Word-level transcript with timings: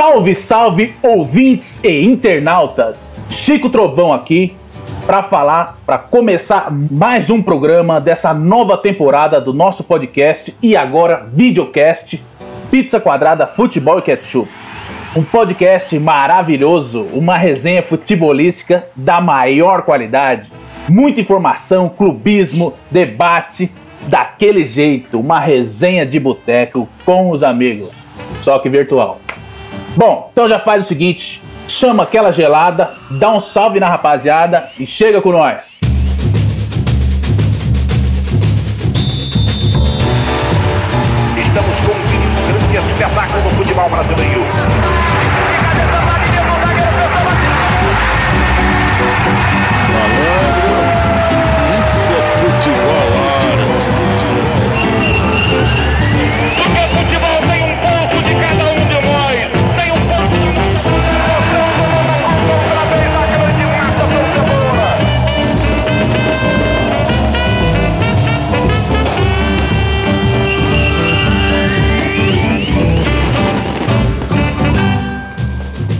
Salve, 0.00 0.34
salve, 0.34 0.94
ouvintes 1.02 1.78
e 1.84 2.06
internautas! 2.06 3.14
Chico 3.28 3.68
Trovão 3.68 4.14
aqui 4.14 4.56
para 5.04 5.22
falar, 5.22 5.78
para 5.84 5.98
começar 5.98 6.72
mais 6.72 7.28
um 7.28 7.42
programa 7.42 8.00
dessa 8.00 8.32
nova 8.32 8.78
temporada 8.78 9.38
do 9.42 9.52
nosso 9.52 9.84
podcast 9.84 10.56
e 10.62 10.74
agora 10.74 11.28
videocast 11.30 12.18
Pizza 12.70 12.98
Quadrada 12.98 13.46
Futebol 13.46 13.98
e 13.98 14.02
Ketchup. 14.02 14.50
Um 15.14 15.22
podcast 15.22 15.98
maravilhoso, 15.98 17.02
uma 17.12 17.36
resenha 17.36 17.82
futebolística 17.82 18.86
da 18.96 19.20
maior 19.20 19.82
qualidade. 19.82 20.50
Muita 20.88 21.20
informação, 21.20 21.90
clubismo, 21.90 22.72
debate, 22.90 23.70
daquele 24.08 24.64
jeito, 24.64 25.20
uma 25.20 25.38
resenha 25.38 26.06
de 26.06 26.18
boteco 26.18 26.88
com 27.04 27.28
os 27.28 27.44
amigos, 27.44 27.98
só 28.40 28.58
que 28.58 28.70
virtual. 28.70 29.20
Bom, 29.96 30.30
então 30.32 30.48
já 30.48 30.58
faz 30.58 30.84
o 30.84 30.88
seguinte: 30.88 31.42
chama 31.66 32.04
aquela 32.04 32.32
gelada, 32.32 32.94
dá 33.10 33.30
um 33.30 33.40
salve 33.40 33.80
na 33.80 33.88
rapaziada 33.88 34.70
e 34.78 34.86
chega 34.86 35.20
com 35.20 35.32
nós. 35.32 35.78
Estamos 41.36 41.76
com 41.84 41.92
um 41.92 42.72
grande 42.72 42.92
espetáculo 42.92 43.42
no 43.44 43.50
futebol 43.50 43.90
brasileiro. 43.90 44.49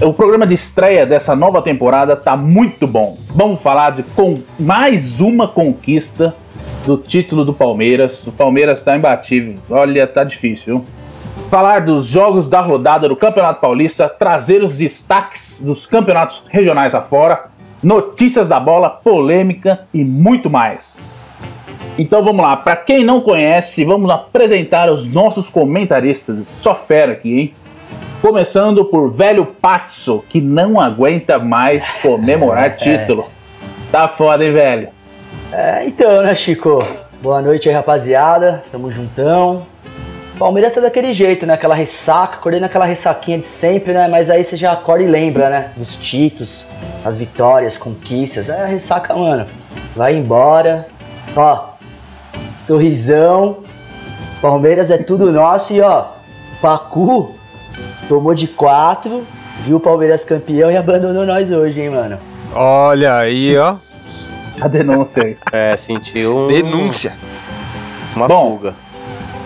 O 0.03 0.15
programa 0.15 0.47
de 0.47 0.55
estreia 0.55 1.05
dessa 1.05 1.37
nova 1.37 1.61
temporada 1.61 2.17
tá 2.17 2.35
muito 2.35 2.87
bom. 2.87 3.19
Vamos 3.35 3.63
falar 3.63 3.91
de 3.91 4.03
com 4.03 4.41
mais 4.59 5.21
uma 5.21 5.47
conquista 5.47 6.35
do 6.87 6.97
título 6.97 7.45
do 7.45 7.53
Palmeiras. 7.53 8.27
O 8.27 8.33
Palmeiras 8.33 8.81
tá 8.81 8.97
imbatível. 8.97 9.57
Olha, 9.69 10.07
tá 10.07 10.25
difícil, 10.25 10.77
viu? 10.77 10.85
Falar 11.51 11.83
dos 11.83 12.07
jogos 12.07 12.49
da 12.49 12.63
rodada 12.63 13.11
do 13.11 13.15
Campeonato 13.15 13.61
Paulista, 13.61 14.09
trazer 14.09 14.63
os 14.63 14.79
destaques 14.79 15.61
dos 15.63 15.85
campeonatos 15.85 16.45
regionais 16.49 16.95
afora, 16.95 17.51
notícias 17.83 18.49
da 18.49 18.59
bola, 18.59 18.89
polêmica 18.89 19.81
e 19.93 20.03
muito 20.03 20.49
mais. 20.49 20.97
Então 21.99 22.25
vamos 22.25 22.43
lá, 22.43 22.57
para 22.57 22.77
quem 22.77 23.05
não 23.05 23.21
conhece, 23.21 23.85
vamos 23.85 24.09
apresentar 24.09 24.89
os 24.89 25.07
nossos 25.07 25.51
comentaristas. 25.51 26.47
Só 26.47 26.75
fera 26.75 27.13
aqui, 27.13 27.39
hein? 27.39 27.55
Começando 28.21 28.85
por 28.85 29.11
velho 29.11 29.47
Patso, 29.47 30.23
que 30.29 30.43
não 30.43 30.79
aguenta 30.79 31.39
mais 31.39 31.95
comemorar 32.03 32.67
é. 32.67 32.71
título. 32.71 33.31
Tá 33.91 34.09
foda, 34.09 34.45
hein, 34.45 34.53
velho? 34.53 34.89
É, 35.51 35.87
então, 35.87 36.23
né, 36.23 36.35
Chico? 36.35 36.77
Boa 37.23 37.41
noite 37.41 37.71
aí, 37.71 37.75
rapaziada. 37.75 38.63
Tamo 38.71 38.93
juntão. 38.93 39.67
Palmeiras 40.39 40.77
é 40.77 40.83
daquele 40.83 41.15
jeito, 41.15 41.47
né? 41.47 41.55
Aquela 41.55 41.75
ressaca, 41.75 42.37
acordei 42.37 42.61
naquela 42.61 42.85
ressaquinha 42.85 43.39
de 43.39 43.47
sempre, 43.47 43.95
né? 43.95 44.07
Mas 44.07 44.29
aí 44.29 44.45
você 44.45 44.57
já 44.57 44.73
acorda 44.73 45.03
e 45.03 45.07
lembra, 45.07 45.49
né? 45.49 45.71
Dos 45.75 45.97
títulos, 45.97 46.67
as 47.03 47.17
vitórias, 47.17 47.79
conquistas. 47.79 48.51
É 48.51 48.63
a 48.63 48.67
ressaca, 48.67 49.15
mano. 49.15 49.47
Vai 49.97 50.15
embora. 50.15 50.87
Ó, 51.35 51.71
sorrisão. 52.63 53.61
Palmeiras 54.43 54.91
é 54.91 54.99
tudo 54.99 55.33
nosso 55.33 55.73
e 55.73 55.81
ó, 55.81 56.07
Pacu 56.61 57.40
tomou 58.09 58.35
de 58.35 58.47
quatro, 58.47 59.27
viu 59.65 59.77
o 59.77 59.81
Palmeiras 59.81 60.25
campeão 60.25 60.71
e 60.71 60.77
abandonou 60.77 61.25
nós 61.25 61.51
hoje, 61.51 61.81
hein, 61.81 61.91
mano. 61.91 62.19
Olha 62.55 63.17
aí, 63.17 63.57
ó. 63.57 63.77
A 64.61 64.69
denúncia 64.69 65.23
aí. 65.25 65.37
É, 65.53 65.77
sentiu 65.77 66.37
um... 66.37 66.49
Denúncia. 66.49 67.17
Uma 68.15 68.27
Bom, 68.27 68.57
fuga. 68.57 68.75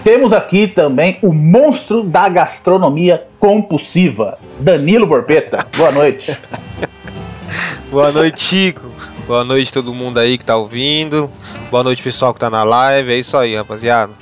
Temos 0.02 0.32
aqui 0.32 0.66
também 0.66 1.18
o 1.22 1.32
monstro 1.32 2.02
da 2.02 2.28
gastronomia 2.28 3.26
compulsiva, 3.38 4.38
Danilo 4.58 5.06
Borpeta. 5.06 5.66
Boa 5.76 5.92
noite. 5.92 6.36
Boa 7.90 8.10
noite, 8.10 8.42
Chico. 8.42 8.90
Boa 9.26 9.44
noite 9.44 9.72
todo 9.72 9.94
mundo 9.94 10.18
aí 10.18 10.36
que 10.36 10.44
tá 10.44 10.56
ouvindo. 10.56 11.30
Boa 11.70 11.82
noite, 11.82 12.02
pessoal 12.02 12.34
que 12.34 12.40
tá 12.40 12.50
na 12.50 12.64
live. 12.64 13.12
É 13.12 13.16
isso 13.16 13.36
aí, 13.36 13.56
rapaziada. 13.56 14.12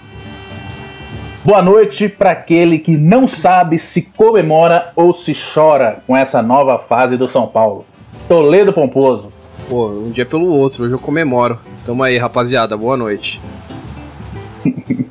Boa 1.45 1.61
noite 1.61 2.09
para 2.09 2.31
aquele 2.31 2.79
que 2.79 2.97
não 2.97 3.27
sabe 3.27 3.77
se 3.77 4.03
comemora 4.03 4.93
ou 4.95 5.13
se 5.13 5.33
chora 5.35 6.01
com 6.07 6.17
essa 6.17 6.41
nova 6.41 6.79
fase 6.79 7.17
do 7.17 7.27
São 7.27 7.49
Paulo. 7.49 7.85
Toledo 8.29 8.73
Pomposo. 8.73 9.33
Pô, 9.69 9.89
um 9.89 10.11
dia 10.11 10.25
pelo 10.25 10.47
outro, 10.47 10.85
hoje 10.85 10.95
eu 10.95 11.01
comemoro. 11.01 11.59
Tamo 11.85 12.01
aí, 12.05 12.17
rapaziada, 12.17 12.77
boa 12.77 12.97
noite. 12.97 13.41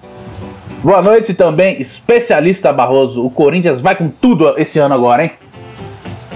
Boa 0.81 0.99
noite 0.99 1.35
também, 1.35 1.79
especialista 1.79 2.73
Barroso. 2.73 3.23
O 3.23 3.29
Corinthians 3.29 3.81
vai 3.81 3.95
com 3.95 4.09
tudo 4.09 4.57
esse 4.57 4.79
ano 4.79 4.95
agora, 4.95 5.25
hein? 5.25 5.31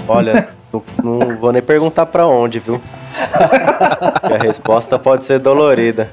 Olha, 0.07 0.49
não, 0.71 0.83
não 1.03 1.37
vou 1.37 1.51
nem 1.51 1.63
perguntar 1.63 2.05
pra 2.05 2.27
onde, 2.27 2.59
viu? 2.59 2.79
A 4.21 4.37
resposta 4.39 4.99
pode 4.99 5.23
ser 5.23 5.39
dolorida. 5.39 6.11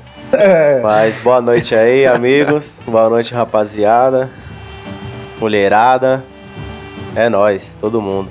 Mas 0.82 1.20
boa 1.20 1.40
noite 1.40 1.74
aí, 1.74 2.06
amigos. 2.06 2.80
Boa 2.86 3.08
noite, 3.08 3.34
rapaziada. 3.34 4.30
Mulherada. 5.38 6.24
É 7.14 7.28
nós, 7.28 7.76
todo 7.80 8.00
mundo. 8.00 8.30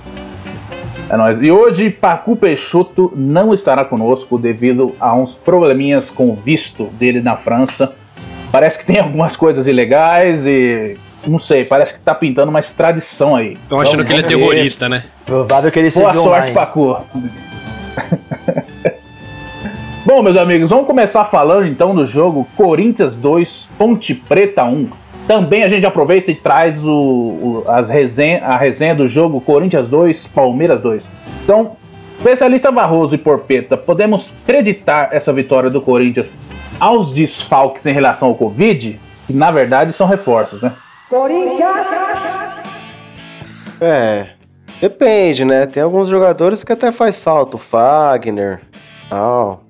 É 1.10 1.18
nóis. 1.18 1.42
E 1.42 1.52
hoje, 1.52 1.90
Pacu 1.90 2.36
Peixoto 2.36 3.12
não 3.16 3.54
estará 3.54 3.86
conosco 3.86 4.38
devido 4.40 4.96
a 5.00 5.14
uns 5.14 5.38
probleminhas 5.38 6.10
com 6.10 6.30
o 6.30 6.34
visto 6.34 6.86
dele 6.86 7.22
na 7.22 7.36
França. 7.36 7.94
Parece 8.52 8.80
que 8.80 8.86
tem 8.86 9.00
algumas 9.00 9.36
coisas 9.36 9.68
ilegais 9.68 10.48
e. 10.48 10.98
Não 11.28 11.38
sei, 11.38 11.64
parece 11.64 11.94
que 11.94 12.00
tá 12.00 12.16
pintando 12.16 12.50
uma 12.50 12.60
extradição 12.60 13.36
aí. 13.36 13.54
Estão 13.62 13.80
achando 13.80 14.04
que 14.04 14.12
ele 14.12 14.22
é 14.22 14.24
ver. 14.24 14.30
terrorista, 14.30 14.90
né? 14.90 15.04
Provável 15.24 15.72
que 15.72 15.78
ele 15.78 15.92
seja 15.92 16.12
Boa 16.12 16.16
sorte, 16.16 16.52
online. 16.52 16.54
Pacu. 16.54 16.98
Bom, 20.06 20.22
meus 20.24 20.36
amigos, 20.36 20.70
vamos 20.72 20.88
começar 20.88 21.26
falando 21.26 21.68
então 21.68 21.94
do 21.94 22.06
jogo 22.06 22.48
Corinthians 22.58 23.16
2, 23.16 23.72
Ponte 23.78 24.16
Preta 24.16 24.64
1. 24.64 24.90
Também 25.28 25.64
a 25.64 25.68
gente 25.68 25.86
aproveita 25.86 26.32
e 26.32 26.36
traz 26.36 26.84
o, 26.86 26.92
o- 26.92 27.64
as 27.68 27.90
resenha, 27.90 28.44
a 28.44 28.58
resenha 28.58 28.96
do 28.96 29.06
jogo 29.08 29.40
Corinthians 29.40 29.88
2, 29.88 30.28
Palmeiras 30.28 30.82
2. 30.82 31.12
Então, 31.44 31.74
especialista 32.18 32.72
Barroso 32.72 33.14
e 33.14 33.18
Porpeta, 33.18 33.78
podemos 33.78 34.34
acreditar 34.44 35.10
essa 35.12 35.32
vitória 35.32 35.70
do 35.70 35.80
Corinthians 35.82 36.36
aos 36.80 37.12
desfalques 37.12 37.86
em 37.86 37.94
relação 37.94 38.30
ao 38.30 38.36
Covid? 38.36 39.00
Que 39.28 39.38
na 39.38 39.52
verdade 39.52 39.94
são 39.94 40.08
reforços, 40.08 40.64
né? 40.64 40.74
É, 43.80 44.28
depende, 44.82 45.46
né? 45.46 45.68
Tem 45.68 45.84
alguns 45.84 46.08
jogadores 46.08 46.64
que 46.64 46.72
até 46.74 46.92
faz 46.92 47.20
falta. 47.20 47.56
O 47.56 47.60
Fagner, 47.60 48.62
tal. 49.10 49.61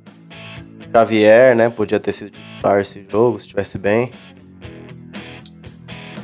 Xavier, 0.92 1.56
né? 1.56 1.70
Podia 1.70 2.00
ter 2.00 2.12
sido 2.12 2.32
titular 2.32 2.82
esse 2.82 3.06
jogo, 3.10 3.38
se 3.38 3.46
estivesse 3.46 3.78
bem. 3.78 4.12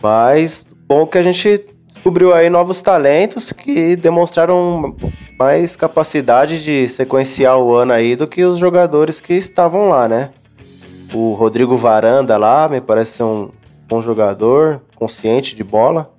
Mas, 0.01 0.65
bom 0.87 1.05
que 1.05 1.17
a 1.17 1.23
gente 1.23 1.65
descobriu 1.87 2.33
aí 2.33 2.49
novos 2.49 2.81
talentos 2.81 3.51
que 3.51 3.95
demonstraram 3.95 4.95
mais 5.37 5.75
capacidade 5.75 6.63
de 6.63 6.87
sequenciar 6.87 7.57
o 7.57 7.73
ano 7.73 7.93
aí 7.93 8.15
do 8.15 8.27
que 8.27 8.43
os 8.43 8.57
jogadores 8.57 9.19
que 9.19 9.33
estavam 9.33 9.89
lá, 9.89 10.07
né? 10.07 10.31
O 11.13 11.33
Rodrigo 11.33 11.75
Varanda 11.75 12.37
lá, 12.37 12.67
me 12.67 12.81
parece 12.81 13.13
ser 13.13 13.23
um 13.23 13.49
bom 13.87 14.01
jogador, 14.01 14.81
consciente 14.95 15.55
de 15.55 15.63
bola 15.63 16.11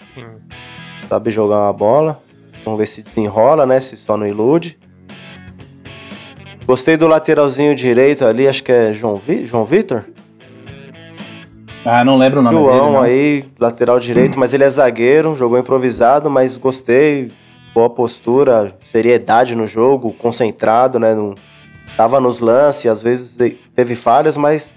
sabe 1.09 1.31
jogar 1.31 1.65
uma 1.65 1.73
bola. 1.73 2.21
Vamos 2.65 2.79
ver 2.79 2.87
se 2.87 3.03
desenrola, 3.03 3.65
né? 3.65 3.81
Se 3.81 3.97
só 3.97 4.17
não 4.17 4.27
ilude. 4.27 4.78
Gostei 6.69 6.99
do 6.99 7.07
lateralzinho 7.07 7.75
direito 7.75 8.27
ali, 8.27 8.47
acho 8.47 8.63
que 8.63 8.71
é 8.71 8.93
João, 8.93 9.17
Vi- 9.17 9.47
João 9.47 9.65
Vitor? 9.65 10.05
Ah, 11.83 12.05
não 12.05 12.19
lembro 12.19 12.41
o 12.41 12.43
nome 12.43 12.55
dele. 12.55 12.69
João 12.69 12.93
não. 12.93 13.03
aí, 13.03 13.47
lateral 13.59 13.99
direito, 13.99 14.39
mas 14.39 14.53
ele 14.53 14.65
é 14.65 14.69
zagueiro, 14.69 15.35
jogou 15.35 15.59
improvisado, 15.59 16.29
mas 16.29 16.59
gostei. 16.59 17.33
Boa 17.75 17.89
postura, 17.89 18.77
seriedade 18.83 19.55
no 19.55 19.67
jogo, 19.67 20.13
concentrado, 20.13 20.99
né? 20.99 21.15
Não, 21.15 21.35
tava 21.97 22.21
nos 22.21 22.39
lances, 22.41 22.85
às 22.91 23.03
vezes 23.03 23.39
teve 23.75 23.95
falhas, 23.95 24.37
mas 24.37 24.75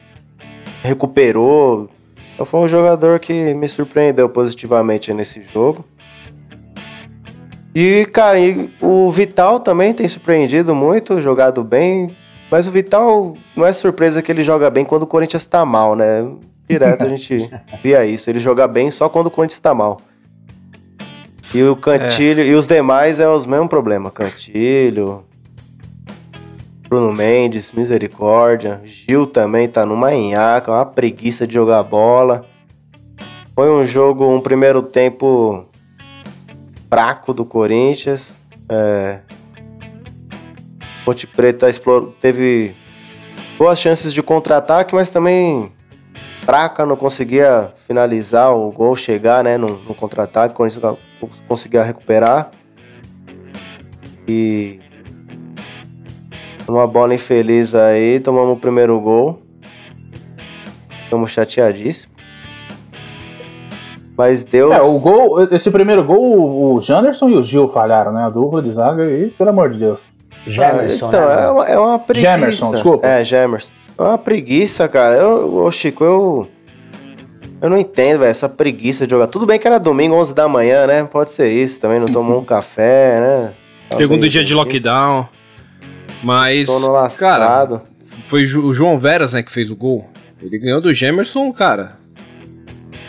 recuperou. 0.84 1.90
Então 2.34 2.46
foi 2.46 2.62
um 2.62 2.68
jogador 2.70 3.20
que 3.20 3.54
me 3.54 3.68
surpreendeu 3.68 4.30
positivamente 4.30 5.12
nesse 5.14 5.42
jogo. 5.54 5.84
E, 7.74 8.06
cara, 8.12 8.40
e 8.40 8.70
o 8.82 9.10
Vital 9.10 9.60
também 9.60 9.94
tem 9.94 10.08
surpreendido 10.08 10.76
muito, 10.76 11.22
jogado 11.22 11.64
bem. 11.64 12.16
Mas 12.52 12.68
o 12.68 12.72
Vital 12.72 13.38
não 13.56 13.66
é 13.66 13.72
surpresa 13.72 14.22
que 14.22 14.30
ele 14.30 14.44
joga 14.44 14.70
bem 14.70 14.84
quando 14.84 15.04
o 15.04 15.08
Corinthians 15.08 15.46
tá 15.46 15.66
mal, 15.66 15.96
né? 15.96 16.28
Direto 16.68 17.06
a 17.06 17.08
gente 17.10 17.50
via 17.82 18.06
isso. 18.06 18.30
Ele 18.30 18.40
joga 18.40 18.68
bem 18.68 18.92
só 18.92 19.08
quando 19.08 19.28
o 19.28 19.32
Corinthians 19.32 19.62
tá 19.62 19.74
mal. 19.74 20.02
E 21.54 21.64
o 21.64 21.76
Cantilho 21.76 22.44
e 22.44 22.54
os 22.54 22.68
demais 22.68 23.20
é 23.20 23.30
os 23.30 23.46
mesmos 23.46 23.70
problemas. 23.70 24.12
Cantilho, 24.14 25.24
Bruno 26.90 27.14
Mendes, 27.14 27.72
misericórdia. 27.72 28.82
Gil 28.84 29.26
também 29.26 29.68
tá 29.70 29.86
numa 29.86 30.14
enhaca, 30.14 30.72
uma 30.72 30.86
preguiça 30.86 31.48
de 31.48 31.54
jogar 31.54 31.84
bola. 31.84 32.46
Foi 33.56 33.70
um 33.70 33.84
jogo, 33.84 34.30
um 34.30 34.42
primeiro 34.42 34.82
tempo 34.82 35.66
fraco 36.92 37.34
do 37.34 37.46
Corinthians. 37.46 38.42
É, 38.68 39.20
Ponte 41.06 41.26
Preta 41.26 41.68
teve 42.20 42.76
boas 43.58 43.80
chances 43.80 44.14
de 44.14 44.22
contra-ataque, 44.22 44.94
mas 44.94 45.10
também 45.10 45.72
fraca, 46.44 46.86
não 46.86 46.98
conseguia 46.98 47.72
finalizar 47.88 48.54
o 48.54 48.70
gol, 48.72 48.94
chegar 48.96 49.42
né, 49.42 49.58
no, 49.58 49.68
no 49.68 49.96
contra-ataque, 49.96 50.54
Corinthians 50.54 50.98
conseguia 51.48 51.82
recuperar. 51.82 52.52
E 54.28 54.80
uma 56.68 56.86
bola 56.86 57.16
infeliz 57.16 57.74
aí, 57.74 58.20
tomamos 58.20 58.58
o 58.58 58.60
primeiro 58.60 59.00
gol. 59.00 59.42
Ficamos 61.06 61.32
chateadíssimos. 61.32 62.11
Mas 64.18 64.44
Deus. 64.44 64.74
É, 64.76 64.82
o 64.82 65.00
gol, 65.00 65.44
esse 65.52 65.72
primeiro 65.72 66.04
gol, 66.04 66.74
o 66.76 66.82
Janderson 66.82 67.30
e 67.30 67.36
o 67.36 67.44
Gil 67.44 67.68
falharam, 67.68 68.12
né? 68.12 68.24
A 68.26 68.30
dupla 68.30 68.62
de 68.62 68.72
zaga 68.72 69.04
aí, 69.04 69.30
pelo 69.30 69.50
amor 69.50 69.72
de 69.72 69.80
Deus. 69.80 70.10
Gemerson, 70.46 71.08
então, 71.10 71.28
né? 71.28 71.44
é, 71.44 71.48
uma, 71.50 71.66
é 71.68 71.80
uma 71.80 72.00
preguiça. 72.00 72.32
Gemerson, 72.32 72.72
desculpa. 72.72 73.08
É, 73.08 73.24
Gemerson. 73.24 73.72
É 73.98 74.02
uma 74.02 74.18
preguiça, 74.18 74.88
cara. 74.88 75.16
Eu, 75.18 75.56
ô, 75.64 75.72
Chico, 75.72 76.04
eu. 76.04 76.48
Eu 77.62 77.70
não 77.70 77.78
entendo, 77.78 78.20
velho, 78.20 78.32
essa 78.32 78.50
preguiça 78.50 79.06
de 79.06 79.12
jogar. 79.12 79.28
Tudo 79.28 79.46
bem 79.46 79.60
que 79.60 79.68
era 79.68 79.78
domingo, 79.80 80.16
11 80.16 80.34
da 80.34 80.48
manhã, 80.48 80.88
né? 80.88 81.04
Pode 81.04 81.32
ser 81.32 81.48
isso 81.50 81.80
também, 81.80 82.00
não 82.00 82.08
tomou 82.08 82.40
um 82.40 82.44
café, 82.44 83.20
né? 83.20 83.54
Segundo 83.92 84.16
Talvez, 84.18 84.34
dia 84.34 84.44
de 84.44 84.54
lockdown. 84.56 85.28
Mas, 86.24 86.68
Sono 86.68 86.88
cara, 86.88 86.92
lascado. 87.04 87.82
foi 88.24 88.48
Ju- 88.48 88.66
o 88.66 88.74
João 88.74 88.98
Veras, 88.98 89.34
né, 89.34 89.44
que 89.44 89.52
fez 89.52 89.70
o 89.70 89.76
gol. 89.76 90.08
Ele 90.42 90.58
ganhou 90.58 90.82
do 90.82 90.92
Gemerson, 90.94 91.52
cara. 91.54 92.01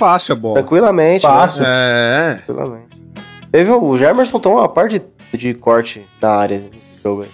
Fácil 0.02 0.32
a 0.32 0.37
bola. 0.37 0.54
Tranquilamente, 0.56 1.25
né? 1.26 1.32
Fácil. 1.32 1.64
É, 1.66 2.43
Tranquilamente. 2.46 2.87
Teve 3.50 3.70
o 3.70 3.96
Gemerson 3.99 4.38
tomou 4.40 4.58
uma 4.58 4.69
parte 4.69 5.00
de, 5.32 5.38
de 5.38 5.54
corte 5.54 6.06
na 6.20 6.31
área 6.31 6.58
nesse 6.58 7.02
jogo 7.02 7.22
aí. 7.22 7.28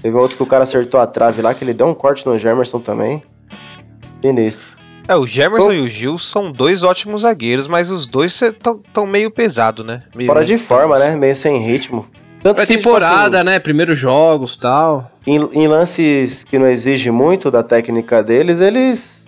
Teve 0.00 0.16
outro 0.16 0.36
que 0.36 0.42
o 0.42 0.46
cara 0.46 0.64
acertou 0.64 1.00
a 1.00 1.06
trave 1.06 1.42
lá, 1.42 1.52
que 1.52 1.64
ele 1.64 1.74
deu 1.74 1.86
um 1.86 1.94
corte 1.94 2.26
no 2.26 2.38
Gemerson 2.38 2.78
também. 2.80 3.22
Sinistro. 4.22 4.68
É, 5.06 5.14
o 5.16 5.26
Gemerson 5.26 5.68
Ô. 5.68 5.72
e 5.72 5.82
o 5.82 5.88
Gil 5.88 6.18
são 6.18 6.50
dois 6.50 6.82
ótimos 6.82 7.22
zagueiros, 7.22 7.68
mas 7.68 7.90
os 7.90 8.06
dois 8.06 8.40
estão 8.40 9.06
meio 9.06 9.30
pesado, 9.30 9.84
né? 9.84 10.02
Meio 10.14 10.28
Fora 10.28 10.44
de 10.44 10.56
forma, 10.56 10.98
né? 10.98 11.14
Meio 11.14 11.36
sem 11.36 11.58
ritmo. 11.58 12.06
Tanto 12.42 12.56
Pra 12.56 12.66
que, 12.66 12.76
tipo 12.76 12.84
temporada, 12.88 13.38
assim, 13.38 13.46
né? 13.46 13.58
Primeiros 13.58 13.98
jogos 13.98 14.56
tal. 14.56 15.10
em, 15.26 15.36
em 15.52 15.66
lances 15.66 16.44
que 16.44 16.58
não 16.58 16.66
exige 16.66 17.10
muito 17.10 17.50
da 17.50 17.62
técnica 17.62 18.22
deles, 18.22 18.60
eles. 18.60 19.23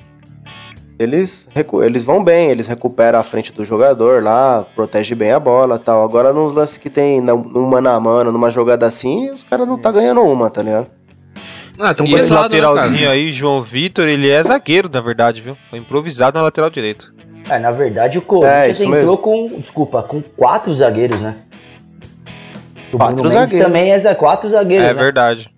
Eles, 0.98 1.46
eles 1.84 2.04
vão 2.04 2.24
bem, 2.24 2.50
eles 2.50 2.66
recuperam 2.66 3.18
a 3.18 3.22
frente 3.22 3.52
do 3.52 3.64
jogador 3.66 4.22
lá, 4.22 4.64
protege 4.74 5.14
bem 5.14 5.30
a 5.30 5.38
bola 5.38 5.78
tal. 5.78 6.02
Agora 6.02 6.32
nos 6.32 6.52
lances 6.52 6.78
que 6.78 6.88
tem 6.88 7.20
na- 7.20 7.34
no 7.34 7.66
mano 7.68 7.88
a 7.90 8.00
mano, 8.00 8.32
numa 8.32 8.48
jogada 8.50 8.86
assim, 8.86 9.30
os 9.30 9.44
caras 9.44 9.68
não 9.68 9.76
tá 9.78 9.92
ganhando 9.92 10.22
uma, 10.22 10.48
tá 10.48 10.62
ligado? 10.62 10.86
Ah, 11.78 11.92
tão 11.92 12.06
E 12.06 12.14
esse 12.14 12.32
né, 12.32 12.38
lateralzinho 12.38 13.10
aí, 13.10 13.30
João 13.30 13.62
Vitor, 13.62 14.08
ele 14.08 14.30
é 14.30 14.42
zagueiro, 14.42 14.88
na 14.90 15.02
verdade, 15.02 15.42
viu? 15.42 15.54
Foi 15.68 15.78
improvisado 15.78 16.38
na 16.38 16.42
lateral 16.44 16.70
direito. 16.70 17.12
É, 17.50 17.58
na 17.58 17.70
verdade 17.70 18.16
o 18.18 18.22
É, 18.22 18.24
Corinthians 18.24 18.80
isso 18.80 18.94
entrou 18.94 19.18
com, 19.18 19.48
desculpa, 19.58 20.02
com 20.02 20.22
quatro 20.22 20.74
zagueiros, 20.74 21.20
né? 21.20 21.34
O 22.92 22.96
Quatro 22.96 23.16
Bruno 23.16 23.34
Mendes 23.34 23.50
zagueiros. 23.50 23.66
também 23.66 23.92
é 23.92 24.14
quatro 24.14 24.48
zagueiros, 24.48 24.88
é 24.88 24.94
né? 24.94 25.00
verdade. 25.02 25.50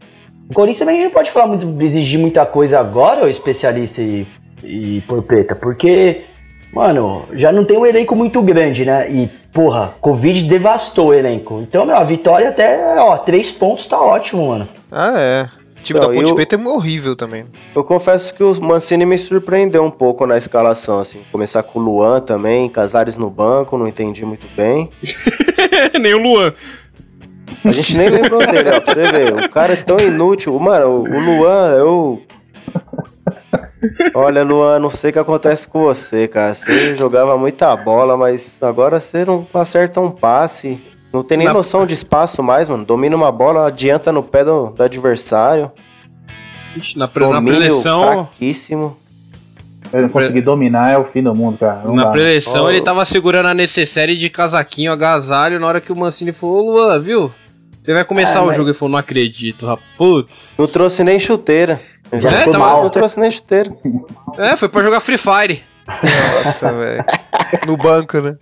O 0.50 0.54
Corinthians 0.54 0.78
também 0.80 1.04
não 1.04 1.10
pode 1.10 1.30
falar 1.30 1.46
muito, 1.46 1.80
exigir 1.82 2.18
muita 2.18 2.44
coisa 2.44 2.80
agora, 2.80 3.24
o 3.24 3.28
especialista 3.28 4.02
e, 4.02 4.26
e 4.64 5.00
porpeta, 5.08 5.54
porque, 5.54 6.22
mano, 6.72 7.24
já 7.32 7.52
não 7.52 7.64
tem 7.64 7.76
um 7.78 7.86
elenco 7.86 8.14
muito 8.16 8.40
grande, 8.42 8.84
né? 8.84 9.10
E, 9.10 9.28
porra, 9.52 9.94
Covid 10.00 10.42
devastou 10.44 11.08
o 11.08 11.14
elenco. 11.14 11.60
Então, 11.60 11.84
meu, 11.86 11.96
a 11.96 12.04
vitória 12.04 12.48
até, 12.48 12.96
ó, 12.98 13.16
três 13.18 13.50
pontos 13.50 13.86
tá 13.86 14.00
ótimo, 14.00 14.48
mano. 14.48 14.68
Ah, 14.90 15.14
é. 15.18 15.48
O 15.78 15.82
time 15.82 16.00
Não, 16.00 16.08
da 16.08 16.14
Ponte 16.14 16.30
eu- 16.30 16.34
Preta 16.34 16.56
é 16.56 16.58
horrível 16.58 17.14
também. 17.14 17.46
Eu 17.74 17.84
confesso 17.84 18.34
que 18.34 18.42
o 18.42 18.52
Mancini 18.60 19.06
me 19.06 19.16
surpreendeu 19.16 19.84
um 19.84 19.90
pouco 19.90 20.26
na 20.26 20.36
escalação, 20.36 20.98
assim. 20.98 21.20
Começar 21.30 21.62
com 21.62 21.78
o 21.78 21.82
Luan 21.82 22.20
também, 22.20 22.68
Casares 22.68 23.16
no 23.16 23.30
banco, 23.30 23.78
não 23.78 23.86
entendi 23.86 24.24
muito 24.24 24.46
bem. 24.56 24.90
Nem 26.00 26.14
o 26.14 26.18
Luan. 26.18 26.52
A 27.64 27.70
gente 27.72 27.96
nem 27.96 28.08
lembrou 28.08 28.40
dele, 28.46 28.70
ó, 28.74 28.80
pra 28.80 28.92
você 28.94 29.10
ver. 29.12 29.32
O 29.34 29.48
cara 29.48 29.72
é 29.72 29.76
tão 29.76 29.98
inútil. 29.98 30.58
Mano, 30.58 30.86
o 30.88 31.02
o 31.02 31.20
Luan, 31.20 31.70
eu. 31.78 32.22
Olha, 34.14 34.42
Luan, 34.42 34.78
não 34.78 34.90
sei 34.90 35.10
o 35.10 35.12
que 35.12 35.18
acontece 35.18 35.68
com 35.68 35.80
você, 35.82 36.26
cara. 36.26 36.52
Você 36.54 36.96
jogava 36.96 37.36
muita 37.38 37.74
bola, 37.76 38.16
mas 38.16 38.58
agora 38.62 38.98
você 39.00 39.24
não 39.24 39.46
acerta 39.54 40.00
um 40.00 40.10
passe. 40.10 40.82
Não 41.12 41.22
tem 41.22 41.38
nem 41.38 41.46
Na- 41.46 41.52
noção 41.54 41.86
de 41.86 41.94
espaço 41.94 42.42
mais, 42.42 42.68
mano. 42.68 42.84
Domina 42.84 43.16
uma 43.16 43.30
bola, 43.32 43.66
adianta 43.66 44.12
no 44.12 44.22
pé 44.22 44.44
do, 44.44 44.66
do 44.70 44.82
adversário. 44.82 45.70
Ixi, 46.76 46.98
Na, 46.98 47.08
pre, 47.08 47.26
na 47.26 47.40
preleção, 47.40 48.02
fraquíssimo. 48.26 48.96
Ele 49.92 50.02
não 50.02 50.08
conseguir 50.10 50.42
dominar 50.42 50.90
é 50.92 50.98
o 50.98 51.04
fim 51.04 51.22
do 51.22 51.34
mundo, 51.34 51.56
cara. 51.58 51.80
Não 51.84 51.94
na 51.94 52.04
dá. 52.04 52.10
preleção 52.10 52.68
ele 52.68 52.82
tava 52.82 53.02
segurando 53.06 53.46
a 53.46 53.54
necessária 53.54 54.14
de 54.14 54.28
casaquinho, 54.28 54.92
agasalho, 54.92 55.58
na 55.58 55.66
hora 55.66 55.80
que 55.80 55.90
o 55.90 55.96
Mancini 55.96 56.30
falou, 56.30 56.58
ô 56.66 56.72
Luan, 56.72 57.00
viu? 57.00 57.32
Você 57.82 57.94
vai 57.94 58.04
começar 58.04 58.40
É, 58.40 58.42
o 58.42 58.46
mas- 58.48 58.56
jogo 58.56 58.68
e 58.68 58.74
falou, 58.74 58.92
não 58.92 58.98
acredito, 58.98 59.64
rapaz. 59.64 59.86
Putz. 59.96 60.56
Não 60.58 60.66
trouxe 60.66 61.02
nem 61.02 61.18
chuteira. 61.18 61.80
Já 62.14 62.30
É, 62.30 62.44
tava- 62.44 62.58
mal. 62.58 62.82
Não 62.82 62.90
trouxe 62.90 63.18
nem 63.20 63.30
chuteira. 63.30 63.70
É, 64.38 64.56
foi 64.56 64.68
pra 64.68 64.82
jogar 64.82 65.00
Free 65.00 65.18
Fire. 65.18 65.62
Nossa, 66.44 66.72
velho. 66.72 67.04
No 67.66 67.76
banco, 67.76 68.20
né? 68.20 68.36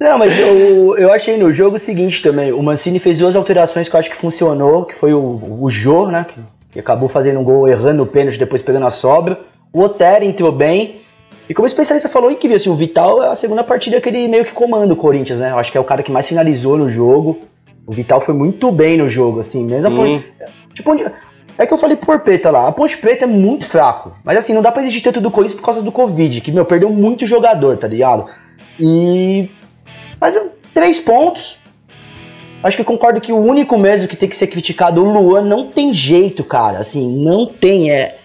Não, 0.00 0.18
mas 0.18 0.38
eu, 0.38 0.96
eu 0.98 1.12
achei 1.12 1.36
no 1.36 1.52
jogo 1.52 1.76
o 1.76 1.78
seguinte 1.78 2.20
também. 2.22 2.52
O 2.52 2.62
Mancini 2.62 2.98
fez 2.98 3.18
duas 3.18 3.36
alterações 3.36 3.88
que 3.88 3.94
eu 3.94 4.00
acho 4.00 4.10
que 4.10 4.16
funcionou, 4.16 4.84
que 4.84 4.94
foi 4.94 5.12
o, 5.14 5.58
o 5.60 5.70
Jô, 5.70 6.06
né? 6.08 6.26
Que, 6.28 6.40
que 6.72 6.80
acabou 6.80 7.08
fazendo 7.08 7.40
um 7.40 7.44
gol, 7.44 7.68
errando 7.68 8.02
o 8.02 8.06
pênalti, 8.06 8.38
depois 8.38 8.60
pegando 8.62 8.86
a 8.86 8.90
sobra. 8.90 9.38
O 9.72 9.80
Otero 9.82 10.24
entrou 10.24 10.50
bem. 10.52 11.02
E 11.48 11.54
como 11.54 11.64
o 11.64 11.66
especialista 11.66 12.08
falou, 12.08 12.30
incrível, 12.30 12.56
assim, 12.56 12.70
o 12.70 12.74
Vital 12.74 13.22
é 13.22 13.28
a 13.28 13.36
segunda 13.36 13.62
partida 13.62 14.00
que 14.00 14.08
ele 14.08 14.26
meio 14.28 14.44
que 14.44 14.52
comanda 14.52 14.92
o 14.92 14.96
Corinthians, 14.96 15.40
né? 15.40 15.50
Eu 15.50 15.58
acho 15.58 15.70
que 15.70 15.78
é 15.78 15.80
o 15.80 15.84
cara 15.84 16.02
que 16.02 16.10
mais 16.10 16.26
finalizou 16.26 16.76
no 16.76 16.88
jogo. 16.88 17.40
O 17.86 17.92
Vital 17.92 18.20
foi 18.20 18.34
muito 18.34 18.72
bem 18.72 18.96
no 18.96 19.08
jogo, 19.08 19.40
assim, 19.40 19.64
mesmo. 19.64 19.90
Ponte- 19.94 20.24
Tipo, 20.74 20.96
é 21.56 21.66
que 21.66 21.72
eu 21.72 21.78
falei 21.78 21.96
por 21.96 22.20
Preta 22.20 22.50
lá, 22.50 22.68
a 22.68 22.72
Ponte 22.72 22.96
Preta 22.96 23.24
é 23.24 23.28
muito 23.28 23.66
fraco. 23.66 24.12
Mas 24.24 24.38
assim, 24.38 24.52
não 24.52 24.62
dá 24.62 24.72
pra 24.72 24.82
exigir 24.82 25.02
tanto 25.02 25.20
do 25.20 25.30
Corinthians 25.30 25.60
por 25.60 25.66
causa 25.66 25.82
do 25.82 25.92
Covid, 25.92 26.40
que, 26.40 26.50
meu, 26.50 26.64
perdeu 26.64 26.90
muito 26.90 27.26
jogador, 27.26 27.76
tá 27.76 27.86
ligado? 27.86 28.26
E 28.78 29.48
mas 30.20 30.40
três 30.72 30.98
pontos. 30.98 31.58
Acho 32.62 32.78
que 32.78 32.80
eu 32.80 32.86
concordo 32.86 33.20
que 33.20 33.30
o 33.30 33.36
único 33.36 33.76
mesmo 33.76 34.08
que 34.08 34.16
tem 34.16 34.28
que 34.28 34.36
ser 34.36 34.46
criticado, 34.46 35.02
o 35.02 35.04
Luan, 35.04 35.42
não 35.42 35.66
tem 35.66 35.92
jeito, 35.92 36.42
cara. 36.42 36.78
Assim, 36.78 37.22
não 37.22 37.44
tem. 37.44 37.90
É, 37.90 38.16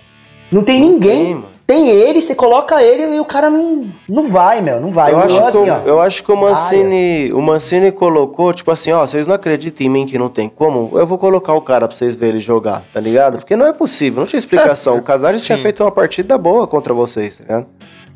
não 0.50 0.63
tem 0.63 0.79
ninguém. 0.79 1.25
Sim, 1.25 1.33
mano. 1.33 1.49
Tem 1.69 1.88
ele, 1.88 2.19
você 2.19 2.33
coloca 2.33 2.81
ele 2.81 3.15
e 3.15 3.19
o 3.19 3.25
cara 3.25 3.47
não, 3.47 3.85
não 4.09 4.23
vai, 4.27 4.59
meu. 4.59 4.81
Não 4.81 4.91
vai. 4.91 5.11
Eu 5.13 5.17
O 5.17 5.19
acho, 5.19 5.39
que, 5.39 5.47
assim, 5.47 5.69
o- 5.69 5.71
ó, 5.73 5.77
eu 5.85 6.01
acho 6.01 6.23
que 6.23 6.31
o 6.31 6.35
Mancini, 6.35 7.31
o 7.31 7.39
Mancini 7.43 7.91
colocou, 7.91 8.51
tipo 8.55 8.71
assim, 8.71 8.91
ó, 8.91 9.05
vocês 9.05 9.27
não 9.27 9.35
acreditam 9.35 9.85
em 9.85 9.89
mim 9.89 10.05
que 10.07 10.17
não 10.17 10.29
tem 10.29 10.49
como? 10.49 10.89
Eu 10.97 11.05
vou 11.05 11.19
colocar 11.19 11.53
o 11.53 11.61
cara 11.61 11.88
pra 11.88 11.95
vocês 11.95 12.15
verem 12.15 12.38
ele 12.38 12.39
jogar, 12.39 12.83
tá 12.91 12.99
ligado? 12.99 13.38
Porque 13.38 13.55
não 13.55 13.67
é 13.67 13.71
possível, 13.71 14.19
não 14.21 14.25
tinha 14.27 14.39
explicação. 14.39 14.97
O 14.97 15.01
Casares 15.03 15.43
tinha 15.45 15.59
feito 15.59 15.83
uma 15.83 15.91
partida 15.91 16.39
boa 16.39 16.65
contra 16.65 16.91
vocês, 16.91 17.38
tá 17.38 17.43
ligado? 17.43 17.67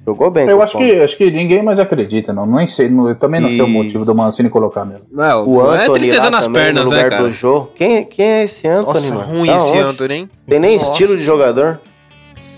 Jogou 0.06 0.32
bem. 0.32 0.50
Eu 0.50 0.60
acho 0.60 0.76
o 0.76 0.80
que, 0.82 0.92
acho 1.00 1.16
que 1.16 1.30
ninguém 1.30 1.62
mais 1.62 1.80
acredita, 1.80 2.34
não. 2.34 2.48
Nem 2.48 2.66
sei, 2.66 2.90
não- 2.90 3.08
eu 3.08 3.16
também 3.16 3.40
não 3.40 3.52
sei 3.52 3.62
o 3.62 3.68
E- 3.68 3.70
motivo 3.72 4.04
do 4.04 4.16
Mancini 4.16 4.50
colocar 4.50 4.84
mesmo. 4.84 5.04
Não, 5.12 5.48
O 5.48 5.74
é 5.76 5.84
Anthony 5.84 6.00
tristeza 6.00 6.24
lá 6.26 6.32
nas 6.32 6.46
também, 6.46 6.64
pernas, 6.64 6.86
no 6.86 6.90
né, 6.90 6.96
lugar 6.98 7.10
cara? 7.12 7.24
do 7.24 7.32
Jô. 7.32 7.68
Quem, 7.76 8.04
quem 8.04 8.26
é 8.26 8.44
esse 8.46 8.68
Anthony, 8.68 9.12
Nossa, 9.12 9.28
mano? 9.28 9.38
ruim 9.40 9.48
Da 9.48 9.58
esse 9.58 9.70
onde? 9.70 9.80
Anthony, 9.80 10.14
hein? 10.16 10.30
Tem 10.50 10.60
nem 10.60 10.74
Nossa. 10.74 10.92
estilo 10.92 11.16
de 11.16 11.24
jogador. 11.24 11.80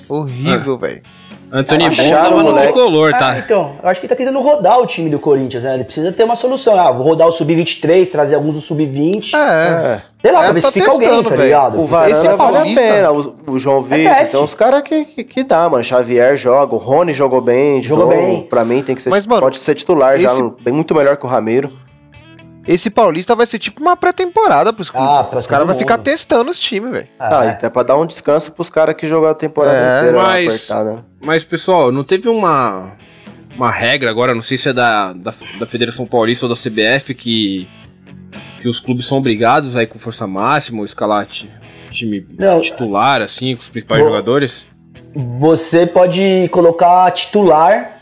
Horrível, 0.10 0.78
velho. 0.78 1.02
Antônio 1.52 1.86
Bom 1.88 1.92
Acharam 1.94 2.24
tava 2.24 2.36
o 2.36 2.38
no 2.40 2.44
moleque. 2.46 2.74
tricolor, 2.74 3.12
Ah, 3.14 3.20
tá? 3.20 3.38
então, 3.38 3.76
eu 3.82 3.88
acho 3.88 4.00
que 4.00 4.08
ele 4.08 4.10
tá 4.14 4.16
tentando 4.18 4.42
rodar 4.42 4.80
o 4.80 4.86
time 4.86 5.10
do 5.12 5.20
Corinthians, 5.20 5.64
né? 5.64 5.76
Ele 5.76 5.84
precisa 5.84 6.12
ter 6.12 6.24
uma 6.24 6.36
solução. 6.36 6.78
Ah, 6.78 6.92
vou 6.92 7.04
rodar 7.06 7.28
o 7.28 7.32
Sub-23, 7.32 8.10
trazer 8.10 8.36
alguns 8.36 8.56
do 8.56 8.62
Sub-20. 8.62 9.34
É, 9.36 9.38
É. 9.38 10.02
Sei 10.22 10.32
lá, 10.32 10.40
é 10.40 10.44
pra 10.46 10.54
ver 10.54 10.62
se 10.62 10.72
fica 10.72 10.92
alguém, 10.92 11.24
tá 11.24 11.36
ligado? 11.36 11.80
O 11.80 11.84
Esse 12.08 12.28
é 12.28 12.34
vale 12.36 12.58
a 12.58 12.64
pena, 12.64 13.12
o, 13.12 13.36
o 13.48 13.60
João 13.60 13.80
Vitor, 13.80 14.16
teste. 14.16 14.32
tem 14.36 14.44
uns 14.44 14.56
caras 14.56 14.82
que, 14.82 15.06
que, 15.06 15.24
que 15.24 15.44
dá, 15.44 15.70
mano. 15.70 15.84
Xavier 15.84 16.36
joga, 16.36 16.74
o 16.74 16.80
Rony 16.80 17.14
jogou 17.14 17.40
bem, 17.42 17.82
Jogou 17.82 18.08
novo. 18.08 18.18
bem. 18.18 18.42
Pra 18.44 18.66
mim 18.66 18.82
tem 18.82 18.96
que 18.96 19.02
ser, 19.04 19.12
Mas, 19.12 19.28
mano, 19.28 19.42
pode 19.42 19.58
ser 19.58 19.76
titular 19.76 20.18
já, 20.20 20.28
esse- 20.32 20.52
bem 20.62 20.74
muito 20.74 20.96
melhor 20.96 21.16
que 21.16 21.26
o 21.28 21.30
Ramiro. 21.30 21.72
Esse 22.68 22.90
Paulista 22.90 23.36
vai 23.36 23.46
ser 23.46 23.60
tipo 23.60 23.82
uma 23.82 23.96
pré-temporada 23.96 24.74
pros 24.74 24.90
clubes. 24.90 25.10
Ah, 25.10 25.24
pra 25.24 25.38
os 25.38 25.48
caras 25.48 25.68
vão 25.68 25.78
ficar 25.78 25.98
testando 26.00 26.50
os 26.50 26.60
times, 26.60 26.92
velho. 26.92 27.08
Ah, 27.20 27.46
e 27.46 27.48
É. 27.48 27.52
até 27.52 27.70
pra 27.70 27.84
dar 27.84 27.98
um 27.98 28.06
descanso 28.06 28.52
pros 28.54 28.70
caras 28.70 28.96
que 28.96 29.08
jogaram 29.08 29.32
a 29.34 29.36
temporada 29.36 29.78
É, 29.78 29.98
inteira 30.00 30.18
mas- 30.22 30.48
apertada. 30.72 31.06
Mas, 31.24 31.44
pessoal, 31.44 31.92
não 31.92 32.04
teve 32.04 32.28
uma, 32.30 32.92
uma 33.56 33.72
regra 33.72 34.10
agora, 34.10 34.34
não 34.34 34.42
sei 34.42 34.58
se 34.58 34.70
é 34.70 34.74
da, 34.74 35.14
da, 35.14 35.34
da 35.60 35.66
Federação 35.66 36.06
Paulista 36.06 36.46
ou 36.46 36.50
da 36.50 36.56
CBF, 36.56 37.14
que, 37.16 37.68
que 38.62 38.68
os 38.68 38.80
clubes 38.80 39.06
são 39.08 39.18
obrigados 39.18 39.76
aí 39.78 39.86
com 39.88 39.98
força 40.00 40.26
máxima 40.28 40.80
ou 40.80 40.86
escalar 40.86 41.26
ti- 41.26 41.50
time 41.92 42.26
Não. 42.38 42.60
titular, 42.62 43.22
assim, 43.22 43.56
com 43.56 43.62
os 43.62 43.70
principais 43.70 44.02
Bom, 44.02 44.08
jogadores? 44.10 44.68
Você 45.40 45.88
pode 45.88 46.50
colocar 46.52 47.10
titular. 47.12 47.95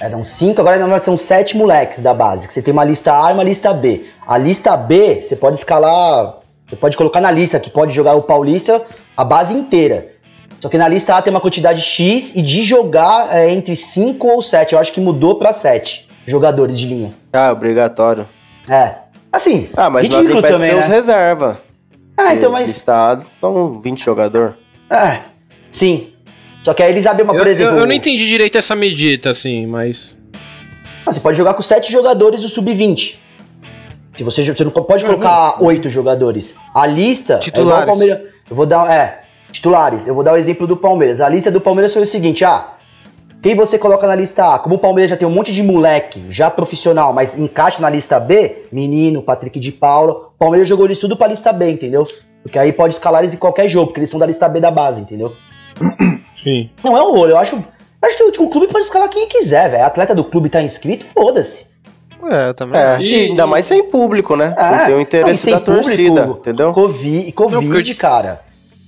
Eram 0.00 0.22
cinco, 0.22 0.60
agora 0.60 0.76
na 0.76 0.84
verdade 0.84 1.04
são 1.04 1.16
sete 1.16 1.56
moleques 1.56 2.00
da 2.02 2.12
base. 2.12 2.46
que 2.46 2.52
Você 2.52 2.60
tem 2.60 2.72
uma 2.72 2.84
lista 2.84 3.24
A 3.24 3.30
e 3.30 3.34
uma 3.34 3.42
lista 3.42 3.72
B. 3.72 4.04
A 4.26 4.36
lista 4.36 4.76
B, 4.76 5.22
você 5.22 5.34
pode 5.36 5.56
escalar. 5.56 6.36
Você 6.68 6.76
pode 6.76 6.96
colocar 6.96 7.20
na 7.20 7.30
lista 7.30 7.58
que 7.60 7.70
pode 7.70 7.94
jogar 7.94 8.14
o 8.14 8.22
Paulista 8.22 8.82
a 9.16 9.24
base 9.24 9.54
inteira. 9.54 10.08
Só 10.60 10.68
que 10.68 10.76
na 10.76 10.88
lista 10.88 11.14
A 11.16 11.22
tem 11.22 11.30
uma 11.32 11.40
quantidade 11.40 11.80
X 11.80 12.34
e 12.34 12.42
de 12.42 12.62
jogar 12.62 13.34
é 13.34 13.50
entre 13.50 13.74
5 13.76 14.26
ou 14.26 14.42
7. 14.42 14.72
Eu 14.74 14.78
acho 14.78 14.92
que 14.92 15.00
mudou 15.00 15.38
pra 15.38 15.52
7 15.52 16.08
jogadores 16.26 16.78
de 16.78 16.86
linha. 16.86 17.14
Ah, 17.32 17.52
obrigatório. 17.52 18.26
É. 18.68 18.96
Assim, 19.32 19.68
Ah, 19.76 19.88
mas 19.88 20.04
ridículo 20.04 20.38
impede 20.38 20.54
também, 20.54 20.72
né? 20.74 20.80
os 20.80 20.86
reserva. 20.88 21.60
Ah, 22.16 22.34
então, 22.34 22.50
mas. 22.50 22.68
Listado, 22.68 23.26
são 23.38 23.80
20 23.80 24.02
jogadores. 24.04 24.54
É, 24.90 25.18
sim. 25.70 26.08
Só 26.66 26.74
que 26.74 26.82
aí 26.82 26.90
eles 26.90 27.06
abrem 27.06 27.24
uma, 27.24 27.32
Eu, 27.32 27.38
por 27.38 27.46
exemplo. 27.46 27.74
eu, 27.76 27.78
eu 27.78 27.86
não 27.86 27.92
entendi 27.92 28.26
direito 28.26 28.58
essa 28.58 28.74
medida, 28.74 29.30
assim, 29.30 29.68
mas. 29.68 30.18
Ah, 31.06 31.12
Você 31.12 31.20
pode 31.20 31.36
jogar 31.36 31.54
com 31.54 31.62
sete 31.62 31.92
jogadores 31.92 32.42
do 32.42 32.48
sub-20. 32.48 33.18
Se 34.16 34.24
você, 34.24 34.44
você 34.44 34.64
não 34.64 34.72
pode 34.72 35.04
colocar 35.04 35.62
oito 35.62 35.88
jogadores. 35.88 36.56
A 36.74 36.84
lista. 36.84 37.34
É 37.34 37.38
Titulares. 37.38 37.84
o 37.84 37.86
Palmeiras. 37.86 38.20
Eu 38.50 38.56
vou 38.56 38.66
dar. 38.66 38.90
É, 38.90 39.20
titulares. 39.52 40.08
Eu 40.08 40.14
vou 40.16 40.24
dar 40.24 40.32
o 40.32 40.36
exemplo 40.36 40.66
do 40.66 40.76
Palmeiras. 40.76 41.20
A 41.20 41.28
lista 41.28 41.52
do 41.52 41.60
Palmeiras 41.60 41.92
foi 41.92 42.02
o 42.02 42.06
seguinte: 42.06 42.44
ah, 42.44 42.72
quem 43.40 43.54
você 43.54 43.78
coloca 43.78 44.04
na 44.04 44.16
lista 44.16 44.56
A? 44.56 44.58
Como 44.58 44.74
o 44.74 44.78
Palmeiras 44.78 45.10
já 45.10 45.16
tem 45.16 45.28
um 45.28 45.30
monte 45.30 45.52
de 45.52 45.62
moleque, 45.62 46.24
já 46.30 46.50
profissional, 46.50 47.12
mas 47.12 47.38
encaixa 47.38 47.80
na 47.80 47.88
lista 47.88 48.18
B, 48.18 48.64
menino, 48.72 49.22
Patrick 49.22 49.60
de 49.60 49.70
Paula, 49.70 50.14
o 50.34 50.36
Palmeiras 50.36 50.66
jogou 50.66 50.84
eles 50.86 50.98
tudo 50.98 51.16
pra 51.16 51.28
lista 51.28 51.52
B, 51.52 51.70
entendeu? 51.70 52.02
Porque 52.42 52.58
aí 52.58 52.72
pode 52.72 52.94
escalar 52.94 53.20
eles 53.20 53.34
em 53.34 53.38
qualquer 53.38 53.68
jogo, 53.68 53.86
porque 53.86 54.00
eles 54.00 54.10
são 54.10 54.18
da 54.18 54.26
lista 54.26 54.48
B 54.48 54.58
da 54.58 54.72
base, 54.72 55.00
entendeu? 55.00 55.32
Sim. 56.36 56.70
Não 56.82 56.96
é 56.96 57.02
um 57.02 57.16
olho, 57.18 57.32
eu 57.32 57.38
acho. 57.38 57.62
Acho 58.02 58.16
que 58.16 58.22
o, 58.40 58.44
o 58.44 58.50
clube 58.50 58.68
pode 58.68 58.84
escalar 58.84 59.08
quem 59.08 59.26
quiser, 59.28 59.70
velho. 59.70 59.84
Atleta 59.84 60.14
do 60.14 60.22
clube 60.24 60.48
tá 60.48 60.62
inscrito, 60.62 61.04
foda-se. 61.06 61.66
É, 62.30 62.48
eu 62.48 62.54
também. 62.54 62.80
É. 62.80 62.98
E- 63.00 63.04
e 63.04 63.28
ainda 63.30 63.46
mais 63.46 63.64
sem 63.66 63.84
público, 63.90 64.36
né? 64.36 64.54
É. 64.56 64.70
Não 64.70 64.78
tem 64.78 64.88
o 64.94 64.96
Não, 64.96 65.00
interesse 65.02 65.42
sem 65.42 65.52
da 65.54 65.60
torcida, 65.60 66.20
público, 66.22 66.38
entendeu? 66.40 66.72
Covid, 66.72 67.32
Covid 67.32 67.66
Não, 67.66 67.72
porque- 67.74 67.94
cara. 67.94 68.40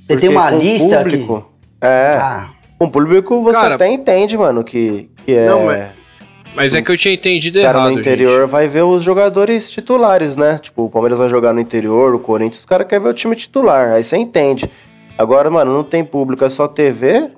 Você 0.06 0.16
tem 0.16 0.28
uma 0.30 0.50
com 0.50 0.58
lista 0.58 0.98
público, 0.98 1.46
que. 1.80 1.86
É, 1.86 2.16
Ah, 2.18 2.48
com 2.78 2.88
público 2.88 3.42
você 3.42 3.60
Cara- 3.60 3.74
até 3.74 3.88
entende, 3.88 4.38
mano, 4.38 4.64
que, 4.64 5.10
que 5.26 5.32
é... 5.36 5.46
Não, 5.48 5.66
mas- 5.66 5.98
Mas 6.54 6.74
é 6.74 6.80
que 6.80 6.90
eu 6.90 6.96
tinha 6.96 7.12
entendido 7.12 7.58
O 7.58 7.62
cara 7.62 7.78
errado. 7.78 7.92
no 7.92 8.00
interior 8.00 8.46
vai 8.46 8.66
ver 8.66 8.82
os 8.82 9.02
jogadores 9.02 9.70
titulares, 9.70 10.34
né? 10.34 10.58
Tipo, 10.60 10.84
o 10.84 10.88
Palmeiras 10.90 11.18
vai 11.18 11.28
jogar 11.28 11.52
no 11.52 11.60
interior, 11.60 12.14
o 12.14 12.18
Corinthians, 12.18 12.60
os 12.60 12.66
caras 12.66 12.86
querem 12.88 13.04
ver 13.04 13.10
o 13.10 13.14
time 13.14 13.36
titular, 13.36 13.90
aí 13.92 14.02
você 14.02 14.16
entende. 14.16 14.68
Agora, 15.18 15.50
mano, 15.50 15.72
não 15.72 15.82
tem 15.84 16.04
público, 16.04 16.44
é 16.44 16.48
só 16.48 16.66
TV. 16.68 17.28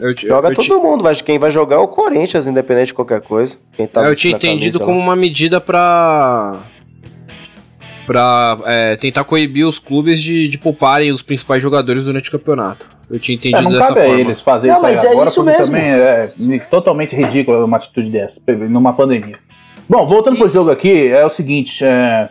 Eu, 0.00 0.16
joga 0.16 0.48
eu, 0.48 0.54
todo 0.54 0.64
ti- 0.64 0.72
mundo. 0.72 1.02
Vai, 1.04 1.14
quem 1.14 1.38
vai 1.38 1.50
jogar 1.50 1.76
é 1.76 1.78
o 1.78 1.86
Corinthians, 1.86 2.46
independente 2.46 2.88
de 2.88 2.94
qualquer 2.94 3.20
coisa. 3.20 3.56
Quem 3.76 3.86
tá 3.86 4.04
É, 4.04 4.10
eu 4.10 4.16
tinha 4.16 4.34
entendido 4.34 4.78
camisa 4.78 4.78
como 4.80 4.98
lá. 4.98 5.04
uma 5.04 5.14
medida 5.16 5.60
pra. 5.60 6.56
pra 8.06 8.58
é, 8.64 8.96
tentar 8.96 9.24
coibir 9.24 9.66
os 9.66 9.78
clubes 9.78 10.20
de, 10.20 10.48
de 10.48 10.58
pouparem 10.58 11.12
os 11.12 11.22
principais 11.22 11.62
jogadores 11.62 12.04
durante 12.04 12.28
o 12.28 12.32
campeonato. 12.32 12.86
Eu 13.10 13.18
tinha 13.18 13.36
É, 13.36 13.38
entendido 13.38 13.62
não 13.62 13.70
dessa 13.72 13.88
cabe 13.88 14.00
a 14.00 14.04
forma. 14.04 14.20
eles 14.20 14.40
fazer 14.40 14.68
Não, 14.68 14.76
isso 14.76 14.86
aí 14.86 14.94
mas 14.96 15.04
é 15.04 15.08
agora, 15.10 15.28
isso 15.28 15.44
porque 15.44 15.58
mesmo. 15.58 15.66
também 15.66 15.90
é 16.56 16.58
totalmente 16.70 17.14
ridículo 17.14 17.64
uma 17.64 17.76
atitude 17.76 18.10
dessa, 18.10 18.40
numa 18.68 18.92
pandemia. 18.94 19.36
Bom, 19.88 20.06
voltando 20.06 20.36
pro 20.38 20.48
jogo 20.48 20.70
aqui, 20.70 21.08
é 21.08 21.24
o 21.24 21.28
seguinte, 21.28 21.84
é, 21.84 22.28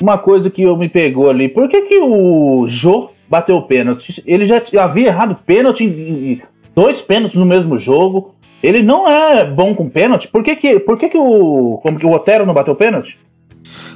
uma 0.00 0.16
coisa 0.16 0.48
que 0.50 0.62
eu 0.62 0.76
me 0.76 0.88
pegou 0.88 1.28
ali, 1.28 1.48
por 1.48 1.68
que 1.68 1.82
que 1.82 1.98
o 1.98 2.64
Jô 2.66 3.10
bateu 3.28 3.56
o 3.56 3.62
pênalti? 3.62 4.22
Ele 4.26 4.44
já 4.44 4.62
havia 4.80 5.08
errado 5.08 5.36
pênalti, 5.46 6.42
dois 6.74 7.00
pênaltis 7.02 7.36
no 7.36 7.46
mesmo 7.46 7.76
jogo, 7.78 8.34
ele 8.62 8.82
não 8.82 9.08
é 9.08 9.44
bom 9.44 9.74
com 9.74 9.88
pênalti, 9.88 10.28
por 10.28 10.42
que 10.42 10.56
que, 10.56 10.80
por 10.80 10.98
que, 10.98 11.08
que 11.08 11.18
o, 11.18 11.78
como 11.82 11.98
que 11.98 12.06
o 12.06 12.12
Otero 12.12 12.44
não 12.46 12.54
bateu 12.54 12.74
pênalti? 12.74 13.18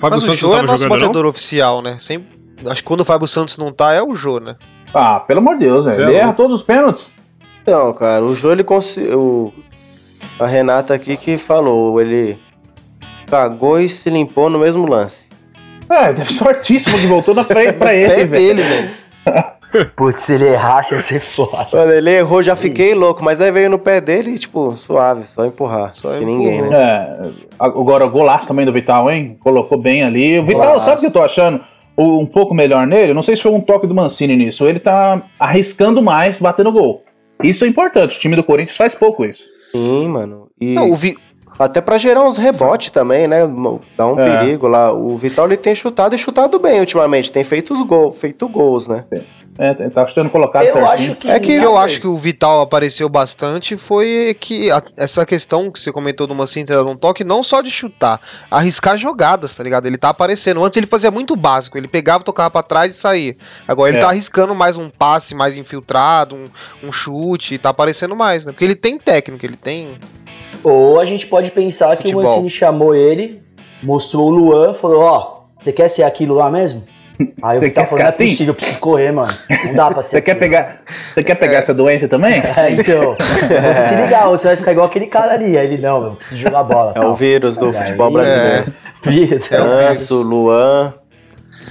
Fábio 0.00 0.18
Mas 0.18 0.22
o 0.22 0.26
Santos 0.26 0.40
Jô 0.40 0.48
não 0.48 0.58
é 0.58 0.62
nosso 0.62 0.82
jogando, 0.84 1.00
não? 1.00 1.06
batedor 1.08 1.26
oficial, 1.26 1.82
né? 1.82 1.96
Sempre... 1.98 2.42
Acho 2.66 2.82
que 2.82 2.86
quando 2.86 3.00
o 3.00 3.04
Fábio 3.04 3.26
Santos 3.26 3.58
não 3.58 3.72
tá, 3.72 3.92
é 3.92 4.02
o 4.02 4.14
Jô, 4.14 4.38
né? 4.38 4.56
Ah, 4.94 5.20
pelo 5.20 5.40
amor 5.40 5.56
de 5.56 5.64
Deus, 5.64 5.84
velho, 5.84 5.96
Cê 5.96 6.02
é 6.02 6.04
ele 6.06 6.14
erra 6.16 6.32
todos 6.32 6.56
os 6.56 6.62
pênaltis. 6.62 7.14
Não, 7.66 7.92
cara, 7.92 8.24
o 8.24 8.34
Jô, 8.34 8.52
ele 8.52 8.64
conseguiu... 8.64 9.52
A 10.38 10.46
Renata 10.46 10.94
aqui 10.94 11.16
que 11.16 11.36
falou, 11.36 12.00
ele 12.00 12.38
cagou 13.26 13.78
e 13.80 13.88
se 13.88 14.10
limpou 14.10 14.50
no 14.50 14.58
mesmo 14.58 14.88
lance. 14.88 15.26
É, 15.88 16.14
sortíssimo 16.24 16.98
que 16.98 17.06
voltou 17.06 17.34
na 17.34 17.44
frente 17.44 17.74
pra 17.74 17.94
É 17.94 18.02
ele, 18.02 18.24
velho. 18.24 18.30
dele, 18.30 18.62
velho. 18.62 18.90
putz, 19.97 20.23
se 20.23 20.35
ele 20.35 20.47
errasse, 20.47 20.95
ia 20.95 21.00
ser 21.00 21.21
foda. 21.21 21.67
Quando 21.71 21.93
ele 21.93 22.11
errou, 22.11 22.43
já 22.43 22.55
fiquei 22.57 22.95
louco, 22.95 23.25
mas 23.25 23.41
aí 23.41 23.50
veio 23.50 23.71
no 23.71 23.79
pé 23.79 24.00
dele 24.00 24.33
e, 24.33 24.38
tipo, 24.38 24.73
suave, 24.73 25.26
só 25.26 25.45
empurrar. 25.47 25.95
Só 25.95 26.11
que 26.11 26.17
empurrou. 26.19 26.37
ninguém, 26.37 26.62
né? 26.62 26.76
É, 26.76 27.31
agora 27.59 28.05
o 28.07 28.11
golaço 28.11 28.47
também 28.49 28.67
do 28.67 28.73
Vital, 28.73 29.11
hein? 29.11 29.37
Colocou 29.41 29.79
bem 29.79 30.02
ali. 30.02 30.38
O 30.38 30.45
Vital, 30.45 30.62
Golaço. 30.62 30.85
sabe 30.85 30.99
o 30.99 31.00
que 31.00 31.07
eu 31.07 31.12
tô 31.12 31.23
achando? 31.23 31.61
Um 31.97 32.26
pouco 32.26 32.55
melhor 32.55 32.87
nele? 32.87 33.12
Não 33.12 33.23
sei 33.23 33.37
se 33.37 33.43
foi 33.43 33.52
um 33.52 33.61
toque 33.61 33.87
do 33.87 33.95
Mancini 33.95 34.35
nisso. 34.35 34.67
Ele 34.67 34.79
tá 34.79 35.23
arriscando 35.38 36.00
mais 36.02 36.41
batendo 36.41 36.73
gol. 36.73 37.05
Isso 37.43 37.64
é 37.64 37.69
importante. 37.69 38.17
O 38.17 38.21
time 38.21 38.35
do 38.35 38.45
Corinthians 38.45 38.76
faz 38.76 38.95
pouco 38.95 39.25
isso. 39.25 39.45
Sim, 39.73 40.09
mano. 40.09 40.49
E 40.61 40.75
Não, 40.75 40.91
o 40.91 40.95
Vi... 40.95 41.17
até 41.59 41.80
pra 41.80 41.97
gerar 41.99 42.23
uns 42.23 42.37
rebotes 42.37 42.90
também, 42.90 43.26
né? 43.28 43.40
Dá 43.97 44.06
um 44.06 44.18
É. 44.18 44.38
perigo 44.38 44.66
lá. 44.68 44.92
O 44.92 45.16
Vital, 45.16 45.47
ele 45.47 45.56
tem 45.56 45.75
chutado 45.75 46.14
e 46.14 46.18
chutado 46.18 46.59
bem 46.59 46.80
ultimamente. 46.80 47.30
Tem 47.30 47.44
feito 47.44 47.73
os 47.75 47.80
gols, 47.82 48.16
feito 48.16 48.49
gols, 48.49 48.88
né? 48.88 49.04
É, 49.59 49.75
tá 49.90 50.06
sendo 50.06 50.30
colocado 50.30 50.64
Eu 50.64 50.73
certinho. 50.73 50.90
acho 51.11 51.14
que. 51.16 51.30
É 51.30 51.37
O 51.37 51.40
que- 51.40 51.52
eu 51.52 51.76
acho 51.76 52.00
que 52.00 52.06
o 52.06 52.16
Vital 52.16 52.62
apareceu 52.62 53.06
bastante 53.06 53.76
foi 53.76 54.35
que 54.40 54.71
a- 54.71 54.82
essa 54.97 55.26
questão 55.26 55.71
que 55.71 55.78
você 55.78 55.92
comentou 55.92 56.26
Mancini 56.35 56.64
ter 56.64 56.73
dado 56.75 56.88
um 56.88 56.97
toque, 56.97 57.23
não 57.23 57.42
só 57.42 57.61
de 57.61 57.71
chutar, 57.71 58.18
arriscar 58.50 58.97
jogadas, 58.97 59.54
tá 59.54 59.62
ligado? 59.62 59.85
Ele 59.87 59.99
tá 59.99 60.09
aparecendo. 60.09 60.64
Antes 60.64 60.78
ele 60.78 60.87
fazia 60.87 61.11
muito 61.11 61.37
básico, 61.37 61.76
ele 61.76 61.87
pegava, 61.87 62.25
tocava 62.25 62.50
pra 62.50 62.62
trás 62.62 62.92
e 62.97 62.99
saía. 62.99 63.37
Agora 63.68 63.90
ele 63.90 63.99
É. 63.99 64.00
tá 64.00 64.09
arriscando 64.09 64.54
mais 64.54 64.78
um 64.78 64.88
passe 64.88 65.35
mais 65.35 65.54
infiltrado, 65.54 66.35
um, 66.35 66.88
um 66.88 66.90
chute, 66.90 67.59
tá 67.59 67.68
aparecendo 67.68 68.16
mais, 68.16 68.47
né? 68.47 68.52
Porque 68.52 68.64
ele 68.64 68.75
tem 68.75 68.99
técnica, 68.99 69.44
ele 69.44 69.56
tem. 69.56 69.99
Ou 70.64 71.00
a 71.00 71.04
gente 71.04 71.26
pode 71.26 71.50
pensar 71.50 71.97
que 71.97 72.04
Futebol. 72.04 72.23
o 72.23 72.26
Mancini 72.28 72.50
chamou 72.50 72.95
ele, 72.95 73.42
mostrou 73.83 74.26
o 74.26 74.31
Luan, 74.31 74.75
falou: 74.75 75.00
Ó, 75.02 75.40
você 75.61 75.73
quer 75.73 75.88
ser 75.88 76.02
aquilo 76.04 76.35
lá 76.35 76.50
mesmo? 76.50 76.83
Aí 77.42 77.59
Você 77.59 77.71
quer 77.71 77.85
falou: 77.87 77.99
Não 78.00 78.07
é 78.09 78.09
ficar 78.09 78.09
assim? 78.09 78.28
possível, 78.31 78.50
eu 78.52 78.54
preciso 78.54 78.78
correr, 78.81 79.12
mano. 79.12 79.33
Não 79.66 79.75
dá 79.75 79.90
pra 79.90 80.02
ser. 80.02 80.16
Você 80.16 80.23
quer 80.23 80.33
aquilo." 80.33 80.50
pegar, 80.50 80.69
você 81.14 81.23
quer 81.25 81.35
pegar 81.35 81.59
essa 81.59 81.75
doença 81.75 82.09
também? 82.09 82.40
É, 82.57 82.71
então. 82.71 83.16
Você 83.75 83.83
se 83.83 83.95
ligar, 83.97 84.28
você 84.28 84.49
vai 84.49 84.57
ficar 84.57 84.73
igual 84.73 84.87
aquele 84.87 85.07
cara 85.07 85.33
ali. 85.35 85.57
Aí 85.59 85.66
ele, 85.66 85.78
não, 85.83 86.00
eu 86.02 86.14
preciso 86.16 86.40
jogar 86.40 86.62
bola. 86.64 86.92
É 86.97 87.00
o 87.00 87.12
vírus 87.14 87.57
do 87.57 87.66
Aí- 87.66 87.73
futebol 87.73 88.09
É. 88.09 88.12
brasileiro. 88.12 88.75
Vírus, 89.04 89.50
é 89.52 89.61
o 89.61 89.64
vírus. 89.64 89.90
Anso, 89.90 90.19
Luan, 90.19 90.95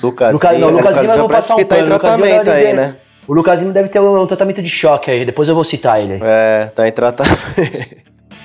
Lucas 0.03 0.33
Lucas- 0.33 0.59
não, 0.59 0.69
Lucas 0.69 0.97
Lima 0.97 1.15
vou 1.17 1.27
parece 1.29 1.47
passar 1.47 1.53
um 1.53 1.57
que 1.57 1.65
tá 1.65 1.77
em 1.79 1.83
Lucas 1.83 1.93
Lima 1.97 1.99
tratamento 2.27 2.51
aí, 2.51 2.73
né? 2.73 2.95
O 3.27 3.33
Lucasinho 3.33 3.71
deve 3.71 3.87
ter 3.87 3.99
um 4.01 4.25
tratamento 4.27 4.61
de 4.61 4.69
choque 4.69 5.09
aí, 5.09 5.23
depois 5.23 5.47
eu 5.47 5.55
vou 5.55 5.63
citar 5.63 6.01
ele 6.01 6.13
aí. 6.15 6.19
É, 6.21 6.65
tá 6.75 6.85
em 6.87 6.91
tratamento. 6.91 7.37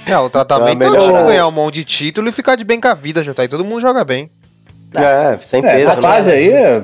É, 0.06 0.16
o 0.18 0.30
tratamento 0.30 0.82
É 0.82 0.86
é, 0.86 0.90
melhor. 0.90 1.02
time 1.04 1.22
ganhar 1.24 1.46
um 1.48 1.50
monte 1.52 1.74
de 1.76 1.84
título 1.84 2.28
e 2.28 2.32
ficar 2.32 2.54
de 2.56 2.64
bem 2.64 2.80
com 2.80 2.88
a 2.88 2.94
vida, 2.94 3.24
já 3.24 3.34
tá 3.34 3.42
aí. 3.42 3.48
Todo 3.48 3.64
mundo 3.64 3.80
joga 3.80 4.04
bem. 4.04 4.30
é, 4.94 5.36
sem 5.38 5.60
É, 5.64 5.70
peso, 5.74 5.90
essa 5.90 6.00
né? 6.00 6.02
fase 6.08 6.30
aí. 6.30 6.48
é- 6.48 6.82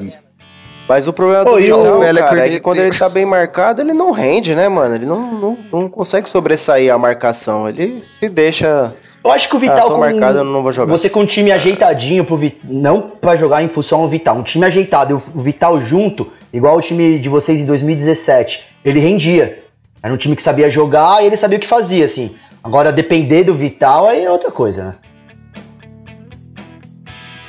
Mas 0.88 1.06
o 1.06 1.12
problema 1.12 1.42
Ô, 1.48 1.52
do 1.52 1.56
Vidal, 1.58 1.96
o 1.96 2.00
Bela 2.00 2.20
cara, 2.22 2.46
é 2.46 2.48
que 2.50 2.60
quando 2.60 2.78
ele 2.78 2.98
tá 2.98 3.08
bem 3.08 3.24
marcado, 3.24 3.80
ele 3.80 3.92
não 3.92 4.10
rende, 4.10 4.54
né, 4.54 4.68
mano? 4.68 4.94
Ele 4.96 5.06
não, 5.06 5.32
não, 5.32 5.58
não 5.72 5.88
consegue 5.88 6.28
sobressair 6.28 6.92
a 6.92 6.98
marcação. 6.98 7.68
Ele 7.68 8.02
se 8.18 8.28
deixa... 8.28 8.92
Eu 9.24 9.30
acho 9.30 9.48
que 9.48 9.54
o 9.54 9.58
Ah, 9.58 9.60
Vital 9.60 9.86
tô 9.86 9.94
com- 9.94 10.00
marcado, 10.00 10.38
eu 10.38 10.44
não 10.44 10.62
vou 10.64 10.72
jogar. 10.72 10.90
Você 10.90 11.08
com 11.08 11.20
um 11.20 11.26
time 11.26 11.52
ajeitadinho 11.52 12.24
pro 12.24 12.36
Vital, 12.36 12.60
não 12.64 13.00
pra 13.00 13.36
jogar 13.36 13.62
em 13.62 13.68
função 13.68 14.00
ao 14.00 14.08
Vital, 14.08 14.36
um 14.36 14.42
time 14.42 14.66
ajeitado 14.66 15.12
e 15.12 15.14
o 15.14 15.40
Vital 15.40 15.80
junto, 15.80 16.26
igual 16.52 16.76
o 16.76 16.80
time 16.80 17.20
de 17.20 17.28
vocês 17.28 17.62
em 17.62 17.64
2017, 17.66 18.64
ele 18.84 18.98
rendia. 18.98 19.62
Era 20.02 20.12
um 20.12 20.16
time 20.16 20.34
que 20.34 20.42
sabia 20.42 20.68
jogar 20.68 21.22
e 21.22 21.26
ele 21.26 21.36
sabia 21.36 21.56
o 21.56 21.60
que 21.60 21.68
fazia, 21.68 22.04
assim. 22.04 22.34
Agora, 22.62 22.92
depender 22.92 23.44
do 23.44 23.54
Vital 23.54 24.06
aí 24.08 24.24
é 24.24 24.30
outra 24.30 24.50
coisa, 24.50 24.84
né? 24.84 24.94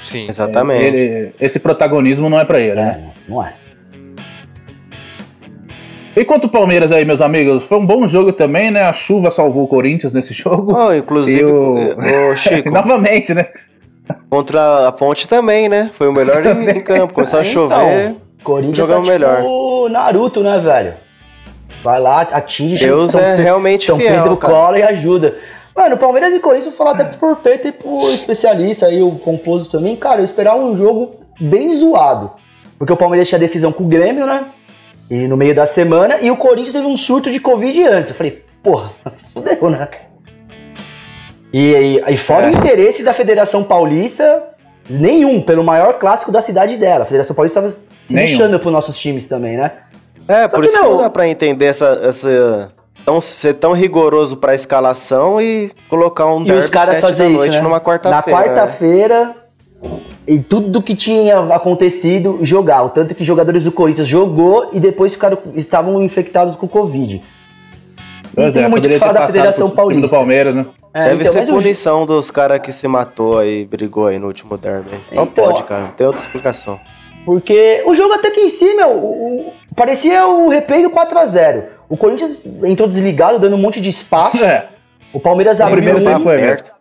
Sim. 0.03 0.27
Exatamente. 0.27 0.95
ele- 0.95 1.35
esse 1.39 1.59
protagonismo 1.59 2.29
não 2.29 2.39
é 2.39 2.45
pra 2.45 2.59
ele, 2.59 2.75
né? 2.75 3.11
É, 3.27 3.31
não 3.31 3.43
é. 3.43 3.53
E 6.15 6.23
quanto 6.23 6.45
o 6.45 6.49
Palmeiras 6.49 6.91
aí, 6.91 7.03
meus 7.05 7.21
amigos? 7.21 7.63
Foi 7.63 7.79
um 7.79 7.85
bom 7.85 8.05
jogo 8.05 8.31
também, 8.33 8.69
né? 8.69 8.83
A 8.83 8.93
chuva 8.93 9.31
salvou 9.31 9.63
o 9.63 9.67
Corinthians 9.67 10.13
nesse 10.13 10.33
jogo. 10.35 10.75
Oh, 10.75 10.93
inclusive, 10.93 11.43
o- 11.45 12.35
Chico, 12.35 12.69
Novamente, 12.71 13.33
né? 13.33 13.47
Contra 14.29 14.87
a 14.87 14.91
Ponte 14.91 15.27
também, 15.27 15.67
né? 15.69 15.89
Foi 15.93 16.07
o 16.07 16.11
melhor 16.13 16.45
em, 16.45 16.81
campo. 16.81 17.13
Começou 17.13 17.39
a 17.39 17.43
chover. 17.43 17.75
Então, 18.09 18.17
Corinthians 18.43 18.87
jogamos 18.87 19.09
é 19.09 19.13
tipo 19.13 19.25
melhor. 19.25 19.89
Naruto, 19.89 20.41
né, 20.43 20.59
velho? 20.59 20.93
Vai 21.83 21.99
lá, 21.99 22.21
atinge 22.21 22.85
Deus 22.85 23.11
São 23.11 23.21
é 23.21 23.35
Pe- 23.35 23.41
realmente 23.41 23.85
São 23.85 23.97
fiel, 23.97 24.13
Pedro 24.21 24.37
cara. 24.37 24.53
cola 24.53 24.79
e 24.79 24.83
ajuda. 24.83 25.35
Mano, 25.75 25.97
Palmeiras 25.97 26.33
e 26.33 26.39
Corinthians, 26.39 26.75
vou 26.75 26.85
falar 26.85 26.91
até 26.99 27.17
por 27.17 27.37
Peito 27.37 27.67
e 27.67 27.71
por 27.71 28.11
especialista 28.13 28.85
aí, 28.85 29.01
o 29.01 29.11
Composto 29.11 29.69
também, 29.71 29.95
cara, 29.95 30.21
eu 30.21 30.25
esperava 30.25 30.57
um 30.61 30.77
jogo 30.77 31.15
bem 31.39 31.73
zoado. 31.75 32.31
Porque 32.77 32.93
o 32.93 32.97
Palmeiras 32.97 33.27
tinha 33.27 33.39
decisão 33.39 33.71
com 33.71 33.83
o 33.83 33.87
Grêmio, 33.87 34.25
né? 34.27 34.45
E 35.09 35.27
no 35.27 35.35
meio 35.35 35.53
da 35.55 35.65
semana, 35.65 36.17
e 36.21 36.29
o 36.31 36.37
Corinthians 36.37 36.73
teve 36.73 36.85
um 36.85 36.95
surto 36.97 37.29
de 37.31 37.39
Covid 37.39 37.83
antes. 37.85 38.11
Eu 38.11 38.17
falei, 38.17 38.43
porra, 38.61 38.91
fudeu, 39.33 39.69
né? 39.69 39.87
E, 41.51 41.59
e, 41.73 42.03
e 42.13 42.17
fora 42.17 42.47
É. 42.47 42.49
o 42.49 42.53
interesse 42.53 43.03
da 43.03 43.13
Federação 43.13 43.63
Paulista, 43.63 44.43
nenhum, 44.89 45.41
pelo 45.41 45.63
maior 45.63 45.93
clássico 45.99 46.31
da 46.31 46.41
cidade 46.41 46.77
dela. 46.77 47.03
A 47.03 47.05
Federação 47.05 47.35
Paulista 47.35 47.59
estava 47.59 47.83
se 48.05 48.15
Nenhum. 48.15 48.27
lixando 48.27 48.59
pros 48.59 48.71
nossos 48.73 48.97
times 48.99 49.27
também, 49.27 49.57
né? 49.57 49.71
É, 50.27 50.47
Só 50.49 50.55
por 50.55 50.61
que 50.61 50.67
isso 50.69 50.77
que 50.77 50.83
não. 50.83 50.91
não 50.91 50.97
dá 50.99 51.09
pra 51.09 51.27
entender 51.27 51.65
essa. 51.65 51.99
essa 52.03 52.71
tão, 53.05 53.19
ser 53.19 53.55
tão 53.55 53.73
rigoroso 53.73 54.37
pra 54.37 54.55
escalação 54.55 55.41
e 55.41 55.71
colocar 55.89 56.25
um 56.33 56.41
E 56.41 56.45
derby 56.45 56.59
os 56.63 56.69
caras 56.69 56.97
sete 56.97 57.01
da 57.01 57.07
fazer 57.09 57.27
isso, 57.27 57.37
noite 57.37 57.55
né? 57.55 57.61
numa 57.61 57.75
Na 57.75 57.81
quarta-feira. 57.81 58.39
né? 58.39 58.45
quarta-feira, 58.45 59.35
e 60.25 60.39
tudo 60.39 60.81
que 60.81 60.95
tinha 60.95 61.39
acontecido, 61.53 62.39
jogar. 62.41 62.83
O 62.83 62.89
tanto 62.89 63.13
que 63.13 63.23
jogadores 63.25 63.65
do 63.65 63.71
Corinthians 63.73 64.07
jogou 64.07 64.69
e 64.71 64.79
depois 64.79 65.13
ficaram, 65.13 65.37
estavam 65.55 66.01
infectados 66.01 66.55
com 66.55 66.65
Covid. 66.67 67.21
Pois 68.33 68.55
é, 68.55 68.67
poderia 68.69 68.97
ter 68.99 69.05
da 69.05 69.13
passado 69.13 69.27
Federação 69.33 69.69
pro 69.69 69.87
time 69.89 70.01
do. 70.01 70.09
Palmeiras, 70.09 70.55
né? 70.55 70.65
É, 70.93 71.09
Deve 71.09 71.21
então, 71.27 71.33
ser 71.45 71.51
o- 71.51 71.55
punição 71.57 72.05
dos 72.05 72.31
caras 72.31 72.59
que 72.59 72.71
se 72.71 72.87
matou 72.87 73.37
aí, 73.37 73.65
brigou 73.65 74.07
aí 74.07 74.17
no 74.17 74.27
último 74.27 74.57
derby. 74.57 74.89
Só 75.05 75.23
Então, 75.23 75.27
pode, 75.27 75.63
cara. 75.63 75.81
Não 75.81 75.91
tem 75.91 76.07
outra 76.07 76.21
explicação. 76.21 76.79
Porque 77.25 77.81
o 77.85 77.95
jogo 77.95 78.13
até 78.13 78.31
que 78.31 78.41
em 78.41 78.49
si, 78.49 78.73
meu, 78.75 78.89
o- 78.89 79.39
o- 79.47 79.53
parecia 79.75 80.25
o 80.27 80.49
replay 80.49 80.83
do 80.83 80.89
4x0. 80.89 81.63
O 81.89 81.95
Corinthians 81.95 82.41
entrou 82.63 82.87
desligado, 82.87 83.39
dando 83.39 83.55
um 83.55 83.59
monte 83.59 83.79
de 83.79 83.89
espaço. 83.89 84.43
É, 84.43 84.67
O 85.13 85.19
Palmeiras 85.19 85.59
o 85.59 85.63
abriu 85.63 85.77
primeiro 85.83 85.99
um, 85.99 86.03
tempo 86.03 86.19
foi 86.21 86.35
aberto. 86.35 86.73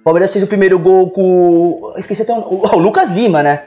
O 0.00 0.04
Palmeiras 0.04 0.32
fez 0.32 0.42
o 0.44 0.46
primeiro 0.48 0.78
gol 0.78 1.10
com. 1.10 1.92
Esqueci 1.96 2.22
até 2.22 2.32
o, 2.32 2.38
o, 2.38 2.62
o 2.66 2.78
Lucas 2.78 3.10
Lima, 3.10 3.42
né? 3.42 3.64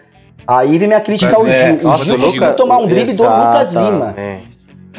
Aí 0.48 0.78
vem 0.78 0.88
minha 0.88 1.00
crítica 1.02 1.36
ao 1.36 1.46
É, 1.46 1.52
Gil. 1.52 1.76
O 1.80 1.84
nossa, 1.84 2.04
Gil 2.06 2.16
o 2.16 2.20
conseguiu 2.20 2.42
Luca- 2.42 2.54
tomar 2.56 2.78
um 2.80 2.88
drible 2.88 3.14
do 3.14 3.24
Lucas 3.24 3.72
Lima. 3.74 4.14
Exatamente. 4.18 4.53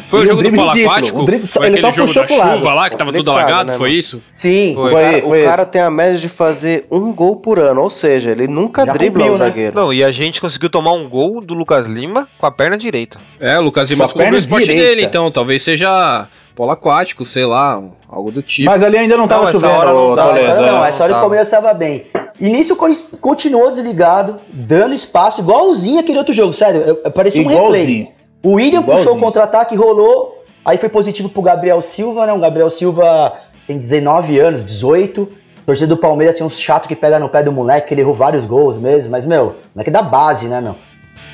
Foi 0.09 0.21
E 0.21 0.23
o 0.23 0.25
um 0.25 0.27
jogo 0.27 0.37
do 0.37 0.43
drible 0.43 0.59
polo 0.59 0.71
ridículo, 0.73 0.93
aquático? 0.95 1.21
um 1.21 1.25
drible 1.25 1.49
ele 1.57 1.65
aquele 1.67 1.79
só 1.81 1.93
jogo 1.93 2.07
puxou 2.09 2.23
da 2.23 2.27
pro 2.29 2.39
lado. 2.39 2.57
chuva 2.59 2.75
lá, 2.75 2.91
que 2.91 2.97
tava 2.97 3.13
tudo 3.13 3.31
alagado, 3.31 3.71
né, 3.71 3.77
foi 3.79 3.89
mano? 3.91 3.99
isso? 4.01 4.23
Sim, 4.31 4.73
O 4.77 4.83
Foi, 4.83 4.93
cara, 4.93 5.23
foi 5.23 5.41
o 5.41 5.45
cara 5.45 5.67
tem 5.67 5.81
a 5.83 5.91
média 5.91 6.17
de 6.19 6.29
fazer 6.29 6.87
um 6.91 7.13
gol 7.13 7.37
por 7.37 7.59
ano, 7.59 7.81
ou 7.83 7.91
seja, 7.91 8.31
ele 8.31 8.47
nunca 8.49 8.85
Já 8.85 8.93
dribla 8.93 9.27
o 9.27 9.31
né? 9.31 9.37
zagueiro. 9.37 9.75
Não, 9.77 9.93
e 9.93 10.03
a 10.03 10.11
gente 10.13 10.41
conseguiu 10.41 10.69
tomar 10.69 10.93
um 10.93 11.09
gol 11.09 11.41
do 11.41 11.55
Lucas 11.55 11.87
Lima 11.87 12.29
com 12.39 12.47
a 12.47 12.51
perna 12.51 12.77
direita. 12.77 13.19
É, 13.41 13.59
o 13.59 13.63
Lucas 13.63 13.89
Lima 13.91 14.05
descobriu 14.05 14.25
perna 14.27 14.37
o 14.37 14.39
esporte 14.39 14.65
direita. 14.67 14.89
dele, 14.89 15.03
então 15.05 15.31
talvez 15.31 15.63
seja 15.63 16.27
polo 16.57 16.71
aquático, 16.71 17.25
sei 17.25 17.45
lá, 17.45 17.79
um- 17.79 17.91
algo 18.09 18.31
do 18.31 18.43
tipo. 18.43 18.71
Mas 18.71 18.83
ali 18.83 18.97
ainda 18.99 19.17
não 19.17 19.27
tava 19.27 19.43
Não, 19.45 19.49
essa 19.51 19.69
hora 19.69 19.93
não 19.93 20.15
dá, 20.15 20.37
essa 20.37 20.53
hora 20.53 20.73
não, 20.73 20.85
é. 20.85 20.89
essa 20.89 21.03
hora 21.05 21.27
o 21.27 21.31
tá. 21.31 21.41
Estava 21.41 21.75
bem. 21.75 22.07
E 22.41 22.49
nisso 22.49 22.75
o 22.75 22.77
Corinthians 22.77 23.11
continuou 23.21 23.71
desligado, 23.71 24.39
dando 24.49 24.95
espaço, 24.95 25.41
igualzinho 25.41 25.99
aquele 26.01 26.19
outro 26.19 26.33
jogo, 26.33 26.53
sério, 26.53 26.97
parecia 27.15 27.43
um 27.43 27.47
replay. 27.47 28.07
O 28.45 28.53
William 28.55 28.83
puxou 28.83 29.01
Igualzinho. 29.01 29.17
o 29.17 29.21
contra-ataque, 29.21 29.75
rolou, 29.75 30.45
aí 30.65 30.77
foi 30.77 30.89
positivo 30.89 31.29
pro 31.29 31.43
Gabriel 31.43 31.81
Silva, 31.81 32.27
né? 32.27 32.33
O 32.33 32.39
Gabriel 32.39 32.69
Silva 32.71 33.33
tem 33.67 33.79
19 33.79 34.39
anos, 34.39 34.65
18. 34.65 35.29
Torcida 35.67 35.87
do 35.89 35.97
Palmeiras, 35.97 36.35
assim, 36.37 36.45
um 36.45 36.51
chato 36.51 36.87
que 36.87 36.95
pega 36.95 37.19
no 37.19 37.27
pé 37.29 37.43
do 37.43 37.51
moleque, 37.51 37.89
que 37.89 37.95
ele 37.95 38.03
errou 38.03 38.13
vários 38.15 38.45
gols 38.45 38.77
mesmo, 38.77 39.11
mas, 39.13 39.25
meu, 39.25 39.57
moleque 39.75 39.91
da 39.91 40.03
base, 40.03 40.47
né, 40.47 40.61
meu? 40.61 40.77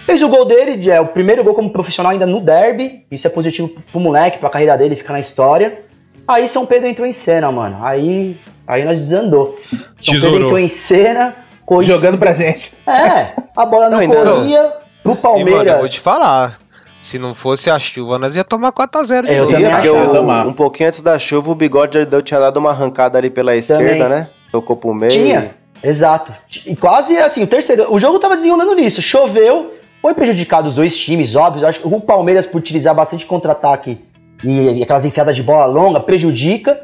Fez 0.07 0.23
o 0.23 0.29
gol 0.29 0.45
dele, 0.45 0.89
é 0.89 1.01
o 1.01 1.09
primeiro 1.09 1.43
gol 1.43 1.53
como 1.55 1.69
profissional 1.71 2.13
ainda 2.13 2.27
no 2.27 2.41
derby. 2.41 3.05
Isso 3.11 3.27
é 3.27 3.31
positivo 3.31 3.69
pro, 3.69 3.83
pro 3.83 4.01
moleque, 4.01 4.39
pra 4.39 4.49
carreira 4.49 4.79
dele, 4.79 4.95
fica 4.95 5.13
na 5.13 5.19
história. 5.21 5.81
Aí 6.29 6.47
São 6.49 6.65
Pedro 6.65 6.87
entrou 6.89 7.07
em 7.09 7.13
cena, 7.13 7.51
mano. 7.51 7.79
Aí, 7.83 8.39
aí 8.69 8.85
nós 8.85 8.99
desandou. 8.99 9.57
São 9.69 9.79
Pedro 9.79 9.95
Tesourou. 10.13 10.41
entrou 10.43 10.59
em 10.61 10.69
cena, 10.69 11.35
Corinthians- 11.67 11.99
Jogando 11.99 12.19
pra 12.19 12.33
gente. 12.33 12.75
É, 12.87 13.33
a 13.57 13.67
bola 13.67 13.85
não, 13.87 13.93
Não, 13.93 13.99
ainda 13.99 14.25
não. 14.25 14.37
corria 14.37 14.73
pro 15.03 15.13
E, 15.13 15.17
Palmeiras. 15.17 15.55
mano, 15.59 15.71
eu 15.71 15.79
vou 15.79 15.89
te 15.89 15.99
falar. 16.01 16.59
Se 17.01 17.19
não 17.19 17.35
fosse 17.35 17.71
a 17.71 17.79
chuva, 17.79 18.19
nós 18.19 18.37
ia 18.37 18.45
tomar 18.45 18.73
4x0 18.73 19.23
de 19.23 19.31
É, 19.31 19.35
eu 19.39 19.39
novo. 19.45 19.53
também 19.53 19.67
achava. 19.67 20.09
o- 20.09 20.13
Tomar. 20.13 20.47
um 20.47 20.53
pouquinho 20.53 20.89
antes 20.89 21.01
da 21.01 21.19
chuva, 21.19 21.51
o 21.51 21.55
bigode 21.55 21.99
já 21.99 22.05
deu- 22.05 22.21
tinha 22.23 22.39
dado 22.39 22.59
uma 22.59 22.71
arrancada 22.71 23.17
ali 23.19 23.31
pela 23.31 23.57
esquerda, 23.57 24.09
né? 24.09 24.29
Tocou 24.53 24.77
pro 24.77 24.93
meio. 24.93 25.11
Tinha, 25.11 25.55
exato. 25.83 26.33
E 26.67 26.77
quase 26.77 27.17
assim, 27.17 27.43
o 27.43 27.47
terceiro. 27.47 27.87
O 27.93 27.99
jogo 27.99 28.19
tava 28.19 28.37
desenrolando 28.37 28.75
nisso. 28.75 29.01
Choveu, 29.01 29.73
foi 30.03 30.13
prejudicado 30.13 30.69
os 30.69 30.75
dois 30.75 30.97
times, 30.99 31.35
óbvio. 31.35 31.63
Eu 31.65 31.69
acho 31.69 31.81
que 31.81 31.87
o 31.89 32.01
Palmeiras, 32.01 32.45
por 32.47 32.59
utilizar 32.59 32.95
bastante 32.95 33.25
contra-ataque 33.25 33.99
e, 34.45 34.79
e 34.79 34.83
aquelas 34.83 35.05
enfiadas 35.07 35.35
de 35.37 35.43
bola 35.43 35.65
longa, 35.67 36.01
prejudica. 36.01 36.79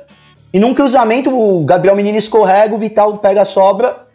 E 0.54 0.58
num 0.58 0.72
cruzamento, 0.72 1.28
o 1.36 1.62
Gabriel 1.64 1.94
Menino 1.96 2.16
escorrega, 2.16 2.74
o 2.74 2.78
Vital 2.78 3.18
pega 3.18 3.42
a 3.42 3.44
sobra. 3.44 4.05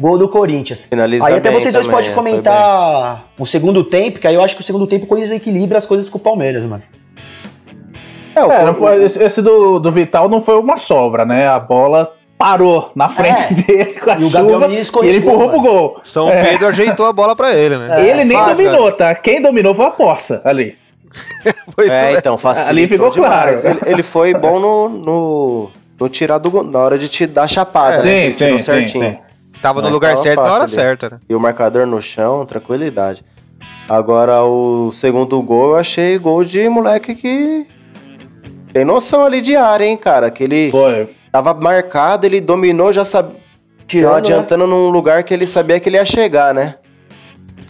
Gol 0.00 0.18
do 0.18 0.28
Corinthians. 0.28 0.86
Finaliza 0.86 1.26
Aí 1.26 1.34
até 1.34 1.50
bem 1.50 1.60
vocês 1.60 1.72
dois 1.74 1.86
também, 1.86 1.96
podem 1.98 2.10
é, 2.10 2.14
comentar 2.14 3.24
o 3.38 3.46
segundo 3.46 3.84
tempo, 3.84 4.18
que 4.18 4.26
aí 4.26 4.34
eu 4.34 4.42
acho 4.42 4.56
que 4.56 4.62
o 4.62 4.64
segundo 4.64 4.86
tempo 4.86 5.06
Corinthians 5.06 5.32
equilibra 5.36 5.76
as 5.78 5.84
coisas 5.86 6.08
com 6.08 6.16
o 6.18 6.20
Palmeiras, 6.20 6.64
mano. 6.64 6.82
É, 8.34 8.44
o 8.44 8.50
É, 8.52 8.74
foi- 8.74 9.02
esse 9.04 9.22
esse 9.22 9.42
do, 9.42 9.78
do 9.78 9.90
Vital 9.90 10.28
não 10.28 10.40
foi 10.40 10.58
uma 10.58 10.76
sobra, 10.76 11.24
né? 11.24 11.46
A 11.48 11.58
bola 11.60 12.14
parou 12.38 12.90
na 12.96 13.08
frente 13.08 13.48
É. 13.50 13.54
dele 13.76 13.92
com 14.00 14.10
a 14.10 14.16
E 14.16 14.22
chuva 14.30 14.68
e 15.04 15.08
ele 15.08 15.18
empurrou 15.18 15.48
pro 15.50 15.58
mano. 15.58 15.70
gol. 15.70 16.00
São 16.02 16.28
É. 16.30 16.44
Pedro 16.44 16.68
ajeitou 16.68 17.06
a 17.06 17.12
bola 17.12 17.36
pra 17.36 17.52
ele, 17.54 17.76
né? 17.76 18.00
ele 18.08 18.24
nem 18.24 18.38
fácil, 18.38 18.56
dominou, 18.56 18.92
tá? 18.92 19.14
Quem 19.14 19.42
dominou 19.42 19.74
foi 19.74 19.84
a 19.86 19.90
Poça 19.90 20.40
ali. 20.44 20.78
Foi 21.74 21.86
isso 21.86 21.94
É, 21.94 22.12
então, 22.12 22.38
facilitou 22.38 22.70
Ali 22.70 22.86
ficou 22.86 23.10
demais. 23.10 23.62
claro. 23.62 23.78
Ele, 23.84 23.92
ele 23.94 24.02
foi 24.04 24.32
bom 24.32 24.60
no, 24.60 24.88
no, 24.88 25.70
no 25.98 26.08
tirar 26.08 26.38
do 26.38 26.48
gol, 26.52 26.62
na 26.62 26.78
hora 26.78 26.96
de 26.96 27.08
te 27.08 27.26
dar 27.26 27.42
a 27.42 27.48
chapada, 27.48 27.94
É, 28.08 28.26
né? 28.26 28.30
sim, 28.30 28.30
sim, 28.30 28.50
sim, 28.52 28.58
certinho. 28.60 29.12
sim. 29.12 29.18
Tava 29.62 29.80
no 29.80 29.86
Mas 29.86 29.94
lugar 29.94 30.10
tava 30.12 30.22
certo 30.22 30.36
na 30.42 30.52
hora 30.52 30.62
ali. 30.64 30.72
certa, 30.72 31.10
né? 31.10 31.18
E 31.28 31.34
o 31.34 31.40
marcador 31.40 31.86
no 31.86 32.00
chão, 32.00 32.46
tranquilidade. 32.46 33.22
Agora, 33.88 34.42
o 34.44 34.90
segundo 34.92 35.40
gol, 35.42 35.70
eu 35.70 35.76
achei 35.76 36.16
gol 36.18 36.44
de 36.44 36.68
moleque 36.68 37.14
que 37.14 37.66
tem 38.72 38.84
noção 38.84 39.24
ali 39.24 39.40
de 39.42 39.56
área, 39.56 39.84
hein, 39.84 39.96
cara? 39.96 40.30
Que 40.30 40.44
ele 40.44 40.70
Foi. 40.70 41.10
tava 41.32 41.52
marcado, 41.54 42.24
ele 42.24 42.40
dominou, 42.40 42.92
já 42.92 43.04
sabia. 43.04 43.38
Tirando, 43.86 44.12
né? 44.12 44.18
adiantando 44.18 44.66
num 44.68 44.88
lugar 44.88 45.24
que 45.24 45.34
ele 45.34 45.46
sabia 45.48 45.80
que 45.80 45.88
ele 45.88 45.96
ia 45.96 46.04
chegar, 46.04 46.54
né? 46.54 46.76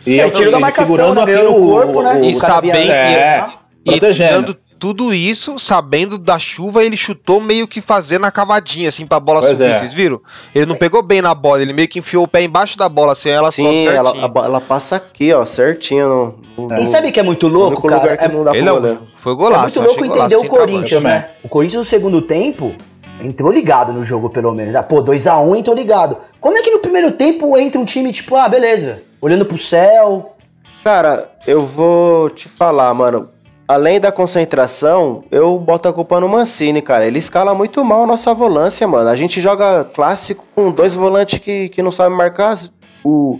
E 0.06 0.20
É, 0.20 0.24
eu, 0.24 0.30
tirou 0.30 0.50
da 0.52 0.58
ele 0.58 0.62
marcação, 0.62 0.84
segurando 0.86 1.14
né? 1.14 1.22
aqui 1.34 1.42
o 1.46 1.50
no 1.50 1.66
corpo, 1.66 2.02
né? 2.02 2.14
o- 2.20 2.24
E 2.24 2.32
O 2.34 2.36
sabendo 2.36 2.72
via- 2.72 2.92
É, 2.94 3.46
E 3.86 3.90
protegendo. 3.90 4.42
dando 4.52 4.58
tudo 4.80 5.12
isso, 5.12 5.58
sabendo 5.58 6.16
da 6.16 6.38
chuva, 6.38 6.82
ele 6.82 6.96
chutou 6.96 7.38
meio 7.40 7.68
que 7.68 7.82
fazendo 7.82 8.24
a 8.24 8.30
cavadinha, 8.30 8.88
assim, 8.88 9.06
pra 9.06 9.20
bola 9.20 9.40
Pois 9.40 9.58
subir, 9.58 9.70
é. 9.70 9.74
vocês 9.78 9.92
viram? 9.92 10.20
Ele 10.54 10.64
não 10.64 10.74
pegou 10.74 11.02
bem 11.02 11.20
na 11.20 11.34
bola, 11.34 11.60
ele 11.60 11.74
meio 11.74 11.86
que 11.86 11.98
enfiou 11.98 12.24
o 12.24 12.28
pé 12.28 12.42
embaixo 12.42 12.78
da 12.78 12.88
bola, 12.88 13.12
assim, 13.12 13.28
ela 13.28 13.50
sobe 13.50 13.68
Sim, 13.68 13.86
ela, 13.88 14.12
ela 14.16 14.60
passa 14.60 14.96
aqui, 14.96 15.32
ó, 15.34 15.44
certinho 15.44 16.34
no. 16.56 16.66
no 16.68 16.80
E 16.80 16.86
sabe 16.86 17.12
que 17.12 17.20
é 17.20 17.22
muito 17.22 17.46
louco, 17.46 17.82
cara? 17.86 18.00
lugar 18.02 18.16
que 18.16 18.24
É, 18.24 18.28
não 18.28 18.42
dá 18.42 18.52
Ele 18.56 18.62
não, 18.64 18.74
goleiro. 18.76 19.02
foi 19.18 19.32
é 19.32 19.36
golaço, 19.36 19.80
muito 19.80 19.90
eu 19.90 20.02
louco 20.02 20.18
entender 20.18 20.36
o. 20.36 20.48
Corinthians, 20.48 21.02
né? 21.04 21.28
O 21.44 21.48
Corinthians 21.48 21.78
no 21.80 21.84
segundo 21.84 22.22
tempo 22.22 22.74
entrou 23.22 23.52
ligado 23.52 23.92
no 23.92 24.02
jogo, 24.02 24.30
pelo 24.30 24.54
menos. 24.54 24.72
né? 24.72 24.80
Pô, 24.82 25.04
2x1 25.04 25.58
entrou 25.58 25.76
ligado. 25.76 26.16
Como 26.40 26.56
é 26.56 26.62
que 26.62 26.70
no 26.70 26.78
primeiro 26.78 27.12
tempo 27.12 27.56
entra 27.58 27.78
um 27.78 27.84
time, 27.84 28.10
tipo, 28.12 28.34
ah, 28.34 28.48
beleza, 28.48 29.02
olhando 29.20 29.44
pro 29.44 29.58
céu, 29.58 30.34
Cara, 30.82 31.30
eu 31.46 31.62
vou 31.62 32.30
te 32.30 32.48
falar, 32.48 32.94
mano. 32.94 33.28
Além 33.72 34.00
da 34.00 34.10
concentração, 34.10 35.22
eu 35.30 35.56
boto 35.56 35.88
a 35.88 35.92
culpa 35.92 36.18
no 36.20 36.28
Mancini, 36.28 36.82
cara. 36.82 37.06
Ele 37.06 37.20
escala 37.20 37.54
muito 37.54 37.84
mal 37.84 38.02
a 38.02 38.06
nossa 38.06 38.34
volância, 38.34 38.84
mano. 38.88 39.08
A 39.08 39.14
gente 39.14 39.40
joga 39.40 39.84
clássico 39.94 40.44
com 40.56 40.72
dois 40.72 40.94
volantes 40.96 41.38
que, 41.38 41.68
que 41.68 41.80
não 41.80 41.92
sabem 41.92 42.18
marcar. 42.18 42.58
O, 43.04 43.38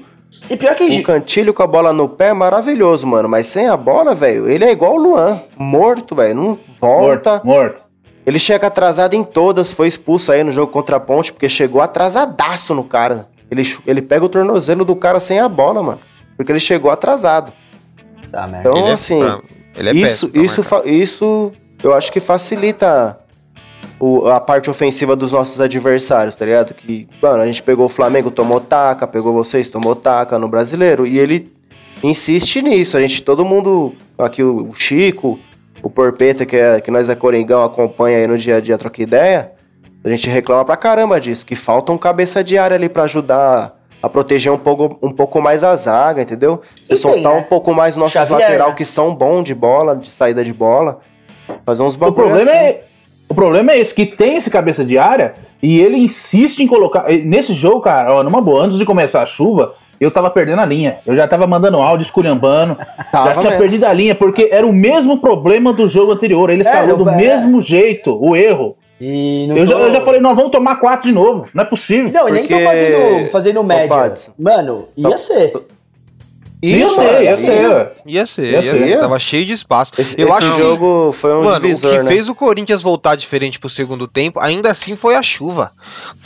E 0.49 0.57
pior 0.57 0.77
que 0.77 0.85
o 0.85 1.03
Cantilho 1.03 1.53
com 1.53 1.65
a 1.65 1.67
bola 1.67 1.93
no 1.93 2.09
pé 2.09 2.29
é 2.29 2.33
maravilhoso, 2.33 3.09
mano. 3.09 3.29
Mas 3.29 3.49
sem 3.49 3.67
a 3.67 3.77
bola, 3.77 4.15
velho, 4.15 4.49
ele 4.49 4.65
é 4.65 4.71
igual 4.71 4.95
o 4.95 4.99
Luan. 5.03 5.41
Morto, 5.59 6.15
velho. 6.15 6.37
Não 6.37 6.59
volta. 6.81 7.33
Morto, 7.43 7.47
morto. 7.47 7.83
Ele 8.25 8.39
chega 8.39 8.69
atrasado 8.69 9.15
em 9.15 9.25
todas. 9.25 9.73
Foi 9.73 9.89
expulso 9.89 10.31
aí 10.31 10.45
no 10.45 10.53
jogo 10.53 10.71
contra 10.71 10.99
a 10.99 11.01
Ponte, 11.01 11.33
porque 11.33 11.49
chegou 11.49 11.81
atrasadaço 11.83 12.73
no 12.73 12.85
cara. 12.85 13.27
Ele, 13.51 13.63
ele 13.85 14.01
pega 14.01 14.25
o 14.25 14.29
tornozelo 14.29 14.85
do 14.85 14.95
cara 14.95 15.19
sem 15.19 15.41
a 15.41 15.49
bola, 15.49 15.83
mano. 15.83 15.99
Porque 16.37 16.53
ele 16.53 16.61
chegou 16.61 16.89
atrasado. 16.89 17.53
Tá, 18.31 18.47
merda. 18.47 18.61
Então, 18.61 18.77
Ele 18.77 18.91
é, 18.91 18.93
assim. 18.93 19.19
pra- 19.19 19.41
ele 19.77 19.89
é 19.91 19.93
isso, 19.93 20.29
péssimo 20.29 20.45
isso, 20.45 20.85
isso 20.87 21.53
eu 21.83 21.95
acho 21.95 22.13
que 22.13 22.21
facilita 22.21 23.19
o- 23.99 24.27
a 24.29 24.41
parte 24.41 24.69
ofensiva 24.71 25.15
dos 25.17 25.33
nossos 25.33 25.61
adversários, 25.61 26.37
tá 26.37 26.45
ligado? 26.45 26.75
Que, 26.75 27.07
mano, 27.23 27.43
a 27.43 27.47
gente 27.47 27.63
pegou 27.63 27.87
o 27.87 27.89
Flamengo, 27.89 28.31
tomou 28.31 28.61
taca, 28.61 29.07
pegou 29.07 29.33
vocês, 29.33 29.69
tomou 29.69 29.95
taca 29.95 30.39
no 30.39 30.49
brasileiro, 30.49 31.07
e 31.07 31.19
ele 31.19 31.53
insiste 32.03 32.63
nisso. 32.63 32.97
A 32.97 33.01
gente, 33.01 33.23
todo 33.23 33.45
mundo, 33.45 33.95
aqui 34.19 34.43
o 34.43 34.73
Chico, 34.75 35.39
o 35.83 35.89
Porpeta, 35.91 36.45
que, 36.47 36.57
é, 36.57 36.81
que 36.81 36.91
nós 36.91 37.09
é 37.09 37.15
Coringão, 37.15 37.63
acompanha 37.63 38.19
aí 38.19 38.27
no 38.27 38.37
dia 38.39 38.57
a 38.57 38.61
dia, 38.61 38.77
troca 38.79 39.03
ideia. 39.03 39.53
A 40.03 40.09
gente 40.09 40.29
reclama 40.31 40.65
pra 40.65 40.77
caramba 40.79 41.21
disso, 41.21 41.45
que 41.45 41.55
falta 41.55 41.93
um 41.93 41.99
cabeça 41.99 42.43
de 42.43 42.57
área 42.57 42.75
ali 42.75 42.89
pra 42.89 43.03
ajudar 43.03 43.80
a 44.03 44.09
proteger 44.09 44.53
um 44.53 44.59
pouco, 44.59 44.99
um 45.03 45.11
pouco 45.11 45.41
mais 45.41 45.63
a 45.63 45.75
zaga, 45.77 46.23
entendeu? 46.23 46.61
E 46.89 46.95
E 46.95 46.97
soltar 46.97 47.33
tem, 47.33 47.35
né? 47.35 47.39
um 47.41 47.43
pouco 47.45 47.75
mais 47.75 47.97
nossos 47.97 48.13
Xavier, 48.13 48.39
lateral 48.41 48.69
né? 48.71 48.75
que 48.75 48.85
são 48.85 49.15
bons 49.15 49.45
de 49.45 49.55
bola, 49.55 49.97
de 49.97 50.09
saída 50.09 50.43
de 50.43 50.53
bola. 50.53 51.01
Fazer 51.67 51.83
uns 51.83 51.97
O 51.97 51.99
bagulho 51.99 52.15
problema, 52.15 52.51
assim. 52.51 52.59
é, 52.59 52.85
o 53.29 53.35
problema 53.35 53.73
é 53.73 53.79
esse, 53.79 53.95
que 53.95 54.07
tem 54.07 54.37
esse 54.37 54.51
cabeça 54.51 54.85
de 54.85 54.99
área 54.99 55.35
e 55.63 55.81
ele 55.81 55.97
insiste 55.99 56.61
em 56.61 56.67
colocar. 56.67 57.07
Nesse 57.25 57.55
jogo, 57.55 57.81
cara, 57.81 58.15
ó, 58.15 58.23
numa 58.23 58.41
boa, 58.41 58.63
antes 58.65 58.79
de 58.79 58.85
começar 58.85 59.23
a 59.23 59.27
chuva, 59.27 59.73
eu 60.01 60.11
tava 60.11 60.31
perdendo 60.31 60.61
a 60.63 60.65
linha. 60.67 60.99
Eu 61.07 61.15
já 61.15 61.29
tava 61.29 61.47
mandando 61.47 61.77
áudio, 61.79 62.05
esculhambando. 62.05 62.77
Já 63.13 63.35
tinha 63.35 63.51
mesmo. 63.51 63.59
perdido 63.59 63.85
a 63.85 63.93
linha, 63.93 64.15
porque 64.15 64.49
era 64.51 64.67
o 64.67 64.73
mesmo 64.73 65.19
problema 65.21 65.73
do 65.73 65.87
jogo 65.89 66.13
anterior. 66.13 66.49
Ele 66.49 66.63
escalou 66.63 66.97
do 66.97 67.09
é. 67.09 67.17
mesmo 67.17 67.61
jeito, 67.61 68.17
o 68.21 68.35
erro. 68.35 68.77
E 69.01 69.47
não 69.49 69.57
Eu 69.57 69.65
já, 69.67 69.75
tô- 69.77 69.81
eu 69.85 69.91
já 69.93 70.01
falei, 70.01 70.21
nós 70.21 70.37
vamos 70.37 70.51
tomar 70.53 70.77
quatro 70.77 71.09
de 71.09 71.15
novo. 71.15 71.49
Não 71.55 71.63
é 71.65 71.67
possível. 71.67 72.13
Não, 72.13 72.29
e 72.29 72.33
nem 72.33 72.43
tô 72.43 72.49
Porque- 72.49 72.65
fazendo, 72.65 73.31
fazendo 73.31 73.65
média. 73.65 73.89
Padson. 73.89 74.33
Mano, 74.39 74.89
ia 74.97 75.17
ser. 75.17 75.53
ia 76.63 76.91
ser, 76.91 77.03
ia 77.03 77.23
ia 77.23 77.35
ser. 77.35 77.93
Ia 78.05 78.27
ser, 78.27 78.45
Ia 78.45 78.53
ia, 78.57 78.63
ser. 78.63 78.79
ser. 78.79 78.99
Tava 79.01 79.19
cheio 79.19 79.47
de 79.47 79.53
espaço. 79.55 79.93
Esse, 79.99 80.21
eu 80.21 80.29
esse 80.29 80.37
acho 80.37 80.51
que- 80.55 80.59
jogo 80.63 81.13
foi 81.13 81.33
um 81.33 81.45
Mano, 81.45 81.59
divisor, 81.61 81.91
o 81.95 81.97
que 81.97 82.03
né? 82.03 82.11
fez 82.11 82.29
o 82.29 82.35
Corinthians 82.35 82.83
voltar 82.83 83.17
diferente 83.17 83.59
pro 83.59 83.71
segundo 83.71 84.07
tempo, 84.07 84.39
ainda 84.39 84.71
assim 84.71 84.95
foi 84.95 85.15
a 85.15 85.23
chuva. 85.23 85.73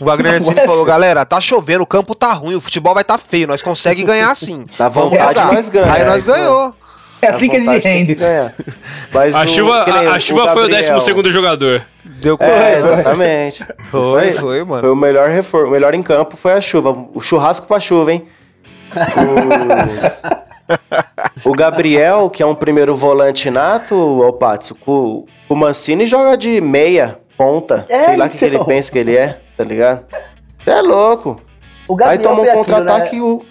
O 0.00 0.04
Wagner 0.04 0.32
Ué, 0.34 0.38
Mancini 0.40 0.60
falou, 0.66 0.84
galera, 0.84 1.24
tá 1.24 1.40
chovendo, 1.40 1.84
o 1.84 1.86
campo 1.86 2.14
tá 2.16 2.32
ruim, 2.32 2.56
o 2.56 2.60
futebol 2.60 2.92
vai 2.94 3.04
tá 3.04 3.16
feio, 3.16 3.46
nós 3.46 3.62
conseguimos 3.62 4.10
ganhar 4.10 4.32
assim. 4.32 4.66
Na 4.76 4.88
Vamos 4.88 5.10
vontade 5.10 5.54
nós 5.54 5.68
ganhamos. 5.68 5.94
Aí 5.94 6.04
nós 6.04 6.26
né? 6.26 6.34
ganhou. 6.34 6.74
É 7.24 7.28
assim 7.28 7.48
que 7.48 7.56
a 7.56 7.60
gente 7.60 7.84
rende. 7.84 8.18
Mas 9.12 9.34
A 9.34 9.42
o- 9.44 9.48
chuva, 9.48 9.84
que 9.84 9.92
nem 9.92 10.06
a, 10.06 10.12
a 10.14 10.18
chuva 10.18 10.48
foi 10.48 10.66
o 10.66 10.68
Gabriel. 10.68 10.94
12 11.14 11.30
jogador. 11.30 11.82
Deu 12.04 12.34
É, 12.34 12.36
correto. 12.36 12.78
exatamente. 12.88 13.66
Foi, 13.90 14.32
foi, 14.32 14.64
mano. 14.64 14.80
Foi 14.82 14.90
o 14.90 14.96
melhor 14.96 15.28
reforço. 15.28 15.68
O 15.68 15.70
melhor 15.72 15.94
em 15.94 16.02
campo 16.02 16.36
foi 16.36 16.52
a 16.52 16.60
chuva. 16.60 16.90
O 17.14 17.20
churrasco 17.20 17.66
pra 17.66 17.78
chuva, 17.80 18.12
hein? 18.12 18.26
O, 21.44 21.50
o 21.50 21.52
Gabriel, 21.52 22.30
que 22.30 22.42
é 22.42 22.46
um 22.46 22.54
primeiro 22.54 22.94
volante 22.94 23.50
nato, 23.50 23.94
o 23.94 24.32
Patso, 24.32 24.76
o, 24.86 25.26
o 25.48 25.54
Mancini 25.54 26.06
joga 26.06 26.36
de 26.36 26.60
meia, 26.60 27.18
ponta. 27.36 27.84
É, 27.88 28.06
Sei 28.06 28.16
lá 28.16 28.26
o 28.26 28.30
que, 28.30 28.38
que 28.38 28.44
ele 28.44 28.54
então. 28.56 28.66
pensa 28.66 28.90
que 28.92 28.98
ele 28.98 29.16
é, 29.16 29.38
tá 29.56 29.64
ligado? 29.64 30.04
É 30.66 30.80
louco. 30.80 31.40
O 31.86 31.96
Aí 32.02 32.18
toma 32.18 32.42
um 32.42 32.46
contra-ataque 32.46 33.16
né? 33.16 33.22
o, 33.22 33.44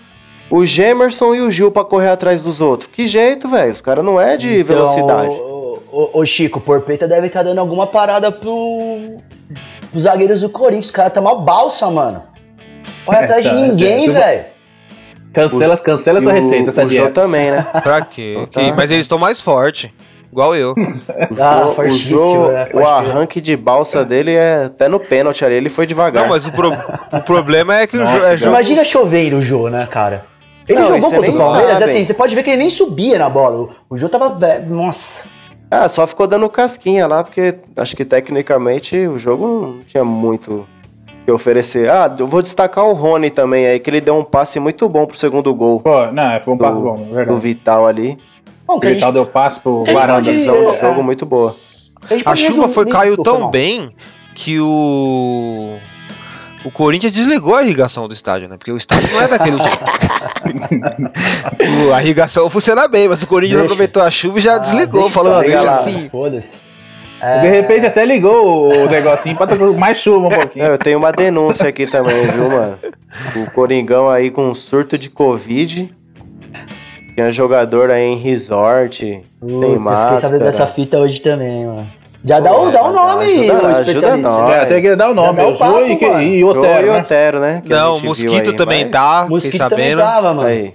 o 0.49 0.65
Gemerson 0.65 1.33
e 1.35 1.41
o 1.41 1.49
Gil 1.51 1.71
pra 1.71 1.83
correr 1.83 2.09
atrás 2.09 2.41
dos 2.41 2.61
outros. 2.61 2.89
Que 2.91 3.07
jeito, 3.07 3.47
velho. 3.47 3.71
Os 3.71 3.81
caras 3.81 4.03
não 4.03 4.19
é 4.19 4.37
de 4.37 4.53
Então, 4.59 4.65
velocidade. 4.75 5.29
Ô, 5.35 5.79
ô, 5.91 6.09
ô, 6.19 6.25
Chico, 6.25 6.59
o 6.59 6.61
Porpeta 6.61 7.07
deve 7.07 7.27
estar 7.27 7.43
dando 7.43 7.59
alguma 7.59 7.87
parada 7.87 8.31
pro, 8.31 9.17
pros 9.91 10.03
zagueiros 10.03 10.41
do 10.41 10.49
Corinthians. 10.49 10.85
Os 10.87 10.91
caras 10.91 11.13
tá 11.13 11.21
mal 11.21 11.41
balsa, 11.41 11.89
mano. 11.89 12.21
Corre 13.05 13.17
É, 13.17 13.23
atrás 13.23 13.45
tá, 13.45 13.51
de 13.51 13.55
ninguém, 13.61 14.07
tá. 14.11 14.19
velho. 14.19 14.45
Cancela, 15.33 15.75
cancela 15.77 16.19
essa 16.19 16.29
o- 16.29 16.33
receita, 16.33 16.69
essa 16.69 16.81
o 16.85 16.89
Jô 16.89 16.89
dieta. 16.89 17.09
também, 17.09 17.49
né? 17.49 17.65
Pra 17.81 18.01
quê? 18.01 18.47
Tá. 18.51 18.61
Que- 18.61 18.71
Mas 18.73 18.91
eles 18.91 19.03
estão 19.03 19.17
mais 19.17 19.39
fortes. 19.41 19.89
Igual 20.31 20.55
eu. 20.55 20.73
Ah, 21.39 21.65
o, 21.67 21.71
o, 21.71 21.75
fortíssimo, 21.75 22.17
Jô, 22.17 22.47
né? 22.51 22.63
o 22.65 22.67
crer. 22.69 22.85
arranque 22.85 23.41
de 23.41 23.55
balsa 23.57 24.03
dele 24.05 24.33
é 24.35 24.65
até 24.65 24.87
no 24.87 24.99
pênalti 24.99 25.43
ali, 25.43 25.55
ele 25.55 25.69
foi 25.69 25.85
devagar. 25.87 26.23
Não, 26.23 26.29
mas 26.29 26.45
o, 26.45 26.51
pro- 26.51 26.71
o 27.11 27.21
problema 27.21 27.75
é 27.77 27.87
que 27.87 27.97
o 27.97 27.99
Nossa, 27.99 28.11
jo- 28.13 28.17
é 28.19 28.21
cara. 28.21 28.37
jogo. 28.37 28.51
Imagina 28.51 28.83
chovendo 28.83 29.37
o 29.37 29.41
Jô, 29.41 29.69
né, 29.69 29.85
cara? 29.87 30.25
Ele 30.67 30.79
Não, 30.79 30.85
jogou 30.85 30.99
isso 30.99 31.09
contra 31.15 31.31
o 31.31 31.37
Palmeiras, 31.37 31.79
sabem. 31.79 31.93
assim, 31.95 32.03
você 32.05 32.13
pode 32.13 32.35
ver 32.35 32.43
que 32.43 32.49
ele 32.49 32.57
nem 32.57 32.69
subia 32.69 33.17
na 33.19 33.29
bola. 33.29 33.69
O- 33.89 33.97
Jô 33.97 34.07
tava. 34.09 34.37
Nossa. 34.67 35.25
Ah, 35.69 35.89
só 35.89 36.05
ficou 36.07 36.27
dando 36.27 36.47
casquinha 36.49 37.05
lá, 37.07 37.23
porque 37.23 37.55
acho 37.75 37.95
que 37.95 38.05
tecnicamente 38.05 38.95
o 39.07 39.17
jogo 39.17 39.47
não 39.47 39.79
tinha 39.85 40.05
muito 40.05 40.65
que 41.25 41.31
oferecer. 41.31 41.89
Ah, 41.89 42.13
eu 42.17 42.27
vou 42.27 42.41
destacar 42.41 42.85
o 42.85 42.93
Rony 42.93 43.29
também 43.29 43.65
aí, 43.65 43.79
que 43.79 43.89
ele 43.89 43.99
deu 43.99 44.15
um 44.15 44.23
passe 44.23 44.59
muito 44.59 44.87
bom 44.87 45.05
pro 45.05 45.17
segundo 45.17 45.53
gol 45.55 45.79
Pô, 45.81 46.05
não, 46.11 46.39
foi 46.41 46.53
um 46.53 46.57
passo 46.57 46.75
do, 46.77 46.81
bom, 46.81 46.95
é 47.01 47.05
do 47.09 47.13
verdade. 47.15 47.39
Vital 47.39 47.87
ali. 47.87 48.17
Bom, 48.67 48.75
O 48.75 48.79
a 48.81 48.85
gente, 48.85 48.93
Vital 48.95 49.11
deu 49.11 49.25
passo 49.25 49.61
pro 49.61 49.83
Varanda. 49.85 50.13
pode- 50.25 50.31
Visão 50.31 50.65
de 50.67 50.75
é, 50.75 50.79
jogo 50.81 50.99
é. 50.99 51.03
muito 51.03 51.25
boa. 51.25 51.55
a 52.25 52.31
A 52.31 52.35
chuva 52.35 52.69
foi, 52.69 52.85
caiu 52.85 53.17
tão 53.17 53.49
bem 53.49 53.89
que 54.35 54.59
o. 54.59 55.75
O 56.65 56.71
Corinthians 56.71 57.11
desligou 57.11 57.55
a 57.55 57.63
irrigação 57.63 58.07
do 58.07 58.13
estádio, 58.13 58.47
né? 58.47 58.55
Porque 58.57 58.71
o 58.71 58.77
estádio 58.77 59.09
não 59.11 59.21
é 59.21 59.27
daquele 59.27 59.57
jeito. 59.57 59.79
A 61.93 62.01
irrigação 62.01 62.49
funciona 62.49 62.87
bem, 62.87 63.07
mas 63.07 63.23
o 63.23 63.27
Corinthians 63.27 63.59
Deixa. 63.59 63.73
aproveitou 63.73 64.03
a 64.03 64.11
chuva 64.11 64.39
e 64.39 64.41
já 64.41 64.55
Ah, 64.55 64.59
desligou, 64.59 65.01
deixa 65.03 65.13
falando, 65.13 65.45
isso 65.45 65.57
aí, 65.57 65.63
deixa 65.63 65.79
assim. 65.79 66.09
Foda-se. 66.09 66.59
De 67.41 67.47
repente 67.47 67.85
até 67.85 68.05
ligou 68.05 68.83
o 68.83 68.87
negocinho 68.89 69.35
pra 69.37 69.47
ter 69.47 69.57
mais 69.57 69.97
chuva 69.97 70.27
um 70.27 70.29
pouquinho. 70.29 70.65
É, 70.65 70.69
eu 70.69 70.77
tenho 70.77 70.97
uma 70.97 71.11
denúncia 71.11 71.69
aqui 71.69 71.87
também, 71.87 72.27
viu, 72.31 72.49
mano? 72.49 72.77
O 73.37 73.51
Coringão 73.51 74.09
aí 74.09 74.29
com 74.29 74.47
um 74.49 74.53
surto 74.53 74.97
de 74.97 75.09
Covid. 75.09 75.93
Tinha 77.15 77.31
jogador 77.31 77.91
aí 77.91 78.03
em 78.03 78.17
resort. 78.17 79.05
tem 79.05 79.21
Putz, 79.39 79.53
eu 79.53 79.61
fiquei 79.61 79.77
máscara. 79.79 80.17
sabendo 80.19 80.43
dessa 80.43 80.67
fita 80.67 80.97
hoje 80.99 81.21
também, 81.21 81.65
mano. 81.65 81.87
Já 82.25 82.39
dá, 82.39 82.57
um, 82.57 82.71
dá 82.71 82.83
um 82.85 82.93
nome, 82.93 83.25
ajuda- 83.25 83.53
ô 83.53 83.67
ajuda 83.67 83.81
especialista. 83.81 84.29
nós. 84.29 84.49
É, 84.49 84.65
tem 84.65 84.81
que 84.81 84.95
dar 84.95 85.09
o 85.09 85.13
nome, 85.13 85.35
dá 85.37 85.43
é 85.43 85.45
o 85.45 85.51
o 85.51 85.57
papo, 85.57 85.79
e, 85.85 85.95
que- 85.97 86.05
e 86.05 86.43
o 86.43 86.53
Jô 86.53 86.59
Otero, 86.59 86.87
e 86.87 86.89
né? 86.89 86.97
Otero, 86.99 87.39
né? 87.39 87.61
que 87.65 87.69
Não, 87.73 87.95
o 87.95 87.97
viu 87.97 88.09
Mosquito 88.09 88.49
aí, 88.49 88.55
também 88.55 88.83
mas- 88.83 88.91
tá, 88.91 89.21
fiquei 89.23 89.29
Mosquito 89.35 89.69
também 89.69 89.97
tava, 89.97 90.33
mano. 90.33 90.47
Aí. 90.47 90.73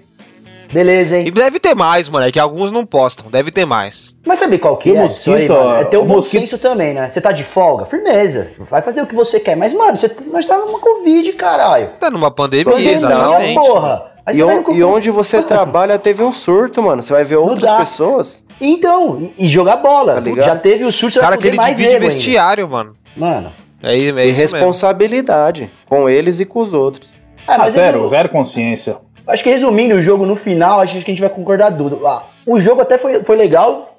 Beleza, 0.71 1.17
E 1.17 1.21
hein? 1.25 1.33
deve 1.33 1.59
ter 1.59 1.75
mais, 1.75 2.11
moleque. 2.11 2.39
Alguns 2.39 2.71
não 2.71 2.85
postam, 2.85 3.31
deve 3.31 3.51
ter 3.51 3.65
mais. 3.65 4.15
Mas 4.27 4.39
sabe 4.39 4.59
qual 4.59 4.77
que 4.77 4.91
E 4.91 4.93
o 4.93 4.97
é? 4.99 5.07
isso 5.07 5.31
aí, 5.33 5.37
mosquito, 5.49 5.55
mano? 5.55 5.81
É 5.81 5.85
ter 5.85 5.97
o 5.97 6.03
um 6.03 6.07
bom 6.07 6.15
mosquito- 6.17 6.41
senso 6.41 6.59
também, 6.59 6.93
né? 6.93 7.09
Você 7.09 7.23
tá 7.23 7.33
de 7.33 7.43
folga? 7.43 7.87
Firmeza. 7.87 8.49
Vai 8.71 8.83
fazer 8.83 9.01
o 9.01 9.07
que 9.07 9.15
você 9.15 9.41
quer. 9.41 9.57
Mas, 9.57 9.73
mano, 9.73 9.97
você 9.97 10.11
nós 10.31 10.47
tá 10.47 10.59
numa 10.59 10.79
Covid, 10.79 11.33
caralho. 11.33 11.89
Tá 11.99 12.11
numa 12.11 12.31
pandemia, 12.31 12.67
Pandemia, 12.67 12.93
exatamente. 12.93 13.55
porra. 13.55 14.03
Aí 14.29 14.37
E, 14.39 14.43
on- 14.45 14.63
cu- 14.63 14.73
e 14.75 14.85
onde 14.85 15.11
você 15.11 15.41
trabalha 15.43 15.99
teve 15.99 16.23
um 16.23 16.31
surto, 16.31 16.83
mano. 16.83 17.01
Você 17.01 17.13
vai 17.13 17.25
ver 17.25 17.37
outras 17.37 17.71
pessoas. 17.73 18.45
Então, 18.61 19.19
e, 19.39 19.47
e 19.47 19.49
jogar 19.49 19.77
bola. 19.77 20.21
Tá? 20.21 20.31
Já 20.43 20.57
teve 20.57 20.85
o 20.85 20.93
surto, 20.93 21.15
você 21.15 21.21
Cara, 21.21 21.31
vai 21.31 21.39
que 21.39 21.45
fuder 21.45 21.53
ele 21.55 21.57
mais 21.57 21.77
divide 21.77 21.93
nego 21.95 22.05
ainda. 22.05 22.15
vestiário, 22.15 22.69
mano. 22.69 22.95
Mano. 23.17 23.53
É, 23.83 23.93
é 23.95 23.97
E 23.97 24.01
isso 24.09 24.15
mesmo. 24.15 24.57
responsabilidade 24.59 25.71
com 25.89 26.09
eles 26.09 26.41
e 26.41 26.45
com 26.45 26.61
os 26.61 26.75
outros. 26.75 27.09
Ah, 27.47 27.55
Ah, 27.55 27.59
mas 27.59 27.73
zero, 27.75 28.01
eu- 28.03 28.09
zero 28.09 28.29
consciência. 28.29 28.97
Acho 29.27 29.43
que 29.45 29.51
resumindo 29.51 29.95
o 29.95 30.01
jogo 30.01 30.25
no 30.27 30.35
final, 30.35 30.81
acho 30.81 30.93
que 30.95 30.99
a 30.99 31.15
gente 31.15 31.21
vai 31.21 31.29
concordar 31.31 31.71
tudo. 31.77 32.07
Ah, 32.07 32.25
o 32.47 32.59
jogo 32.59 32.81
até 32.81 32.97
foi, 32.99 33.23
foi 33.25 33.37
legal, 33.37 33.97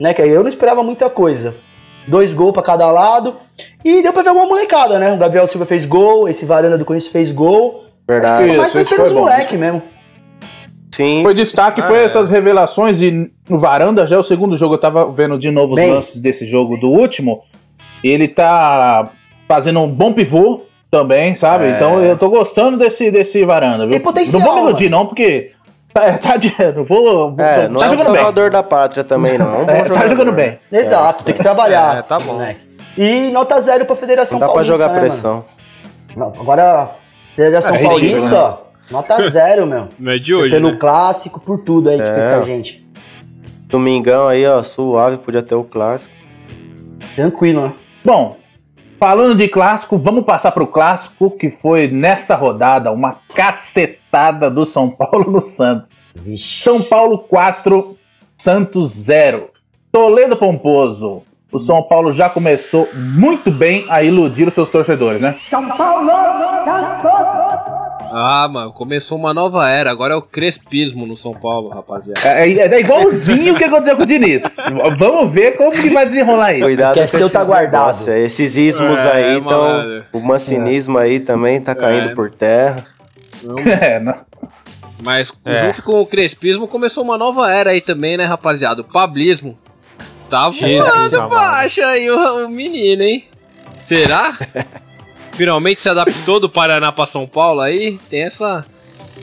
né? 0.00 0.12
Que 0.14 0.22
eu 0.22 0.42
não 0.42 0.48
esperava 0.48 0.82
muita 0.82 1.08
coisa. 1.08 1.54
Dois 2.06 2.32
gols 2.34 2.52
pra 2.52 2.62
cada 2.62 2.86
lado. 2.92 3.34
E 3.84 4.02
deu 4.02 4.12
pra 4.12 4.22
ver 4.22 4.30
uma 4.30 4.44
molecada, 4.46 4.98
né? 4.98 5.12
O 5.12 5.18
Gabriel 5.18 5.46
Silva 5.46 5.64
fez 5.66 5.84
gol, 5.86 6.28
esse 6.28 6.44
Varanda 6.44 6.76
do 6.78 6.84
Corinthians 6.84 7.10
fez 7.10 7.32
gol. 7.32 7.85
Verdade. 8.06 8.50
Isso, 8.50 8.58
Mas 8.58 8.72
foi 8.72 8.84
pelos 8.84 9.12
moleque 9.12 9.56
mesmo. 9.56 9.82
Sim. 10.94 11.22
Foi 11.22 11.34
destaque, 11.34 11.82
foi 11.82 12.02
essas 12.04 12.30
revelações 12.30 13.02
e 13.02 13.30
no 13.50 13.58
Varanda 13.58 14.06
já 14.06 14.16
é 14.16 14.18
o 14.18 14.22
segundo 14.22 14.56
jogo, 14.56 14.74
eu 14.74 14.78
tava 14.78 15.10
vendo 15.12 15.38
de 15.38 15.50
novo 15.50 15.74
os 15.74 15.76
Bem. 15.76 15.90
lances 15.92 16.18
desse 16.18 16.46
jogo 16.46 16.76
do 16.78 16.88
último. 16.90 17.42
Ele 18.02 18.26
tá 18.28 19.10
fazendo 19.46 19.80
um 19.80 19.88
bom 19.88 20.12
pivô 20.12 20.62
também, 20.90 21.34
sabe? 21.34 21.64
É. 21.66 21.70
Então 21.70 22.00
eu 22.02 22.16
tô 22.16 22.30
gostando 22.30 22.78
desse, 22.78 23.10
desse 23.10 23.44
Varanda, 23.44 23.84
viu? 23.84 23.90
Tem 23.90 24.00
potencial, 24.00 24.40
não 24.40 24.46
vou 24.48 24.56
me 24.56 24.62
iludir 24.68 24.88
não, 24.88 25.04
porque 25.04 25.50
tá, 25.92 26.16
tá, 26.18 26.36
de- 26.38 26.54
não 26.74 26.84
vou, 26.84 27.34
vou- 27.34 27.44
É, 27.44 27.68
não 27.68 27.78
tá 27.78 27.86
é 27.86 27.88
jogando 27.90 28.06
bem. 28.06 28.14
salvador 28.14 28.50
da 28.50 28.62
pátria 28.62 29.04
também, 29.04 29.36
não. 29.36 29.54
É 29.54 29.64
um 29.64 29.70
É, 29.70 29.82
tá 29.82 30.06
jogando 30.08 30.32
bem. 30.32 30.58
Exato, 30.72 31.24
tem 31.24 31.34
que 31.34 31.42
trabalhar. 31.42 31.98
É, 31.98 32.02
tá 32.02 32.16
bom. 32.18 32.40
E 32.96 33.30
nota 33.32 33.60
zero 33.60 33.84
pra 33.84 33.96
Federação 33.96 34.38
Não 34.38 34.46
dá 34.46 34.52
pra 34.52 34.54
Paulista. 34.62 34.78
jogar 34.78 34.94
né, 34.94 35.00
pressão. 35.00 35.44
Não, 36.16 36.28
agora, 36.28 36.90
Federação 37.36 37.74
É 37.74 37.78
ridículo, 37.78 38.00
Paulista, 38.00 38.36
ó, 38.40 38.58
nota 38.90 39.20
zero, 39.30 39.66
meu. 39.66 39.88
Não 39.98 40.10
é 40.12 40.18
de 40.18 40.34
hoje, 40.34 40.50
Pelo 40.50 40.72
né? 40.72 40.76
clássico, 40.80 41.38
por 41.40 41.62
tudo 41.62 41.90
aí 41.90 41.98
que 41.98 42.02
É. 42.02 42.14
fez 42.14 42.26
com 42.26 42.34
a 42.34 42.42
gente. 42.42 42.84
Domingão 43.68 44.26
aí, 44.28 44.46
ó, 44.46 44.62
suave, 44.62 45.18
podia 45.18 45.42
ter 45.42 45.54
o 45.54 45.62
clássico. 45.64 46.14
Tranquilo, 47.14 47.62
né? 47.68 47.74
Bom, 48.04 48.36
falando 48.98 49.34
de 49.34 49.48
clássico, 49.48 49.98
vamos 49.98 50.24
passar 50.24 50.52
pro 50.52 50.66
clássico 50.66 51.30
que 51.30 51.50
foi 51.50 51.88
nessa 51.88 52.34
rodada 52.36 52.90
uma 52.92 53.16
cacetada 53.34 54.50
do 54.50 54.64
São 54.64 54.88
Paulo 54.88 55.30
no 55.30 55.40
Santos. 55.40 56.04
Vixe. 56.14 56.62
São 56.62 56.80
Paulo 56.82 57.18
4, 57.18 57.96
Santos 58.38 58.92
0. 58.94 59.50
Toledo 59.90 60.36
Pomposo. 60.36 61.22
O 61.52 61.58
São 61.58 61.82
Paulo 61.82 62.10
já 62.12 62.28
começou 62.28 62.88
muito 62.94 63.50
bem 63.50 63.86
a 63.88 64.02
iludir 64.02 64.46
os 64.48 64.54
seus 64.54 64.68
torcedores, 64.68 65.22
né? 65.22 65.36
Ah, 68.18 68.48
mano, 68.50 68.72
começou 68.72 69.18
uma 69.18 69.32
nova 69.34 69.68
era. 69.68 69.90
Agora 69.90 70.14
é 70.14 70.16
o 70.16 70.22
crespismo 70.22 71.06
no 71.06 71.16
São 71.16 71.32
Paulo, 71.32 71.68
rapaziada. 71.68 72.18
É, 72.24 72.48
é- 72.50 72.74
é 72.74 72.80
igualzinho 72.80 73.54
o 73.54 73.58
que 73.58 73.64
aconteceu 73.64 73.96
com 73.96 74.02
o 74.02 74.06
Diniz. 74.06 74.56
Vamos 74.96 75.32
ver 75.32 75.56
como 75.56 75.70
que 75.72 75.90
vai 75.90 76.06
desenrolar 76.06 76.52
isso. 76.54 76.64
Cuidado 76.64 76.94
que 76.94 77.00
é 77.00 77.06
seu 77.06 77.20
esses 77.20 77.32
tá 77.32 77.44
guardado. 77.44 78.08
Esses 78.10 78.56
ismos 78.56 79.04
É, 79.04 79.12
aí, 79.12 79.38
então. 79.38 79.50
malandro. 79.60 80.04
O 80.12 80.20
mancinismo 80.20 80.98
aí 80.98 81.20
também 81.20 81.60
tá 81.60 81.74
caindo 81.74 82.10
É. 82.10 82.14
por 82.14 82.30
terra. 82.30 82.84
É, 83.80 84.00
não. 84.00 84.14
Mas 85.02 85.32
É. 85.44 85.68
junto 85.68 85.82
com 85.82 86.00
o 86.00 86.06
crespismo 86.06 86.66
começou 86.66 87.04
uma 87.04 87.18
nova 87.18 87.52
era 87.52 87.70
aí 87.70 87.80
também, 87.80 88.16
né, 88.16 88.24
rapaziada? 88.24 88.80
O 88.80 88.84
pablismo. 88.84 89.56
Tá 90.28 90.48
voando 90.48 91.28
baixo 91.28 91.80
aí 91.82 92.10
o, 92.10 92.46
o 92.46 92.48
menino, 92.48 93.02
hein? 93.02 93.24
Será? 93.76 94.36
finalmente 95.36 95.82
se 95.82 95.88
adaptou 95.88 96.40
do 96.40 96.48
Paraná 96.48 96.90
pra 96.90 97.06
São 97.06 97.26
Paulo 97.26 97.60
aí, 97.60 97.98
tem 98.10 98.22
essa. 98.22 98.64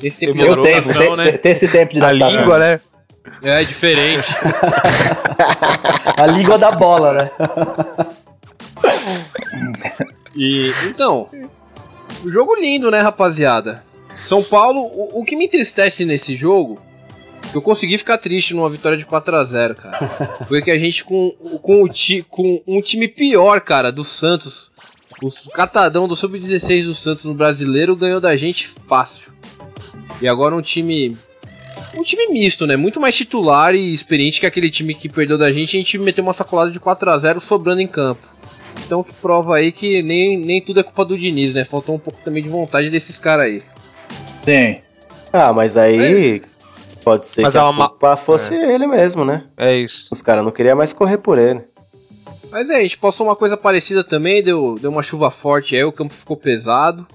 Esse 0.01 0.19
tempo 0.19 0.33
de 0.33 0.39
tenho, 0.39 0.53
adaptação, 0.53 1.01
tem, 1.01 1.17
né? 1.17 1.31
tem 1.33 1.51
esse 1.51 1.67
tempo 1.67 1.93
de 1.93 2.01
A 2.01 2.07
adaptação. 2.09 2.39
língua, 2.41 2.59
né? 2.59 2.79
É 3.41 3.63
diferente. 3.63 4.27
A 6.17 6.25
língua 6.27 6.57
da 6.57 6.71
bola, 6.71 7.13
né? 7.13 7.31
E 10.35 10.71
então, 10.87 11.29
jogo 12.25 12.55
lindo, 12.55 12.89
né, 12.91 13.01
rapaziada? 13.01 13.83
São 14.15 14.43
Paulo, 14.43 14.81
o, 14.81 15.21
o 15.21 15.25
que 15.25 15.35
me 15.35 15.45
entristece 15.45 16.05
nesse 16.05 16.35
jogo, 16.35 16.81
eu 17.53 17.61
consegui 17.61 17.97
ficar 17.97 18.17
triste 18.17 18.53
numa 18.53 18.69
vitória 18.69 18.97
de 18.97 19.05
4 19.05 19.35
a 19.35 19.43
0 19.43 19.75
cara. 19.75 20.09
Foi 20.47 20.61
que 20.61 20.71
a 20.71 20.77
gente 20.77 21.03
com, 21.03 21.31
com, 21.61 21.83
o 21.83 21.89
ti, 21.89 22.25
com 22.29 22.61
um 22.67 22.81
time 22.81 23.07
pior, 23.07 23.61
cara, 23.61 23.91
do 23.91 24.03
Santos, 24.03 24.71
o 25.21 25.51
catadão 25.51 26.07
do 26.07 26.15
sub-16 26.15 26.85
do 26.85 26.95
Santos 26.95 27.25
no 27.25 27.33
Brasileiro 27.33 27.95
ganhou 27.95 28.19
da 28.19 28.35
gente 28.35 28.69
fácil. 28.87 29.31
E 30.21 30.27
agora 30.27 30.55
um 30.55 30.61
time 30.61 31.17
um 31.95 32.01
time 32.01 32.27
misto, 32.27 32.65
né? 32.65 32.75
Muito 32.75 32.99
mais 32.99 33.15
titular 33.15 33.75
e 33.75 33.93
experiente 33.93 34.39
que 34.39 34.45
aquele 34.45 34.69
time 34.69 34.95
que 34.95 35.07
perdeu 35.07 35.37
da 35.37 35.51
gente. 35.51 35.75
A 35.75 35.79
gente 35.79 35.97
meteu 35.97 36.23
uma 36.23 36.33
sacolada 36.33 36.71
de 36.71 36.79
4 36.79 37.09
a 37.09 37.17
0 37.17 37.39
sobrando 37.39 37.81
em 37.81 37.87
campo. 37.87 38.27
Então 38.85 39.03
que 39.03 39.13
prova 39.13 39.55
aí 39.55 39.71
que 39.71 40.01
nem, 40.01 40.37
nem 40.37 40.61
tudo 40.61 40.79
é 40.79 40.83
culpa 40.83 41.05
do 41.05 41.17
Diniz, 41.17 41.53
né? 41.53 41.63
Faltou 41.65 41.95
um 41.95 41.99
pouco 41.99 42.19
também 42.23 42.41
de 42.41 42.49
vontade 42.49 42.89
desses 42.89 43.19
caras 43.19 43.45
aí. 43.45 43.63
Tem. 44.43 44.81
Ah, 45.31 45.53
mas 45.53 45.77
aí 45.77 46.41
pode 47.03 47.27
ser 47.27 47.41
Mas 47.41 47.51
que 47.53 47.57
é 47.57 47.61
a 47.61 47.65
uma 47.65 47.73
ma- 47.73 47.89
culpa 47.89 48.15
fosse 48.15 48.55
ele 48.55 48.87
mesmo, 48.87 49.23
né? 49.25 49.43
É 49.57 49.75
isso. 49.75 50.07
Os 50.11 50.21
caras 50.21 50.43
não 50.43 50.51
queriam 50.51 50.77
mais 50.77 50.93
correr 50.93 51.17
por 51.17 51.37
ele. 51.37 51.61
Mas 52.51 52.69
é, 52.69 52.75
a 52.77 52.81
gente 52.81 52.97
passou 52.97 53.27
uma 53.27 53.35
coisa 53.35 53.57
parecida 53.57 54.03
também, 54.03 54.41
deu, 54.43 54.75
deu 54.79 54.91
uma 54.91 55.01
chuva 55.01 55.31
forte 55.31 55.75
aí, 55.75 55.83
o 55.83 55.91
campo 55.91 56.13
ficou 56.13 56.37
pesado. 56.37 57.05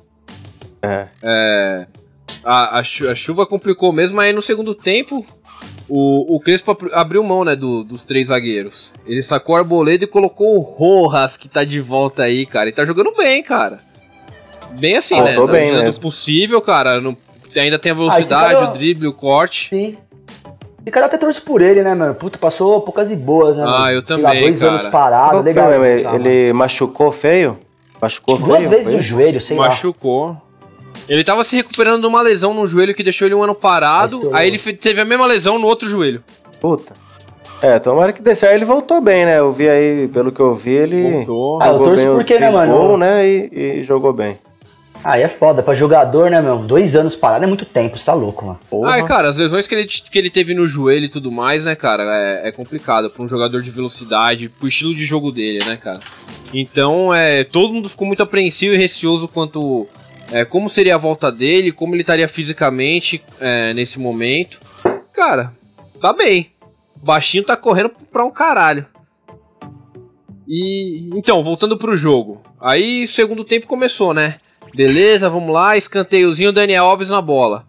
É. 0.83 1.07
É, 1.23 1.87
a, 2.45 2.79
a, 2.79 2.81
a 2.81 3.15
chuva 3.15 3.47
complicou 3.47 3.93
mesmo, 3.93 4.17
mas 4.17 4.27
aí 4.27 4.33
no 4.33 4.43
segundo 4.43 4.75
tempo 4.75 5.25
o, 5.89 6.37
o 6.37 6.41
Crespo 6.41 6.71
abri- 6.73 6.91
abriu 6.93 7.23
mão, 7.25 7.45
né, 7.45 7.55
do- 7.57 7.83
dos 7.85 8.05
três 8.05 8.29
zagueiros. 8.29 8.93
Ele 9.07 9.23
sacou 9.23 9.55
o 9.55 9.59
Arboleda 9.59 10.05
e 10.05 10.09
colocou 10.09 10.57
o 10.57 10.61
Rojas, 10.61 11.37
que 11.37 11.49
tá 11.49 11.65
de 11.65 11.81
volta 11.81 12.23
aí, 12.25 12.45
cara. 12.45 12.69
E 12.69 12.73
tá 12.73 12.85
jogando 12.85 13.13
bem, 13.17 13.43
cara. 13.43 13.79
Bem 14.79 14.97
assim, 14.97 15.15
né? 15.21 15.35
Voltou 15.35 15.47
Na 15.47 15.53
bem 15.53 15.73
do 15.75 15.83
mesmo. 15.83 16.03
possível, 16.03 16.61
cara. 16.61 17.01
não- 17.01 17.17
ainda 17.61 17.79
tem 17.79 17.91
a 17.91 17.95
Ah, 17.95 17.99
velocidade, 17.99 18.55
cara- 18.55 18.71
o 18.71 18.73
drible, 18.73 19.09
o 19.09 19.13
corte. 19.13 19.69
Sim. 19.71 19.97
Esse 20.85 20.93
cara 20.93 21.07
até 21.07 21.19
trouxe 21.19 21.41
por 21.41 21.61
ele, 21.61 21.83
né, 21.83 21.95
mano? 21.95 22.15
Puta, 22.15 22.39
passou 22.39 22.81
poucas 22.81 23.11
e 23.11 23.17
boas, 23.17 23.57
né? 23.57 23.65
Ah, 23.67 23.67
mano? 23.81 23.91
eu 23.93 24.03
também, 24.03 24.41
dois 24.43 24.61
cara. 24.61 24.73
anos 24.73 24.87
parado, 24.87 25.31
Qual 25.33 25.43
foi 25.43 25.53
legal. 25.53 25.69
mesmo? 25.71 25.85
Ele, 25.85 26.03
tá, 26.03 26.15
ele 26.15 26.53
machucou 26.53 27.11
feio? 27.13 27.59
Machucou 28.01 28.39
Duas 28.39 28.59
feio? 28.59 28.71
vezes 28.71 28.85
foi 28.87 28.95
no 28.95 29.01
isso? 29.01 29.09
joelho, 29.09 29.41
sei 29.41 29.57
lá. 29.59 29.65
Machucou. 29.69 30.37
Ele 31.09 31.23
tava 31.25 31.45
se 31.45 31.57
recuperando 31.57 32.01
de 32.03 32.07
uma 32.07 32.23
lesão 32.23 32.55
no 32.55 32.67
joelho 32.67 32.95
que 32.95 33.03
deixou 33.03 33.27
ele 33.27 33.35
um 33.35 33.43
ano 33.43 33.53
Aí 33.53 33.59
parado. 33.61 34.31
Aí 34.33 34.49
ele 34.49 34.59
teve 34.59 35.01
a 35.01 35.05
mesma 35.05 35.27
lesão 35.27 35.59
no 35.59 35.67
outro 35.67 35.89
joelho. 35.89 36.23
Puta. 36.61 36.93
É, 37.61 37.79
tomara 37.79 38.13
que 38.13 38.23
dê 38.23 38.35
certo. 38.37 38.55
Ele 38.55 38.65
voltou 38.65 39.01
bem, 39.01 39.25
né? 39.27 39.39
Eu 39.39 39.51
vi 39.51 39.69
aí, 39.69 40.09
pelo 40.09 40.31
que 40.33 40.41
eu 40.41 40.55
vi, 40.55 40.71
ele. 40.71 41.25
Voltou. 41.25 41.59
Ah, 41.61 41.69
eu 41.69 41.79
torço 41.79 42.05
bem, 42.07 42.15
porque, 42.15 42.39
né, 42.39 42.51
mano? 42.51 42.73
Gol, 42.73 42.97
né? 42.97 43.27
E, 43.27 43.51
e 43.81 43.85
jogou 43.85 44.13
bem. 44.13 44.39
Aí 45.05 45.23
é 45.23 45.29
foda, 45.29 45.63
pra 45.63 45.75
jogador, 45.75 46.31
né, 46.31 46.43
meu? 46.43 46.59
Dois 46.59 46.97
anos 46.97 47.15
parado 47.15 47.45
é 47.45 47.47
muito 47.47 47.65
tempo, 47.65 47.99
você 47.99 48.05
tá 48.05 48.15
louco, 48.15 48.45
mano. 48.45 48.61
Porra. 48.69 48.97
Ah, 48.97 49.03
cara, 49.05 49.29
as 49.29 49.37
lesões 49.37 49.67
que 49.67 49.75
ele, 49.75 49.87
que 49.87 50.19
ele 50.19 50.31
teve 50.31 50.55
no 50.55 50.67
joelho 50.67 51.07
e 51.07 51.09
tudo 51.09 51.31
mais, 51.31 51.65
né, 51.65 51.75
cara, 51.75 52.03
é, 52.03 52.49
é 52.49 52.53
complicado 52.53 53.09
pra 53.09 53.23
um 53.23 53.29
jogador 53.29 53.63
de 53.63 53.71
velocidade, 53.71 54.49
pro 54.49 54.69
estilo 54.69 54.95
de 54.95 55.05
jogo 55.05 55.31
dele, 55.31 55.65
né, 55.65 55.77
cara. 55.77 56.01
Então, 56.53 57.15
é, 57.15 57.45
todo 57.45 57.73
mundo 57.73 57.89
ficou 57.89 58.07
muito 58.07 58.23
apreensivo 58.23 58.75
e 58.75 58.79
receoso 58.79 59.29
quanto 59.29 59.87
é, 60.33 60.45
como 60.45 60.69
seria 60.69 60.97
a 60.97 60.99
volta 60.99 61.31
dele, 61.31 61.73
como 61.73 61.95
ele 61.95 62.03
estaria 62.03 62.29
fisicamente 62.29 63.23
é, 63.41 63.73
nesse 63.75 63.99
momento. 63.99 64.59
Cara, 65.13 65.53
tá 66.01 66.13
bem. 66.13 66.51
O 67.01 67.07
baixinho 67.07 67.45
tá 67.45 67.57
correndo 67.57 67.91
pra 68.11 68.25
um 68.25 68.31
caralho. 68.31 68.87
E 70.47 71.09
então, 71.15 71.45
voltando 71.45 71.77
pro 71.77 71.97
jogo. 71.97 72.43
Aí, 72.61 73.07
segundo 73.07 73.45
tempo 73.45 73.67
começou, 73.67 74.13
né? 74.13 74.37
Beleza, 74.75 75.29
vamos 75.29 75.53
lá, 75.53 75.77
escanteiozinho, 75.77 76.53
Daniel 76.53 76.85
Alves 76.85 77.09
na 77.09 77.21
bola. 77.21 77.65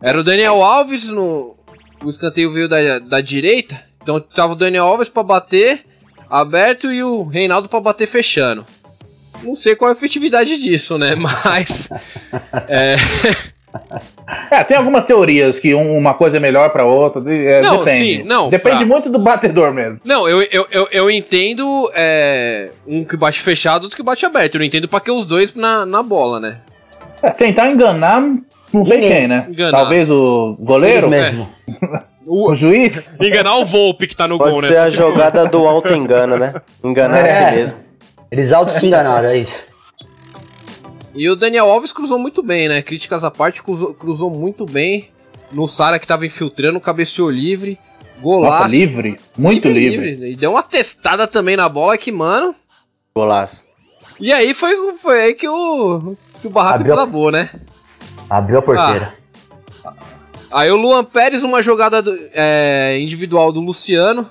Era 0.00 0.18
o 0.18 0.24
Daniel 0.24 0.62
Alves 0.62 1.08
no. 1.08 1.56
O 2.02 2.10
escanteio 2.10 2.52
veio 2.52 2.68
da, 2.68 2.98
da 2.98 3.20
direita. 3.20 3.80
Então 4.02 4.20
tava 4.20 4.54
o 4.54 4.56
Daniel 4.56 4.86
Alves 4.86 5.08
pra 5.08 5.22
bater 5.22 5.84
aberto 6.28 6.90
e 6.90 7.02
o 7.02 7.24
Reinaldo 7.24 7.68
pra 7.68 7.80
bater 7.80 8.06
fechando. 8.08 8.64
Não 9.42 9.54
sei 9.54 9.76
qual 9.76 9.90
é 9.90 9.94
a 9.94 9.96
efetividade 9.96 10.60
disso, 10.60 10.98
né? 10.98 11.14
Mas. 11.16 11.88
é, 12.68 12.96
É, 14.50 14.62
tem 14.64 14.76
algumas 14.76 15.04
teorias 15.04 15.58
que 15.58 15.74
um- 15.74 15.96
uma 15.96 16.14
coisa 16.14 16.36
é 16.36 16.40
melhor 16.40 16.70
pra 16.70 16.84
outra. 16.84 17.22
é, 17.32 17.62
Não, 17.62 17.78
depende. 17.78 17.98
sim, 18.18 18.22
não, 18.24 18.48
depende 18.48 18.80
tá. 18.80 18.84
muito 18.86 19.10
do 19.10 19.18
batedor 19.18 19.72
mesmo. 19.72 20.00
Não, 20.04 20.28
eu, 20.28 20.42
eu, 20.42 20.66
eu, 20.70 20.88
eu 20.90 21.10
entendo 21.10 21.90
é, 21.94 22.70
um 22.86 23.04
que 23.04 23.16
bate 23.16 23.40
fechado, 23.40 23.84
outro 23.84 23.96
que 23.96 24.02
bate 24.02 24.24
aberto. 24.26 24.54
Eu 24.54 24.58
não 24.60 24.66
entendo 24.66 24.88
pra 24.88 25.00
que 25.00 25.10
os 25.10 25.26
dois 25.26 25.54
na, 25.54 25.86
na 25.86 26.02
bola, 26.02 26.38
né? 26.38 26.58
É, 27.22 27.30
tentar 27.30 27.68
enganar, 27.70 28.20
não 28.72 28.84
sei 28.84 28.98
Ninguém. 28.98 29.12
quem, 29.18 29.28
né? 29.28 29.46
Enganar. 29.48 29.78
Talvez 29.78 30.10
o 30.10 30.54
Eles 30.58 30.66
goleiro, 30.66 31.08
mesmo. 31.08 31.48
o 32.26 32.54
juiz. 32.54 33.16
Enganar 33.20 33.56
o 33.56 33.64
Volpe 33.64 34.06
que 34.06 34.16
tá 34.16 34.26
no 34.28 34.38
Pode 34.38 34.50
gol, 34.52 34.60
né? 34.62 34.66
ser 34.68 34.74
Só 34.76 34.82
a 34.82 34.88
jogada 34.90 35.46
do 35.46 35.66
alto 35.66 35.92
engano, 35.94 36.36
né? 36.36 36.54
Enganar 36.84 37.18
É. 37.26 37.30
a 37.30 37.50
si 37.50 37.56
mesmo. 37.56 37.78
Eles 38.30 38.52
auto 38.52 38.72
se 38.72 38.86
enganaram, 38.86 39.28
é 39.28 39.36
isso. 39.38 39.71
E 41.14 41.28
o 41.28 41.36
Daniel 41.36 41.70
Alves 41.70 41.92
cruzou 41.92 42.18
muito 42.18 42.42
bem, 42.42 42.68
né? 42.68 42.80
Críticas 42.82 43.22
à 43.24 43.30
parte, 43.30 43.62
cruzou, 43.62 43.92
cruzou 43.94 44.30
muito 44.30 44.64
bem. 44.64 45.10
No 45.50 45.68
Sara 45.68 45.98
que 45.98 46.06
tava 46.06 46.24
infiltrando, 46.24 46.80
cabeceou 46.80 47.30
livre. 47.30 47.78
Golaço. 48.20 48.58
Nossa, 48.62 48.68
livre. 48.70 49.18
Muito 49.36 49.68
livre. 49.68 50.30
E 50.30 50.36
deu 50.36 50.52
uma 50.52 50.62
testada 50.62 51.26
também 51.26 51.56
na 51.56 51.68
bola 51.68 51.98
que, 51.98 52.10
mano. 52.10 52.54
Golaço. 53.14 53.66
E 54.18 54.32
aí 54.32 54.54
foi, 54.54 54.94
foi 54.98 55.20
aí 55.20 55.34
que 55.34 55.48
o, 55.48 56.16
que 56.40 56.46
o 56.46 56.50
barraco 56.50 56.76
Abriu 56.76 56.94
desabou, 56.94 57.30
né? 57.30 57.50
Abriu 58.30 58.58
a 58.58 58.62
porteira. 58.62 59.14
Aí 60.50 60.70
o 60.70 60.76
Luan 60.76 61.04
Pérez, 61.04 61.42
uma 61.42 61.62
jogada 61.62 62.00
do- 62.02 62.18
é, 62.32 62.98
individual 63.00 63.52
do 63.52 63.60
Luciano. 63.60 64.30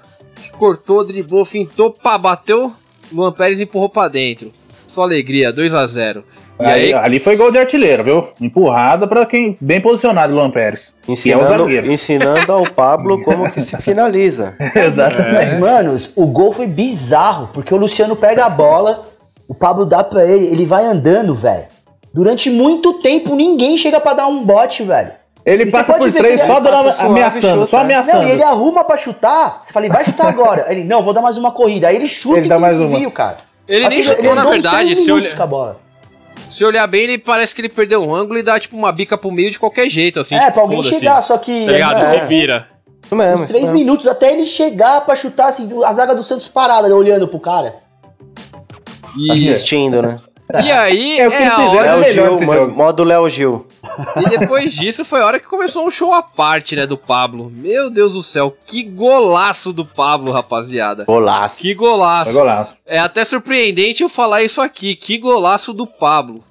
Cortou, 0.57 1.03
driblou, 1.05 1.43
fintou, 1.45 1.91
pá, 1.91 2.17
bateu. 2.17 2.73
Luan 3.11 3.31
Pérez 3.31 3.59
empurrou 3.59 3.89
pra 3.89 4.07
dentro. 4.07 4.51
Só 4.87 5.03
alegria, 5.03 5.51
2 5.53 5.73
a 5.73 5.85
0 5.87 6.23
E 6.39 6.40
Aí, 6.59 6.69
aí, 6.85 6.93
ali 6.93 7.19
foi 7.19 7.35
gol 7.35 7.49
de 7.49 7.57
artilheiro, 7.57 8.03
viu? 8.03 8.27
Empurrada 8.39 9.07
pra 9.07 9.25
quem 9.25 9.57
bem 9.59 9.81
posicionado, 9.81 10.33
Luan 10.35 10.51
Pérez. 10.51 10.95
Que 11.01 11.09
é 11.09 11.11
o 11.11 11.13
Ensinando, 11.13 11.47
zagueiro. 11.47 11.91
ensinando 11.91 12.51
ao 12.53 12.63
Pablo 12.69 13.21
como 13.25 13.49
que 13.51 13.59
se 13.61 13.75
finaliza. 13.77 14.55
Exatamente. 14.75 15.33
Mas, 15.33 15.59
manos, 15.59 16.11
o 16.15 16.27
gol 16.27 16.53
foi 16.53 16.67
bizarro, 16.67 17.49
porque 17.53 17.73
o 17.73 17.77
Luciano 17.77 18.15
pega 18.15 18.45
a 18.45 18.49
bola, 18.49 19.03
o 19.47 19.55
Pablo 19.55 19.85
dá 19.85 20.03
pra 20.03 20.23
ele, 20.25 20.45
ele 20.47 20.65
vai 20.65 20.85
andando, 20.85 21.33
velho. 21.33 21.65
Durante 22.13 22.49
muito 22.49 22.93
tempo, 23.01 23.35
ninguém 23.35 23.75
chega 23.77 23.99
pra 23.99 24.13
dar 24.13 24.27
um 24.27 24.43
bote, 24.43 24.83
velho. 24.83 25.11
Ele 25.43 25.63
E 25.63 25.71
passa 25.71 25.93
por 25.95 26.11
três 26.11 26.41
só 26.41 26.57
ele 26.57 26.61
dando, 26.69 26.91
suave 26.91 27.09
ameaçando, 27.11 27.53
chuta, 27.53 27.65
só 27.65 27.77
ameaçando. 27.79 28.21
Não, 28.23 28.29
e 28.29 28.31
ele 28.33 28.43
arruma 28.43 28.83
pra 28.83 28.95
chutar. 28.95 29.61
Você 29.63 29.73
fala, 29.73 29.87
ele 29.87 29.93
vai 29.95 30.05
chutar 30.05 30.27
agora. 30.27 30.65
Ele, 30.69 30.83
não, 30.83 31.01
vou 31.01 31.13
dar 31.13 31.21
mais 31.21 31.35
uma 31.37 31.51
corrida. 31.51 31.87
Aí 31.87 31.95
ele 31.95 32.07
chuta 32.07 32.37
Ele 32.37 32.45
e 32.45 32.49
dá 32.49 32.59
mais 32.59 32.79
uma. 32.79 32.89
desvio, 32.89 33.09
cara. 33.09 33.37
ele 33.67 33.89
nem 33.89 34.03
chutou, 34.03 34.35
na 34.35 34.41
andou 34.41 34.51
uns 34.53 34.61
verdade. 34.61 34.95
Se, 34.95 35.05
minutos 35.07 35.29
olha- 35.29 35.37
com 35.37 35.43
a 35.43 35.47
bola. 35.47 35.77
Se 36.51 36.65
olhar 36.65 36.85
bem, 36.87 37.03
ele 37.03 37.17
parece 37.17 37.55
que 37.55 37.61
ele 37.61 37.69
perdeu 37.69 38.03
um 38.03 38.13
ângulo 38.13 38.37
e 38.37 38.43
dá 38.43 38.59
tipo 38.59 38.75
uma 38.77 38.91
bica 38.91 39.17
pro 39.17 39.31
meio 39.31 39.49
de 39.49 39.57
qualquer 39.57 39.89
jeito, 39.89 40.19
assim. 40.19 40.35
é, 40.35 40.39
tipo, 40.41 40.53
pra 40.53 40.61
alguém 40.61 40.83
chegar, 40.83 41.21
só 41.21 41.37
que. 41.37 41.65
Tá 41.65 41.71
ligado? 41.71 42.01
é, 42.01 42.03
Se 42.03 42.19
vira. 42.25 42.67
Isso 43.03 43.15
mesmo, 43.15 43.43
uns 43.43 43.49
três 43.49 43.63
mesmo. 43.63 43.77
minutos 43.77 44.07
até 44.07 44.31
ele 44.31 44.45
chegar 44.45 45.01
pra 45.01 45.15
chutar, 45.15 45.47
assim, 45.47 45.69
a 45.83 45.93
zaga 45.93 46.13
do 46.13 46.23
Santos 46.23 46.47
parada, 46.47 46.87
né, 46.87 46.93
olhando 46.93 47.27
pro 47.27 47.39
cara. 47.39 47.75
E, 49.17 49.31
Assistindo, 49.31 50.01
né? 50.01 50.17
E 50.63 50.71
aí, 50.71 51.19
É 51.19 51.27
o 51.27 51.31
que 51.31 51.37
eles 51.37 51.51
a 51.51 51.55
fizeram. 51.55 51.71
hora- 51.77 51.87
É 51.87 51.93
o 51.93 51.99
Léo 51.99 51.99
melhor 52.01 52.37
Gil, 52.37 52.47
jogo. 52.53 52.75
modo 52.75 53.03
Léo 53.03 53.29
Gil. 53.29 53.65
E 54.17 54.37
depois 54.37 54.73
disso 54.73 55.03
foi 55.05 55.21
a 55.21 55.25
hora 55.25 55.39
que 55.39 55.45
começou 55.47 55.85
um 55.85 55.91
show 55.91 56.13
à 56.13 56.21
parte, 56.21 56.75
né, 56.75 56.85
do 56.85 56.97
Pablo. 56.97 57.51
Meu 57.53 57.89
Deus 57.89 58.13
do 58.13 58.23
céu, 58.23 58.55
que 58.65 58.83
golaço 58.83 59.71
do 59.73 59.85
Pablo, 59.85 60.31
rapaziada. 60.31 61.05
Golaço. 61.05 61.57
Que 61.61 61.75
Foi 61.75 61.87
golaço. 61.87 62.33
golaço. 62.33 62.77
É 62.85 62.99
até 62.99 63.23
surpreendente 63.25 64.03
eu 64.03 64.09
falar 64.09 64.41
isso 64.43 64.61
aqui. 64.61 64.95
Que 64.95 65.17
golaço 65.17 65.73
do 65.73 65.85
Pablo. 65.87 66.43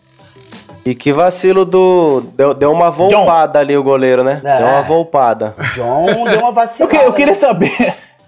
E 0.84 0.94
que 0.94 1.12
vacilo 1.12 1.64
do. 1.66 2.22
Deu, 2.34 2.54
deu 2.54 2.72
uma 2.72 2.90
volpada 2.90 3.58
ali 3.58 3.76
o 3.76 3.82
goleiro, 3.82 4.24
né? 4.24 4.40
É. 4.42 4.58
Deu 4.58 4.66
uma 4.66 4.82
volpada. 4.82 5.54
John 5.74 6.06
deu 6.06 6.38
uma 6.40 6.48
Eu, 6.48 6.52
vacilada. 6.54 6.96
que- 6.98 7.04
eu 7.04 7.12
queria 7.12 7.34
saber. 7.34 7.70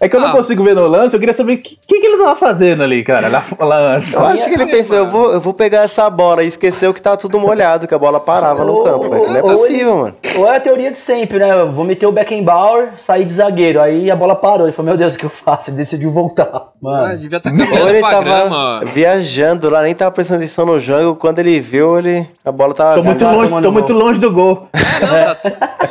É 0.02 0.08
que 0.08 0.16
eu 0.16 0.20
não 0.20 0.28
Ah. 0.28 0.32
consigo 0.32 0.64
ver 0.64 0.74
no 0.74 0.86
lance, 0.86 1.14
eu 1.14 1.20
queria 1.20 1.32
saber 1.32 1.52
o 1.52 1.58
que, 1.58 1.78
que, 1.86 2.00
que 2.00 2.06
ele 2.06 2.18
tava 2.18 2.34
fazendo 2.34 2.82
ali, 2.82 3.04
cara, 3.04 3.28
na 3.28 3.40
lance. 3.64 4.14
Eu 4.16 4.26
acho 4.26 4.44
que 4.48 4.54
ele 4.54 4.66
pensou, 4.66 4.96
eu 4.96 5.06
vou, 5.06 5.32
eu 5.32 5.40
vou 5.40 5.54
pegar 5.54 5.82
essa 5.82 6.10
bola 6.10 6.42
e 6.42 6.46
esqueceu 6.48 6.92
que 6.92 7.00
tá 7.00 7.16
tudo 7.16 7.38
molhado, 7.38 7.86
que 7.86 7.94
a 7.94 7.98
bola 7.98 8.18
parava 8.18 8.64
no 8.64 8.72
Ou- 8.74 8.84
campo. 8.84 9.08
velho, 9.08 9.22
que 9.22 9.30
não 9.30 9.36
é 9.36 9.42
ou 9.42 9.50
possível, 9.50 9.96
mano. 9.96 10.14
Ou 10.38 10.48
é 10.52 10.56
a 10.56 10.60
teoria 10.60 10.90
de 10.90 10.98
sempre, 10.98 11.38
né? 11.38 11.52
Eu 11.52 11.70
Vou 11.70 11.84
meter 11.84 12.06
o 12.06 12.12
Beckenbauer, 12.12 12.90
sair 13.06 13.24
de 13.24 13.32
zagueiro. 13.32 13.80
Aí 13.80 14.10
a 14.10 14.16
bola 14.16 14.34
parou. 14.34 14.66
Ele 14.66 14.72
falou, 14.72 14.88
meu 14.90 14.98
Deus, 14.98 15.14
o 15.14 15.18
que 15.18 15.24
eu 15.24 15.30
faço? 15.30 15.70
Ele 15.70 15.76
decidiu 15.76 16.10
voltar. 16.10 16.48
Ah, 16.52 16.66
Mano. 16.80 17.18
devia 17.18 17.38
estar 17.38 17.50
Ou 17.52 17.88
ele 17.88 18.00
tava 18.00 18.22
grama. 18.24 18.80
viajando 18.92 19.70
lá, 19.70 19.82
nem 19.82 19.94
tava 19.94 20.10
prestando 20.10 20.38
atenção 20.40 20.66
no 20.66 20.78
jogo. 20.80 21.14
Quando 21.16 21.38
ele 21.38 21.60
viu, 21.60 21.96
ele, 21.98 22.26
a 22.44 22.50
bola 22.50 22.74
tava. 22.74 22.96
Tô 22.96 23.04
muito 23.04 23.24
tá 23.24 23.30
longe, 23.30 23.62
tô 23.62 23.70
muito 23.70 23.92
longe 23.92 24.18
do 24.18 24.32
gol. 24.32 24.68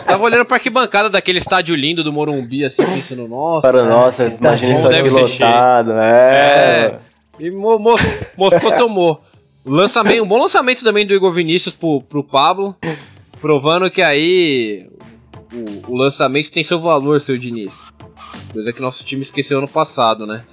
Tava 0.06 0.24
olhando 0.24 0.46
pra 0.46 0.58
arquibancada 0.58 1.10
daquele 1.10 1.38
estádio 1.38 1.76
lindo 1.76 2.04
do 2.04 2.12
Morumbi, 2.12 2.66
assim, 2.66 2.84
pensando, 2.86 3.28
nossa. 3.28 3.62
Para 3.62 3.84
nossa, 4.06 4.24
imagina 4.28 4.74
isso 4.74 4.88
aqui 4.88 5.10
lotado. 5.10 5.92
É. 5.94 6.00
É. 6.00 7.00
E 7.40 7.50
Mo- 7.52 7.80
Mo- 7.80 7.96
Moscou 8.38 8.72
tomou. 8.78 9.22
Lançamento, 9.66 10.24
um 10.24 10.28
bom 10.28 10.40
lançamento 10.42 10.84
também 10.84 11.06
do 11.06 11.14
Igor 11.14 11.32
Vinícius 11.32 11.76
pro, 11.76 12.02
pro 12.02 12.24
Pablo, 12.24 12.76
provando 13.40 13.90
que 13.92 14.02
aí 14.02 14.90
o, 15.88 15.92
o 15.94 15.96
lançamento 15.96 16.52
tem 16.52 16.64
seu 16.64 16.80
valor, 16.80 17.20
seu 17.22 17.38
Diniz. 17.38 17.74
Coisa 18.52 18.74
que 18.74 18.82
nosso 18.82 19.06
time 19.06 19.22
esqueceu 19.22 19.60
ano 19.60 19.68
passado, 19.68 20.26
né? 20.26 20.44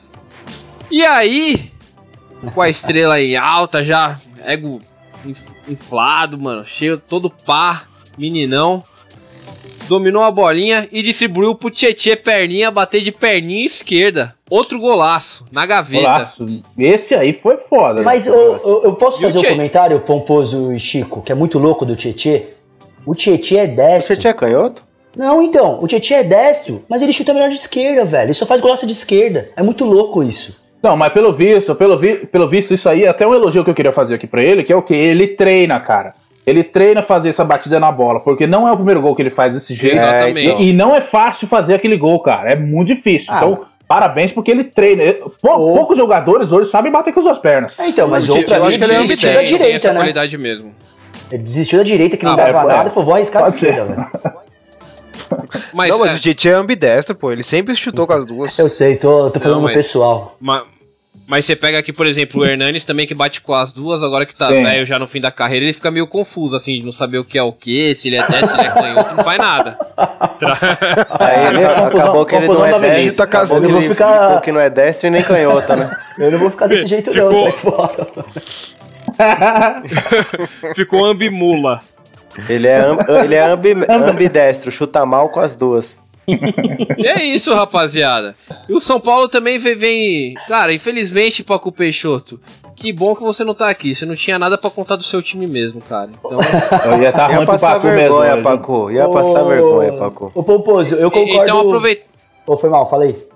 E 0.91 1.05
aí, 1.05 1.73
com 2.55 2.61
a 2.63 2.69
estrela 2.69 3.21
em 3.21 3.37
alta, 3.37 3.83
já 3.83 4.21
ego 4.45 4.81
inf- 5.25 5.51
inflado, 5.69 6.39
mano, 6.39 6.65
cheio, 6.67 6.99
todo 6.99 7.29
pá, 7.31 7.85
meninão. 8.17 8.85
Dominou 9.89 10.23
a 10.23 10.31
bolinha 10.31 10.89
e 10.93 11.03
distribuiu 11.03 11.55
pro 11.55 11.71
Tietê 11.71 12.15
perninha, 12.17 12.71
bater 12.71 13.01
de 13.03 13.11
perninha 13.11 13.65
esquerda. 13.65 14.35
Outro 14.51 14.79
golaço, 14.79 15.45
na 15.51 15.65
gaveta. 15.67 16.03
Golaço. 16.03 16.63
Esse 16.79 17.15
aí 17.15 17.33
foi 17.33 17.57
foda. 17.57 18.03
Mas 18.03 18.27
eu, 18.27 18.35
eu- 18.65 18.83
eu 18.85 18.95
posso 18.95 19.21
E 19.23 19.27
o 19.27 19.31
fazer 19.31 19.39
um 19.47 19.51
comentário, 19.51 20.01
Pomposo 20.01 20.73
e 20.73 20.79
Chico, 20.81 21.23
que 21.23 21.33
é 21.33 21.35
muito 21.35 21.59
louco 21.59 21.85
do 21.85 21.97
Tietê? 21.97 22.47
O 23.07 23.15
Tietê 23.15 23.57
é 23.59 23.67
destro. 23.67 24.15
Você 24.15 24.17
tinha 24.21 24.35
canhoto? 24.35 24.83
Não, 25.17 25.43
então, 25.43 25.79
o 25.83 25.87
Tietê 25.89 26.15
é 26.15 26.25
destro, 26.25 26.85
mas 26.89 27.03
ele 27.03 27.13
chuta 27.13 27.35
melhor 27.35 27.49
de 27.49 27.57
esquerda, 27.57 28.05
velho. 28.05 28.27
Ele 28.27 28.35
só 28.35 28.47
faz 28.47 28.61
golaço 28.61 28.87
de 28.87 28.93
esquerda. 28.93 29.49
É 29.57 29.63
muito 29.63 29.85
louco 29.85 30.23
isso. 30.23 30.57
Não, 30.83 30.97
mas 30.97 31.13
pelo 31.13 31.33
visto, 31.33 31.75
pelo, 31.75 31.99
vi- 31.99 32.27
pelo 32.27 32.49
visto, 32.49 32.73
isso 32.73 32.89
aí 32.89 33.03
é 33.05 33.09
até 33.09 33.27
um 33.27 33.35
elogio 33.35 33.65
que 33.65 33.71
eu 33.71 33.75
queria 33.75 33.91
fazer 33.91 34.15
aqui 34.15 34.27
pra 34.29 34.43
ele, 34.43 34.63
que 34.63 34.73
é 34.73 34.77
o 34.77 34.83
que? 34.83 34.95
Ele 34.95 35.27
treina, 35.27 35.81
cara. 35.81 36.13
Ele 36.49 36.65
treina 36.65 37.03
fazer 37.03 37.29
essa 37.29 37.45
batida 37.45 37.79
na 37.79 37.91
bola, 37.93 38.21
porque 38.21 38.47
não 38.47 38.67
é 38.67 38.73
o 38.73 38.77
primeiro 38.77 39.01
gol 39.03 39.15
que 39.15 39.23
ele 39.23 39.31
faz 39.31 39.53
desse 39.55 39.75
jeito. 39.75 39.97
Exatamente. 39.97 40.63
E, 40.63 40.71
e 40.71 40.73
não 40.73 40.95
é 40.95 41.01
fácil 41.01 41.47
fazer 41.49 41.75
aquele 41.75 41.97
gol, 41.97 42.21
cara. 42.21 42.53
É 42.53 42.57
muito 42.57 42.89
difícil. 42.89 43.33
Ah. 43.33 43.37
Então, 43.39 43.61
parabéns 43.87 44.33
porque 44.33 44.51
ele 44.51 44.65
treina. 44.65 45.03
Pou- 45.43 45.59
Oh. 45.59 45.75
Poucos 45.77 45.97
jogadores 45.99 46.51
hoje 46.53 46.69
sabem 46.71 46.91
bater 46.93 47.13
com 47.13 47.21
as 47.21 47.25
duas 47.27 47.39
pernas. 47.39 47.79
É, 47.79 47.89
então, 47.89 48.09
mas 48.09 48.27
Eu 48.27 48.35
ou 48.37 48.43
pra 48.45 48.59
acho 48.59 48.69
mim 48.71 48.79
que 48.79 48.85
ele 48.85 48.93
é 48.93 48.97
ele 48.97 49.07
desistiu 49.09 49.33
da 49.35 49.41
direita, 49.41 49.77
essa 49.77 49.89
né? 49.93 49.95
qualidade 49.97 50.39
mesmo. 50.39 50.73
Ele 51.31 51.43
desistiu 51.43 51.79
da 51.81 51.85
direita, 51.85 52.17
que 52.17 52.25
não 52.25 52.33
Ah, 52.33 52.37
dava 52.37 52.49
é, 52.49 52.53
nada, 52.53 52.89
é. 52.89 52.91
e 52.91 52.91
falou, 52.91 53.05
vou 53.05 53.15
arriscar 53.15 53.43
a 53.43 53.45
Pode 53.47 53.59
ser. 53.59 53.69
esquerda, 53.71 53.95
velho. 53.95 54.39
Mas, 55.75 55.91
não, 55.91 55.99
mas 55.99 56.13
é, 56.13 56.17
o 56.17 56.19
Tietchan 56.21 56.51
é 56.51 56.55
ambidestro, 56.55 57.15
pô. 57.15 57.31
Ele 57.31 57.43
sempre 57.43 57.75
chutou 57.77 58.07
com 58.07 58.13
as 58.15 58.25
duas. 58.27 58.59
Eu 58.59 58.69
sei, 58.69 58.97
tô, 58.97 59.31
tô 59.31 59.39
falando 59.39 59.57
Não, 59.57 59.61
no 59.63 59.67
mas- 59.69 59.77
pessoal. 59.77 60.37
ma- 60.41 60.65
mas 61.29 61.45
você 61.45 61.55
pega 61.55 61.79
aqui, 61.79 61.93
por 61.93 62.07
exemplo, 62.07 62.41
o 62.41 62.45
Hernanes 62.47 62.85
também 62.85 63.07
que 63.07 63.15
bate 63.15 63.41
com 63.43 63.55
as 63.55 63.73
duas, 63.73 64.03
agora 64.03 64.25
que 64.27 64.35
tá 64.35 64.49
Sim. 64.49 64.65
velho 64.65 64.87
já 64.87 64.99
no 64.99 65.07
fim 65.07 65.21
da 65.21 65.31
carreira, 65.31 65.65
ele 65.67 65.73
fica 65.75 65.91
meio 65.91 66.07
confuso, 66.07 66.57
assim, 66.57 66.79
de 66.81 66.85
não 66.85 66.91
saber 66.93 67.19
o 67.19 67.25
que 67.25 67.37
é 67.39 67.43
o 67.43 67.53
que, 67.53 67.95
se 67.95 68.09
ele 68.09 68.17
é 68.17 68.27
destro, 68.27 68.49
se 68.49 68.55
ele 68.59 68.67
é 68.67 68.71
canhoto, 68.73 69.15
não 69.15 69.23
faz 69.25 69.39
nada. 69.39 69.79
Aí 71.21 71.37
É, 71.37 71.65
aca- 71.65 71.75
confusão- 71.83 72.01
acabou 72.01 72.25
que 72.27 72.35
ele 72.35 72.49
não 72.49 72.65
é 72.65 72.79
destro. 72.81 73.25
Acabou 73.25 73.61
que 73.61 73.67
ele 73.67 73.89
ficar- 73.89 74.27
ficou 74.27 74.41
que 74.41 74.53
não 74.53 74.61
é 74.61 74.71
destro 74.71 75.07
e 75.07 75.11
nem 75.11 75.23
canhota, 75.23 75.77
né? 75.77 75.91
Eu 76.19 76.31
não 76.33 76.39
vou 76.39 76.51
ficar 76.51 76.67
desse 76.67 76.87
jeito 76.87 77.13
não, 77.15 77.33
Ficou- 77.33 77.43
sai 77.45 77.53
fora. 77.53 78.09
Ficou 80.75 81.05
ambimula. 81.05 81.79
Ele 82.49 82.67
é, 82.69 82.81
amb- 82.81 83.09
ele 83.25 83.35
é 83.35 83.43
ambi- 83.43 83.87
ambidestro, 83.89 84.71
chuta 84.71 85.05
mal 85.05 85.29
com 85.29 85.41
as 85.41 85.57
duas. 85.57 86.01
E 86.99 87.07
é 87.07 87.25
isso, 87.25 87.55
rapaziada. 87.55 88.37
E 88.69 88.73
o 88.73 88.81
São 88.81 89.01
Paulo 89.01 89.29
também 89.29 89.59
vem, 89.59 90.35
cara, 90.47 90.73
infelizmente, 90.73 91.43
Paco 91.43 91.73
Peixoto, 91.73 92.41
que 92.77 92.93
bom 92.93 93.15
que 93.17 93.23
você 93.23 93.43
não 93.45 93.55
tá 93.55 93.69
aqui, 93.71 93.95
você 93.95 94.05
não 94.05 94.15
tinha 94.15 94.39
nada 94.39 94.59
pra 94.59 94.71
contar 94.71 94.97
do 94.97 95.03
seu 95.03 95.23
time 95.23 95.47
mesmo, 95.47 95.81
cara. 95.81 96.11
Então, 96.19 96.39
Eu 96.85 97.03
ia 97.03 97.09
estar 97.11 97.31
Ia 97.33 97.47
passar 97.47 97.75
Pacu 97.75 97.87
mesmo. 97.87 97.99
vergonha, 98.01 98.35
hoje. 98.35 98.43
Paco. 98.43 98.91
Ia 98.91 99.09
passar 99.09 99.43
vergonha, 99.45 99.93
Paco. 99.95 100.33
Ô, 100.35 100.43
Pomposo, 100.43 100.95
eu 100.97 101.11
concordo... 101.11 101.43
então 101.43 101.61
aproveita 101.61 102.03
Ô, 102.47 102.57
foi 102.57 102.71
mal, 102.71 102.89
falei. 102.89 103.29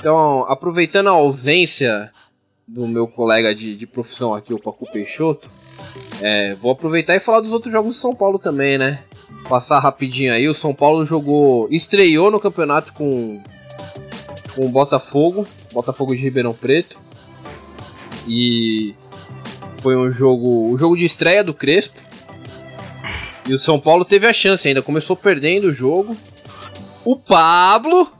Então, 0.00 0.44
aproveitando 0.48 1.08
a 1.08 1.12
ausência 1.12 2.10
do 2.66 2.86
meu 2.86 3.06
colega 3.06 3.54
de, 3.54 3.76
de 3.76 3.86
profissão 3.86 4.34
aqui, 4.34 4.52
o 4.52 4.58
Paco 4.58 4.90
Peixoto, 4.90 5.48
é, 6.22 6.54
vou 6.54 6.72
aproveitar 6.72 7.14
e 7.14 7.20
falar 7.20 7.40
dos 7.40 7.52
outros 7.52 7.72
jogos 7.72 7.94
do 7.94 8.00
São 8.00 8.14
Paulo 8.14 8.38
também, 8.38 8.78
né? 8.78 9.00
Passar 9.48 9.78
rapidinho 9.78 10.32
aí, 10.32 10.48
o 10.48 10.54
São 10.54 10.74
Paulo 10.74 11.04
jogou, 11.04 11.68
estreou 11.70 12.30
no 12.30 12.40
campeonato 12.40 12.92
com, 12.92 13.40
com 14.54 14.66
o 14.66 14.68
Botafogo, 14.68 15.46
Botafogo 15.72 16.14
de 16.14 16.22
Ribeirão 16.22 16.52
Preto. 16.52 16.98
E 18.28 18.94
foi 19.82 19.96
um 19.96 20.10
jogo, 20.10 20.72
o 20.72 20.76
jogo 20.76 20.96
de 20.96 21.04
estreia 21.04 21.44
do 21.44 21.54
Crespo. 21.54 22.00
E 23.48 23.54
o 23.54 23.58
São 23.58 23.78
Paulo 23.78 24.04
teve 24.04 24.26
a 24.26 24.32
chance 24.32 24.66
ainda, 24.66 24.82
começou 24.82 25.16
perdendo 25.16 25.68
o 25.68 25.72
jogo. 25.72 26.16
O 27.04 27.14
Pablo 27.14 28.10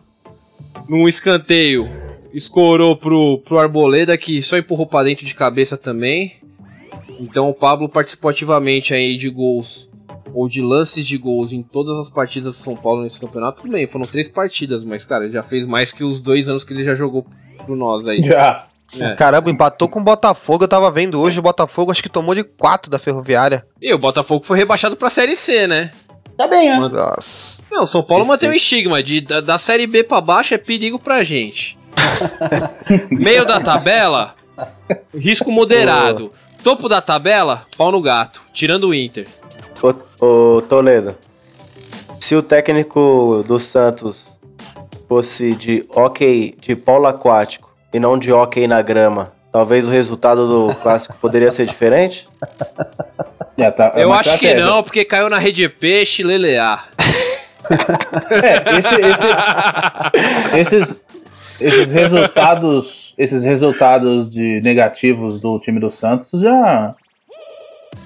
num 0.89 1.09
escanteio, 1.09 1.89
escorou 2.33 2.97
pro, 2.97 3.39
pro 3.39 3.59
Arboleda, 3.59 4.17
que 4.17 4.43
só 4.43 4.57
empurrou 4.57 4.87
pra 4.87 5.03
dentro 5.03 5.27
de 5.27 5.35
cabeça 5.35 5.77
também. 5.77 6.37
Então 7.19 7.49
o 7.49 7.55
Pablo 7.55 7.89
participou 7.89 8.31
ativamente 8.31 8.95
aí 8.95 9.17
de 9.17 9.29
gols, 9.29 9.89
ou 10.35 10.49
de 10.49 10.61
lances 10.61 11.07
de 11.07 11.17
gols 11.17 11.53
em 11.53 11.63
todas 11.63 11.99
as 11.99 12.11
partidas 12.11 12.57
do 12.57 12.63
São 12.63 12.77
Paulo 12.77 13.03
nesse 13.03 13.19
campeonato. 13.19 13.63
Tudo 13.63 13.73
bem, 13.73 13.87
foram 13.87 14.07
três 14.07 14.29
partidas, 14.29 14.85
mas 14.85 15.05
cara, 15.05 15.25
ele 15.25 15.33
já 15.33 15.43
fez 15.43 15.67
mais 15.67 15.93
que 15.93 16.05
os 16.05 16.21
dois 16.21 16.49
anos 16.49 16.65
que 16.65 16.73
ele 16.73 16.85
já 16.85 16.95
jogou 16.95 17.27
pro 17.65 17.77
nós 17.77 18.07
aí. 18.07 18.23
Já. 18.23 18.67
É. 18.95 19.15
Caramba, 19.17 19.51
empatou 19.51 19.89
com 19.89 20.01
o 20.01 20.05
Botafogo. 20.05 20.65
Eu 20.65 20.69
tava 20.69 20.91
vendo 20.91 21.21
hoje. 21.21 21.39
O 21.39 21.43
Botafogo 21.43 21.91
acho 21.91 22.03
que 22.03 22.09
tomou 22.09 22.35
de 22.35 22.45
4 22.45 22.91
da 22.91 22.99
Ferroviária. 22.99 23.67
E 23.83 23.93
o 23.93 23.99
Botafogo 23.99 24.45
foi 24.45 24.59
rebaixado 24.59 24.97
pra 24.97 25.11
Série 25.11 25.35
C, 25.35 25.67
né? 25.67 25.91
Tá 26.37 26.47
bem, 26.47 26.69
né? 26.69 26.79
Nossa. 26.79 27.63
Não, 27.71 27.83
o 27.83 27.87
São 27.87 28.03
Paulo 28.03 28.25
Perfeito. 28.25 28.29
mantém 28.29 28.49
o 28.51 28.55
estigma 28.55 29.03
de 29.03 29.21
da, 29.21 29.41
da 29.41 29.59
Série 29.59 29.87
B 29.87 30.05
pra 30.05 30.21
baixo 30.21 30.55
é 30.55 30.59
perigo 30.59 30.99
pra 30.99 31.25
gente. 31.25 31.77
Meio 33.11 33.45
da 33.45 33.61
tabela, 33.61 34.35
risco 35.15 35.51
moderado. 35.51 36.33
Topo 36.63 36.89
da 36.89 37.01
tabela, 37.01 37.65
pau 37.77 37.93
no 37.93 38.01
gato, 38.01 38.41
tirando 38.53 38.89
o 38.89 38.95
Inter. 38.95 39.27
Ô, 39.83 39.95
ô, 40.57 40.63
Toledo, 40.63 41.15
se 42.21 42.35
o 42.35 42.43
técnico 42.43 43.45
do 43.47 43.59
Santos 43.59 44.39
fosse 45.09 45.55
de 45.55 45.85
ok 45.95 46.57
de 46.61 46.75
polo 46.75 47.07
aquático 47.07 47.71
e 47.93 48.01
não 48.01 48.19
de 48.19 48.33
ok 48.33 48.67
na 48.67 48.83
grama, 48.83 49.33
talvez 49.53 49.89
o 49.89 49.93
resultado 49.93 50.47
do 50.47 50.75
clássico 50.77 51.17
poderia 51.21 51.51
ser 51.51 51.67
diferente? 51.67 52.27
Já 53.59 53.71
tá- 53.73 53.93
é 53.95 54.03
Eu 54.03 54.13
acho 54.13 54.39
que 54.39 54.55
não, 54.55 54.83
porque 54.83 55.05
caiu 55.05 55.29
na 55.29 55.39
rede 55.39 55.69
peixe 55.69 56.23
lelear. 56.23 56.89
É, 58.31 58.79
esse, 58.79 58.95
esse- 60.55 60.57
esses, 60.61 61.05
esses 61.61 61.91
resultados, 61.91 63.13
esses 63.19 63.45
resultados 63.45 64.29
de 64.29 64.61
negativos 64.61 65.41
do 65.41 65.59
time 65.59 65.81
do 65.81 65.91
Santos 65.91 66.31
já 66.41 66.95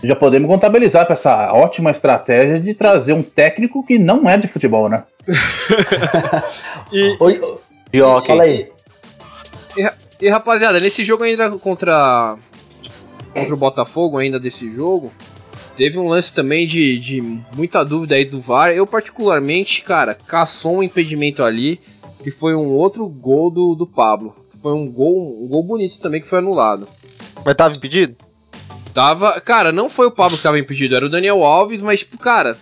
já 0.02 0.16
podemos 0.16 0.48
contabilizar 0.48 1.06
com 1.06 1.12
essa 1.12 1.52
ótima 1.52 1.90
estratégia 1.90 2.58
de 2.58 2.74
trazer 2.74 3.12
um 3.12 3.22
técnico 3.22 3.84
que 3.84 3.98
não 3.98 4.28
é 4.28 4.36
de 4.36 4.48
futebol, 4.48 4.88
né? 4.88 5.04
Oi, 7.20 7.40
ô, 7.40 7.58
De 7.92 8.02
ok. 8.02 8.26
Fala 8.26 8.42
aí. 8.44 8.68
E 10.20 10.28
rapaziada, 10.28 10.78
nesse 10.78 11.02
jogo 11.02 11.24
ainda 11.24 11.50
contra 11.52 12.36
contra 13.34 13.54
o 13.54 13.56
Botafogo 13.56 14.18
ainda 14.18 14.38
desse 14.38 14.70
jogo, 14.70 15.12
teve 15.76 15.98
um 15.98 16.08
lance 16.08 16.34
também 16.34 16.66
de, 16.66 16.98
de 16.98 17.22
muita 17.56 17.84
dúvida 17.84 18.14
aí 18.14 18.24
do 18.24 18.40
VAR. 18.40 18.70
Eu 18.70 18.86
particularmente, 18.86 19.82
cara, 19.82 20.14
caçou 20.14 20.78
um 20.78 20.82
impedimento 20.82 21.42
ali, 21.42 21.80
que 22.22 22.30
foi 22.30 22.54
um 22.54 22.68
outro 22.68 23.06
gol 23.08 23.50
do, 23.50 23.74
do 23.74 23.86
Pablo. 23.86 24.36
Foi 24.60 24.72
um 24.72 24.90
gol, 24.90 25.42
um 25.42 25.48
gol 25.48 25.62
bonito 25.62 25.98
também 26.00 26.20
que 26.20 26.28
foi 26.28 26.38
anulado. 26.38 26.86
Mas 27.44 27.54
tava 27.54 27.74
impedido? 27.74 28.14
Tava, 28.94 29.40
cara, 29.40 29.70
não 29.72 29.88
foi 29.88 30.06
o 30.06 30.10
Pablo 30.10 30.36
que 30.36 30.42
tava 30.42 30.58
impedido, 30.58 30.96
era 30.96 31.06
o 31.06 31.10
Daniel 31.10 31.44
Alves, 31.44 31.80
mas 31.80 32.00
tipo, 32.00 32.18
cara, 32.18 32.56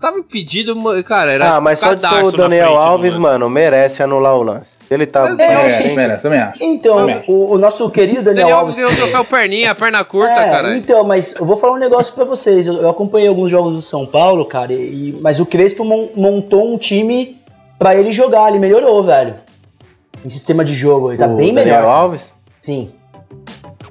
tava 0.00 0.18
impedido, 0.18 0.74
cara, 1.04 1.30
era 1.30 1.56
Ah, 1.56 1.60
mas 1.60 1.78
só 1.78 1.92
de 1.92 2.00
ser 2.00 2.24
o 2.24 2.32
Daniel 2.32 2.76
Alves, 2.76 3.16
mano, 3.18 3.50
merece 3.50 4.02
anular 4.02 4.34
o 4.34 4.42
lance. 4.42 4.76
Ele 4.90 5.04
tá. 5.06 5.34
É, 5.38 5.44
É, 5.44 5.94
merece, 5.94 6.22
também 6.22 6.40
acho. 6.40 6.64
Então, 6.64 6.96
Também 6.96 7.14
acho. 7.16 7.30
o, 7.30 7.52
o 7.52 7.58
nosso 7.58 7.88
querido 7.90 8.22
Daniel, 8.22 8.46
Daniel 8.46 8.58
Alves... 8.58 8.78
Alves 8.78 8.94
ganhou 8.96 9.08
o 9.08 9.10
troféu 9.10 9.24
perninha, 9.38 9.74
perna 9.74 10.04
curta, 10.04 10.32
É, 10.32 10.50
cara. 10.50 10.76
Então, 10.76 11.04
mas 11.04 11.34
eu 11.34 11.44
vou 11.44 11.56
falar 11.56 11.74
um 11.74 11.78
negócio 11.78 12.14
pra 12.14 12.24
vocês. 12.24 12.66
Eu, 12.66 12.74
eu 12.80 12.88
acompanhei 12.88 13.28
alguns 13.28 13.50
jogos 13.50 13.74
do 13.74 13.82
São 13.82 14.06
Paulo, 14.06 14.46
cara, 14.46 14.72
e, 14.72 15.18
mas 15.20 15.38
o 15.38 15.44
Crespo 15.46 15.84
mon- 15.84 16.08
montou 16.16 16.72
um 16.72 16.78
time 16.78 17.38
pra 17.78 17.94
ele 17.94 18.10
jogar, 18.10 18.48
ele 18.48 18.58
melhorou, 18.58 19.04
velho. 19.04 19.34
Em 20.24 20.30
sistema 20.30 20.64
de 20.64 20.74
jogo, 20.74 21.10
ele 21.10 21.18
tá 21.18 21.26
O 21.26 21.36
bem 21.36 21.52
Daniel 21.52 21.76
melhor. 21.80 21.90
Alves? 21.90 22.34
Sim. 22.62 22.90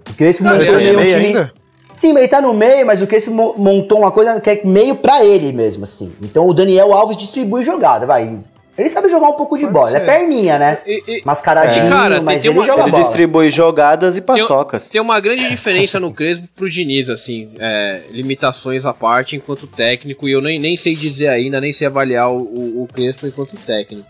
O 0.10 0.14
Crespo 0.16 0.44
Cara, 0.44 0.58
montou 0.58 0.74
é 0.74 0.78
um 0.78 0.80
time. 0.80 1.02
ainda? 1.26 1.54
Sim, 1.96 2.18
ele 2.18 2.28
tá 2.28 2.42
no 2.42 2.54
meio, 2.54 2.86
mas 2.86 3.02
o 3.02 3.08
Crespo 3.08 3.32
mo- 3.32 3.54
montou 3.58 4.00
uma 4.00 4.12
coisa 4.12 4.40
que 4.42 4.50
é 4.50 4.62
meio 4.64 4.96
pra 4.96 5.24
ele 5.24 5.52
mesmo, 5.52 5.84
assim. 5.84 6.12
Então 6.22 6.48
o 6.48 6.54
Daniel 6.54 6.94
Alves 6.94 7.18
distribui 7.18 7.64
jogada, 7.64 8.06
vai. 8.06 8.40
Ele 8.76 8.90
sabe 8.90 9.08
jogar 9.08 9.30
um 9.30 9.34
pouco 9.34 9.56
de 9.56 9.66
Pode 9.68 9.74
bola, 9.74 9.90
é 9.90 10.00
ser. 10.00 10.06
perninha, 10.08 10.58
né? 10.58 10.80
E- 10.88 11.04
e- 11.08 11.22
Mascaradinho, 11.24 11.86
É. 11.86 11.90
Cara, 11.90 12.16
tem- 12.16 12.24
mas 12.24 12.42
tem 12.42 12.50
ele 12.52 12.58
uma- 12.60 12.66
joga 12.66 12.82
Ele 12.82 12.90
bola. 12.92 13.04
distribui 13.04 13.50
jogadas 13.52 14.18
e 14.18 14.22
paçocas. 14.22 14.90
Tem 14.90 15.00
uma 15.00 15.20
grande 15.20 15.48
diferença 15.48 16.00
no 16.00 16.12
Crespo 16.12 16.48
pro 16.56 16.68
Diniz, 16.68 17.08
assim, 17.08 17.52
é, 17.60 18.02
limitações 18.10 18.84
à 18.84 18.92
parte 18.92 19.36
enquanto 19.36 19.68
técnico, 19.68 20.28
e 20.28 20.32
eu 20.32 20.42
nem, 20.42 20.58
nem 20.58 20.76
sei 20.76 20.96
dizer 20.96 21.28
ainda, 21.28 21.62
nem 21.62 21.72
sei 21.72 21.86
avaliar 21.86 22.32
o, 22.32 22.38
o, 22.40 22.84
o 22.84 22.88
Crespo 22.92 23.28
enquanto 23.28 23.56
técnico. 23.58 24.08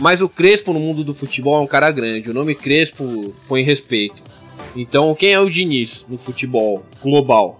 Mas 0.00 0.22
o 0.22 0.28
Crespo 0.28 0.72
no 0.72 0.80
mundo 0.80 1.04
do 1.04 1.12
futebol 1.14 1.56
é 1.58 1.60
um 1.60 1.66
cara 1.66 1.90
grande, 1.90 2.30
o 2.30 2.34
nome 2.34 2.54
Crespo 2.54 3.34
põe 3.46 3.62
respeito. 3.62 4.22
Então, 4.76 5.14
quem 5.14 5.32
é 5.32 5.40
o 5.40 5.48
Diniz 5.50 6.04
no 6.08 6.18
futebol 6.18 6.82
global? 7.02 7.56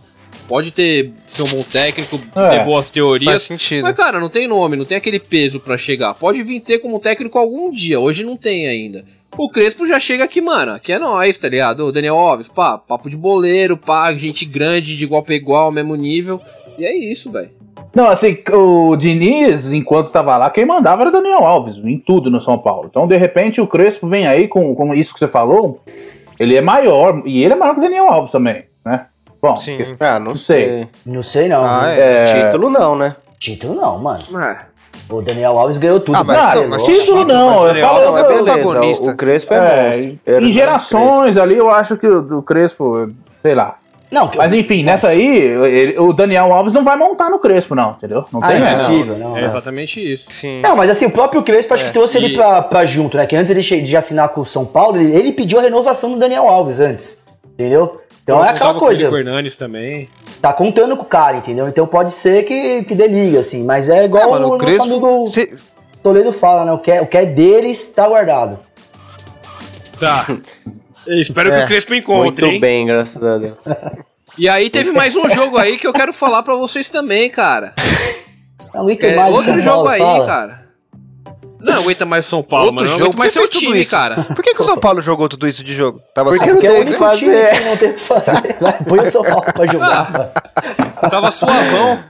Pode 0.49 0.71
ter 0.71 1.12
ser 1.31 1.43
um 1.43 1.49
bom 1.49 1.62
técnico, 1.62 2.21
É, 2.37 2.59
ter 2.59 2.64
boas 2.64 2.87
Faz 2.87 2.91
teorias, 2.91 3.43
sentido. 3.43 3.83
mas, 3.83 3.97
cara, 3.97 4.21
não 4.21 4.29
tem 4.29 4.47
nome, 4.47 4.77
não 4.77 4.85
tem 4.85 4.97
aquele 4.97 5.19
peso 5.19 5.59
pra 5.59 5.77
chegar. 5.79 6.14
Pode 6.14 6.43
vir 6.43 6.61
ter 6.61 6.79
como 6.79 7.01
técnico 7.01 7.39
algum 7.39 7.71
dia, 7.71 7.99
hoje 7.99 8.23
não 8.23 8.37
tem 8.37 8.69
ainda. 8.69 9.05
O 9.37 9.51
Crespo 9.51 9.87
já 9.87 9.99
chega 9.99 10.25
aqui, 10.25 10.41
mano, 10.41 10.73
aqui 10.73 10.93
é 10.93 10.99
nós, 10.99 11.37
tá 11.37 11.49
ligado? 11.49 11.81
O 11.87 11.93
Daniel 11.93 12.17
Alves, 12.17 12.49
pá, 12.49 12.79
papo 12.79 13.11
de 13.11 13.17
boleiro, 13.17 13.77
pá, 13.77 14.14
gente 14.14 14.45
grande, 14.45 14.97
de 14.97 15.05
igual 15.05 15.23
pra 15.23 15.35
igual, 15.35 15.73
mesmo 15.73 15.95
nível. 15.97 16.41
E 16.79 16.85
é 16.85 16.95
isso, 16.95 17.31
velho. 17.31 17.51
Não, 17.95 18.07
assim, 18.09 18.37
o 18.53 18.95
Diniz, 18.95 19.73
enquanto 19.73 20.11
tava 20.12 20.37
lá, 20.37 20.51
quem 20.51 20.67
mandava 20.67 21.03
era 21.03 21.09
o 21.09 21.12
Daniel 21.12 21.45
Alves, 21.45 21.79
em 21.79 21.99
tudo 21.99 22.31
no 22.31 22.41
São 22.41 22.59
Paulo. 22.59 22.89
Então, 22.91 23.07
de 23.07 23.17
repente, 23.17 23.61
o 23.61 23.67
Crespo 23.67 24.07
vem 24.07 24.27
aí 24.27 24.47
com, 24.49 24.75
com 24.75 24.93
isso 24.95 25.12
que 25.14 25.19
você 25.19 25.29
falou, 25.29 25.81
ele 26.39 26.57
é 26.57 26.61
maior, 26.61 27.22
e 27.24 27.43
ele 27.45 27.53
é 27.55 27.57
maior 27.57 27.74
que 27.74 27.80
o 27.80 27.82
Daniel 27.82 28.07
Alves 28.09 28.32
também, 28.32 28.64
né? 28.84 29.07
Bom, 29.41 29.55
Sim. 29.57 29.78
Ah, 30.01 30.18
não 30.18 30.28
Não 30.28 30.34
sei. 30.34 30.64
sei. 30.64 30.89
Não 31.05 31.22
sei 31.22 31.49
não. 31.49 31.64
Ah, 31.64 31.80
viu? 31.93 32.03
é. 32.03 32.22
é, 32.22 32.45
Título 32.45 32.70
não, 32.70 32.97
né? 32.97 33.14
Título 33.39 33.74
não, 33.74 33.99
mano. 33.99 34.20
É. 34.41 34.59
O 35.09 35.20
Daniel 35.22 35.59
Alves 35.59 35.78
ganhou 35.78 36.01
tudo. 36.01 36.16
Ah, 36.16 36.24
mas 36.24 36.37
cara, 36.37 36.66
mas 36.68 36.82
título 36.82 37.24
não, 37.24 37.62
eu 37.62 37.68
Daniel 37.68 37.89
falo, 37.89 38.05
Não, 38.05 38.18
é 38.18 38.22
beleza. 38.24 38.45
protagonista. 38.59 39.11
O 39.11 39.16
Crespo 39.16 39.55
é, 39.55 39.59
é, 39.59 39.87
monstro. 39.87 40.47
Em 40.47 40.51
gerações 40.53 41.37
ali, 41.37 41.57
eu 41.57 41.70
acho 41.70 41.97
que 41.97 42.07
o 42.09 42.22
do 42.22 42.43
Crespo, 42.43 43.11
sei 43.43 43.55
lá. 43.55 43.76
Não, 44.11 44.31
Mas 44.37 44.53
enfim, 44.53 44.85
nessa 44.85 45.09
aí, 45.09 45.27
ele- 45.37 45.99
o 45.99 46.13
Daniel 46.13 46.53
Alves 46.53 46.73
não 46.73 46.85
vai 46.85 46.97
montar 46.97 47.29
no 47.29 47.39
Crespo, 47.41 47.75
não, 47.75 47.91
entendeu? 47.93 48.25
Não 48.33 48.41
Ah, 48.43 48.47
tem 48.49 48.57
é 48.63 48.73
essa. 48.73 48.85
possível, 48.85 49.19
não. 49.19 49.37
É 49.37 49.41
não. 49.43 49.49
exatamente 49.49 50.01
isso. 50.13 50.27
Sim. 50.31 50.61
Não, 50.61 50.77
mas 50.77 50.89
assim, 50.91 51.07
o 51.07 51.11
próprio 51.11 51.43
Crespo 51.43 51.75
acho 51.75 51.85
É, 51.85 51.87
que 51.89 51.93
trouxe 51.93 52.17
ele 52.19 52.29
e- 52.29 52.35
pra, 52.35 52.63
pra 52.63 52.85
junto, 52.85 53.17
né? 53.17 53.27
Que 53.27 53.35
antes 53.35 53.51
ele 53.51 53.83
de 53.83 53.97
assinar 53.97 54.29
com 54.29 54.43
o 54.43 54.47
São 54.47 54.65
Paulo, 54.65 54.97
ele, 55.01 55.15
ele 55.15 55.33
pediu 55.33 55.59
a 55.59 55.63
renovação 55.63 56.13
do 56.13 56.19
Daniel 56.19 56.49
Alves 56.49 56.79
antes. 56.79 57.21
Entendeu? 57.55 58.01
Então 58.23 58.39
é 58.39 58.51
aquela 58.51 58.55
Contava 58.59 58.73
com 58.75 58.79
o 58.85 58.89
coisa, 58.89 59.05
Hernandes 59.07 59.57
também. 59.59 60.09
tá 60.43 60.53
contando 60.53 60.97
com 60.97 61.03
o 61.03 61.07
cara, 61.07 61.37
entendeu? 61.39 61.67
Então 61.69 61.87
pode 61.87 62.13
ser 62.15 62.45
que, 62.45 62.85
que 62.85 62.95
dê 62.95 63.09
liga, 63.09 63.41
assim. 63.41 63.65
Mas 63.65 63.89
é 63.89 64.05
igual 64.05 64.23
É, 64.25 64.27
mano, 64.31 64.45
o 64.45 64.49
o 64.49 64.53
nosso 64.53 64.65
Crespo. 64.65 64.83
amigo 64.85 65.27
cê- 65.27 65.53
Toledo 66.03 66.33
fala, 66.33 66.65
né? 66.65 66.73
O 66.73 66.79
que 66.79 66.91
é, 66.93 67.01
o 67.01 67.07
que 67.07 67.17
é 67.17 67.25
deles 67.27 67.89
tá 67.89 68.07
guardado. 68.09 68.59
Tá. 69.99 70.27
Eu 71.07 71.21
espero 71.21 71.51
que 71.51 71.57
É, 71.57 71.65
o 71.65 71.67
Crespo 71.67 71.95
encontre, 71.95 72.45
Muito 72.45 72.47
hein? 72.47 72.61
bem, 72.61 72.87
graças 72.87 73.23
a 73.23 73.39
Deus. 73.39 73.57
E 74.39 74.49
aí 74.49 74.69
teve 74.69 74.91
mais 74.93 75.15
um 75.17 75.29
jogo 75.29 75.57
aí 75.57 75.79
que 75.79 75.87
eu 75.87 75.93
quero 75.93 76.13
falar 76.13 76.43
pra 76.43 76.55
vocês 76.55 76.91
também, 76.91 77.31
cara. 77.31 77.75
Não 78.75 78.83
aguenta 78.83 79.07
É, 79.07 79.17
mais 79.17 79.35
outro 79.35 79.61
jogo 79.61 79.89
aí, 79.89 80.01
fala. 80.01 80.27
cara. 80.27 80.67
Não 81.59 81.75
aguenta 81.81 82.05
mais 82.05 82.27
o 82.27 82.29
São 82.29 82.43
Paulo, 82.43 82.67
Outro 82.67 82.77
mano. 82.85 82.91
Não 82.91 82.99
jogo? 82.99 83.05
aguento 83.11 83.19
mais 83.19 83.33
seu 83.33 83.43
que 83.45 83.59
time, 83.59 83.81
isso? 83.81 83.91
cara. 83.91 84.17
Por 84.23 84.43
que, 84.43 84.55
que 84.55 84.61
o 84.61 84.65
São 84.65 84.77
Paulo 84.77 85.01
jogou 85.03 85.29
tudo 85.29 85.49
isso 85.49 85.65
de 85.65 85.75
jogo? 85.75 86.01
Tava 86.15 86.31
Porque 86.31 86.45
assim. 86.45 86.53
não 86.53 86.59
é 86.59 86.61
tem 86.63 86.71
o 86.71 86.79
que 86.79 86.85
time 86.85 86.99
fazer. 86.99 87.51
que 87.51 87.65
não 87.65 87.77
tem 87.77 87.91
o 87.91 87.95
que 87.95 88.01
fazer. 88.03 88.57
Vai, 88.61 88.73
põe 88.85 88.99
o 89.01 89.07
São 89.07 89.23
Paulo 89.25 89.43
pra 89.53 89.67
jogar, 89.73 90.13
mano. 90.13 90.31
Tava 91.11 91.31
suavão. 91.31 92.05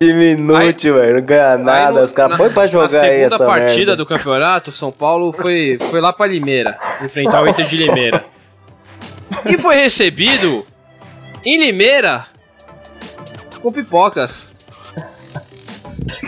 Time 0.00 0.32
inútil, 0.32 0.96
velho. 0.96 1.14
Não 1.14 1.22
ganha 1.22 1.56
nada. 1.56 2.00
Aí 2.00 2.04
Os 2.04 2.12
caras 2.12 2.32
na- 2.32 2.36
põe 2.44 2.52
pra 2.52 2.66
jogar 2.66 2.90
Na 2.90 3.00
aí 3.00 3.08
segunda 3.18 3.34
essa 3.36 3.46
partida 3.46 3.76
merda. 3.92 3.96
do 3.96 4.06
campeonato, 4.06 4.70
o 4.70 4.72
São 4.72 4.90
Paulo 4.90 5.32
foi, 5.32 5.78
foi 5.80 6.00
lá 6.00 6.12
pra 6.12 6.26
Limeira, 6.26 6.76
enfrentar 7.04 7.42
o 7.44 7.48
Inter 7.48 7.66
de 7.66 7.76
Limeira. 7.76 8.24
E 9.46 9.56
foi 9.58 9.76
recebido 9.76 10.66
em 11.44 11.58
Limeira 11.58 12.26
com 13.62 13.72
pipocas. 13.72 14.48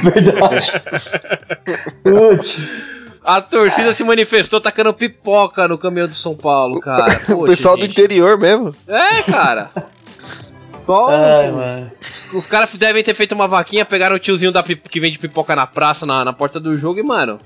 Verdade. 0.03 0.73
Putz. 2.03 2.87
A 3.23 3.41
torcida 3.41 3.93
se 3.93 4.03
manifestou 4.03 4.61
tacando 4.61 4.93
pipoca 4.95 5.69
no 5.69 5.77
caminhão 5.79 6.07
do 6.07 6.15
São 6.15 6.35
Paulo, 6.35 6.81
cara. 6.81 7.05
O 7.31 7.37
Poxa, 7.37 7.47
pessoal 7.47 7.77
do 7.77 7.83
gente. 7.83 7.93
interior 7.93 8.39
mesmo. 8.39 8.75
É, 8.89 9.23
cara. 9.23 9.71
Só 10.81 11.09
Ai, 11.11 11.91
os, 12.11 12.29
os 12.33 12.47
caras 12.47 12.71
devem 12.75 13.05
ter 13.05 13.15
feito 13.15 13.33
uma 13.35 13.47
vaquinha, 13.47 13.85
pegaram 13.85 14.17
o 14.17 14.19
tiozinho 14.19 14.51
da 14.51 14.63
pip- 14.63 14.89
que 14.89 14.99
vende 14.99 15.19
pipoca 15.19 15.55
na 15.55 15.67
praça, 15.67 16.07
na, 16.07 16.25
na 16.25 16.33
porta 16.33 16.59
do 16.59 16.73
jogo 16.75 16.99
e, 16.99 17.03
mano, 17.03 17.39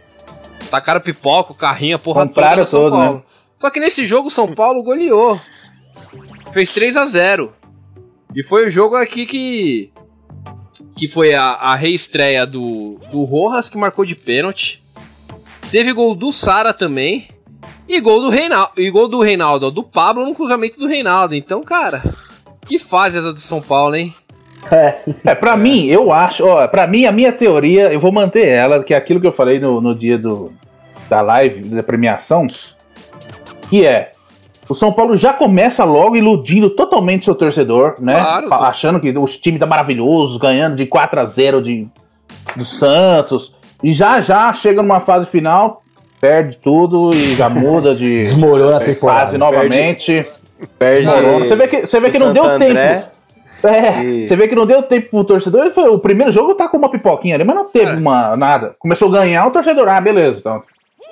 tacaram 0.71 1.01
pipoca, 1.01 1.53
o 1.53 1.55
carrinho, 1.57 1.97
a 1.97 1.99
porra 1.99 2.25
Compraram 2.27 2.51
toda 2.51 2.61
no 2.65 2.67
São 2.69 2.81
todo, 2.91 3.15
né? 3.17 3.23
Só 3.65 3.71
que 3.71 3.81
nesse 3.81 4.07
jogo 4.07 4.29
o 4.29 4.31
São 4.31 4.47
Paulo 4.49 4.83
goleou. 4.83 5.41
Fez 6.53 6.69
3 6.69 6.99
a 6.99 7.07
0 7.07 7.51
E 8.37 8.43
foi 8.43 8.69
o 8.69 8.71
jogo 8.71 8.95
aqui 8.95 9.25
que. 9.25 9.91
Que 10.95 11.09
foi 11.09 11.33
a, 11.33 11.45
a 11.53 11.75
reestreia 11.75 12.45
do, 12.45 13.01
do 13.11 13.25
Rojas, 13.25 13.71
que 13.71 13.79
marcou 13.79 14.05
de 14.05 14.15
pênalti. 14.15 14.85
Teve 15.71 15.95
gol 15.95 16.15
do 16.15 16.31
Sara 16.31 16.75
também. 16.75 17.27
E 17.89 17.99
gol 18.03 18.21
do 18.21 18.29
Reinaldo. 18.29 18.73
E 18.77 18.91
gol 18.91 19.09
do 19.09 19.23
Reinaldo, 19.23 19.71
do 19.71 19.83
Pablo 19.83 20.27
no 20.27 20.35
cruzamento 20.35 20.79
do 20.79 20.87
Reinaldo. 20.87 21.35
Então, 21.35 21.63
cara, 21.63 22.03
que 22.67 22.79
fase 22.79 23.17
essa 23.17 23.33
do 23.33 23.41
São 23.41 23.63
Paulo, 23.63 23.97
hein? 23.97 24.15
É. 24.71 24.99
É, 25.25 25.35
pra 25.35 25.57
mim, 25.57 25.87
eu 25.87 26.13
acho, 26.13 26.47
ó, 26.47 26.69
pra 26.69 26.87
mim, 26.87 27.07
a 27.07 27.13
minha 27.13 27.33
teoria, 27.33 27.91
eu 27.91 27.99
vou 27.99 28.13
manter 28.13 28.47
ela, 28.47 28.85
que 28.85 28.93
é 28.93 28.97
aquilo 28.99 29.23
que 29.23 29.27
eu 29.27 29.33
falei 29.33 29.59
no, 29.59 29.81
no 29.81 29.95
dia 29.95 30.19
do, 30.19 30.53
da 31.09 31.23
live, 31.23 31.63
da 31.71 31.83
premiação, 31.83 32.47
que 33.69 33.87
é, 33.87 34.13
o 34.69 34.75
São 34.75 34.93
Paulo 34.93 35.17
já 35.17 35.33
começa 35.33 35.85
logo 35.85 36.17
iludindo 36.17 36.71
totalmente 36.71 37.25
seu 37.25 37.35
torcedor, 37.35 37.97
né? 38.01 38.15
Claro. 38.19 38.53
Achando 38.65 39.01
que 39.01 39.11
o 39.11 39.25
time 39.27 39.59
tá 39.59 39.67
maravilhoso, 39.67 40.39
ganhando 40.39 40.77
de 40.77 40.87
4 40.87 41.21
a 41.21 41.25
0 41.25 41.61
de, 41.63 41.87
do 42.57 42.65
Santos, 42.65 43.53
e 43.83 43.93
já 43.93 44.21
já 44.21 44.53
chega 44.53 44.83
numa 44.83 45.01
fase 45.01 45.31
final, 45.31 45.83
perde 46.21 46.57
tudo 46.57 47.11
e 47.15 47.35
já 47.35 47.49
muda 47.51 47.95
de 47.95 48.21
a 48.75 48.81
temporada. 48.81 49.21
fase 49.21 49.37
novamente. 49.39 50.27
Perde. 50.79 51.03
Desmorona. 51.03 51.45
Você 51.45 51.57
vê 51.57 51.69
que, 51.69 51.87
você 51.87 52.01
vê 52.01 52.11
que 52.11 52.19
não 52.19 52.33
deu 52.33 52.45
Santo 52.45 52.59
tempo. 52.61 52.71
André. 52.71 53.11
É, 53.65 54.03
E- 54.05 54.29
você 54.29 54.37
vê 54.37 54.47
que 54.47 54.55
não 54.55 54.67
deu 54.67 54.83
tempo 54.83 55.09
pro 55.11 55.25
torcedor. 55.25 55.71
foi- 55.71 55.89
o 55.89 55.99
primeiro 55.99 56.31
jogo 56.31 56.55
tá 56.55 56.69
com 56.69 56.77
uma 56.77 56.91
pipoquinha 56.91 57.35
ali, 57.35 57.45
mas 57.45 57.57
não 57.57 57.65
teve 57.65 57.93
É. 57.93 57.97
uma, 57.97 58.37
nada. 58.37 58.75
Começou 58.79 59.09
a 59.09 59.13
ganhar, 59.13 59.47
o 59.47 59.51
torcedor, 59.51 59.89
ah, 59.89 60.01
beleza. 60.01 60.39
Então. 60.39 60.63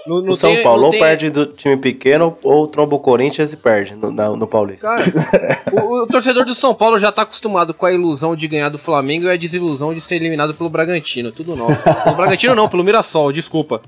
No, 0.06 0.16
O 0.30 0.34
São 0.34 0.52
tem- 0.54 0.62
Paulo 0.64 0.86
ou 0.86 0.90
tem- 0.90 0.98
perde 1.00 1.30
do 1.30 1.46
time 1.46 1.76
pequeno 1.76 2.36
ou 2.42 2.66
tromba 2.66 2.96
o 2.96 2.98
Corinthians 2.98 3.52
e 3.52 3.56
perde 3.56 3.94
no, 3.94 4.10
na- 4.10 4.30
no 4.30 4.46
Paulista. 4.48 4.88
Cara, 4.96 5.60
o, 5.84 6.02
o 6.02 6.06
torcedor 6.06 6.44
do 6.44 6.54
São 6.54 6.74
Paulo 6.74 6.98
já 6.98 7.12
tá 7.12 7.22
acostumado 7.22 7.72
com 7.72 7.86
a 7.86 7.92
ilusão 7.92 8.34
de 8.34 8.48
ganhar 8.48 8.68
do 8.68 8.78
Flamengo 8.78 9.26
e 9.26 9.30
a 9.30 9.36
desilusão 9.36 9.94
de 9.94 10.00
ser 10.00 10.16
eliminado 10.16 10.54
pelo 10.54 10.68
Bragantino. 10.68 11.30
Tudo 11.30 11.54
novo. 11.54 11.76
Pelo 12.04 12.16
Bragantino 12.16 12.54
não, 12.54 12.68
pelo 12.68 12.82
Mirassol, 12.82 13.30
desculpa. 13.32 13.80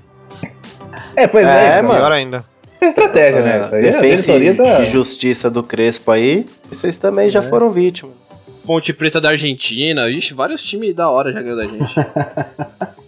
É, 1.15 1.27
pois 1.27 1.45
é, 1.47 1.49
É, 1.49 1.75
então, 1.77 1.87
mano. 1.89 1.99
Pior 1.99 2.11
ainda. 2.11 2.45
é 2.79 2.85
estratégia, 2.87 3.41
né? 3.41 3.59
Isso 3.59 3.75
aí, 3.75 3.87
a 3.87 3.91
Defesa 3.91 4.33
tá... 4.55 4.81
e 4.81 4.85
justiça 4.85 5.49
do 5.51 5.63
Crespo 5.63 6.11
aí, 6.11 6.45
vocês 6.69 6.97
também 6.97 7.27
É. 7.27 7.29
já 7.29 7.41
foram 7.41 7.71
vítimas. 7.71 8.13
Ponte 8.65 8.91
Preta 8.93 9.19
da 9.21 9.29
Argentina, 9.29 10.09
ixi, 10.09 10.33
vários 10.33 10.63
times 10.63 10.95
da 10.95 11.09
hora 11.09 11.31
já 11.31 11.41
ganhou 11.41 11.57
da 11.57 11.67
gente. 11.67 11.93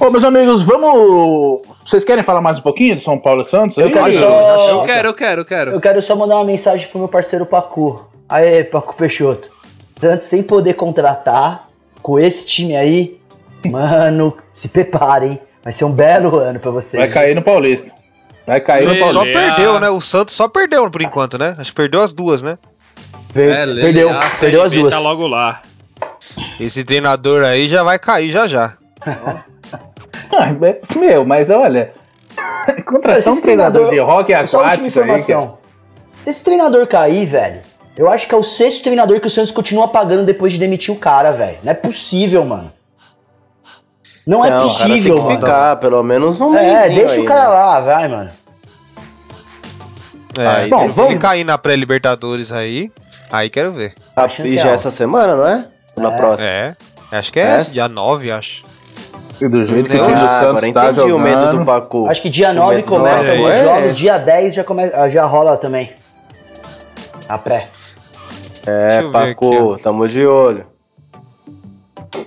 Ô, 0.00 0.10
meus 0.10 0.24
amigos, 0.24 0.62
vamos. 0.62 1.62
Vocês 1.84 2.04
querem 2.04 2.22
falar 2.22 2.40
mais 2.40 2.58
um 2.58 2.62
pouquinho 2.62 2.94
do 2.94 3.00
São 3.00 3.18
Paulo 3.18 3.40
e 3.40 3.44
Santos? 3.44 3.76
Eu 3.78 3.86
aí? 3.86 3.92
quero 3.92 4.12
Eu 4.12 4.18
só. 4.18 4.84
quero, 4.86 5.08
eu 5.08 5.14
quero, 5.14 5.40
eu 5.40 5.44
quero. 5.44 5.70
Eu 5.72 5.80
quero 5.80 6.02
só 6.02 6.14
mandar 6.14 6.36
uma 6.36 6.44
mensagem 6.44 6.86
pro 6.88 6.98
meu 7.00 7.08
parceiro 7.08 7.44
Pacu. 7.44 8.06
Aê, 8.28 8.62
Pacu 8.62 8.94
Peixoto. 8.96 9.48
Tanto 10.00 10.22
sem 10.22 10.42
poder 10.42 10.74
contratar, 10.74 11.68
com 12.02 12.18
esse 12.18 12.46
time 12.46 12.76
aí, 12.76 13.18
mano, 13.66 14.36
se 14.54 14.68
preparem. 14.68 15.40
Vai 15.64 15.72
ser 15.72 15.84
um 15.84 15.92
belo 15.92 16.36
ano 16.38 16.60
pra 16.60 16.70
vocês. 16.70 17.00
Vai 17.00 17.10
cair 17.10 17.34
no 17.34 17.42
Paulista. 17.42 17.92
Vai 18.46 18.60
cair 18.60 18.86
no 18.86 18.94
Sim. 18.94 19.00
Paulista. 19.00 19.12
Só 19.18 19.40
perdeu, 19.40 19.80
né? 19.80 19.90
O 19.90 20.00
Santos 20.00 20.34
só 20.34 20.48
perdeu 20.48 20.88
por 20.90 21.02
enquanto, 21.02 21.36
né? 21.36 21.56
Acho 21.58 21.70
que 21.70 21.76
perdeu 21.76 22.02
as 22.02 22.14
duas, 22.14 22.40
né? 22.40 22.56
Per- 23.32 23.50
É, 23.50 23.66
perdeu, 23.66 24.10
a 24.10 24.30
perdeu 24.38 24.62
as 24.62 24.72
B 24.72 24.78
duas. 24.80 24.94
Tá 24.94 25.00
logo 25.00 25.26
lá. 25.26 25.60
Esse 26.60 26.84
treinador 26.84 27.42
aí 27.44 27.68
já 27.68 27.82
vai 27.82 27.98
cair 27.98 28.30
já 28.30 28.46
já. 28.46 28.74
Ah, 30.38 30.48
é- 30.50 30.98
meu, 30.98 31.24
mas 31.24 31.50
olha. 31.50 31.90
Contratar 32.86 33.18
Esse 33.18 33.28
um 33.30 33.40
treinador 33.40 33.88
treinador- 33.88 33.90
de 33.90 33.98
rock 33.98 34.32
aquático 34.34 34.82
aí. 34.82 34.88
informação. 34.88 35.40
cara. 35.40 35.54
Se 36.22 36.30
esse 36.30 36.44
treinador 36.44 36.86
cair, 36.86 37.24
velho, 37.26 37.60
eu 37.96 38.08
acho 38.10 38.28
que 38.28 38.34
é 38.34 38.38
o 38.38 38.42
sexto 38.42 38.82
treinador 38.82 39.20
que 39.20 39.26
o 39.26 39.30
Santos 39.30 39.50
continua 39.50 39.88
pagando 39.88 40.24
depois 40.24 40.52
de 40.52 40.58
demitir 40.58 40.94
o 40.94 40.98
cara, 40.98 41.32
velho. 41.32 41.58
Não 41.64 41.70
é 41.72 41.74
possível, 41.74 42.44
mano. 42.44 42.72
Não 44.26 44.44
é 44.44 44.50
Não, 44.50 44.58
o 44.58 44.74
cara 44.74 44.78
tem 44.84 44.88
possível, 44.88 45.14
que 45.16 45.22
mano. 45.22 45.40
ficar 45.40 45.76
pelo 45.76 46.02
menos 46.02 46.40
um 46.40 46.54
É, 46.54 46.62
mêsinho 46.82 47.00
deixa 47.00 47.14
aí, 47.14 47.20
o 47.20 47.24
cara 47.24 47.42
né? 47.44 47.48
lá, 47.48 47.80
vai, 47.80 48.08
mano. 48.08 48.30
É, 50.38 50.46
Aí, 50.46 50.70
bom, 50.70 50.88
se 50.88 50.96
vamos- 50.96 51.12
ele 51.12 51.20
cair 51.20 51.44
na 51.44 51.58
pré-Libertadores 51.58 52.52
aí, 52.52 52.92
aí 53.32 53.50
quero 53.50 53.72
ver. 53.72 53.94
A 54.14 54.28
chance 54.28 54.50
E 54.52 54.54
é 54.54 54.58
já 54.58 54.62
alta. 54.64 54.74
essa 54.74 54.90
semana, 54.90 55.34
não 55.34 55.46
é? 55.46 55.66
Ou 55.96 56.02
Na 56.02 56.12
É. 56.12 56.16
próxima. 56.16 56.48
É, 56.48 56.76
acho 57.10 57.32
que 57.32 57.40
é 57.40 57.54
É. 57.54 57.58
esse, 57.58 57.72
dia 57.72 57.88
9, 57.88 58.30
acho. 58.30 58.62
E 59.40 59.48
do 59.48 59.62
jeito 59.64 59.88
que 59.88 59.96
o 59.96 60.00
Ah, 60.00 60.04
time 60.04 60.16
do 60.16 60.20
Santos 60.28 60.40
agora 60.42 60.60
tá 60.60 60.68
entendi 60.68 60.94
jogando. 61.00 61.14
o 61.16 61.18
medo 61.20 61.58
do 61.58 61.64
Pacu. 61.64 62.08
Acho 62.08 62.22
que 62.22 62.30
dia 62.30 62.50
O 62.50 62.54
9 62.54 62.76
medo 62.76 62.84
do 62.86 62.88
começa 62.90 63.30
Pacu 63.30 63.44
os 63.44 63.50
é 63.50 63.64
jogos, 63.64 63.84
esse. 63.86 63.94
dia 63.96 64.18
10 64.18 64.54
já, 64.54 64.64
come... 64.64 64.82
já 65.10 65.24
rola 65.26 65.56
também. 65.56 65.90
A 67.28 67.38
pré. 67.38 67.68
É, 68.66 69.02
Pacu, 69.10 69.72
aqui, 69.74 69.82
tamo 69.82 70.08
de 70.08 70.26
olho. 70.26 70.66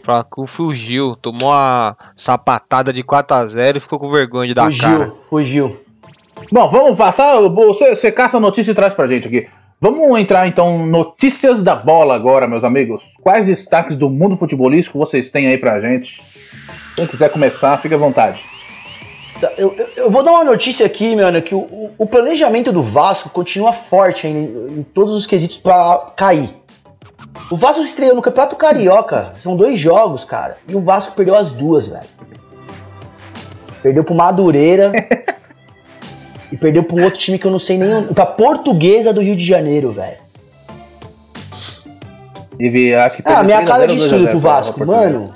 Flaco 0.04 0.48
fugiu, 0.48 1.16
tomou 1.16 1.50
uma 1.50 1.96
sapatada 2.16 2.92
de 2.94 3.04
4x0 3.04 3.78
e 3.78 3.80
ficou 3.80 4.00
com 4.00 4.10
vergonha 4.12 4.48
de 4.48 4.54
dar 4.54 4.66
fugiu, 4.66 4.90
cara. 4.90 5.12
fugiu. 5.30 5.80
Bom, 6.52 6.68
vamos 6.70 6.98
passar. 6.98 7.40
Você, 7.40 7.96
você 7.96 8.12
caça 8.12 8.38
a 8.38 8.40
notícia 8.40 8.72
e 8.72 8.76
traz 8.76 8.94
pra 8.94 9.08
gente 9.08 9.28
aqui. 9.28 9.48
Vamos 9.80 10.20
entrar 10.20 10.48
então 10.48 10.86
notícias 10.86 11.64
da 11.64 11.76
bola 11.76 12.14
agora, 12.16 12.48
meus 12.48 12.64
amigos. 12.64 13.14
Quais 13.22 13.48
destaques 13.48 13.96
do 13.96 14.10
mundo 14.10 14.36
futebolístico 14.36 14.98
vocês 15.00 15.30
têm 15.30 15.48
aí 15.48 15.58
pra 15.58 15.80
gente? 15.80 16.24
Quem 16.96 17.08
quiser 17.08 17.30
começar, 17.30 17.78
fique 17.78 17.94
à 17.96 17.98
vontade. 17.98 18.44
Tá, 19.40 19.52
Eu, 19.58 19.74
eu- 19.76 19.88
eu 19.96 20.12
vou 20.12 20.24
dar 20.24 20.32
uma 20.32 20.44
notícia 20.44 20.86
aqui, 20.86 21.16
mano, 21.16 21.42
que 21.42 21.56
o, 21.56 21.92
o- 21.98 22.06
planejamento 22.06 22.72
do 22.72 22.84
Vasco 22.84 23.30
continua 23.30 23.74
forte 23.74 24.28
em, 24.28 24.44
em 24.80 24.84
todos 24.94 25.16
os 25.16 25.26
quesitos 25.26 25.58
pra 25.58 26.12
cair. 26.16 26.50
O 27.50 27.58
Vasco 27.58 27.82
estreou 27.84 28.16
no 28.16 28.22
Campeonato 28.22 28.56
Carioca, 28.56 29.34
são 29.42 29.56
dois 29.56 29.80
jogos, 29.80 30.24
cara, 30.26 30.58
e 30.68 30.76
o 30.76 30.82
Vasco 30.82 31.14
perdeu 31.16 31.36
as 31.36 31.52
duas, 31.52 31.88
velho. 31.88 32.04
Perdeu 33.82 34.04
pro 34.04 34.14
Madureira 34.14 34.92
e 36.52 36.58
perdeu 36.58 36.84
pra 36.84 36.96
um 36.98 37.04
outro 37.04 37.18
time 37.18 37.40
que 37.40 37.46
eu 37.48 37.52
não 37.52 37.58
sei 37.60 37.78
nem. 37.78 37.94
o- 37.98 38.14
Pra 38.14 38.26
Portuguesa 38.28 39.12
do 39.12 39.22
Rio 39.22 39.36
de 39.36 39.44
Janeiro, 39.46 39.92
velho. 39.92 40.18
E 42.60 42.94
acho 42.94 43.18
que 43.18 43.24
Ah, 43.26 43.38
perdeu 43.38 43.44
minha 43.46 43.58
3 43.58 43.70
a 43.70 43.74
cara 43.74 43.80
0 43.88 43.92
de 43.92 43.98
2 43.98 44.02
a 44.02 44.06
estudo 44.06 44.24
0 44.26 44.32
pro 44.32 44.40
Vasco, 44.40 44.86
mano. 44.86 45.34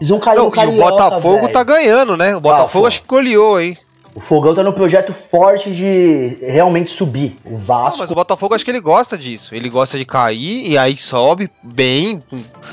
Eles 0.00 0.08
vão 0.08 0.18
cair 0.18 0.36
Não, 0.36 0.44
no 0.44 0.48
e 0.48 0.52
o 0.52 0.54
Carioca, 0.54 0.90
Botafogo 0.90 1.40
velho. 1.42 1.52
tá 1.52 1.62
ganhando, 1.62 2.16
né? 2.16 2.34
O 2.34 2.40
Botafogo 2.40 2.82
pô. 2.84 2.86
acho 2.88 3.02
que 3.02 3.06
goleou 3.08 3.56
aí. 3.56 3.76
O 4.12 4.18
Fogão 4.20 4.52
tá 4.54 4.64
no 4.64 4.72
projeto 4.72 5.12
forte 5.12 5.70
de 5.70 6.38
realmente 6.42 6.90
subir. 6.90 7.36
O 7.44 7.50
Não, 7.52 7.58
Vasco. 7.58 8.00
mas 8.00 8.10
o 8.10 8.14
Botafogo 8.14 8.54
acho 8.56 8.64
que 8.64 8.70
ele 8.70 8.80
gosta 8.80 9.16
disso. 9.16 9.54
Ele 9.54 9.68
gosta 9.68 9.96
de 9.96 10.04
cair 10.04 10.68
e 10.68 10.76
aí 10.76 10.96
sobe 10.96 11.48
bem. 11.62 12.18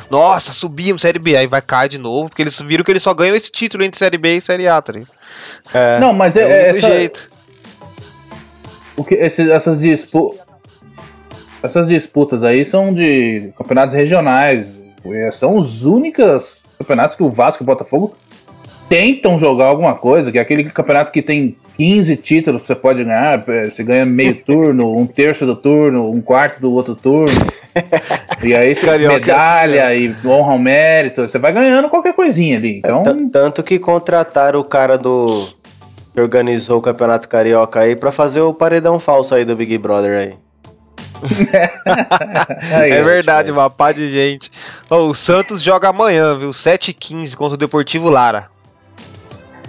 Nossa, 0.09 0.51
subimos 0.51 1.03
Série 1.03 1.19
B. 1.19 1.38
Aí 1.38 1.45
vai 1.45 1.61
cair 1.61 1.89
de 1.89 1.99
novo, 1.99 2.30
porque 2.30 2.41
eles 2.41 2.59
viram 2.61 2.84
que 2.84 2.91
eles 2.91 3.03
só 3.03 3.13
ganham 3.13 3.36
esse 3.36 3.51
título 3.51 3.84
entre 3.84 3.99
Série 3.99 4.17
B 4.17 4.38
e 4.38 4.41
Série 4.41 4.67
A, 4.67 4.82
tá 4.82 4.93
ligado? 4.93 5.11
É, 5.73 5.99
Não, 5.99 6.11
mas 6.11 6.36
é, 6.38 6.41
É 6.41 6.45
o 6.45 6.49
é 6.49 6.69
essa, 6.69 6.80
jeito. 6.89 7.30
o 8.95 9.03
que, 9.03 9.13
esse- 9.13 9.51
essas, 9.51 9.80
dispu 9.82 10.36
essas 11.61 11.88
disputas 11.88 12.43
aí 12.43 12.65
são 12.65 12.91
de 12.93 13.51
campeonatos 13.57 13.93
regionais. 13.93 14.75
É, 15.13 15.31
São 15.31 15.57
os 15.57 15.85
únicos 15.85 16.65
campeonatos 16.79 17.15
que 17.15 17.23
o 17.23 17.29
Vasco 17.29 17.63
e 17.63 17.65
o 17.65 17.67
Botafogo 17.67 18.13
tentam 18.89 19.37
jogar 19.37 19.65
alguma 19.65 19.95
coisa, 19.95 20.31
que 20.31 20.37
é 20.37 20.41
aquele 20.41 20.63
campeonato 20.65 21.11
que 21.11 21.21
tem 21.21 21.57
15 21.77 22.15
títulos 22.17 22.61
que 22.61 22.67
você 22.67 22.75
pode 22.75 23.03
ganhar, 23.03 23.43
é, 23.49 23.65
você 23.69 23.83
ganha 23.83 24.05
meio 24.05 24.35
turno, 24.43 24.95
um 24.97 25.05
terço 25.05 25.45
do 25.45 25.55
turno, 25.55 26.09
um 26.09 26.21
quarto 26.21 26.59
do 26.61 26.71
outro 26.73 26.95
turno. 26.95 27.27
e 28.43 28.55
aí 28.55 28.73
você 28.73 28.85
Carioca 28.85 29.15
é 29.15 29.19
medalha 29.19 29.95
e 29.95 30.15
honra 30.25 30.53
ao 30.53 30.59
mérito, 30.59 31.27
você 31.27 31.37
vai 31.37 31.51
ganhando 31.51 31.89
qualquer 31.89 32.13
coisinha 32.13 32.57
ali. 32.57 32.77
Então, 32.79 33.03
T- 33.03 33.29
Tanto 33.31 33.61
que 33.61 33.77
contrataram 33.77 34.59
o 34.59 34.63
cara 34.63 34.97
do. 34.97 35.47
que 36.13 36.21
organizou 36.21 36.79
o 36.79 36.81
Campeonato 36.81 37.27
Carioca 37.29 37.81
aí 37.81 37.95
pra 37.95 38.11
fazer 38.11 38.41
o 38.41 38.53
paredão 38.53 38.99
falso 38.99 39.35
aí 39.35 39.45
do 39.45 39.55
Big 39.55 39.77
Brother 39.77 40.17
aí. 40.17 40.33
aí, 42.76 42.91
é 42.91 43.01
verdade, 43.01 43.51
uma 43.51 43.70
pá 43.70 43.91
de 43.91 44.07
gente. 44.07 44.51
Ó, 44.89 45.07
o 45.07 45.13
Santos 45.15 45.61
joga 45.61 45.89
amanhã, 45.89 46.36
viu? 46.36 46.51
7h15 46.51 47.36
contra 47.36 47.55
o 47.55 47.57
Deportivo 47.57 48.09
Lara. 48.09 48.49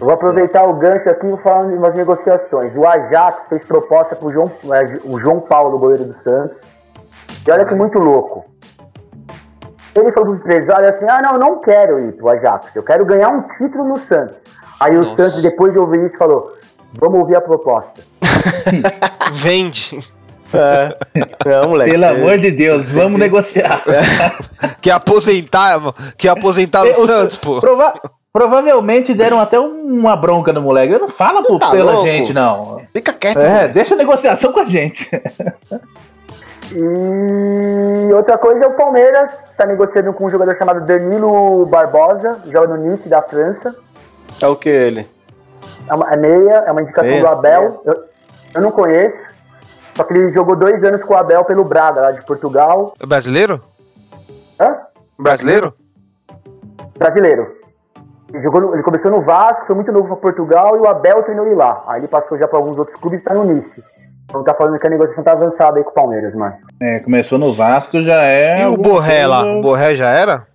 Eu 0.00 0.06
vou 0.06 0.14
aproveitar 0.14 0.64
o 0.64 0.74
gancho 0.74 1.08
aqui 1.08 1.26
e 1.26 1.30
vou 1.30 1.38
falar 1.38 1.66
de 1.66 1.74
umas 1.74 1.94
negociações. 1.94 2.72
O 2.76 2.86
Ajax 2.86 3.42
fez 3.48 3.64
proposta 3.64 4.14
pro 4.14 4.30
João, 4.30 4.50
é, 4.72 4.98
o 5.04 5.18
João 5.18 5.40
Paulo, 5.40 5.78
goleiro 5.78 6.04
do 6.04 6.22
Santos. 6.22 6.56
E 7.46 7.50
olha 7.50 7.64
que 7.64 7.74
muito 7.74 7.98
louco. 7.98 8.44
Ele 9.96 10.12
falou 10.12 10.36
pro 10.36 10.36
empresário 10.36 10.88
assim: 10.88 11.06
ah, 11.08 11.20
não, 11.22 11.32
eu 11.32 11.38
não 11.38 11.60
quero 11.60 11.98
ir 12.00 12.12
pro 12.12 12.28
Ajax, 12.28 12.76
eu 12.76 12.82
quero 12.82 13.04
ganhar 13.04 13.30
um 13.30 13.42
título 13.56 13.88
no 13.88 13.98
Santos. 13.98 14.36
Aí 14.78 14.96
o 14.96 15.02
Nossa. 15.02 15.16
Santos, 15.16 15.42
depois 15.42 15.72
de 15.72 15.78
ouvir 15.80 16.06
isso, 16.06 16.16
falou: 16.16 16.52
vamos 16.94 17.18
ouvir 17.18 17.34
a 17.34 17.40
proposta. 17.40 18.02
Vende. 19.32 19.98
É. 20.54 20.96
Não, 21.46 21.68
moleque. 21.70 21.90
Pelo 21.90 22.02
você- 22.04 22.10
amor 22.20 22.38
de 22.38 22.50
Deus, 22.50 22.90
vamos 22.90 23.20
negociar. 23.20 23.82
Quer 24.80 24.92
aposentar, 24.92 25.78
mano? 25.78 25.94
Quer 26.16 26.30
aposentar 26.30 26.86
É, 26.86 26.96
o 26.96 27.02
o 27.02 27.06
Santos, 27.06 27.34
Sa- 27.36 27.40
pô. 27.42 27.60
prova- 27.60 27.92
provavelmente 28.32 29.14
deram 29.14 29.38
até 29.40 29.58
uma 29.60 30.16
bronca 30.16 30.52
no 30.52 30.62
moleque. 30.62 30.96
Não 30.98 31.08
fala 31.08 31.42
por, 31.42 31.58
Tá 31.58 31.70
pela 31.70 31.92
louco? 31.92 32.06
gente, 32.06 32.32
não. 32.32 32.80
Fica 32.94 33.12
quieto. 33.12 33.38
É, 33.38 33.48
moleque. 33.50 33.74
deixa 33.74 33.94
a 33.94 33.98
negociação 33.98 34.52
com 34.52 34.60
a 34.60 34.64
gente. 34.64 35.10
E 36.74 38.12
outra 38.12 38.36
coisa 38.36 38.64
é 38.64 38.68
o 38.68 38.74
Palmeiras, 38.74 39.30
está 39.50 39.64
negociando 39.64 40.12
com 40.12 40.26
um 40.26 40.30
jogador 40.30 40.56
chamado 40.58 40.84
Danilo 40.84 41.64
Barbosa, 41.66 42.38
joga 42.50 42.76
no 42.76 42.90
Nice 42.90 43.08
da 43.08 43.22
França. 43.22 43.74
É 44.40 44.46
o 44.46 44.54
que 44.56 44.68
ele? 44.68 45.08
É, 45.88 45.94
uma, 45.94 46.12
é 46.12 46.16
meia, 46.16 46.64
é 46.66 46.70
uma 46.72 46.82
indicação 46.82 47.10
Meia? 47.10 47.22
do 47.22 47.26
Abel. 47.28 47.82
Eu, 47.86 47.94
eu 48.54 48.60
não 48.62 48.70
conheço. 48.70 49.27
Só 49.98 50.04
que 50.04 50.14
ele 50.14 50.32
jogou 50.32 50.54
dois 50.54 50.82
anos 50.84 51.02
com 51.02 51.12
o 51.12 51.16
Abel 51.16 51.44
pelo 51.44 51.64
Braga, 51.64 52.00
lá 52.00 52.12
de 52.12 52.24
Portugal. 52.24 52.94
É 53.02 53.04
brasileiro? 53.04 53.60
Hã? 54.60 54.76
Brasileiro? 55.18 55.74
Brasileiro. 56.96 57.48
Ele, 58.32 58.40
jogou 58.44 58.60
no- 58.60 58.74
ele 58.74 58.82
começou 58.84 59.10
no 59.10 59.22
Vasco, 59.22 59.66
foi 59.66 59.74
muito 59.74 59.90
novo 59.90 60.06
para 60.06 60.16
Portugal 60.16 60.76
e 60.76 60.78
o 60.78 60.86
Abel 60.86 61.24
treinou 61.24 61.46
ele 61.46 61.56
lá. 61.56 61.82
Aí 61.88 61.98
ele 62.00 62.06
passou 62.06 62.38
já 62.38 62.46
para 62.46 62.58
alguns 62.60 62.78
outros 62.78 62.96
clubes 63.00 63.18
e 63.18 63.22
está 63.22 63.34
no 63.34 63.42
Nice. 63.42 63.82
Então 64.26 64.44
tá 64.44 64.54
falando 64.54 64.78
que 64.78 64.86
a 64.86 64.90
negociação 64.90 65.24
tá 65.24 65.32
avançada 65.32 65.78
aí 65.78 65.82
com 65.82 65.90
o 65.90 65.94
Palmeiras, 65.94 66.32
mano. 66.32 66.54
É, 66.80 67.00
começou 67.00 67.36
no 67.36 67.52
Vasco, 67.52 68.00
já 68.00 68.22
é. 68.22 68.62
e 68.62 68.66
o 68.66 68.76
Borré 68.76 69.26
lá? 69.26 69.44
O 69.44 69.60
Borré 69.62 69.96
já 69.96 70.10
era? 70.10 70.46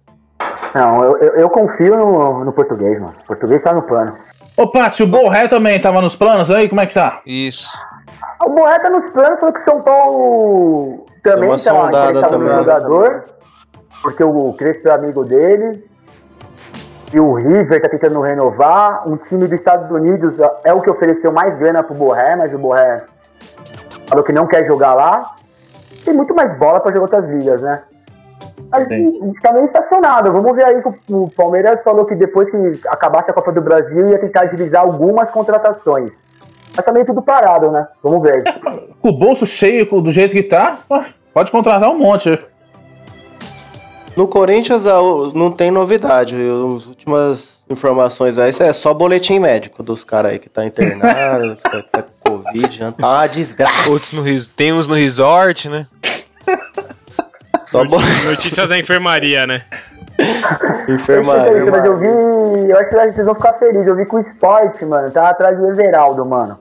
Não, 0.73 1.03
eu, 1.03 1.17
eu, 1.17 1.33
eu 1.41 1.49
confio 1.49 1.97
no, 1.97 2.45
no 2.45 2.53
português, 2.53 2.97
mano. 2.97 3.13
O 3.23 3.27
português 3.27 3.61
tá 3.61 3.73
no 3.73 3.81
plano. 3.81 4.13
Ô, 4.55 4.67
Paty, 4.71 5.03
o 5.03 5.07
Borré 5.07 5.49
também 5.49 5.81
tava 5.81 5.99
nos 5.99 6.15
planos 6.15 6.49
aí? 6.49 6.69
Como 6.69 6.79
é 6.79 6.85
que 6.85 6.93
tá? 6.93 7.19
Isso. 7.25 7.67
O 8.45 8.49
Borré 8.49 8.79
tá 8.79 8.89
nos 8.89 9.09
planos, 9.11 9.39
falou 9.39 9.53
que 9.53 9.61
o 9.61 9.65
São 9.65 9.81
Paulo 9.81 11.05
também 11.23 11.49
uma 11.49 11.57
tá 11.57 12.09
interessado 12.09 12.37
no 12.39 12.45
também. 12.45 12.63
jogador, 12.63 13.23
porque 14.01 14.23
o 14.23 14.53
Crespo 14.53 14.89
é 14.89 14.91
amigo 14.91 15.23
dele. 15.23 15.83
E 17.13 17.19
o 17.19 17.33
River 17.33 17.79
tá 17.81 17.89
tentando 17.89 18.19
renovar. 18.21 19.07
Um 19.07 19.17
time 19.17 19.41
dos 19.41 19.51
Estados 19.51 19.89
Unidos 19.91 20.35
é 20.63 20.73
o 20.73 20.81
que 20.81 20.89
ofereceu 20.89 21.31
mais 21.31 21.55
grana 21.59 21.83
pro 21.83 21.93
Borré, 21.93 22.35
mas 22.35 22.53
o 22.53 22.57
Borré 22.57 22.97
falou 24.07 24.23
que 24.23 24.33
não 24.33 24.47
quer 24.47 24.65
jogar 24.65 24.95
lá. 24.95 25.35
Tem 26.03 26.13
muito 26.13 26.33
mais 26.33 26.57
bola 26.57 26.79
pra 26.79 26.91
jogar 26.91 27.03
outras 27.03 27.29
ligas, 27.29 27.61
né? 27.61 27.83
Mas 28.71 28.87
Sim. 28.87 29.21
a 29.21 29.25
gente 29.25 29.41
tá 29.41 29.53
meio 29.53 29.65
estacionado. 29.67 30.31
Vamos 30.31 30.55
ver 30.55 30.65
aí 30.65 30.81
que 30.81 31.13
o 31.13 31.23
o 31.23 31.29
Palmeiras 31.29 31.81
falou 31.83 32.05
que 32.05 32.15
depois 32.15 32.49
que 32.49 32.87
acabasse 32.87 33.29
a 33.29 33.33
Copa 33.33 33.51
do 33.51 33.61
Brasil 33.61 34.07
ia 34.07 34.17
tentar 34.17 34.41
agilizar 34.41 34.81
algumas 34.81 35.29
contratações. 35.29 36.11
Mas 36.75 36.85
tá 36.85 36.91
meio 36.91 37.05
tudo 37.05 37.21
parado, 37.21 37.71
né? 37.71 37.87
Vamos 38.01 38.21
ver. 38.21 38.43
Com 39.01 39.09
o 39.09 39.13
bolso 39.13 39.45
cheio 39.45 39.85
do 40.01 40.11
jeito 40.11 40.33
que 40.33 40.43
tá, 40.43 40.79
pode 41.33 41.51
contratar 41.51 41.89
um 41.89 41.97
monte. 41.97 42.37
No 44.15 44.27
Corinthians 44.27 44.85
ah, 44.85 44.99
não 45.33 45.51
tem 45.51 45.71
novidade. 45.71 46.35
As 46.35 46.85
últimas 46.85 47.65
informações 47.69 48.37
aí 48.37 48.49
isso 48.49 48.61
é 48.61 48.71
só 48.71 48.93
boletim 48.93 49.39
médico 49.39 49.81
dos 49.81 50.03
caras 50.03 50.33
aí 50.33 50.39
que 50.39 50.49
tá 50.49 50.63
internado, 50.65 51.55
tá 51.55 51.83
tá 51.91 52.03
com 52.03 52.37
Covid. 52.37 52.77
já 52.77 52.91
Tá 52.91 53.07
uma 53.07 53.27
desgraça. 53.27 53.89
Outros 53.89 54.13
no, 54.13 54.23
tem 54.55 54.71
uns 54.71 54.87
no 54.87 54.95
resort, 54.95 55.69
né? 55.69 55.87
Notícias 58.25 58.69
da 58.69 58.77
enfermaria, 58.77 59.47
né? 59.47 59.63
enfermaria. 60.87 61.71
mas 61.71 61.85
eu 61.85 61.97
vi. 61.97 62.69
Eu 62.69 62.77
acho 62.77 62.89
que 62.89 62.95
vocês 62.95 63.25
vão 63.25 63.33
ficar 63.33 63.53
felizes. 63.53 63.87
Eu 63.87 63.95
vi 63.95 64.05
que 64.05 64.15
o 64.15 64.19
esporte, 64.19 64.85
mano, 64.85 65.09
tá 65.09 65.29
atrás 65.29 65.57
do 65.57 65.67
Everaldo, 65.69 66.23
mano. 66.23 66.59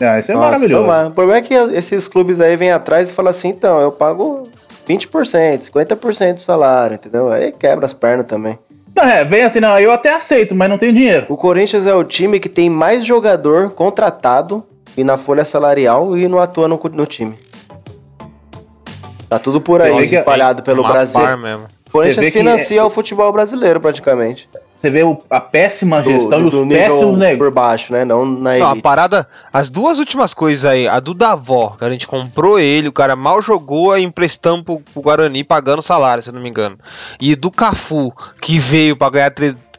Ah, 0.00 0.18
isso 0.18 0.32
é 0.32 0.34
Nossa, 0.34 0.46
maravilhoso. 0.46 0.86
mas 0.86 1.08
o 1.08 1.10
problema 1.10 1.38
é 1.38 1.42
que 1.42 1.54
esses 1.54 2.08
clubes 2.08 2.40
aí 2.40 2.56
vêm 2.56 2.72
atrás 2.72 3.10
e 3.10 3.12
falam 3.12 3.30
assim, 3.30 3.48
então, 3.48 3.80
eu 3.80 3.92
pago 3.92 4.42
20%, 4.88 5.70
50% 5.70 6.34
do 6.34 6.40
salário, 6.40 6.94
entendeu? 6.94 7.30
Aí 7.30 7.52
quebra 7.52 7.86
as 7.86 7.94
pernas 7.94 8.26
também. 8.26 8.58
Não, 8.94 9.04
é, 9.04 9.24
vem 9.24 9.42
assim, 9.42 9.60
não, 9.60 9.78
eu 9.78 9.90
até 9.90 10.14
aceito, 10.14 10.54
mas 10.54 10.68
não 10.68 10.76
tenho 10.76 10.92
dinheiro. 10.92 11.26
O 11.28 11.36
Corinthians 11.36 11.86
é 11.86 11.94
o 11.94 12.04
time 12.04 12.38
que 12.38 12.48
tem 12.48 12.68
mais 12.68 13.04
jogador 13.04 13.70
contratado 13.70 14.62
e 14.96 15.02
na 15.02 15.16
folha 15.16 15.44
salarial 15.44 16.16
e 16.16 16.28
não 16.28 16.38
atua 16.38 16.68
no, 16.68 16.78
no 16.92 17.06
time. 17.06 17.38
Tá 19.28 19.38
tudo 19.38 19.62
por 19.62 19.80
aí, 19.80 20.02
espalhado 20.02 20.62
pelo 20.62 20.82
Brasil. 20.82 21.20
mesmo. 21.38 21.66
O 21.88 21.92
Corinthians 21.92 22.28
financia 22.28 22.84
o 22.84 22.90
futebol 22.90 23.32
brasileiro, 23.32 23.80
praticamente. 23.80 24.48
Você 24.82 24.90
vê 24.90 25.02
o- 25.04 25.16
a 25.30 25.40
péssima 25.40 26.02
Do- 26.02 26.10
gestão 26.10 26.42
do- 26.48 26.56
e 26.56 26.60
os 26.62 26.68
péssimos 26.68 27.16
negócios. 27.16 27.38
por 27.38 27.50
baixo, 27.52 27.92
né? 27.92 28.04
Não 28.04 28.26
na 28.26 28.58
Não, 28.58 28.70
a 28.70 28.76
parada, 28.76 29.26
as 29.52 29.70
duas 29.70 29.98
últimas 29.98 30.34
coisas 30.34 30.64
aí, 30.64 30.86
a 30.88 30.98
do 31.00 31.14
Davó, 31.14 31.76
que 31.78 31.84
a 31.84 31.90
gente 31.90 32.06
comprou 32.06 32.58
ele, 32.58 32.88
o 32.88 32.92
cara 32.92 33.14
mal 33.16 33.40
jogou, 33.40 33.92
aí 33.92 34.02
emprestamos 34.02 34.62
pro, 34.62 34.80
pro 34.80 35.02
Guarani 35.02 35.44
pagando 35.44 35.80
salário, 35.82 36.22
se 36.22 36.28
eu 36.30 36.34
não 36.34 36.42
me 36.42 36.48
engano. 36.50 36.76
E 37.20 37.34
do 37.36 37.50
Cafu, 37.50 38.12
que 38.40 38.58
veio 38.58 38.96
pra 38.96 39.08
ganhar. 39.08 39.32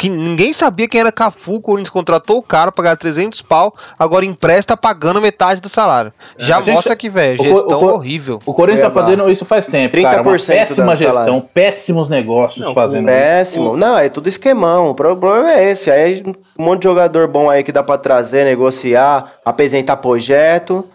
Que 0.04 0.10
ninguém 0.10 0.52
sabia 0.52 0.86
quem 0.86 1.00
era 1.00 1.14
Cafu, 1.14 1.54
o 1.54 1.62
Corinthians 1.62 1.90
contratou 1.90 2.38
o 2.38 2.44
cara 2.44 2.74
pra 2.74 2.84
ganhar 2.84 2.98
300 2.98 3.42
pau, 3.42 3.74
agora 3.98 4.26
empresta 4.26 4.76
pagando 4.76 5.22
metade 5.22 5.62
do 5.62 5.70
salário. 5.70 6.12
Já 6.38 6.58
a 6.58 6.62
gente- 6.62 6.76
mostra 6.76 6.94
que, 6.94 7.08
velho, 7.08 7.40
o 7.40 7.44
gestão 7.46 7.78
o 7.78 7.80
co- 7.80 7.94
horrível. 7.94 8.40
O 8.46 8.54
Corinthians 8.54 8.82
tá 8.82 8.92
Cuiabá. 8.92 9.10
fazendo 9.10 9.32
isso 9.32 9.46
faz 9.46 9.66
tempo, 9.68 9.94
cara. 10.02 10.22
Uma 10.22 10.24
30% 10.24 10.48
péssima 10.58 10.96
gestão, 10.98 11.14
salário. 11.24 11.42
péssimos 11.54 12.10
negócios 12.10 12.66
Não, 12.66 12.74
fazendo 12.74 13.08
isso. 13.10 13.18
Péssimo. 13.18 13.78
Não, 13.78 13.98
é 13.98 14.10
tudo 14.10 14.28
esquemão. 14.28 14.90
O 14.90 14.94
problema 14.94 15.54
é 15.54 15.72
esse. 15.72 15.90
Aí 15.90 16.22
um 16.60 16.64
monte 16.66 16.82
de 16.82 16.90
jogador 16.90 17.26
bom 17.30 17.50
aí 17.50 17.64
que 17.64 17.72
dá 17.72 17.82
pra 17.82 17.98
trazer, 17.98 18.44
negociar, 18.44 19.36
apresentar 19.46 19.96
projeto. 19.98 20.86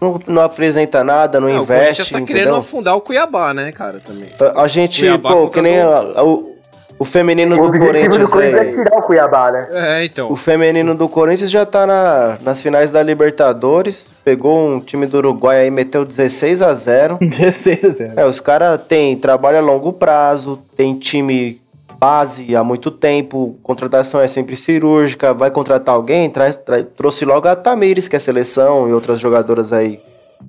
Não, 0.00 0.20
não 0.28 0.42
apresenta 0.42 1.02
nada, 1.02 1.40
não 1.40 1.48
É, 1.48 1.52
o 1.58 1.64
Corinthians 1.66 1.80
investe, 1.80 2.12
tá 2.12 2.20
querendo 2.20 2.30
entendeu? 2.42 2.56
afundar 2.56 2.94
o 2.96 3.00
Cuiabá, 3.00 3.52
né, 3.54 3.72
cara, 3.72 3.98
também. 3.98 4.28
A, 4.54 4.62
a 4.62 4.68
gente, 4.68 5.00
Cuiabá 5.00 5.30
pô, 5.32 5.48
que 5.48 5.60
nem 5.62 5.80
a- 5.80 5.86
a- 6.16 6.22
o, 6.24 6.54
o 6.98 7.04
feminino 7.04 7.54
O 7.54 7.58
do 7.58 7.64
objetivo 7.66 7.92
Corinthians 7.92 8.30
do 8.30 8.32
Corinthians 8.32 8.54
é 8.54 8.60
aí. 8.68 8.74
tirar 8.74 8.98
o 8.98 9.02
Cuiabá, 9.02 9.52
né? 9.52 9.68
É, 9.72 10.04
então. 10.04 10.30
O 10.30 10.36
feminino 10.36 10.94
do 10.94 11.08
Corinthians 11.08 11.50
já 11.50 11.64
tá 11.64 11.86
na- 11.86 12.38
nas 12.42 12.60
finais 12.60 12.90
da 12.90 13.02
Libertadores. 13.02 14.10
Pegou 14.24 14.68
um 14.70 14.80
time 14.80 15.06
do 15.06 15.18
Uruguai 15.18 15.60
aí, 15.60 15.70
meteu 15.70 16.04
16 16.04 16.62
a 16.62 16.72
0 16.74 17.18
16 17.20 17.84
a 17.84 17.88
0. 17.90 18.12
É, 18.20 18.26
os 18.26 18.40
caras 18.40 18.80
têm 18.88 19.16
trabalho 19.16 19.58
a 19.58 19.60
longo 19.60 19.92
prazo, 19.92 20.58
tem 20.76 20.94
time 20.98 21.60
base 22.00 22.54
há 22.54 22.62
muito 22.62 22.90
tempo, 22.92 23.56
contratação 23.62 24.20
é 24.20 24.28
sempre 24.28 24.56
cirúrgica, 24.56 25.34
vai 25.34 25.50
contratar 25.50 25.96
alguém, 25.96 26.30
traz, 26.30 26.54
tra- 26.54 26.84
trouxe 26.84 27.24
logo 27.24 27.48
a 27.48 27.56
Tamires, 27.56 28.06
que 28.06 28.14
é 28.14 28.18
seleção, 28.20 28.88
e 28.88 28.92
outras 28.92 29.18
jogadoras 29.18 29.72
aí 29.72 30.00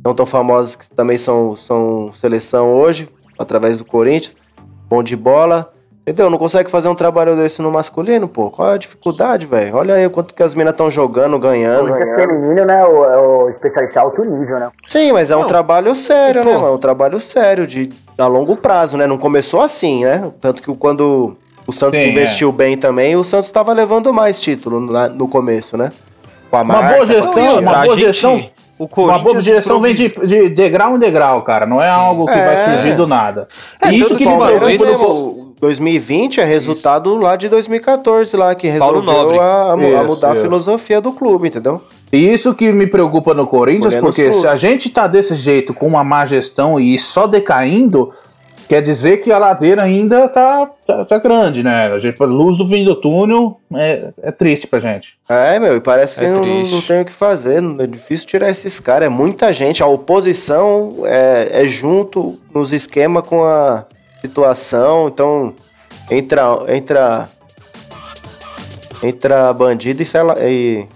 não 0.05 0.13
tão 0.13 0.27
famosas 0.27 0.75
que 0.75 0.87
também 0.91 1.17
são, 1.17 1.55
são 1.55 2.11
seleção 2.11 2.75
hoje, 2.75 3.09
através 3.37 3.79
do 3.79 3.85
Corinthians, 3.85 4.37
bom 4.87 5.01
de 5.01 5.15
bola. 5.15 5.73
Entendeu? 6.10 6.28
Não 6.30 6.39
consegue 6.39 6.72
fazer 6.72 6.88
um 6.88 6.95
trabalho 6.95 7.36
desse 7.36 7.62
no 7.62 7.70
masculino, 7.70 8.28
pô. 8.28 8.49
Qual 8.49 8.72
é 8.72 8.74
a 8.74 8.78
dificuldade, 8.78 9.45
velho? 9.45 9.76
Olha 9.76 9.93
aí 9.93 10.05
o 10.07 10.10
quanto 10.10 10.34
que 10.34 10.41
as 10.41 10.55
minas 10.55 10.74
estão 10.74 10.89
jogando, 10.89 11.38
ganhando. 11.38 11.89
Corinthians 11.89 12.16
feminino, 12.16 12.66
né? 12.66 12.84
O, 12.84 13.05
é 13.05 13.18
o 13.18 13.49
especialista 13.51 14.01
alto 14.01 14.24
nível, 14.26 14.60
né? 14.60 14.70
Sim, 14.88 15.12
mas 15.12 15.30
é 15.30 15.36
um 15.36 15.41
Não. 15.41 15.47
trabalho 15.47 15.93
sério, 15.93 16.41
E, 16.41 16.45
né, 16.45 16.51
pô, 16.51 16.60
mano? 16.62 16.72
É 16.74 16.76
um 16.76 16.80
trabalho 16.80 17.20
sério, 17.20 17.68
de 17.68 17.89
a 18.18 18.26
longo 18.26 18.55
prazo, 18.57 18.97
né? 18.97 19.05
Não 19.05 19.20
começou 19.20 19.62
assim, 19.62 20.03
né? 20.03 20.32
Tanto 20.41 20.64
que 20.64 20.76
quando 20.76 21.38
o 21.68 21.72
Santos 21.72 21.99
Sim, 21.99 22.05
é. 22.05 22.10
investiu 22.10 22.51
bem 22.51 22.76
também, 22.76 23.16
o 23.16 23.24
Santos 23.24 23.45
estava 23.45 23.72
levando 23.72 24.12
mais 24.12 24.41
título 24.41 24.80
lá 24.91 25.07
no 25.10 25.28
começo, 25.28 25.78
né? 25.78 25.91
Com 26.49 26.57
a 26.57 26.62
Uma 26.64 26.74
marca, 26.74 26.88
boa 26.88 26.99
com 27.01 27.05
gestão, 27.05 27.55
a- 27.57 27.60
uma 27.60 27.72
A 27.72 27.84
boa 27.84 27.95
gente- 27.95 28.05
gestão. 28.07 28.49
o 28.80 28.88
Uma 29.03 29.20
boa 29.20 29.41
gestão 29.43 29.80
vem 29.80 29.93
de, 29.93 30.10
de 30.26 30.49
degrau 30.49 30.95
em 30.95 30.99
degrau, 30.99 31.43
cara. 31.43 31.68
Não 31.68 31.80
é 31.80 31.88
algo 31.88 32.26
que 32.26 32.34
vai 32.34 32.53
É. 32.55 32.57
surgir 32.57 32.95
do 32.95 33.05
nada. 33.05 33.47
É, 33.80 33.91
isso 33.91 34.18
que 34.18 34.26
o 34.26 34.30
no- 34.32 34.60
mesmo, 34.66 35.48
2020 35.60 36.39
é 36.39 36.45
resultado 36.45 37.18
lá 37.18 37.36
de 37.36 37.49
2014, 37.49 38.36
lá, 38.38 38.55
que 38.55 38.68
resolveu 38.68 39.39
a, 39.41 39.74
a 39.74 39.78
mu- 39.78 39.86
a 39.88 39.89
Isso, 39.89 40.03
mudar 40.05 40.32
isso. 40.32 40.39
a 40.39 40.43
filosofia 40.43 41.01
do 41.01 41.12
clube, 41.12 41.47
entendeu? 41.49 41.82
E 42.12 42.32
isso 42.32 42.53
que 42.53 42.72
me 42.72 42.88
preocupa 42.88 43.34
no 43.34 43.45
Corinthians, 43.45 43.95
porque 43.95 44.32
se 44.34 44.47
a 44.47 44.55
gente 44.55 44.89
tá 44.89 45.05
desse 45.07 45.36
jeito, 45.36 45.74
com 45.74 45.88
uma 45.88 46.03
má 46.03 46.26
gestão 46.26 46.80
e 46.80 46.97
só 46.97 47.28
decaindo, 47.28 48.12
quer 48.68 48.82
dizer 48.82 49.18
que 49.18 49.32
a 49.32 49.38
ladeira 49.38 49.84
ainda 49.84 50.28
tá, 50.30 50.66
tá, 50.88 51.03
tá 51.05 51.18
grande, 51.18 51.62
né? 51.62 51.88
A 51.93 51.97
gente, 51.97 52.18
luz 52.24 52.57
do 52.57 52.68
fim 52.68 52.86
do 52.86 52.95
túnel 52.95 53.60
é, 53.76 54.10
é 54.24 54.32
triste 54.32 54.66
pra 54.66 54.80
gente. 54.80 55.18
É, 55.28 55.60
meu, 55.60 55.76
e 55.76 55.82
parece 55.82 56.18
que 56.18 56.26
É 56.26 56.30
não, 56.32 56.41
triste. 56.41 56.74
não 56.74 56.82
tem 56.82 57.01
o 57.01 57.05
que 57.05 57.12
fazer. 57.12 57.62
É 57.80 57.86
difícil 57.86 58.28
tirar 58.28 58.49
esses 58.49 58.80
caras. 58.80 59.07
É 59.07 59.10
muita 59.10 59.51
gente. 59.51 59.84
A 59.84 59.88
oposição 59.88 60.99
é, 61.05 61.64
é 61.64 61.68
junto 61.68 62.39
nos 62.53 62.72
esquemas 62.72 63.26
com 63.28 63.43
a 63.43 63.86
situação. 64.22 65.07
Então, 65.07 65.53
entra. 66.09 66.43
Entra. 66.67 67.30
Entra 69.01 69.53
bandido 69.53 70.01
e 70.01 70.05
sai, 70.05 70.24
e 70.41 70.88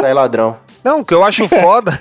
sai 0.00 0.14
ladrão. 0.14 0.56
Não, 0.82 1.00
o 1.00 1.04
que 1.04 1.12
eu 1.12 1.22
acho 1.22 1.46
foda 1.48 1.92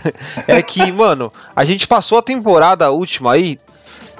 é 0.47 0.61
que, 0.61 0.89
mano, 0.91 1.33
a 1.55 1.65
gente 1.65 1.85
passou 1.85 2.17
a 2.17 2.21
temporada 2.21 2.89
última 2.91 3.33
aí 3.33 3.57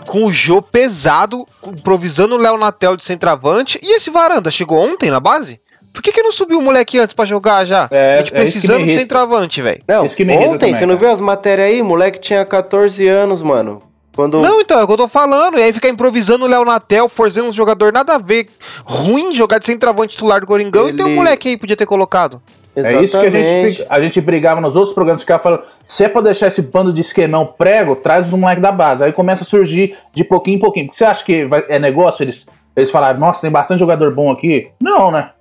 com 0.06 0.26
o 0.26 0.34
Jô 0.34 0.62
pesado, 0.62 1.46
improvisando 1.66 2.36
o 2.36 2.38
Léo 2.38 2.58
Natel 2.58 2.98
de 2.98 3.06
centroavante. 3.06 3.80
E 3.82 3.96
esse 3.96 4.10
Varanda 4.10 4.52
chegou 4.52 4.84
ontem 4.84 5.10
na 5.10 5.20
base? 5.20 5.62
Por 5.94 6.04
que, 6.04 6.12
que 6.12 6.22
não 6.22 6.32
subiu 6.32 6.60
o 6.60 6.62
moleque 6.62 7.00
antes 7.00 7.16
pra 7.16 7.26
jogar 7.26 7.66
já? 7.66 7.88
É, 7.90 8.16
a 8.16 8.18
gente 8.20 8.34
é 8.34 8.40
precisando 8.40 8.86
de 8.86 8.94
centroavante, 8.94 9.62
velho. 9.62 9.82
Não, 9.88 10.06
Isso 10.06 10.16
que 10.16 10.24
me 10.24 10.34
irrita 10.34 10.50
ontem, 10.50 10.60
também, 10.60 10.76
você 10.76 10.86
não 10.86 10.98
viu 10.98 11.10
as 11.10 11.20
matérias 11.20 11.68
aí? 11.68 11.82
Moleque 11.82 12.20
tinha 12.20 12.46
14 12.46 13.08
anos, 13.08 13.42
mano. 13.42 13.82
Quando. 14.16 14.42
Não, 14.42 14.60
então, 14.60 14.80
é 14.80 14.84
o 14.84 14.88
que 14.88 14.94
eu 14.94 14.98
tô 14.98 15.08
falando. 15.08 15.58
E 15.58 15.64
aí 15.64 15.72
ficar 15.72 15.90
improvisando 15.90 16.44
o 16.46 16.48
Léo 16.48 16.66
Natel, 16.66 17.08
forçando 17.08 17.48
um 17.50 17.54
jogador 17.54 17.94
nada 17.94 18.16
a 18.16 18.18
ver. 18.18 18.48
Ruim 18.86 19.34
jogar 19.34 19.60
de 19.60 19.66
centroavante 19.66 20.14
titular 20.14 20.42
do 20.42 20.48
Coringão. 20.48 20.90
E 20.90 20.94
tem 20.94 21.06
um 21.06 21.10
Ele- 21.10 21.16
moleque 21.18 21.48
aí 21.50 21.56
que 21.56 21.62
podia 21.62 21.76
ter 21.78 21.86
colocado. 21.86 22.42
É 22.76 23.02
isso 23.02 23.20
que 23.20 23.26
a 23.26 23.30
gente, 23.30 23.86
a 23.90 24.00
gente 24.00 24.22
brigava 24.22 24.62
nos 24.62 24.76
outros 24.76 24.94
programas, 24.94 25.22
ficava 25.22 25.42
falando, 25.44 25.64
se 25.86 26.04
é 26.06 26.08
pra 26.08 26.22
deixar 26.22 26.48
esse 26.48 26.62
bando 26.62 26.94
de 26.94 27.02
esquemão 27.02 27.46
prego, 27.46 27.96
traz 27.96 28.28
os 28.32 28.40
moleques 28.40 28.62
da 28.62 28.72
base. 28.72 29.04
Aí 29.04 29.12
começa 29.12 29.44
a 29.44 29.46
surgir 29.46 29.98
de 30.14 30.24
pouquinho 30.24 30.56
em 30.58 30.60
pouquinho. 30.60 30.86
Porque 30.86 30.98
você 30.98 31.04
acha 31.06 31.24
que 31.24 31.46
vai- 31.46 31.66
é 31.68 31.78
negócio? 31.78 32.24
Eles, 32.24 32.48
eles 32.76 32.90
falaram, 32.92 33.20
nossa, 33.20 33.42
tem 33.42 33.52
bastante 33.52 33.80
jogador 33.80 34.14
bom 34.14 34.32
aqui. 34.32 34.70
Não, 34.82 35.12
né? 35.12 35.32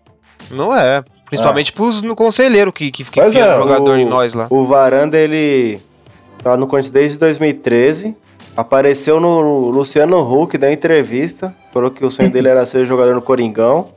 Não 0.51 0.75
é. 0.75 1.05
Principalmente 1.27 1.73
pros 1.73 2.01
no 2.03 2.17
conselheiro 2.17 2.73
que, 2.73 2.91
que 2.91 3.05
fica 3.05 3.21
é, 3.27 3.31
jogador 3.31 3.97
o- 3.97 4.01
em 4.01 4.07
nós 4.09 4.35
lá. 4.35 4.47
O 4.51 4.65
Varanda, 4.65 5.17
ele 5.17 5.79
tá 6.43 6.57
no 6.57 6.67
Corinthians 6.67 6.91
desde 6.93 7.19
2013. 7.19 8.17
Apareceu 8.59 9.21
no 9.21 9.71
Luciano 9.71 10.19
Huck, 10.21 10.59
deu 10.59 10.73
entrevista. 10.73 11.55
Falou 11.73 11.93
que 11.93 12.05
o 12.05 12.11
sonho 12.11 12.29
dele 12.29 12.49
era 12.49 12.67
ser 12.67 12.85
jogador 12.87 13.15
no 13.15 13.23
Coringão. 13.23 13.91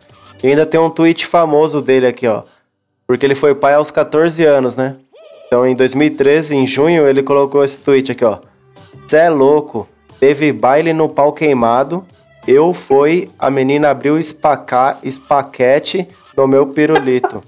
E 0.43 0.47
ainda 0.49 0.67
tem 0.67 0.79
um 0.79 0.87
tweet 0.87 1.25
famoso 1.25 1.81
dele 1.81 2.05
aqui, 2.05 2.27
ó. 2.27 2.43
Porque 3.07 3.25
ele 3.25 3.33
foi 3.33 3.55
pai 3.55 3.73
aos 3.73 3.89
14 3.89 4.45
anos, 4.45 4.75
né? 4.75 4.97
Então 5.47 5.65
em 5.65 5.75
2013, 5.75 6.55
em 6.55 6.67
junho, 6.67 7.07
ele 7.07 7.23
colocou 7.23 7.63
esse 7.63 7.79
tweet 7.79 8.11
aqui, 8.11 8.23
ó. 8.23 8.37
Cê 9.07 9.17
é 9.17 9.29
louco. 9.31 9.87
Teve 10.19 10.53
baile 10.53 10.93
no 10.93 11.09
pau 11.09 11.33
queimado. 11.33 12.05
Eu 12.47 12.71
fui, 12.71 13.31
a 13.39 13.49
menina 13.49 13.89
abriu 13.89 14.19
espaca, 14.19 14.95
espaquete 15.01 16.07
no 16.37 16.47
meu 16.47 16.67
pirulito. 16.67 17.41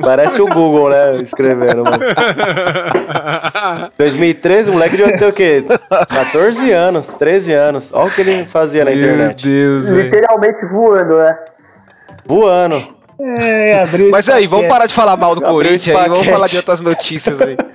Parece 0.00 0.42
o 0.42 0.46
Google, 0.46 0.90
né? 0.90 1.16
Escrevendo, 1.18 1.84
mano. 1.84 1.98
2013, 3.98 4.70
o 4.70 4.72
moleque 4.74 4.96
devia 4.96 5.18
ter 5.18 5.26
o 5.26 5.32
quê? 5.32 5.64
14 6.08 6.70
anos, 6.72 7.08
13 7.08 7.52
anos. 7.52 7.92
Olha 7.92 8.06
o 8.06 8.10
que 8.10 8.20
ele 8.20 8.32
fazia 8.44 8.84
na 8.84 8.92
internet. 8.92 9.48
Deus, 9.48 9.88
Literalmente 9.88 10.64
voando, 10.66 11.16
né? 11.18 11.38
Voando. 12.26 13.00
É, 13.20 13.82
abriu 13.82 14.10
Mas 14.10 14.28
aí, 14.30 14.46
vamos 14.46 14.66
parar 14.66 14.86
de 14.86 14.94
falar 14.94 15.14
mal 15.16 15.34
do 15.34 15.42
Gabriel 15.42 15.62
Corinthians 15.62 15.94
aí, 15.94 16.08
vamos 16.08 16.26
falar 16.26 16.46
de 16.46 16.56
outras 16.56 16.80
notícias 16.80 17.40
aí. 17.40 17.56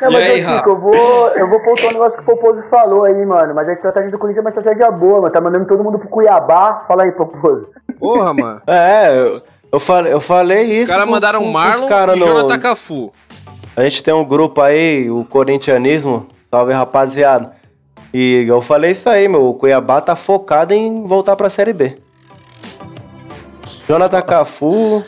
Não, 0.00 0.10
E 0.10 0.12
mas 0.12 0.22
aí, 0.24 0.40
eu, 0.42 0.72
eu 0.72 0.80
vou, 0.80 1.28
eu 1.30 1.48
vou 1.48 1.60
pontuar 1.60 1.90
um 1.90 1.92
negócio 1.92 2.12
que 2.14 2.20
o 2.20 2.24
Poposo 2.24 2.62
falou 2.68 3.04
aí, 3.04 3.24
mano. 3.24 3.54
Mas 3.54 3.68
a 3.68 3.72
estratégia 3.72 4.10
do 4.10 4.18
Corinthians 4.18 4.44
é 4.44 4.48
uma 4.48 4.50
estratégia 4.50 4.90
boa, 4.90 5.20
mano. 5.22 5.32
Tá 5.32 5.40
mandando 5.40 5.66
todo 5.66 5.82
mundo 5.82 5.98
pro 5.98 6.08
Cuiabá. 6.08 6.84
Fala 6.86 7.04
aí, 7.04 7.12
Poposo. 7.12 7.68
Porra, 7.98 8.34
mano. 8.34 8.60
É, 8.66 9.16
eu, 9.16 9.40
eu, 9.74 9.80
falei, 9.80 10.12
eu 10.12 10.20
falei 10.20 10.64
Os 10.66 10.70
isso. 10.72 10.92
caras 10.92 11.04
pro- 11.04 11.12
mandaram 11.12 11.40
pro- 11.42 11.52
Marlon 11.52 11.86
cara 11.86 12.16
e 12.16 12.18
no- 12.20 12.26
Jonathan 12.26 12.58
Cafu. 12.58 13.12
A 13.76 13.82
gente 13.84 14.02
tem 14.02 14.14
um 14.14 14.24
grupo 14.24 14.60
aí, 14.60 15.10
o 15.10 15.24
Corintianismo. 15.24 16.26
Salve, 16.50 16.72
rapaziada. 16.72 17.52
E 18.12 18.44
eu 18.46 18.62
falei 18.62 18.92
isso 18.92 19.08
aí, 19.10 19.26
meu. 19.26 19.44
O 19.48 19.54
Cuiabá 19.54 20.00
tá 20.00 20.14
focado 20.14 20.72
em 20.72 21.04
voltar 21.04 21.34
pra 21.34 21.50
Série 21.50 21.72
B. 21.72 21.98
Jonathan 23.88 24.22
Cafu, 24.22 25.04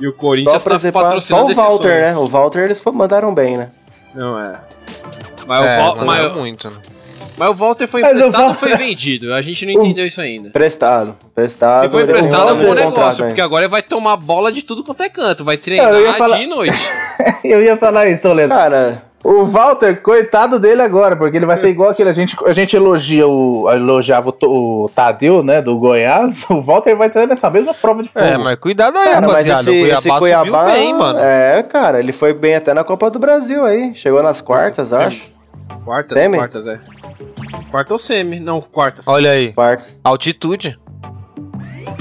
E 0.00 0.06
o 0.06 0.12
só, 0.12 0.16
Corinthians 0.18 0.62
tá 0.62 0.70
preservar- 0.70 1.00
só 1.00 1.06
patrocinando 1.06 1.46
o 1.46 1.50
esse 1.50 1.60
Walter, 1.60 1.88
sonho. 1.88 2.00
né? 2.00 2.16
O 2.16 2.26
Walter 2.28 2.58
eles 2.64 2.82
mandaram 2.92 3.34
bem, 3.34 3.56
né? 3.56 3.70
Não 4.14 4.38
é. 4.40 4.60
Mas, 5.46 5.66
É, 5.66 5.78
o, 5.78 5.82
mandaram 5.82 6.06
mas, 6.06 6.32
muito. 6.36 6.70
né? 6.70 6.76
Mas 7.38 7.48
o 7.50 7.54
Walter 7.54 7.86
foi 7.88 8.00
Mas 8.02 8.16
o 8.16 8.20
emprestado 8.20 8.42
Walter- 8.44 8.58
foi 8.58 8.76
vendido? 8.76 9.32
A 9.34 9.40
gente 9.42 9.64
não 9.66 9.72
entendeu 9.72 10.06
isso 10.06 10.20
ainda. 10.20 10.48
Emprestado. 10.48 11.16
Emprestado. 11.30 11.84
Se 11.84 11.90
foi 11.90 12.02
emprestado 12.02 12.50
é 12.50 12.52
um 12.52 12.58
bom 12.66 12.74
negócio, 12.74 13.24
porque 13.26 13.40
agora 13.40 13.64
ele 13.64 13.70
vai 13.70 13.82
tomar 13.82 14.16
bola 14.16 14.50
de 14.52 14.62
tudo 14.62 14.82
quanto 14.84 15.02
é 15.02 15.08
canto. 15.08 15.44
Vai 15.44 15.56
treinar 15.56 15.92
Eu 15.92 16.02
ia 16.02 16.14
falar- 16.14 16.36
dia 16.36 16.44
e 16.46 16.48
noite. 16.48 16.78
Eu 17.44 17.62
ia 17.62 17.76
falar 17.76 18.08
isso, 18.08 18.22
Toledo. 18.22 18.48
Cara, 18.54 19.02
O 19.24 19.44
Walter, 19.44 20.00
coitado 20.00 20.60
dele 20.60 20.80
agora, 20.80 21.16
porque 21.16 21.36
ele 21.36 21.44
vai 21.46 21.56
ser 21.56 21.68
igual 21.68 21.90
aquele. 21.90 22.08
A 22.08 22.12
gente, 22.12 22.36
a 22.46 22.52
gente 22.52 22.76
elogia 22.76 23.26
o, 23.26 23.68
elogiava 23.70 24.30
o, 24.44 24.84
o 24.84 24.88
Tadeu, 24.94 25.42
né, 25.42 25.60
do 25.60 25.76
Goiás. 25.76 26.46
O 26.50 26.60
Walter 26.62 26.94
vai 26.96 27.10
ter 27.10 27.26
nessa 27.26 27.50
mesma 27.50 27.74
prova 27.74 28.02
de 28.02 28.08
fogo. 28.08 28.24
É, 28.24 28.38
mas 28.38 28.56
cuidado 28.58 28.96
aí, 28.96 29.08
cara, 29.10 29.26
mas 29.26 29.48
esse, 29.48 29.70
o 29.70 29.86
esse 29.86 30.08
Cuiabá, 30.08 30.18
Cuiabá. 30.20 30.64
subiu 30.66 30.74
bem, 30.82 30.94
mano. 30.94 31.18
É, 31.20 31.62
cara, 31.64 31.98
ele 31.98 32.12
foi 32.12 32.32
bem 32.32 32.54
até 32.54 32.72
na 32.72 32.84
Copa 32.84 33.10
do 33.10 33.18
Brasil 33.18 33.64
aí. 33.64 33.92
Chegou 33.94 34.22
nas 34.22 34.40
quartas, 34.40 34.92
Nossa, 34.92 35.04
acho. 35.06 35.30
Quartas, 35.84 36.16
Semi? 36.18 36.36
quartas, 36.38 36.66
é. 36.66 36.80
Quarta 37.70 37.92
ou 37.92 37.98
semi? 37.98 38.40
Não, 38.40 38.60
quartas. 38.60 39.06
Olha 39.06 39.30
aí, 39.30 39.52
Quartas. 39.52 40.00
altitude. 40.02 40.78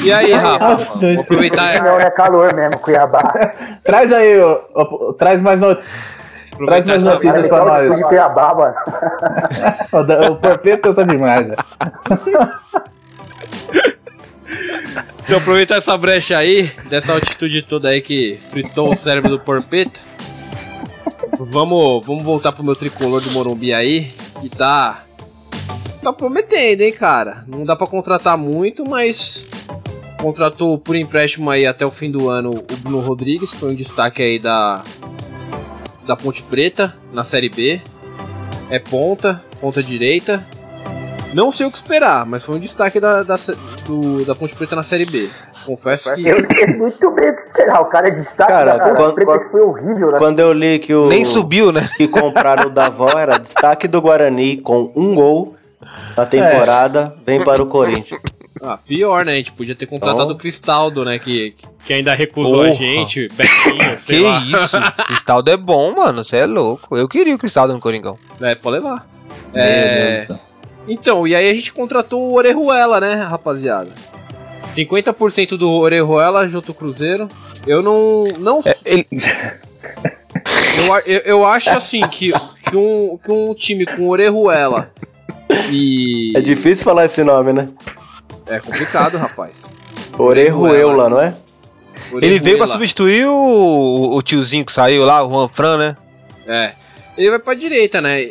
E 0.04 0.12
aí, 0.12 0.32
Rafa? 0.32 0.78
Vou 1.00 1.22
aproveitar, 1.22 1.84
Não, 1.84 1.98
é 1.98 2.10
calor 2.12 2.54
mesmo, 2.54 2.78
Cuiabá. 2.80 3.20
Traz 3.84 4.12
aí, 4.14 4.40
ó, 4.40 4.62
ó, 4.76 5.14
traz 5.14 5.42
mais 5.42 5.60
no... 5.60 5.76
Traz 6.66 6.86
mais 6.86 7.04
notícias 7.04 7.48
pra 7.48 7.66
nós. 7.66 8.02
Cuiabá, 8.04 8.54
mano. 8.54 8.76
O 9.92 10.32
O 10.32 10.36
Porpeta 10.38 10.94
tá 10.94 11.04
demais. 11.04 11.48
Então, 15.24 15.38
aproveitar 15.38 15.76
essa 15.78 15.98
brecha 15.98 16.38
aí, 16.38 16.72
dessa 16.90 17.14
altitude 17.14 17.62
toda 17.64 17.90
aí 17.90 18.02
que 18.02 18.40
fritou 18.52 18.94
o 18.94 18.98
cérebro 18.98 19.30
do 19.32 19.40
Porpeta. 19.40 20.00
Vamos, 21.38 22.06
vamos 22.06 22.24
voltar 22.24 22.52
pro 22.54 22.64
meu 22.64 22.76
tricolor 22.76 23.22
do 23.22 23.32
Morumbi 23.32 23.74
aí, 23.74 24.12
que 24.42 24.50
tá. 24.50 25.04
Tá 26.08 26.14
prometendo, 26.14 26.80
hein, 26.84 26.94
cara. 26.94 27.44
Não 27.50 27.66
dá 27.66 27.76
pra 27.76 27.86
contratar 27.86 28.38
muito, 28.38 28.88
mas. 28.90 29.46
Contratou 30.22 30.78
por 30.78 30.96
empréstimo 30.96 31.50
aí 31.50 31.66
até 31.66 31.86
o 31.86 31.92
fim 31.92 32.10
do 32.10 32.30
ano 32.30 32.52
o 32.52 32.78
Bruno 32.78 33.02
Rodrigues, 33.02 33.52
que 33.52 33.58
foi 33.58 33.72
um 33.72 33.76
destaque 33.76 34.22
aí 34.24 34.40
da. 34.40 34.82
Da 36.06 36.16
Ponte 36.16 36.44
Preta 36.44 36.96
na 37.12 37.26
Série 37.26 37.50
B. 37.50 37.82
É 38.70 38.80
ponta, 38.80 39.44
ponta 39.60 39.84
direita. 39.84 40.46
Não 41.34 41.52
sei 41.52 41.66
o 41.68 41.70
que 41.72 41.76
esperar, 41.76 42.26
mas 42.26 42.42
foi 42.42 42.56
um 42.56 42.60
destaque 42.60 43.02
da, 43.02 43.22
da, 43.22 43.36
do- 43.86 44.24
da 44.24 44.34
Ponte 44.34 44.56
Preta 44.56 44.78
na 44.78 44.84
Série 44.84 45.06
B. 45.06 45.30
Confesso 45.66 46.16
que. 46.16 46.26
Eu 46.26 46.48
tenho 46.48 46.78
muito 46.78 47.12
medo 47.12 47.36
de 47.36 47.48
esperar. 47.50 47.82
O 47.82 47.86
cara 47.88 48.08
é 48.08 48.12
destaque. 48.12 48.50
Cara, 48.50 48.78
da 48.78 48.96
quando- 48.96 49.14
Preta 49.16 49.40
que 49.40 49.50
foi 49.52 49.60
horrível, 49.60 50.12
né? 50.14 50.18
Quando 50.18 50.40
eu 50.40 50.54
li 50.54 50.80
que 50.80 50.96
o. 50.96 51.10
Nem 51.10 51.26
subiu, 51.26 51.74
né? 51.74 51.90
Que 51.98 52.08
compraram 52.08 52.68
o 52.68 52.70
Davó 52.70 53.10
era 53.10 53.38
destaque 53.38 53.90
do 53.90 54.02
Guarani 54.02 54.56
com 54.56 54.90
um 54.96 55.14
gol 55.14 55.58
na 56.16 56.26
temporada, 56.26 57.16
vem 57.26 57.44
para 57.44 57.62
o 57.62 57.68
Corinthians. 57.68 58.22
Ah, 58.62 58.76
pior, 58.78 59.24
né? 59.24 59.34
A 59.34 59.36
gente 59.36 59.52
podia 59.52 59.76
ter 59.76 59.86
contratado 59.86 60.24
Então- 60.24 60.36
o 60.36 60.38
Cristaldo, 60.40 61.06
né? 61.06 61.20
Que, 61.20 61.56
Que 61.86 61.94
ainda 61.94 62.16
recusou 62.16 62.64
a 62.64 62.68
Porra. 62.70 62.76
gente, 62.78 63.28
Betinho, 63.30 64.00
sei 64.00 64.18
Que 64.20 64.24
lá. 64.26 64.40
isso? 64.40 64.78
Cristaldo 65.06 65.52
é 65.52 65.56
bom, 65.58 65.96
mano. 65.96 66.24
Você 66.24 66.38
é 66.38 66.46
louco. 66.48 66.98
Eu 66.98 67.08
queria 67.08 67.36
o 67.36 67.38
Cristaldo 67.38 67.74
no 67.74 67.80
Coringão. 67.80 68.18
É, 68.42 68.56
pode 68.56 68.78
levar. 68.78 69.08
Meu 69.54 69.64
É, 69.64 70.26
Deus. 70.28 70.40
Então, 70.88 71.28
e 71.28 71.36
aí 71.36 71.50
a 71.50 71.54
gente 71.54 71.72
contratou 71.72 72.22
o 72.24 72.34
Orejuela, 72.34 73.00
né, 73.00 73.14
rapaziada? 73.16 73.92
50% 74.70 75.56
do 75.56 75.70
Orejuela 75.70 76.48
junto 76.48 76.72
ao 76.72 76.76
Cruzeiro. 76.76 77.28
Eu 77.66 77.82
não. 77.84 78.24
não 78.40 78.60
Ele... 78.86 79.06
eu, 80.86 80.94
a- 80.94 81.02
eu, 81.06 81.20
eu 81.26 81.46
acho 81.46 81.70
assim 81.72 82.02
que, 82.08 82.32
que, 82.70 82.76
um, 82.76 83.18
que 83.24 83.32
um 83.32 83.54
time 83.54 83.86
com 83.86 84.08
Orejuela 84.10 84.92
e. 85.72 86.32
É 86.36 86.42
difícil 86.42 86.84
falar 86.84 87.06
esse 87.06 87.24
nome, 87.24 87.54
né? 87.54 87.70
É 88.46 88.60
complicado, 88.60 89.18
rapaz. 89.18 89.52
Orejuela, 90.18 91.10
não 91.10 91.20
é? 91.20 91.36
Ele 92.14 92.40
veio 92.40 92.58
pra 92.58 92.66
Orejuela. 92.66 92.68
substituir 92.68 93.26
o, 93.28 94.16
o 94.16 94.22
tiozinho 94.22 94.66
que 94.66 94.72
saiu 94.72 95.04
lá, 95.06 95.24
o 95.24 95.30
Juan 95.30 95.48
Fran, 95.50 95.78
né? 95.78 95.98
É. 96.48 96.72
Ele 97.18 97.30
vai 97.32 97.40
pra 97.40 97.54
direita, 97.54 98.00
né? 98.00 98.30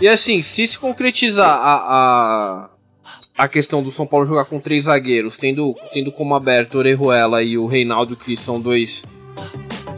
E 0.00 0.08
assim, 0.08 0.42
se 0.42 0.66
se 0.66 0.78
concretizar 0.78 1.46
a, 1.46 1.74
a, 3.36 3.44
a 3.44 3.48
questão 3.48 3.82
do 3.82 3.92
São 3.92 4.06
Paulo 4.06 4.26
jogar 4.26 4.46
com 4.46 4.58
três 4.58 4.86
zagueiros, 4.86 5.36
tendo, 5.36 5.74
tendo 5.92 6.10
como 6.10 6.34
aberto 6.34 6.74
o 6.74 6.78
Orejuela 6.78 7.42
e 7.42 7.56
o 7.56 7.66
Reinaldo, 7.66 8.16
que 8.16 8.36
são 8.36 8.60
dois, 8.60 9.04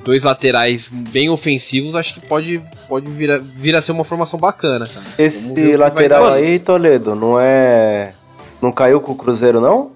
dois 0.07 0.23
laterais 0.23 0.89
bem 0.89 1.29
ofensivos, 1.29 1.97
acho 1.97 2.15
que 2.15 2.21
pode, 2.21 2.63
pode 2.89 3.11
vir, 3.11 3.29
a, 3.29 3.39
vir 3.39 3.75
a 3.75 3.81
ser 3.83 3.91
uma 3.91 4.05
formação 4.05 4.39
bacana, 4.39 4.87
cara. 4.87 5.05
Esse 5.19 5.77
lateral 5.77 6.29
aí, 6.29 6.61
Toledo, 6.61 7.17
não 7.17 7.41
é. 7.41 8.13
Não 8.63 8.71
caiu 8.71 9.01
com 9.01 9.13
o 9.13 9.17
Cruzeiro, 9.17 9.61
não? 9.61 9.91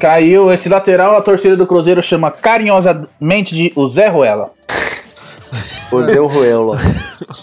Caiu 0.00 0.52
esse 0.52 0.68
lateral, 0.68 1.16
a 1.16 1.22
torcida 1.22 1.56
do 1.56 1.68
Cruzeiro 1.68 2.02
chama 2.02 2.32
carinhosamente 2.32 3.54
de 3.54 3.72
o 3.76 3.86
Zé 3.86 4.08
Ruela. 4.08 4.50
O 5.92 6.02
Zé 6.02 6.18
Ruela. 6.18 6.78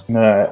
É. 0.09 0.49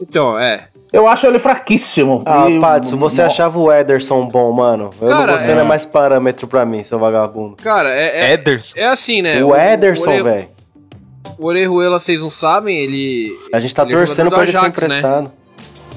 Então, 0.00 0.38
é. 0.38 0.68
Eu 0.92 1.08
acho 1.08 1.26
ele 1.26 1.38
fraquíssimo. 1.38 2.22
Ah, 2.26 2.50
E- 2.50 2.60
Patson, 2.60 2.98
você 2.98 3.22
achava 3.22 3.58
o 3.58 3.72
Ederson 3.72 4.26
bom, 4.28 4.52
mano? 4.52 4.90
Eu 5.00 5.08
Cara, 5.08 5.32
não, 5.32 5.38
você 5.38 5.52
é. 5.52 5.54
não 5.54 5.62
é 5.62 5.64
mais 5.64 5.86
parâmetro 5.86 6.46
pra 6.46 6.66
mim, 6.66 6.82
seu 6.82 6.98
vagabundo. 6.98 7.56
Cara, 7.62 7.88
é, 7.90 8.30
é, 8.30 8.32
Ederson. 8.34 8.74
é 8.76 8.86
assim, 8.86 9.22
né? 9.22 9.42
o 9.42 9.56
Ederson, 9.56 10.22
velho. 10.22 10.48
O 11.38 11.46
Orejuela, 11.46 11.98
vocês 11.98 12.20
não 12.20 12.28
sabem, 12.30 12.76
ele. 12.78 13.32
A 13.54 13.58
gente 13.58 13.74
tá 13.74 13.82
ele 13.84 13.92
é 13.94 13.96
torcendo 13.96 14.30
pra 14.30 14.42
ele 14.42 14.52
ser 14.52 14.58
Ajax, 14.58 14.80
né? 14.80 14.86
emprestado. 14.86 15.32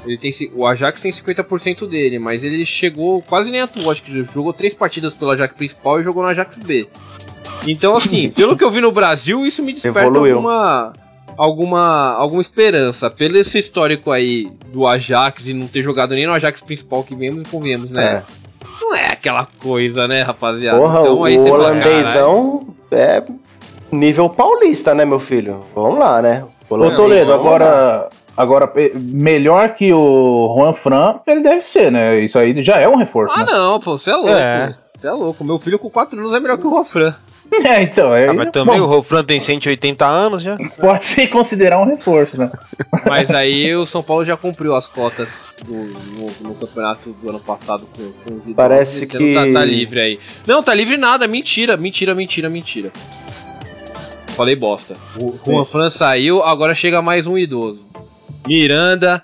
Ele 0.05 0.17
tem, 0.17 0.31
o 0.53 0.65
Ajax 0.67 1.01
tem 1.01 1.11
50% 1.11 1.87
dele, 1.87 2.19
mas 2.19 2.41
ele 2.43 2.63
chegou, 2.65 3.21
quase 3.23 3.49
nem 3.49 3.61
atuou, 3.61 3.91
acho 3.91 4.03
que 4.03 4.23
jogou 4.33 4.53
três 4.53 4.73
partidas 4.73 5.15
pelo 5.15 5.31
Ajax 5.31 5.55
principal 5.55 5.99
e 5.99 6.03
jogou 6.03 6.23
no 6.23 6.29
Ajax 6.29 6.57
B. 6.57 6.87
Então, 7.67 7.95
assim, 7.95 8.29
pelo 8.35 8.55
que 8.55 8.63
eu 8.63 8.69
vi 8.71 8.79
no 8.81 8.91
Brasil, 8.91 9.45
isso 9.45 9.63
me 9.63 9.73
desperta 9.73 10.01
Evoluiu. 10.01 10.35
alguma, 10.35 10.93
alguma, 11.37 12.13
alguma 12.13 12.41
esperança. 12.41 13.09
Pelo 13.09 13.37
esse 13.37 13.57
histórico 13.57 14.11
aí 14.11 14.51
do 14.67 14.87
Ajax 14.87 15.47
e 15.47 15.53
não 15.53 15.67
ter 15.67 15.83
jogado 15.83 16.13
nem 16.13 16.25
no 16.25 16.33
Ajax 16.33 16.61
principal, 16.61 17.03
que 17.03 17.15
vemos 17.15 17.47
e 17.47 17.51
convenhamos, 17.51 17.89
né? 17.89 18.23
Não 18.81 18.95
é 18.95 19.05
aquela 19.05 19.47
coisa, 19.61 20.07
né, 20.07 20.21
rapaziada? 20.21 20.77
Porra, 20.77 21.01
Então, 21.01 21.23
aí 21.23 21.37
o 21.37 21.45
holandêsão 21.45 22.67
é 22.91 23.23
nível 23.91 24.29
paulista, 24.29 24.93
né, 24.93 25.05
meu 25.05 25.19
filho? 25.19 25.63
Vamos 25.73 25.97
lá, 25.97 26.21
né? 26.21 26.43
O 26.69 26.73
Ô 26.73 26.77
holandês, 26.77 26.97
Toledo, 26.97 27.33
agora, 27.33 28.09
agora 28.35 28.71
melhor 28.95 29.75
que 29.75 29.93
o 29.93 30.53
Juan 30.57 30.73
Fran, 30.73 31.19
ele 31.25 31.41
deve 31.41 31.61
ser, 31.61 31.91
né? 31.91 32.19
Isso 32.19 32.37
aí 32.37 32.61
já 32.63 32.77
é 32.77 32.87
um 32.87 32.95
reforço. 32.95 33.35
Ah, 33.37 33.45
né? 33.45 33.51
não, 33.51 33.79
pô, 33.79 33.97
você 33.97 34.09
é 34.09 34.15
louco. 34.15 34.31
É. 34.31 34.75
Você 34.97 35.07
é 35.07 35.11
louco. 35.11 35.43
Meu 35.43 35.59
filho 35.59 35.77
com 35.77 35.89
4 35.89 36.19
anos 36.19 36.33
é 36.33 36.39
melhor 36.39 36.57
que 36.57 36.67
o 36.67 36.69
Rofran. 36.69 37.13
É, 37.65 37.81
então, 37.83 38.11
Ah, 38.13 38.33
mas 38.33 38.49
também 38.51 38.79
bom, 38.79 38.85
o 38.85 38.87
Rofran 38.87 39.23
tem 39.23 39.39
180 39.39 40.05
anos 40.05 40.41
já. 40.43 40.57
pode 40.79 41.03
se 41.05 41.25
considerar 41.27 41.79
um 41.79 41.85
reforço, 41.85 42.39
né? 42.39 42.51
Mas 43.09 43.29
aí 43.31 43.75
o 43.75 43.85
São 43.85 44.03
Paulo 44.03 44.23
já 44.25 44.35
cumpriu 44.37 44.75
as 44.75 44.87
cotas 44.87 45.29
do- 45.65 45.73
no, 45.73 46.49
no 46.49 46.55
campeonato 46.55 47.09
do 47.11 47.29
ano 47.29 47.39
passado 47.39 47.87
com, 47.95 48.03
com 48.11 48.29
os 48.35 48.41
idosos. 48.41 48.55
Parece 48.55 49.03
Esse 49.05 49.17
que- 49.17 49.33
Tá, 49.33 49.41
tá 49.59 49.65
livre 49.65 49.99
aí. 49.99 50.19
Não, 50.45 50.61
tá 50.61 50.73
livre 50.73 50.97
nada. 50.97 51.27
Mentira, 51.27 51.75
mentira, 51.77 52.13
mentira, 52.13 52.49
mentira. 52.49 52.91
Falei 54.35 54.55
bosta. 54.55 54.95
O 55.19 55.33
Juan 55.45 55.63
Fran 55.65 55.89
saiu, 55.89 56.43
agora 56.43 56.75
chega 56.75 57.01
mais 57.01 57.25
um 57.25 57.37
idoso. 57.37 57.85
Miranda 58.45 59.23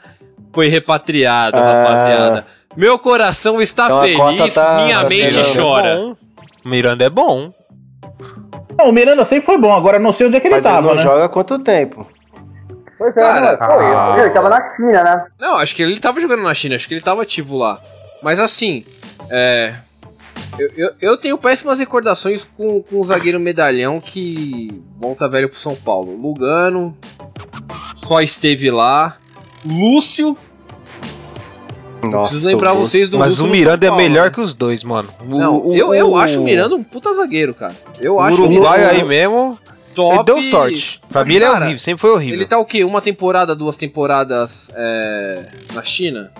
foi 0.53 0.67
repatriado, 0.67 1.57
Ah. 1.57 1.61
rapaziada. 1.83 2.47
Meu 2.75 2.97
coração 2.97 3.61
está 3.61 3.85
Então 3.85 4.01
feliz, 4.37 4.53
tá- 4.53 4.83
minha 4.85 5.01
tá 5.03 5.09
mente 5.09 5.39
chora. 5.55 6.15
É. 6.65 6.67
Miranda 6.67 7.03
é 7.03 7.09
bom. 7.09 7.51
Não, 8.77 8.89
o 8.89 8.91
Miranda 8.91 9.23
sempre 9.25 9.45
foi 9.45 9.57
bom, 9.57 9.73
agora 9.73 9.99
não 9.99 10.11
sei 10.11 10.27
onde 10.27 10.37
é 10.37 10.39
que 10.39 10.47
ele 10.47 10.55
Mas 10.55 10.65
ele 10.65 10.73
tava, 10.73 10.87
não 10.87 10.95
né? 10.95 11.01
joga 11.01 11.25
há 11.25 11.29
quanto 11.29 11.59
tempo? 11.59 12.07
Pois 12.97 13.17
é, 13.17 13.21
Cara, 13.21 13.57
pô, 13.57 14.19
eu, 14.19 14.25
eu 14.25 14.33
tava 14.33 14.49
na 14.49 14.75
China, 14.75 15.03
né? 15.03 15.25
Não, 15.39 15.55
acho 15.57 15.75
que 15.75 15.81
ele 15.81 15.99
tava 15.99 16.21
jogando 16.21 16.43
na 16.43 16.53
China, 16.53 16.75
acho 16.75 16.87
que 16.87 16.93
ele 16.93 17.01
tava 17.01 17.23
ativo 17.23 17.57
lá. 17.57 17.79
Mas 18.21 18.39
assim, 18.39 18.85
é. 19.29 19.73
Eu, 20.59 20.69
eu, 20.75 20.89
eu 21.01 21.17
tenho 21.17 21.37
péssimas 21.37 21.79
recordações 21.79 22.43
com, 22.43 22.83
com 22.83 22.99
o 22.99 23.03
zagueiro 23.03 23.39
medalhão 23.39 23.99
que 23.99 24.83
volta 24.99 25.27
velho 25.27 25.49
pro 25.49 25.57
São 25.57 25.75
Paulo. 25.75 26.15
Lugano 26.15 26.95
só 27.95 28.21
esteve 28.21 28.69
lá. 28.69 29.17
Lúcio, 29.65 30.37
preciso 32.09 32.47
lembrar 32.47 32.71
Lúcio. 32.71 32.87
vocês 32.89 33.09
do 33.09 33.17
Mas 33.19 33.29
Lúcio 33.33 33.45
o 33.45 33.49
Miranda 33.49 33.85
São 33.85 33.95
é 33.95 33.97
Paulo, 33.97 34.03
melhor 34.09 34.25
né? 34.25 34.29
que 34.31 34.41
os 34.41 34.53
dois, 34.53 34.83
mano. 34.83 35.07
O, 35.21 35.37
Não, 35.37 35.67
o- 35.67 35.75
eu, 35.75 35.93
eu 35.93 36.11
o- 36.11 36.17
acho 36.17 36.39
o 36.39 36.43
Miranda 36.43 36.75
um 36.75 36.83
puta 36.83 37.13
zagueiro, 37.13 37.53
cara. 37.53 37.73
Eu 37.99 38.15
O 38.15 38.19
acho 38.21 38.41
Uruguai 38.41 38.83
aí 38.83 39.03
mesmo, 39.03 39.57
top. 39.95 40.15
ele 40.15 40.23
deu 40.23 40.41
sorte. 40.41 40.99
Pra 41.09 41.23
mim 41.25 41.35
ele 41.35 41.45
é 41.45 41.49
horrível, 41.51 41.79
sempre 41.79 42.01
foi 42.01 42.11
horrível. 42.11 42.35
Ele 42.35 42.45
tá 42.45 42.57
o 42.57 42.65
quê? 42.65 42.83
Uma 42.83 43.01
temporada, 43.01 43.55
duas 43.55 43.77
temporadas 43.77 44.69
é, 44.75 45.45
na 45.73 45.83
China? 45.83 46.31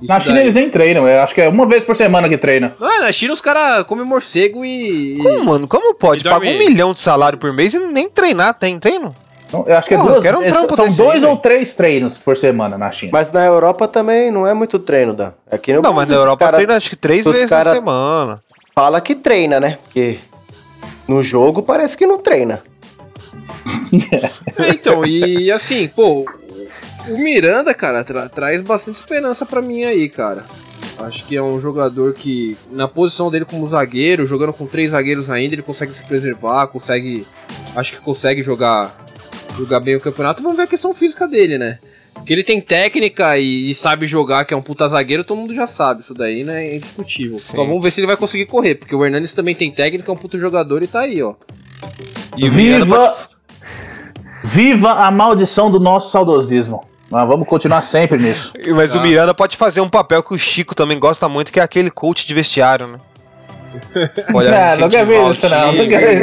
Isso 0.00 0.08
Na 0.12 0.18
China 0.20 0.34
daí. 0.34 0.44
eles 0.44 0.54
nem 0.56 0.68
treinam, 0.68 1.06
eu 1.08 1.20
acho 1.22 1.34
que 1.34 1.40
é 1.40 1.48
uma 1.48 1.64
vez 1.66 1.84
por 1.84 1.94
semana 1.94 2.28
que 2.28 2.36
treina. 2.36 2.74
Não, 2.80 2.90
é, 2.90 3.00
na 3.00 3.12
China 3.12 3.32
os 3.32 3.40
caras 3.40 3.86
comem 3.86 4.04
morcego 4.04 4.64
e. 4.64 5.16
Como, 5.22 5.44
mano? 5.44 5.68
Como 5.68 5.94
pode? 5.94 6.24
Paga 6.24 6.46
um 6.46 6.58
milhão 6.58 6.92
de 6.92 6.98
salário 7.00 7.38
por 7.38 7.52
mês 7.52 7.72
e 7.74 7.78
nem 7.78 8.08
treinar, 8.08 8.54
tem 8.54 8.78
treino? 8.78 9.14
Então, 9.60 9.64
Eu 9.72 9.76
acho 9.78 9.88
que 9.88 9.94
é 9.94 9.98
duas, 9.98 10.22
quero 10.22 10.38
um 10.38 10.42
é, 10.42 10.50
trampo 10.50 10.74
são 10.76 10.84
desse 10.86 10.96
dois 10.96 11.24
aí, 11.24 11.30
ou 11.30 11.36
três 11.36 11.74
treinos 11.74 12.18
por 12.18 12.36
semana 12.36 12.76
na 12.78 12.90
China. 12.90 13.10
Mas 13.12 13.32
na 13.32 13.44
Europa 13.44 13.86
também 13.88 14.30
não 14.30 14.46
é 14.46 14.52
muito 14.54 14.78
treino, 14.78 15.14
Dan. 15.14 15.32
Aqui 15.50 15.72
no 15.72 15.82
Não, 15.82 15.92
mas 15.92 16.08
na 16.08 16.14
Brasil, 16.14 16.22
Europa 16.22 16.44
cara 16.44 16.56
treina 16.56 16.76
acho 16.76 16.90
que 16.90 16.96
três 16.96 17.24
vezes 17.24 17.48
cara- 17.48 17.70
na 17.70 17.76
semana. 17.76 18.42
Fala 18.74 19.00
que 19.00 19.14
treina, 19.14 19.60
né? 19.60 19.78
Porque 19.84 20.18
no 21.06 21.22
jogo 21.22 21.62
parece 21.62 21.96
que 21.96 22.06
não 22.06 22.18
treina. 22.18 22.62
É, 24.58 24.68
então, 24.70 25.02
e 25.06 25.50
assim, 25.50 25.88
pô, 25.88 26.24
o 27.08 27.18
Miranda, 27.18 27.72
cara, 27.74 28.02
tra- 28.04 28.28
traz 28.28 28.62
bastante 28.62 28.96
esperança 28.96 29.46
pra 29.46 29.62
mim 29.62 29.84
aí, 29.84 30.08
cara. 30.08 30.44
Acho 30.98 31.24
que 31.24 31.36
é 31.36 31.42
um 31.42 31.60
jogador 31.60 32.12
que, 32.12 32.56
na 32.70 32.86
posição 32.86 33.30
dele 33.30 33.44
como 33.44 33.66
zagueiro, 33.68 34.26
jogando 34.26 34.52
com 34.52 34.66
três 34.66 34.90
zagueiros 34.90 35.28
ainda, 35.30 35.54
ele 35.54 35.62
consegue 35.62 35.92
se 35.94 36.04
preservar, 36.04 36.66
consegue. 36.68 37.26
Acho 37.74 37.92
que 37.94 38.00
consegue 38.00 38.42
jogar 38.42 38.94
jogar 39.56 39.80
bem 39.80 39.96
o 39.96 40.00
campeonato. 40.00 40.42
Vamos 40.42 40.56
ver 40.56 40.64
a 40.64 40.66
questão 40.66 40.92
física 40.94 41.26
dele, 41.28 41.58
né? 41.58 41.78
Que 42.24 42.32
ele 42.32 42.44
tem 42.44 42.60
técnica 42.60 43.36
e, 43.38 43.70
e 43.70 43.74
sabe 43.74 44.06
jogar, 44.06 44.44
que 44.44 44.54
é 44.54 44.56
um 44.56 44.62
puta 44.62 44.86
zagueiro, 44.88 45.24
todo 45.24 45.38
mundo 45.38 45.54
já 45.54 45.66
sabe. 45.66 46.00
Isso 46.00 46.14
daí, 46.14 46.44
né? 46.44 46.64
É 46.66 46.76
indiscutível. 46.76 47.38
Só 47.38 47.56
vamos 47.56 47.82
ver 47.82 47.90
se 47.90 48.00
ele 48.00 48.06
vai 48.06 48.16
conseguir 48.16 48.46
correr, 48.46 48.76
porque 48.76 48.94
o 48.94 49.04
Hernandes 49.04 49.34
também 49.34 49.54
tem 49.54 49.70
técnica, 49.70 50.10
é 50.10 50.14
um 50.14 50.16
puta 50.16 50.38
jogador 50.38 50.82
e 50.82 50.86
tá 50.86 51.00
aí, 51.00 51.22
ó. 51.22 51.34
E 52.36 52.48
Viva, 52.48 52.96
pode- 52.96 53.16
viva 54.44 54.92
a 54.92 55.10
maldição 55.10 55.70
do 55.70 55.80
nosso 55.80 56.10
saudosismo. 56.10 56.84
Nós 57.10 57.28
vamos 57.28 57.46
continuar 57.46 57.82
sempre 57.82 58.18
nisso. 58.20 58.52
Mas 58.74 58.94
Ah. 58.94 58.98
o 58.98 59.02
Miranda 59.02 59.34
pode 59.34 59.56
fazer 59.56 59.80
um 59.80 59.88
papel 59.88 60.22
que 60.22 60.34
o 60.34 60.38
Chico 60.38 60.74
também 60.74 60.98
gosta 60.98 61.28
muito, 61.28 61.52
que 61.52 61.60
é 61.60 61.62
aquele 61.62 61.90
coach 61.90 62.26
de 62.26 62.34
vestiário, 62.34 62.86
né? 62.86 62.98
Pode 64.32 64.48
Ah, 64.48 64.76
não 64.78 64.88
quer 64.88 65.04
ver 65.06 65.20
incentivar 65.20 65.26
o 65.26 65.30
isso, 65.32 65.48
não. 65.48 65.88
Quer 65.88 66.00
ver 66.00 66.14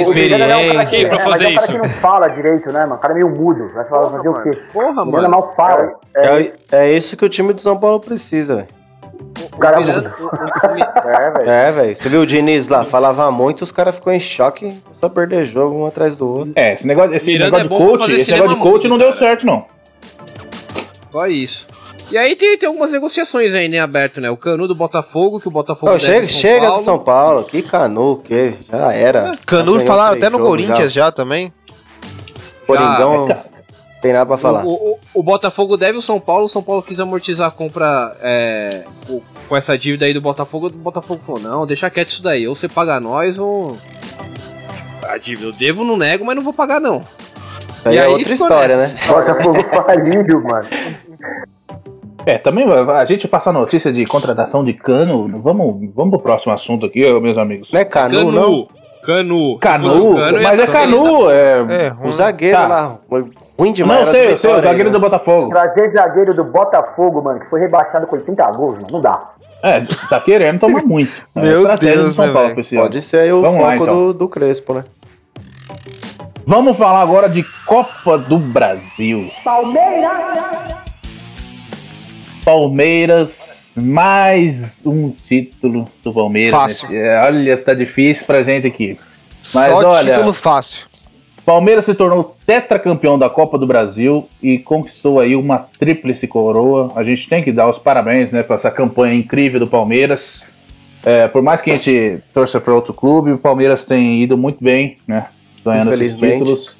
isso. 0.00 0.10
O- 0.10 0.12
o 0.12 0.14
Miranda 0.14 0.44
é 0.44 0.56
um 0.56 0.72
cara 0.74 0.86
que, 0.86 1.06
pra 1.06 1.16
é, 1.16 1.20
fazer 1.20 1.28
mas 1.30 1.40
é 1.40 1.46
um 1.48 1.54
cara 1.54 1.54
isso. 1.56 1.72
que 1.72 1.78
não 1.78 1.88
fala 2.00 2.28
direito, 2.28 2.72
né, 2.72 2.80
mano? 2.80 2.94
O 2.94 2.98
cara 2.98 3.12
é 3.12 3.16
meio 3.16 3.30
mudo. 3.30 3.70
Vai 3.74 3.84
falar, 3.86 4.10
fazer 4.10 4.28
o 4.28 4.42
quê? 4.42 4.50
Porra, 4.72 5.04
mano. 5.04 5.28
mal 5.30 5.54
fala. 5.56 5.94
É, 6.16 6.52
é 6.72 6.92
isso 6.92 7.16
que 7.16 7.24
o 7.24 7.28
time 7.28 7.52
do 7.52 7.60
São 7.60 7.76
Paulo 7.78 8.00
precisa, 8.00 8.56
velho. 8.56 8.68
O 9.52 9.58
cara 9.58 9.80
é 9.80 9.84
É, 11.48 11.72
velho. 11.72 11.90
É. 11.90 11.94
Você 11.94 12.08
viu 12.08 12.20
o 12.22 12.26
Diniz 12.26 12.68
lá? 12.68 12.84
Falava 12.84 13.30
muito, 13.30 13.62
os 13.62 13.70
caras 13.72 13.94
ficou 13.96 14.12
em 14.12 14.20
choque, 14.20 14.80
só 14.92 15.08
perder 15.08 15.44
jogo 15.44 15.76
um 15.76 15.86
atrás 15.86 16.16
do 16.16 16.28
outro. 16.28 16.52
É, 16.56 16.74
esse 16.74 16.86
negócio, 16.86 17.14
esse 17.14 17.30
Miranda 17.32 17.58
negócio 17.58 17.66
é 17.66 17.68
de 17.78 17.84
pra 17.84 17.86
coach, 17.98 18.12
esse 18.14 18.32
negócio 18.32 18.56
de 18.56 18.62
coach 18.62 18.88
não 18.88 18.98
deu 18.98 19.12
certo, 19.12 19.46
não. 19.46 19.66
Só 21.12 21.26
isso. 21.26 21.66
E 22.10 22.18
aí 22.18 22.36
tem, 22.36 22.56
tem 22.58 22.66
algumas 22.68 22.90
negociações 22.90 23.54
aí, 23.54 23.68
né, 23.68 23.80
aberto, 23.80 24.20
né? 24.20 24.30
O 24.30 24.36
Canu 24.36 24.68
do 24.68 24.74
Botafogo, 24.74 25.40
que 25.40 25.48
o 25.48 25.50
Botafogo 25.50 25.90
deve 25.92 26.04
chega 26.04 26.28
chega 26.28 26.60
Paulo. 26.66 26.76
do 26.78 26.84
São 26.84 26.98
Paulo, 26.98 27.44
que 27.44 27.62
canu, 27.62 28.18
que 28.22 28.54
já 28.70 28.92
era. 28.92 29.30
Canu 29.46 29.72
Já 29.72 29.78
ganhou 29.78 29.86
falaram 29.86 30.16
até 30.16 30.28
no 30.30 30.38
Corinthians 30.40 30.92
já, 30.92 31.10
também. 31.10 31.52
Coringão, 32.66 33.28
Já, 33.28 33.38
tem 34.00 34.12
nada 34.12 34.26
pra 34.26 34.36
falar. 34.36 34.64
O, 34.64 34.72
o- 34.72 34.98
o 35.14 35.22
Botafogo 35.22 35.76
deve 35.76 35.98
o 35.98 36.02
São 36.02 36.20
Paulo, 36.20 36.44
o 36.44 36.48
São 36.48 36.62
Paulo 36.62 36.82
quis 36.82 37.00
amortizar 37.00 37.48
a 37.48 37.50
compra 37.50 38.14
é, 38.22 38.84
o- 39.08 39.22
com 39.48 39.56
essa 39.56 39.76
dívida 39.76 40.04
aí 40.04 40.12
do 40.14 40.20
Botafogo. 40.20 40.66
O 40.68 40.70
Botafogo 40.70 41.20
falou: 41.26 41.40
não, 41.42 41.66
deixa 41.66 41.90
quieto 41.90 42.10
isso 42.10 42.22
daí, 42.22 42.46
ou 42.46 42.54
você 42.54 42.68
paga 42.68 43.00
nós 43.00 43.38
ou. 43.38 43.76
A 45.08 45.18
dívida 45.18 45.46
eu 45.48 45.52
devo, 45.52 45.84
não 45.84 45.96
nego, 45.96 46.24
mas 46.24 46.36
não 46.36 46.42
vou 46.42 46.52
pagar 46.54 46.80
não. 46.80 47.00
Isso 47.00 47.88
aí 47.88 47.96
e 47.96 47.98
é 47.98 48.02
aí 48.04 48.12
outra 48.12 48.32
história, 48.32 48.76
né? 48.76 48.94
Botafogo 49.06 49.62
falido, 49.84 50.42
mano. 50.42 50.68
É, 52.26 52.38
também 52.38 52.66
a 52.70 53.04
gente 53.04 53.28
passar 53.28 53.52
notícia 53.52 53.92
de 53.92 54.04
contratação 54.06 54.64
de 54.64 54.72
cano. 54.72 55.40
Vamos, 55.42 55.90
vamos 55.94 56.10
pro 56.12 56.20
próximo 56.20 56.52
assunto 56.52 56.86
aqui, 56.86 57.00
meus 57.20 57.36
amigos. 57.36 57.72
Não 57.72 57.80
é 57.80 57.84
canu, 57.84 58.16
Canu, 58.18 58.32
não? 58.32 58.68
Canu. 59.04 59.58
Canu, 59.58 60.14
Cano, 60.16 60.42
mas 60.42 60.58
é. 60.58 60.66
Canu, 60.66 61.30
é. 61.30 61.58
É, 61.68 61.90
O 61.92 61.96
ruim. 61.96 62.12
zagueiro 62.12 62.56
Tá. 62.56 62.66
lá, 62.66 62.98
ruim 63.58 63.72
demais. 63.72 64.00
Não, 64.00 64.06
sei, 64.06 64.36
sei, 64.36 64.50
o 64.50 64.60
zagueiro 64.60 64.88
né? 64.90 64.92
do 64.96 65.00
Botafogo. 65.00 65.50
Trazer 65.50 65.92
zagueiro 65.92 66.34
do 66.34 66.44
Botafogo, 66.44 67.22
mano, 67.22 67.40
que 67.40 67.50
foi 67.50 67.60
rebaixado 67.60 68.06
com 68.06 68.16
80 68.16 68.50
gols, 68.52 68.74
mano. 68.76 68.86
Não 68.90 69.00
dá. 69.02 69.30
É, 69.62 69.82
tá 70.08 70.20
querendo 70.20 70.60
tomar 70.60 70.82
muito. 70.86 71.22
É 71.36 71.40
a 71.40 71.42
Meu 71.42 71.56
estratégia 71.58 71.94
Deus, 71.96 72.06
do 72.08 72.12
São 72.14 72.26
né, 72.26 72.32
Paulo 72.32 72.60
esse 72.60 72.76
ano. 72.76 72.84
Pode 72.84 73.02
ser 73.02 73.18
aí 73.18 73.32
o 73.32 73.42
Vamos 73.42 73.60
lá, 73.62 73.72
foco 73.72 73.82
então. 73.82 73.94
do, 73.94 74.14
do 74.14 74.28
Crespo, 74.28 74.74
né? 74.74 74.84
Vamos 76.46 76.76
falar 76.76 77.00
agora 77.00 77.28
de 77.28 77.42
Copa 77.66 78.18
do 78.18 78.38
Brasil. 78.38 79.30
Palmeiras, 79.42 80.73
mais 83.76 84.82
um 84.84 85.10
título 85.10 85.86
do 86.02 86.12
Palmeiras. 86.12 86.50
Fácil. 86.60 86.90
nesse- 86.90 87.06
é, 87.06 87.18
olha, 87.22 87.56
tá 87.56 87.72
difícil 87.72 88.26
pra 88.26 88.42
gente 88.42 88.66
aqui. 88.66 88.98
Mas 89.54 89.72
Só 89.72 89.88
olha- 89.90 90.14
título 90.14 90.32
fácil. 90.34 90.86
Palmeiras 91.44 91.84
se 91.84 91.94
tornou 91.94 92.36
tetracampeão 92.46 93.18
da 93.18 93.28
Copa 93.30 93.58
do 93.58 93.66
Brasil 93.66 94.26
e 94.42 94.58
conquistou 94.58 95.20
aí 95.20 95.36
uma 95.36 95.58
tríplice 95.78 96.26
coroa. 96.26 96.92
A 96.96 97.02
gente 97.02 97.28
tem 97.28 97.42
que 97.42 97.52
dar 97.52 97.68
os 97.68 97.78
parabéns, 97.78 98.30
né, 98.30 98.42
para 98.42 98.56
essa 98.56 98.70
campanha 98.70 99.14
incrível 99.14 99.60
do 99.60 99.66
Palmeiras. 99.66 100.46
É, 101.04 101.28
por 101.28 101.42
mais 101.42 101.60
que 101.60 101.70
a 101.70 101.76
gente 101.76 102.18
torça 102.32 102.58
para 102.60 102.74
outro 102.74 102.94
clube, 102.94 103.32
o 103.32 103.38
Palmeiras 103.38 103.84
tem 103.84 104.22
ido 104.22 104.38
muito 104.38 104.62
bem, 104.64 104.96
né, 105.06 105.26
ganhando 105.64 105.92
esses 105.92 106.14
títulos. 106.14 106.78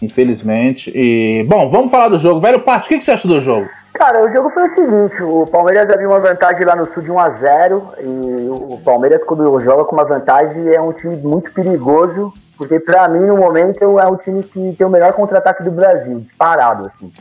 Infelizmente. 0.00 0.92
E 0.94 1.44
bom, 1.48 1.68
vamos 1.68 1.90
falar 1.90 2.08
do 2.08 2.18
jogo, 2.18 2.38
velho. 2.40 2.60
Pato, 2.60 2.86
o 2.86 2.88
que, 2.88 2.98
que 2.98 3.04
você 3.04 3.12
acha 3.12 3.26
do 3.26 3.40
jogo? 3.40 3.68
Cara, 3.94 4.24
o 4.24 4.32
jogo 4.32 4.50
foi 4.50 4.68
o 4.68 4.74
seguinte, 4.74 5.22
o 5.22 5.46
Palmeiras 5.46 5.88
havia 5.88 6.08
uma 6.08 6.18
vantagem 6.18 6.64
lá 6.64 6.74
no 6.74 6.84
Sul 6.92 7.00
de 7.00 7.10
1x0 7.10 7.82
e 8.00 8.48
o 8.50 8.80
Palmeiras 8.84 9.22
quando 9.22 9.60
joga 9.60 9.84
com 9.84 9.94
uma 9.94 10.04
vantagem 10.04 10.68
é 10.68 10.80
um 10.80 10.92
time 10.92 11.16
muito 11.16 11.52
perigoso, 11.52 12.34
porque 12.58 12.80
pra 12.80 13.06
mim 13.06 13.20
no 13.20 13.36
momento 13.36 13.82
é 14.00 14.06
o 14.08 14.16
time 14.16 14.42
que 14.42 14.74
tem 14.76 14.84
o 14.84 14.90
melhor 14.90 15.12
contra-ataque 15.12 15.62
do 15.62 15.70
Brasil, 15.70 16.18
disparado 16.20 16.88
assim. 16.88 17.12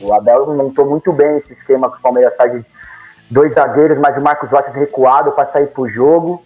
O 0.00 0.14
Abel 0.14 0.54
montou 0.54 0.86
muito 0.86 1.12
bem 1.12 1.38
esse 1.38 1.52
esquema 1.52 1.90
que 1.90 1.98
o 1.98 2.00
Palmeiras 2.00 2.34
faz 2.36 2.52
de 2.52 2.64
dois 3.28 3.52
zagueiros, 3.52 3.98
mas 3.98 4.16
o 4.16 4.22
Marcos 4.22 4.48
Rocha 4.48 4.70
recuado 4.70 5.32
pra 5.32 5.46
sair 5.46 5.66
pro 5.66 5.88
jogo. 5.88 6.44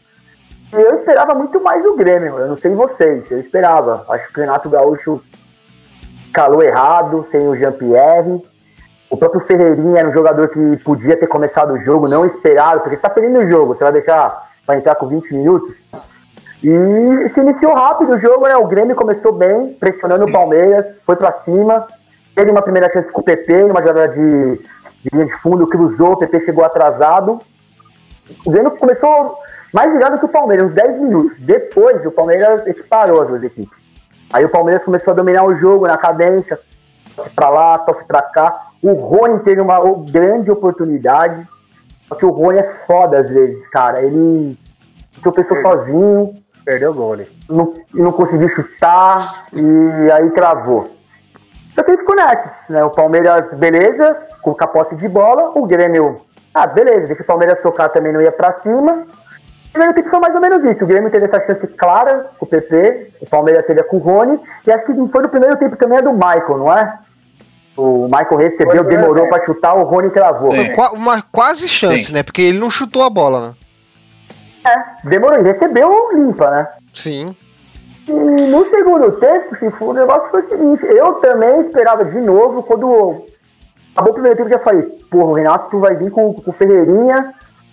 E 0.72 0.76
eu 0.76 1.00
esperava 1.00 1.34
muito 1.34 1.60
mais 1.60 1.84
o 1.84 1.94
Grêmio, 1.94 2.38
eu 2.38 2.48
não 2.48 2.56
sei 2.56 2.74
vocês, 2.74 3.30
eu 3.30 3.38
esperava. 3.38 4.06
Acho 4.08 4.32
que 4.32 4.38
o 4.38 4.42
Renato 4.42 4.70
Gaúcho 4.70 5.22
calou 6.32 6.62
errado, 6.62 7.26
sem 7.30 7.46
o 7.46 7.54
Jean-Pierre. 7.54 8.42
O 9.11 9.16
próprio 9.16 9.40
Ferreirinha 9.46 10.00
era 10.00 10.09
um 10.09 10.12
jogador 10.12 10.48
que 10.48 10.76
podia 10.78 11.16
ter 11.16 11.26
começado 11.26 11.72
o 11.72 11.80
jogo, 11.80 12.09
não 12.09 12.26
esperado, 12.26 12.80
porque 12.80 12.96
você 12.96 13.02
tá 13.02 13.09
perdendo 13.09 13.38
o 13.38 13.50
jogo, 13.50 13.74
você 13.74 13.84
vai 13.84 13.92
deixar 13.92 14.50
pra 14.66 14.76
entrar 14.76 14.94
com 14.96 15.09
20 15.09 15.32
minutos. 15.34 15.74
E 16.62 17.30
se 17.32 17.40
iniciou 17.40 17.72
rápido 17.74 18.12
o 18.12 18.18
jogo, 18.18 18.46
né? 18.46 18.56
O 18.56 18.66
Grêmio 18.66 18.96
começou 18.96 19.32
bem, 19.32 19.72
pressionando 19.80 20.24
o 20.24 20.32
Palmeiras, 20.32 20.84
foi 21.06 21.16
pra 21.16 21.32
cima. 21.44 21.86
Teve 22.34 22.50
uma 22.50 22.62
primeira 22.62 22.92
chance 22.92 23.11
com 23.11 23.20
o 23.20 23.24
PP, 23.24 23.62
numa 23.62 23.80
jogada 23.80 24.09
de, 24.09 24.56
de 24.56 25.11
linha 25.12 25.26
de 25.26 25.38
fundo, 25.40 25.66
cruzou, 25.66 26.12
o 26.12 26.16
PP 26.18 26.44
chegou 26.44 26.64
atrasado. 26.64 27.38
O 28.44 28.50
Grêmio 28.50 28.72
começou 28.72 29.38
mais 29.72 29.92
ligado 29.92 30.18
que 30.18 30.26
o 30.26 30.28
Palmeiras, 30.28 30.66
uns 30.66 30.74
10 30.74 31.00
minutos. 31.00 31.38
Depois, 31.38 32.04
o 32.04 32.11
Palmeiras 32.11 32.66
equiparou 32.66 33.22
as 33.22 33.28
duas 33.28 33.42
equipes. 33.42 33.78
Aí 34.32 34.44
o 34.44 34.50
Palmeiras 34.50 34.84
começou 34.84 35.12
a 35.12 35.16
dominar 35.16 35.44
o 35.44 35.56
jogo 35.56 35.86
na 35.86 35.96
cadência, 35.96 36.59
toque 37.16 37.30
pra 37.30 37.48
lá, 37.48 37.78
toque 37.78 38.04
pra 38.04 38.22
cá. 38.22 38.67
O 38.83 38.93
Rony 38.93 39.41
teve 39.41 39.61
uma 39.61 39.81
o- 39.85 40.05
grande 40.11 40.51
oportunidade, 40.51 41.47
só 42.09 42.14
que 42.14 42.24
o 42.24 42.31
Rony 42.31 42.59
é 42.59 42.74
foda 42.87 43.18
às 43.20 43.29
vezes, 43.31 43.66
cara. 43.70 44.01
Ele 44.03 44.57
tropeçou 45.22 45.61
sozinho, 45.62 46.35
Perdeu 46.64 46.91
o 46.91 46.95
gol, 46.95 47.16
não, 47.49 47.72
e 47.95 47.99
não 48.03 48.12
conseguiu 48.12 48.47
chutar 48.51 49.47
e 49.55 50.11
aí 50.12 50.29
travou. 50.33 50.87
Só 51.74 51.83
que 51.83 51.91
ele 51.93 51.99
ficou 51.99 52.14
nessa, 52.14 52.53
né? 52.68 52.85
O 52.85 52.91
Palmeiras, 52.91 53.47
beleza, 53.57 54.14
com 54.43 54.55
a 54.61 54.66
posse 54.66 54.95
de 54.97 55.09
bola, 55.09 55.53
o 55.55 55.66
Grêmio, 55.66 56.20
ah, 56.55 56.66
beleza, 56.66 57.07
deixa 57.07 57.22
o 57.22 57.26
Palmeiras 57.26 57.59
tocar 57.62 57.89
também, 57.89 58.12
não 58.12 58.20
ia 58.20 58.31
pra 58.33 58.61
cima. 58.62 59.05
O 59.68 59.72
primeiro 59.72 59.95
tempo 59.95 60.11
foi 60.11 60.20
mais 60.20 60.35
ou 60.35 60.41
menos 60.43 60.62
isso. 60.62 60.85
O 60.85 60.87
Grêmio 60.87 61.11
teve 61.11 61.24
essa 61.24 61.41
chance 61.47 61.66
clara 61.68 62.26
com 62.39 62.45
o 62.45 62.49
PP, 62.49 63.12
o 63.22 63.31
Palmeiras 63.31 63.64
teve 63.64 63.81
a 63.81 63.85
com 63.85 63.97
o 63.97 64.01
Rony, 64.01 64.39
e 64.66 64.70
acho 64.70 64.85
que 64.85 64.93
foi 64.95 65.22
no 65.22 65.29
primeiro 65.31 65.57
tempo 65.57 65.74
também 65.76 65.97
a 65.99 66.03
do 66.03 66.12
Michael, 66.12 66.59
não 66.59 66.70
é? 66.70 66.99
O 67.79 68.07
Michael 68.07 68.37
recebeu, 68.37 68.83
Foi, 68.83 68.97
demorou 68.97 69.24
é. 69.24 69.29
pra 69.29 69.47
chutar, 69.47 69.74
o 69.74 69.85
Rony 69.85 70.11
travou. 70.11 70.51
Sim. 70.51 70.72
Uma 70.95 71.22
quase 71.22 71.68
chance, 71.68 72.07
Sim. 72.07 72.12
né? 72.12 72.24
Porque 72.24 72.43
ele 72.43 72.59
não 72.59 72.68
chutou 72.68 73.05
a 73.05 73.09
bola, 73.09 73.49
né? 73.49 73.55
É, 74.66 75.09
demorou, 75.09 75.39
e 75.39 75.45
recebeu 75.45 76.11
limpa, 76.12 76.51
né? 76.51 76.66
Sim. 76.93 77.37
E 78.09 78.12
no 78.12 78.68
segundo 78.68 79.12
tempo, 79.20 79.57
se 79.61 79.70
for, 79.79 79.91
o 79.91 79.93
negócio 79.93 80.29
foi 80.29 80.43
o 80.43 80.49
seguinte, 80.49 80.85
eu 80.87 81.14
também 81.14 81.61
esperava 81.61 82.05
de 82.05 82.20
novo, 82.20 82.64
quando 82.64 83.22
acabou 83.95 84.11
o 84.11 84.14
primeiro 84.14 84.37
tempo, 84.37 84.49
eu 84.49 84.59
já 84.59 84.64
falei, 84.64 84.83
porra, 85.09 85.31
o 85.31 85.35
Renato 85.35 85.79
vai 85.79 85.95
vir 85.95 86.11
com, 86.11 86.35
com 86.35 86.51
o 86.51 86.55
Ferreirinha, 86.55 87.33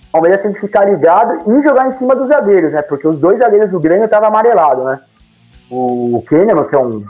o 0.09 0.11
Palmeiras 0.11 0.41
tem 0.41 0.53
que 0.53 0.59
ficar 0.59 0.85
ligado 0.85 1.51
e 1.51 1.63
jogar 1.63 1.87
em 1.87 1.97
cima 1.97 2.15
dos 2.15 2.27
zagueiros, 2.27 2.73
né? 2.73 2.83
Porque 2.83 3.07
os 3.07 3.19
dois 3.19 3.39
zagueiros 3.39 3.71
do 3.71 3.79
Grêmio 3.79 4.05
estavam 4.05 4.27
amarelados, 4.27 4.85
né? 4.85 4.99
O 5.71 6.23
Kahneman, 6.27 6.65
que 6.65 6.75
é 6.75 6.79
um... 6.79 7.03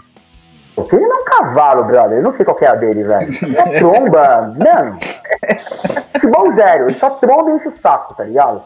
O 0.75 0.83
Kahneman 0.83 1.15
é 1.15 1.21
um 1.21 1.23
cavalo, 1.23 1.83
brother, 1.85 2.17
eu 2.17 2.23
não 2.23 2.35
sei 2.35 2.43
qual 2.43 2.57
é 2.59 2.67
a 2.67 2.75
dele, 2.75 3.03
velho. 3.03 3.27
É 3.57 3.79
tromba, 3.79 4.53
não. 4.57 4.93
Futebol 6.11 6.53
zero, 6.53 6.85
ele 6.85 6.99
só 6.99 7.11
tromba 7.11 7.51
e 7.51 7.55
enche 7.55 7.69
o 7.69 7.77
saco, 7.81 8.13
tá 8.15 8.23
ligado? 8.23 8.61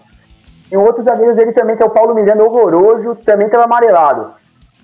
E 0.72 0.78
o 0.78 0.82
outro 0.82 1.04
zagueiro 1.04 1.36
dele 1.36 1.52
também, 1.52 1.76
que 1.76 1.84
é 1.84 1.86
o 1.86 1.92
Paulo 1.92 2.16
Miranda, 2.16 2.44
horroroso, 2.44 3.16
também 3.26 3.46
estava 3.46 3.66
amarelado. 3.66 4.34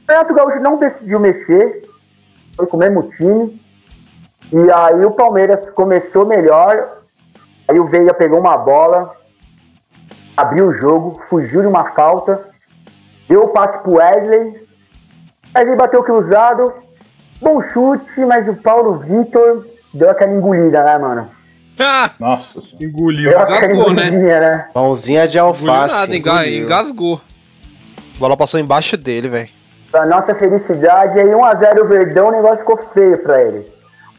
O 0.07 0.11
Renato 0.11 0.33
Gaúcho 0.33 0.59
não 0.59 0.77
decidiu 0.77 1.19
mexer, 1.19 1.81
foi 2.55 2.67
com 2.67 2.77
o 2.77 2.79
mesmo 2.79 3.03
time. 3.11 3.59
E 4.51 4.71
aí 4.71 5.03
o 5.03 5.11
Palmeiras 5.11 5.67
começou 5.71 6.25
melhor. 6.25 6.99
Aí 7.67 7.79
o 7.79 7.85
Veiga 7.85 8.13
pegou 8.13 8.39
uma 8.39 8.57
bola, 8.57 9.15
abriu 10.37 10.67
o 10.67 10.73
jogo, 10.73 11.19
fugiu 11.27 11.61
de 11.61 11.67
uma 11.67 11.91
falta, 11.93 12.45
deu 13.27 13.45
o 13.45 13.47
passe 13.47 13.79
pro 13.79 13.95
Wesley. 13.97 14.67
Wesley 15.55 15.75
bateu 15.75 16.03
cruzado, 16.03 16.84
bom 17.41 17.61
chute, 17.73 18.19
mas 18.25 18.47
o 18.47 18.53
Paulo 18.55 18.99
Vitor 18.99 19.65
deu 19.93 20.09
aquela 20.09 20.31
engolida, 20.31 20.83
né, 20.83 20.97
mano? 20.97 21.29
Ah, 21.79 22.11
Nossa 22.19 22.59
engoliu. 22.83 23.29
Deu 23.29 23.39
Engasgou, 23.41 23.93
né? 23.93 24.09
né? 24.09 24.67
Mãozinha 24.73 25.27
de 25.27 25.37
Engoliu 25.37 25.71
alface. 25.71 25.95
nada, 25.95 26.15
enga- 26.15 26.31
engoliu. 26.47 26.65
engasgou. 26.65 27.21
A 28.15 28.19
bola 28.19 28.37
passou 28.37 28.59
embaixo 28.59 28.95
dele, 28.97 29.27
velho. 29.29 29.49
Pra 29.91 30.05
nossa 30.05 30.33
felicidade, 30.35 31.19
aí 31.19 31.27
1x0 31.27 31.81
o 31.81 31.87
Verdão, 31.87 32.27
o 32.27 32.31
negócio 32.31 32.59
ficou 32.59 32.77
feio 32.93 33.17
pra 33.19 33.41
ele. 33.41 33.65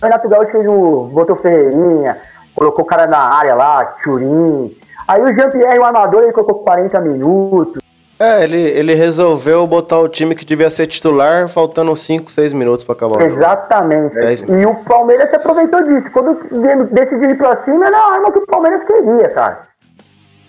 O 0.00 0.04
Renato 0.04 0.28
Gaúcho 0.28 0.52
fez 0.52 0.66
o, 0.68 1.08
botou 1.12 1.36
Ferreirinha, 1.36 2.18
colocou 2.54 2.84
o 2.84 2.86
cara 2.88 3.06
na 3.06 3.18
área 3.18 3.54
lá, 3.54 3.96
Churin. 4.04 4.76
Aí 5.08 5.22
o 5.22 5.34
Jean-Pierre, 5.34 5.78
o 5.78 5.84
armador, 5.84 6.22
ele 6.24 6.32
colocou 6.32 6.56
40 6.62 7.00
minutos. 7.00 7.82
É, 8.18 8.42
ele, 8.44 8.60
ele 8.60 8.94
resolveu 8.94 9.66
botar 9.66 9.98
o 9.98 10.08
time 10.08 10.34
que 10.34 10.44
devia 10.44 10.70
ser 10.70 10.86
titular, 10.86 11.48
faltando 11.48 11.94
5, 11.94 12.30
6 12.30 12.52
minutos 12.54 12.82
pra 12.84 12.94
acabar 12.94 13.16
o 13.18 13.20
jogo. 13.20 13.40
Exatamente. 13.42 14.14
E 14.50 14.64
o 14.66 14.74
Palmeiras 14.84 15.28
se 15.28 15.36
aproveitou 15.36 15.82
disso. 15.82 16.10
Quando 16.12 16.34
de- 16.50 16.94
decidiu 16.94 17.30
ir 17.30 17.36
pra 17.36 17.62
cima, 17.64 17.86
era 17.86 17.96
a 17.98 18.12
arma 18.14 18.32
que 18.32 18.38
o 18.38 18.46
Palmeiras 18.46 18.82
queria, 18.86 19.28
cara. 19.28 19.66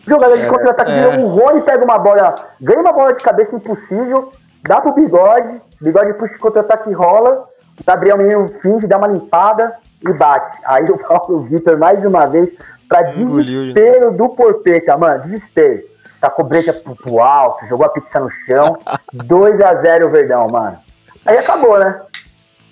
Jogador 0.08 0.38
de 0.38 0.46
contra-ataque, 0.48 0.92
é. 0.92 1.08
o 1.22 1.28
Rony 1.28 1.62
pega 1.64 1.84
uma 1.84 1.98
bola, 1.98 2.34
ganha 2.62 2.80
uma 2.80 2.94
bola 2.94 3.12
de 3.14 3.22
cabeça 3.22 3.54
impossível, 3.54 4.32
dá 4.66 4.80
pro 4.80 4.94
bigode, 4.94 5.62
bigode 5.82 6.14
puxa 6.14 6.34
o 6.36 6.40
contra-ataque 6.40 6.90
e 6.90 6.94
rola, 6.94 7.44
o 7.78 7.84
Gabriel 7.86 8.18
Menino 8.18 8.46
finge, 8.62 8.88
dá 8.88 8.98
uma 8.98 9.08
limpada 9.08 9.74
e 10.08 10.14
bate. 10.14 10.58
Aí 10.64 10.86
o 10.86 10.98
Paulo 10.98 11.42
Vitor, 11.42 11.78
mais 11.78 12.02
uma 12.06 12.26
vez, 12.26 12.48
pra 12.88 13.12
Engoliu, 13.14 13.74
desespero 13.74 14.12
do 14.14 14.30
Porpeta, 14.30 14.96
mano, 14.96 15.24
desespero. 15.26 15.84
Tacou 16.20 16.46
breja 16.46 16.74
pro, 16.74 16.96
pro 16.96 17.20
alto, 17.22 17.68
jogou 17.68 17.86
a 17.86 17.90
pizza 17.90 18.20
no 18.20 18.30
chão, 18.46 18.78
2x0 19.16 20.06
o 20.06 20.10
Verdão, 20.10 20.48
mano. 20.48 20.78
Aí 21.26 21.38
acabou, 21.38 21.78
né? 21.78 22.02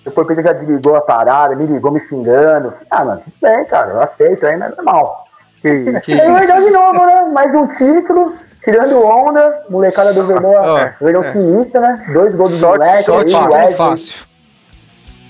O 0.04 0.10
Porpeta 0.10 0.42
já 0.42 0.52
desligou 0.52 0.94
a 0.96 1.00
parada, 1.00 1.54
me 1.56 1.66
ligou 1.66 1.90
me 1.90 2.00
xingando. 2.08 2.72
Ah, 2.90 3.04
mano, 3.04 3.20
tudo 3.24 3.34
bem, 3.42 3.64
cara, 3.66 3.90
eu 3.90 4.00
aceito, 4.02 4.46
aí 4.46 4.56
não 4.56 4.66
é 4.66 4.70
normal. 4.70 5.26
E 5.64 5.68
aí 5.68 6.30
o 6.30 6.34
Verdão 6.34 6.60
de 6.62 6.70
novo, 6.70 7.06
né? 7.06 7.22
Mais 7.32 7.54
um 7.54 7.66
título, 7.76 8.34
tirando 8.64 9.04
onda, 9.04 9.64
molecada 9.68 10.12
do 10.12 10.24
Verdão, 10.24 10.52
Ó, 10.54 10.88
Verdão 11.00 11.22
é. 11.22 11.32
sinistro, 11.32 11.80
né? 11.80 12.06
Dois 12.12 12.34
gols 12.34 12.52
do 12.52 12.66
moleque, 12.66 13.02
Só 13.02 13.24
título 13.24 13.72
fácil. 13.72 14.26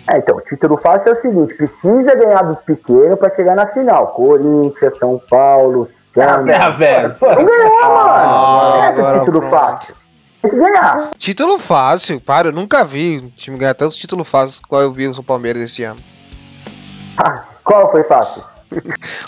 É, 0.08 0.18
então, 0.18 0.36
o 0.36 0.40
título 0.42 0.76
fácil 0.80 1.08
é 1.08 1.12
o 1.12 1.20
seguinte, 1.20 1.54
precisa 1.54 2.14
ganhar 2.14 2.42
dos 2.42 2.58
pequenos 2.58 3.18
pra 3.18 3.34
chegar 3.34 3.56
na 3.56 3.66
final. 3.68 4.08
Corinthians, 4.08 4.96
São 4.98 5.20
Paulo, 5.28 5.88
Santos. 6.16 6.54
Ah, 6.54 6.70
velho. 6.70 7.14
pô. 7.14 7.26
Não 7.26 7.44
ganhou, 7.44 7.84
Ah, 7.84 7.88
mano. 7.88 8.76
É 8.82 8.86
agora 8.88 9.16
o 9.16 9.18
título 9.20 9.40
pronto. 9.40 9.50
fácil. 9.52 9.94
Tem 10.42 10.50
que 10.50 10.56
ganhar. 10.56 11.10
Título 11.18 11.58
fácil, 11.58 12.20
para, 12.20 12.48
eu 12.48 12.52
nunca 12.52 12.84
vi 12.84 13.20
um 13.24 13.28
time 13.30 13.56
ganhar 13.58 13.74
tantos 13.74 13.96
títulos 13.96 14.28
fáceis 14.28 14.60
qual 14.60 14.82
eu 14.82 14.92
vi 14.92 15.06
o 15.08 15.14
São 15.14 15.22
Palmeiras 15.24 15.62
esse 15.62 15.82
ano. 15.84 15.98
Ah, 17.18 17.44
qual 17.64 17.90
foi 17.90 18.02
fácil? 18.04 18.42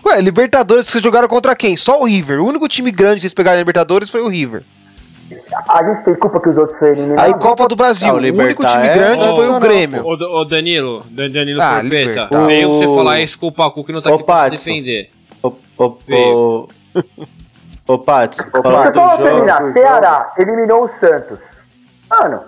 Ué, 0.05 0.21
Libertadores 0.21 0.87
vocês 0.89 1.03
jogaram 1.03 1.29
contra 1.29 1.55
quem? 1.55 1.77
Só 1.77 2.01
o 2.01 2.07
River. 2.07 2.41
O 2.41 2.47
único 2.47 2.67
time 2.69 2.91
grande 2.91 3.17
que 3.17 3.21
vocês 3.23 3.35
pegaram 3.35 3.57
na 3.57 3.61
Libertadores 3.61 4.11
foi 4.11 4.21
o 4.21 4.29
River. 4.29 4.63
A 5.69 5.83
gente 5.85 6.05
tem 6.05 6.15
culpa 6.15 6.41
que 6.41 6.49
os 6.49 6.57
outros 6.57 6.79
foram 6.79 6.93
eliminados. 6.93 7.23
Aí 7.25 7.35
Copa 7.35 7.69
do 7.69 7.77
Brasil, 7.77 8.09
Ah, 8.09 8.13
o 8.15 8.17
o 8.17 8.19
único 8.21 8.65
time 8.67 8.87
é 8.87 8.95
grande 8.95 9.23
foi 9.23 9.49
o 9.49 9.61
Grêmio. 9.61 10.03
Ô, 10.07 10.13
ô 10.41 10.45
Danilo, 10.45 11.05
Dan- 11.11 11.31
Danilo 11.31 11.61
Ah, 11.63 11.83
veio 12.47 12.73
você 12.73 12.85
falar 12.87 13.21
isso 13.21 13.39
com 13.39 13.49
o 13.49 13.53
Pacu 13.53 13.85
que 13.85 13.93
não 13.93 14.01
tá 14.01 14.11
Ô, 14.11 14.15
aqui 14.15 14.25
pra 14.25 14.35
se 14.37 14.51
Patson. 14.51 14.57
defender. 14.71 15.11
Ô, 15.43 15.53
ô, 15.77 15.85
ô, 16.11 16.69
ô 17.87 17.99
Paty, 17.99 18.39
falando 18.51 18.93
do 18.93 18.99
falou 19.01 19.11
jogo. 19.17 19.23
terminar. 19.23 19.73
Ceará 19.73 20.33
eliminou 20.39 20.85
o 20.85 20.91
Santos. 21.01 21.39
Mano, 22.11 22.41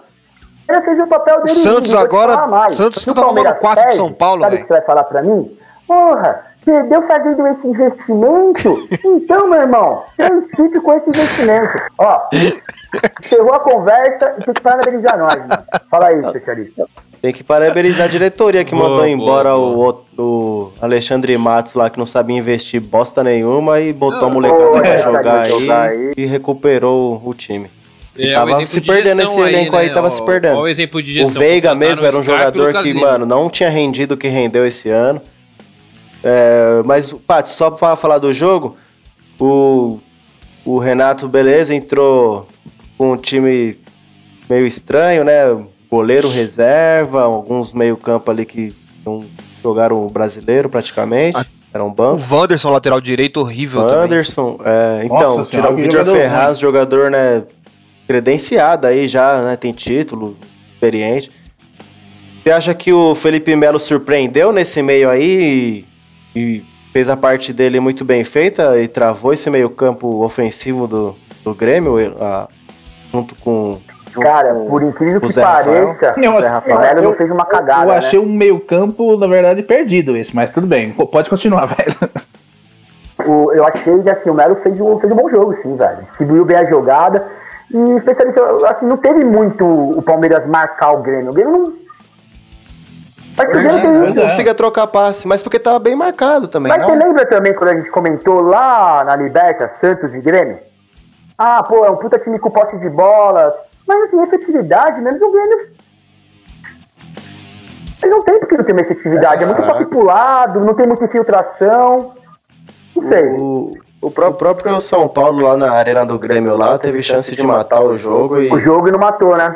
ele 0.69 0.81
fez 0.83 0.99
o 1.01 1.07
papel 1.07 1.37
dele. 1.43 1.49
Santos 1.59 1.95
agora-. 1.95 2.71
Santos 2.71 3.07
o 3.07 3.15
tá 3.15 3.21
tomando 3.23 3.35
Palmeiras 3.35 3.59
quatro 3.61 3.77
de 3.81 3.83
perde, 3.83 3.97
São 3.97 4.13
Paulo, 4.13 4.41
Sabe 4.43 4.55
o 4.55 4.57
velho. 4.57 4.63
que 4.69 4.73
você 4.75 4.79
vai 4.79 4.87
falar 4.87 5.05
pra 5.05 5.23
mim? 5.23 5.59
Porra, 5.87 6.47
perdeu 6.65 7.07
fazendo 7.07 7.47
esse 7.47 7.67
investimento? 7.67 8.89
então, 9.05 9.49
meu 9.49 9.61
irmão, 9.61 10.03
transite 10.17 10.81
com 10.81 10.93
esse 10.95 11.09
investimento. 11.09 11.83
Ó, 11.99 12.21
encerrou 13.21 13.55
a 13.55 13.61
conversa 13.61 14.37
e 14.39 14.45
tem 14.45 14.55
que 14.55 14.61
parabenizar 14.61 15.19
nós, 15.19 15.37
mano. 15.37 15.63
Fala 15.91 16.09
aí, 16.09 16.21
especialista. 16.21 16.87
Tem 17.23 17.33
que 17.35 17.45
parabenizar 17.45 18.07
a 18.07 18.11
diretoria 18.11 18.65
que 18.65 18.75
Boa, 18.75 18.85
mandou 18.85 19.05
boa, 19.05 19.09
embora 19.11 19.51
boa. 19.51 20.05
O, 20.17 20.23
o 20.23 20.73
Alexandre 20.81 21.37
Matos 21.37 21.75
lá, 21.75 21.91
que 21.91 21.99
não 21.99 22.07
sabia 22.07 22.37
investir 22.37 22.81
bosta 22.81 23.23
nenhuma 23.23 23.79
e 23.81 23.93
botou 23.93 24.21
a 24.21 24.23
Não, 24.23 24.31
molecada 24.31 24.63
boa, 24.63 24.81
pra 24.81 24.99
jogar, 24.99 25.41
aí, 25.43 25.71
aí. 25.71 26.13
e 26.17 26.25
recuperou 26.25 27.21
o 27.23 27.35
time. 27.35 27.71
É, 28.19 28.33
tava 28.33 28.59
o 28.59 28.67
se 28.67 28.81
de 28.81 28.87
perdendo 28.87 29.23
esse 29.23 29.39
elenco 29.39 29.77
aí, 29.77 29.91
tava 29.91 30.11
se 30.11 30.25
perdendo. 30.25 30.59
O 30.61 30.69
exemplo 30.69 31.03
de 31.03 31.11
O 31.11 31.27
gestão. 31.27 31.41
Veiga 31.43 31.75
mesmo 31.75 32.07
era 32.07 32.17
um 32.17 32.23
jogador 32.23 32.73
que, 32.83 32.93
mano, 32.95 33.25
não 33.25 33.49
tinha 33.51 33.69
rendido 33.69 34.15
o 34.15 34.17
que 34.17 34.29
rendeu 34.29 34.67
esse 34.67 34.89
ano. 34.89 35.21
É, 36.23 36.83
mas, 36.85 37.13
Paty, 37.13 37.49
só 37.49 37.71
pra 37.71 37.97
falar 37.97 38.19
do 38.19 38.33
jogo, 38.33 38.77
o, 39.39 39.99
o 40.65 40.79
Renato, 40.79 41.29
beleza, 41.29 41.75
entrou 41.75 42.47
com 42.99 43.13
um 43.13 43.17
time 43.17 43.79
meio 44.49 44.67
estranho, 44.67 45.25
né? 45.25 45.45
Goleiro 45.91 46.29
reserva, 46.29 47.23
alguns 47.23 47.73
meio-campo 47.73 48.31
ali 48.31 48.45
que 48.45 48.75
não 49.05 49.25
jogaram 49.63 50.05
o 50.05 50.09
brasileiro 50.09 50.69
praticamente. 50.69 51.39
Era 51.73 51.85
um 51.85 51.89
O 51.89 51.93
banco. 51.93 52.23
Wanderson, 52.31 52.71
lateral 52.71 53.01
direito, 53.01 53.41
horrível 53.41 53.87
também. 53.87 54.05
Anderson, 54.05 54.59
é, 54.65 55.03
então, 55.05 55.19
Nossa 55.19 55.45
senhora, 55.45 55.69
tirar 55.69 55.73
o 55.73 55.77
Vitor 55.77 56.05
jogador 56.05 56.17
Ferraz, 56.17 56.59
jogador, 56.59 57.11
né, 57.11 57.45
credenciado 58.07 58.87
aí 58.87 59.07
já, 59.07 59.41
né, 59.41 59.57
tem 59.57 59.73
título, 59.73 60.37
experiente. 60.73 61.31
Você 62.43 62.51
acha 62.51 62.75
que 62.75 62.93
o 62.93 63.15
Felipe 63.15 63.55
Melo 63.55 63.79
surpreendeu 63.79 64.53
nesse 64.53 64.83
meio 64.83 65.09
aí 65.09 65.85
e, 66.35 66.63
fez 66.93 67.09
a 67.09 67.17
parte 67.17 67.53
dele 67.53 67.79
muito 67.81 68.05
bem 68.05 68.25
feita 68.25 68.79
e 68.79 68.89
travou 68.89 69.33
esse 69.33 69.49
meio 69.49 69.71
campo 69.71 70.25
ofensivo 70.25 70.87
do, 70.89 71.15
do 71.45 71.55
Grêmio, 71.55 71.97
a- 72.21 72.49
junto 73.13 73.35
com... 73.37 73.79
Cara, 74.13 74.53
por 74.69 74.83
incrível 74.83 75.19
O 75.19 75.21
que 75.21 75.33
Zé 75.33 75.41
pareça, 75.41 75.71
o 75.71 76.41
Zé 76.41 76.49
Rafael 76.49 76.97
eu- 76.97 77.03
não 77.05 77.15
fez 77.15 77.31
uma 77.31 77.45
cagada, 77.45 77.85
Eu 77.85 77.89
né? 77.93 77.97
achei 77.99 78.19
um 78.19 78.27
meio-campo, 78.33 79.17
na 79.17 79.29
verdade, 79.29 79.63
perdido 79.63 80.17
esse, 80.17 80.35
mas 80.35 80.51
tudo 80.51 80.67
bem. 80.67 80.91
Pode 80.91 81.31
continuar, 81.31 81.67
velho. 81.71 81.95
O- 83.25 83.53
eu 83.53 83.65
achei 83.65 83.99
que 84.03 84.11
assim, 84.11 84.31
o 84.31 84.35
Melo 84.35 84.57
fez 84.63 84.81
um, 84.81 84.99
fez 84.99 85.13
um 85.13 85.17
bom 85.17 85.29
jogo, 85.31 85.55
sim, 85.63 85.77
velho. 85.77 85.99
Distribuiu 86.09 86.45
bem 86.45 86.57
a 86.57 86.65
jogada. 86.65 87.25
E 87.73 87.79
especialmente, 87.99 88.41
assim, 88.67 88.87
não 88.87 88.97
teve 88.97 89.23
muito 89.25 89.65
o 89.65 90.03
Palmeiras 90.03 90.45
marcar 90.49 90.91
o 90.93 91.03
Grêmio. 91.03 91.31
O 91.31 91.35
Grêmio 91.35 91.53
não. 91.53 91.90
Mas 93.37 93.49
o 93.49 93.53
Grêmio 93.53 93.71
tem- 93.71 94.01
Pois 94.01 94.17
é. 94.17 94.21
Não 94.21 94.29
conseguia 94.29 94.55
trocar 94.55 94.87
passe, 94.87 95.27
mas 95.27 95.43
porque 95.43 95.59
tava 95.59 95.79
bem 95.79 95.95
marcado 95.97 96.49
também, 96.49 96.71
Mas 96.73 96.83
você 96.85 96.95
não? 96.95 97.07
lembra 97.07 97.27
também 97.27 97.55
quando 97.55 97.71
a 97.71 97.75
gente 97.77 97.91
comentou 97.91 98.41
lá 98.43 99.03
na 99.05 99.17
Liberta, 99.17 99.71
Santos 99.81 100.13
e 100.15 100.21
Grêmio? 100.21 100.59
Ah, 101.39 101.63
pô, 101.63 101.85
é 101.87 101.91
um 101.91 101.97
puta 101.97 102.19
time 102.19 102.39
com 102.39 102.51
posse 102.51 102.77
de 102.79 102.89
bola. 102.91 103.55
Mas 103.89 104.03
assim, 104.05 104.21
efetividade 104.23 105.01
mesmo 105.01 105.19
do 105.21 105.31
Grêmio. 105.33 105.69
Ele 108.03 108.11
não 108.13 108.21
tem 108.23 108.39
porque 108.41 108.57
não 108.57 108.65
tem 108.65 108.75
uma 108.75 108.83
efetividade. 108.83 109.43
É, 109.43 109.47
muito 109.47 109.63
fraco. 109.63 109.79
toque 109.79 109.91
pro 109.91 110.05
lado, 110.05 110.61
não 110.61 110.75
tem 110.75 110.87
muita 110.87 111.05
infiltração. 111.05 112.15
Não 112.97 113.09
sei. 113.09 113.25
O, 113.29 113.71
o 114.03 114.11
pró- 114.11 114.29
o 114.29 114.35
próprio 114.35 114.81
São 114.81 115.07
Paulo 115.09 115.43
lá 115.43 115.57
na 115.57 115.71
arena 115.73 116.05
do 116.07 116.19
Grêmio 116.19 116.57
lá 116.57 116.79
teve 116.79 117.03
chance 117.03 117.35
de 117.37 117.47
matar 117.47 117.83
o 117.83 117.97
jogo 117.97 118.39
e, 118.41 118.53
O 118.53 118.59
jogo 118.61 118.89
e 118.89 118.93
não 118.93 118.99
matou, 118.99 119.37
né? 119.37 119.55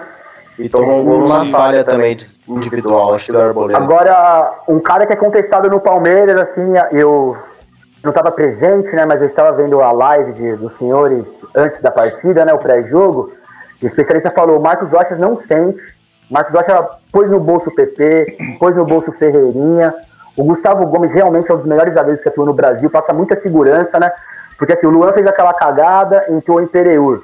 E 0.58 0.68
tomou 0.68 1.00
um 1.00 1.04
gol 1.04 1.20
numa 1.20 1.46
falha 1.46 1.82
também 1.84 2.16
individual, 2.48 3.14
acho 3.14 3.26
que 3.26 3.32
do 3.32 3.40
Arboleda. 3.40 3.78
Agora, 3.78 4.60
um 4.68 4.78
cara 4.78 5.06
que 5.06 5.12
é 5.12 5.16
contestado 5.16 5.68
no 5.68 5.80
Palmeiras, 5.80 6.40
assim, 6.40 6.72
eu 6.92 7.36
não 8.02 8.10
estava 8.10 8.30
presente, 8.30 8.94
né? 8.94 9.04
Mas 9.04 9.20
eu 9.20 9.28
estava 9.28 9.52
vendo 9.52 9.80
a 9.80 9.90
live 9.92 10.32
de- 10.32 10.56
dos 10.56 10.76
senhores 10.78 11.24
antes 11.54 11.80
da 11.82 11.90
partida, 11.90 12.44
né? 12.44 12.52
O 12.52 12.58
pré-jogo. 12.58 13.32
O 13.82 13.86
especialista 13.86 14.30
falou: 14.30 14.58
o 14.58 14.62
Marcos 14.62 14.88
Rocha 14.90 15.16
não 15.16 15.40
sente. 15.48 15.80
Marcos 16.30 16.54
Rocha 16.54 16.88
pôs 17.12 17.30
no 17.30 17.40
bolso 17.40 17.68
o 17.68 17.74
PP, 17.74 18.56
pôs 18.58 18.74
no 18.76 18.84
bolso 18.84 19.10
o 19.10 19.14
Ferreirinha. 19.14 19.92
O 20.36 20.44
Gustavo 20.44 20.86
Gomes 20.86 21.12
realmente 21.12 21.50
é 21.50 21.54
um 21.54 21.58
dos 21.58 21.66
melhores 21.66 21.94
zagueiros 21.94 22.22
que 22.22 22.28
atuou 22.28 22.46
no 22.46 22.52
Brasil, 22.54 22.88
passa 22.90 23.12
muita 23.12 23.40
segurança, 23.40 23.98
né? 24.00 24.10
Porque 24.58 24.72
assim, 24.72 24.86
o 24.86 24.90
Luan 24.90 25.12
fez 25.12 25.26
aquela 25.26 25.52
cagada, 25.52 26.24
entrou 26.28 26.60
em 26.60 26.66
Pereur. 26.66 27.22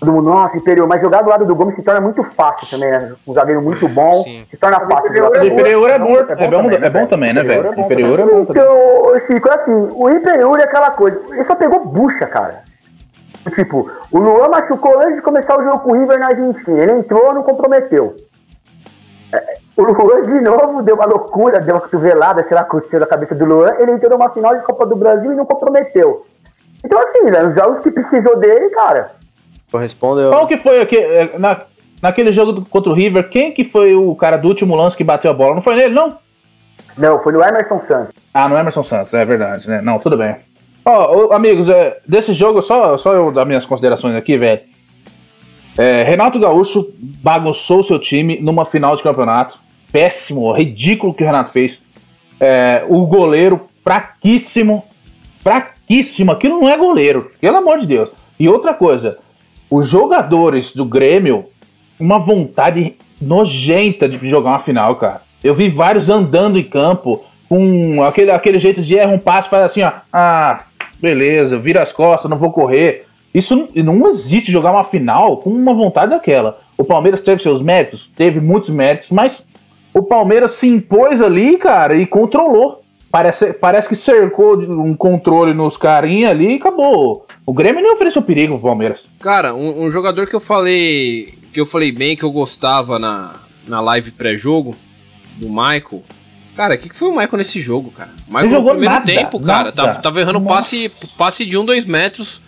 Todo 0.00 0.12
mundo, 0.12 0.30
nossa, 0.30 0.56
Imperial, 0.56 0.86
mas 0.86 1.00
jogar 1.00 1.22
do 1.22 1.28
lado 1.28 1.44
do 1.44 1.56
Gomes 1.56 1.74
se 1.74 1.82
torna 1.82 2.00
muito 2.00 2.22
fácil 2.22 2.78
também, 2.78 2.90
né? 2.90 3.14
Um 3.26 3.34
zagueiro 3.34 3.60
muito 3.60 3.88
bom, 3.88 4.22
Sim. 4.22 4.44
se 4.48 4.56
torna 4.56 4.78
fácil. 4.86 5.10
O 5.10 5.16
jogar. 5.16 5.44
Imperiur 5.44 5.90
é 5.90 5.98
bom, 5.98 6.16
é 6.16 6.48
bom, 6.48 6.70
é 6.70 6.90
bom 6.90 7.06
também, 7.06 7.32
né, 7.32 7.42
velho? 7.42 7.70
O 7.70 7.80
Imperiur 7.80 8.20
é 8.20 8.24
bom 8.24 8.44
também. 8.44 8.62
Então, 8.62 9.20
Chico, 9.26 9.50
assim, 9.50 9.88
o 9.94 10.08
Imperiur 10.08 10.60
é 10.60 10.64
aquela 10.64 10.92
coisa, 10.92 11.20
ele 11.30 11.44
só 11.44 11.56
pegou 11.56 11.84
bucha, 11.84 12.26
cara. 12.26 12.62
Tipo, 13.54 13.90
o 14.12 14.18
Luan 14.18 14.48
machucou 14.48 15.00
antes 15.00 15.16
de 15.16 15.22
começar 15.22 15.58
o 15.58 15.64
jogo 15.64 15.80
com 15.80 15.92
o 15.92 15.98
River 15.98 16.18
na 16.18 16.26
Argentina. 16.26 16.82
Ele 16.82 16.92
entrou, 16.92 17.32
não 17.34 17.42
comprometeu. 17.42 18.14
É, 19.32 19.54
O 19.76 19.82
Luan, 19.82 20.22
de 20.22 20.40
novo, 20.40 20.82
deu 20.82 20.94
uma 20.96 21.06
loucura, 21.06 21.60
deu 21.60 21.74
uma 21.74 21.80
cotovelada, 21.80 22.44
sei 22.46 22.56
lá, 22.56 22.64
curtiu 22.64 23.00
da 23.00 23.06
cabeça 23.06 23.34
do 23.34 23.44
Luan. 23.44 23.74
Ele 23.78 23.92
entrou 23.92 24.16
numa 24.18 24.30
final 24.30 24.54
de 24.54 24.62
Copa 24.62 24.86
do 24.86 24.96
Brasil 24.96 25.32
e 25.32 25.36
não 25.36 25.46
comprometeu. 25.46 26.24
Então, 26.84 27.00
assim, 27.00 27.30
né, 27.30 27.44
os 27.44 27.54
jogos 27.54 27.80
que 27.82 27.90
precisou 27.90 28.38
dele, 28.38 28.70
cara, 28.70 29.12
Correspondeu. 29.70 30.30
Qual 30.30 30.46
que 30.46 30.56
foi 30.56 30.80
aqui, 30.80 30.96
é, 30.96 31.38
na, 31.38 31.62
naquele 32.02 32.32
jogo 32.32 32.64
contra 32.68 32.90
o 32.90 32.94
River? 32.94 33.28
Quem 33.28 33.52
que 33.52 33.64
foi 33.64 33.94
o 33.94 34.14
cara 34.14 34.36
do 34.36 34.48
último 34.48 34.74
lance 34.74 34.96
que 34.96 35.04
bateu 35.04 35.30
a 35.30 35.34
bola? 35.34 35.54
Não 35.54 35.62
foi 35.62 35.76
nele, 35.76 35.94
não? 35.94 36.18
não, 36.96 37.22
foi 37.22 37.32
no 37.32 37.42
Emerson 37.42 37.80
Santos. 37.86 38.14
Ah, 38.32 38.48
no 38.48 38.56
Emerson 38.56 38.82
Santos, 38.82 39.14
é 39.14 39.24
verdade, 39.24 39.68
né? 39.68 39.80
Não, 39.80 39.98
tudo 39.98 40.16
bem. 40.16 40.36
Ó, 40.84 41.26
ô, 41.26 41.32
amigos, 41.32 41.68
é, 41.68 41.98
desse 42.06 42.32
jogo, 42.32 42.62
só, 42.62 42.96
só 42.96 43.12
eu 43.12 43.30
dar 43.30 43.44
minhas 43.44 43.66
considerações 43.66 44.16
aqui, 44.16 44.36
velho. 44.36 44.60
É, 45.76 46.02
Renato 46.02 46.40
Gaúcho 46.40 46.92
bagunçou 47.22 47.82
seu 47.82 48.00
time 48.00 48.40
numa 48.40 48.64
final 48.64 48.96
de 48.96 49.02
campeonato. 49.02 49.60
Péssimo, 49.92 50.52
ridículo 50.52 51.12
o 51.12 51.14
que 51.14 51.22
o 51.22 51.26
Renato 51.26 51.50
fez. 51.50 51.82
É, 52.40 52.84
o 52.88 53.06
goleiro 53.06 53.68
fraquíssimo, 53.84 54.84
fraquíssimo. 55.40 56.32
Aquilo 56.32 56.60
não 56.60 56.68
é 56.68 56.76
goleiro, 56.76 57.30
pelo 57.40 57.56
amor 57.58 57.78
de 57.78 57.86
Deus. 57.86 58.10
E 58.40 58.48
outra 58.48 58.74
coisa, 58.74 59.18
os 59.70 59.88
jogadores 59.88 60.72
do 60.72 60.84
Grêmio, 60.84 61.46
uma 61.98 62.18
vontade 62.18 62.96
nojenta 63.20 64.08
de 64.08 64.18
jogar 64.28 64.50
uma 64.50 64.58
final, 64.58 64.96
cara. 64.96 65.22
Eu 65.42 65.54
vi 65.54 65.68
vários 65.68 66.08
andando 66.08 66.58
em 66.58 66.64
campo 66.64 67.24
com 67.48 68.02
aquele, 68.02 68.30
aquele 68.30 68.58
jeito 68.58 68.82
de 68.82 68.98
erra 68.98 69.12
um 69.12 69.18
passo, 69.18 69.50
faz 69.50 69.64
assim, 69.64 69.82
ó. 69.82 69.92
Ah, 70.12 70.64
beleza, 71.00 71.58
vira 71.58 71.82
as 71.82 71.92
costas, 71.92 72.30
não 72.30 72.38
vou 72.38 72.52
correr. 72.52 73.06
Isso 73.32 73.54
não, 73.54 73.94
não 73.94 74.08
existe 74.08 74.50
jogar 74.50 74.72
uma 74.72 74.84
final 74.84 75.38
com 75.38 75.50
uma 75.50 75.74
vontade 75.74 76.10
daquela. 76.10 76.58
O 76.76 76.84
Palmeiras 76.84 77.20
teve 77.20 77.42
seus 77.42 77.62
méritos, 77.62 78.10
teve 78.16 78.40
muitos 78.40 78.70
méritos, 78.70 79.10
mas 79.10 79.46
o 79.92 80.02
Palmeiras 80.02 80.52
se 80.52 80.68
impôs 80.68 81.20
ali, 81.20 81.56
cara, 81.56 81.96
e 81.96 82.06
controlou. 82.06 82.82
Parece, 83.10 83.52
parece 83.54 83.88
que 83.88 83.94
cercou 83.94 84.58
um 84.58 84.94
controle 84.94 85.54
nos 85.54 85.76
carinha 85.76 86.30
ali 86.30 86.52
e 86.52 86.56
acabou. 86.56 87.26
O 87.48 87.52
Grêmio 87.54 87.80
nem 87.82 87.90
ofereceu 87.92 88.20
perigo 88.20 88.58
pro 88.58 88.68
Palmeiras. 88.68 89.08
Cara, 89.20 89.54
um, 89.54 89.84
um 89.84 89.90
jogador 89.90 90.26
que 90.26 90.36
eu 90.36 90.40
falei. 90.40 91.32
Que 91.50 91.58
eu 91.58 91.64
falei 91.64 91.90
bem, 91.90 92.14
que 92.14 92.22
eu 92.22 92.30
gostava 92.30 92.98
na, 92.98 93.36
na 93.66 93.80
live 93.80 94.10
pré-jogo, 94.10 94.76
do 95.36 95.48
Michael. 95.48 96.02
Cara, 96.54 96.74
o 96.74 96.78
que, 96.78 96.90
que 96.90 96.94
foi 96.94 97.08
o 97.08 97.12
Michael 97.12 97.38
nesse 97.38 97.58
jogo, 97.62 97.90
cara? 97.90 98.10
O 98.28 98.30
Michael 98.32 98.50
jogou 98.50 98.74
no 98.74 98.80
primeiro 98.80 98.94
nada, 98.94 99.06
tempo, 99.06 99.40
cara. 99.40 99.64
nada. 99.64 99.72
Tava, 99.72 100.02
tava 100.02 100.20
errando 100.20 100.40
Nossa. 100.40 100.56
passe, 100.56 101.16
passe 101.16 101.46
de 101.46 101.56
um, 101.56 101.64
dois 101.64 101.86
metros. 101.86 102.42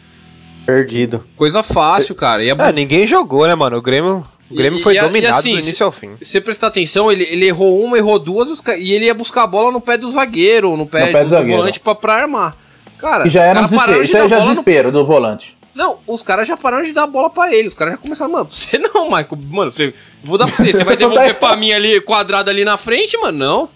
Perdido. 0.67 1.25
Coisa 1.35 1.63
fácil, 1.63 2.15
cara. 2.15 2.45
E 2.45 2.51
é 2.51 2.53
É, 2.53 2.73
ninguém 2.73 3.07
jogou, 3.07 3.47
né, 3.47 3.55
mano? 3.55 3.79
O 3.79 3.83
Grêmio, 3.83 4.23
o 4.51 4.55
Grêmio 4.55 4.81
E- 4.81 4.83
foi 4.83 4.97
e 4.97 4.99
a- 4.99 5.05
e 5.05 5.07
dominado 5.07 5.39
assim, 5.39 5.53
do 5.55 5.61
início 5.61 5.87
ao 5.87 5.93
fim. 5.93 6.11
Se 6.21 6.27
você 6.33 6.41
prestar 6.43 6.67
atenção, 6.67 7.11
ele, 7.11 7.25
ele 7.25 7.47
errou 7.47 7.83
uma, 7.83 7.97
errou 7.97 8.19
duas, 8.19 8.63
e 8.79 8.93
ele 8.93 9.07
ia 9.07 9.15
buscar 9.15 9.45
a 9.45 9.47
bola 9.47 9.73
no 9.73 9.81
pé 9.81 9.97
do 9.97 10.11
zagueiro, 10.13 10.77
no 10.77 10.87
pé, 10.87 11.07
No 11.07 11.13
pé 11.13 11.25
do 11.25 11.31
zagueiro. 11.31 11.57
volante 11.57 11.81
pra, 11.81 11.95
pra 11.95 12.15
armar. 12.17 12.55
Cara, 13.01 13.27
E 13.27 13.31
já 13.31 13.43
era 13.45 13.61
um 13.61 13.65
desespero. 13.65 13.99
de 13.99 14.05
Isso 14.05 14.17
aí 14.17 14.29
já 14.29 14.37
é 14.37 14.39
bola 14.39 14.41
no- 14.45 14.51
desespero 14.51 14.93
do 14.93 15.05
volante. 15.07 15.59
Não, 15.75 15.99
os 16.07 16.21
caras 16.21 16.47
já 16.49 16.57
pararam 16.57 16.85
de 16.85 16.93
dar 16.93 17.05
a 17.05 17.07
bola 17.07 17.31
pra 17.31 17.53
ele. 17.55 17.69
Os 17.69 17.75
caras 17.75 17.95
já 17.95 17.99
começaram, 17.99 18.31
mano, 18.33 18.47
você 18.51 18.77
não, 18.93 19.05
Michael. 19.05 19.29
Mano, 19.49 19.71
você, 19.71 19.95
vou 20.23 20.37
dar 20.37 20.47
pra 20.47 20.57
você. 20.57 20.73
Você 20.73 20.85
vai 20.85 20.85
Você 20.85 20.97
só 20.97 21.09
devolver 21.09 21.35
tá- 21.35 21.47
pra 21.49 21.57
mim 21.57 21.73
ali, 21.73 22.01
quadrado 22.01 22.51
ali 22.51 22.65
na 22.65 22.77
frente, 22.77 23.17
mano? 23.19 23.39
Não. 23.39 23.69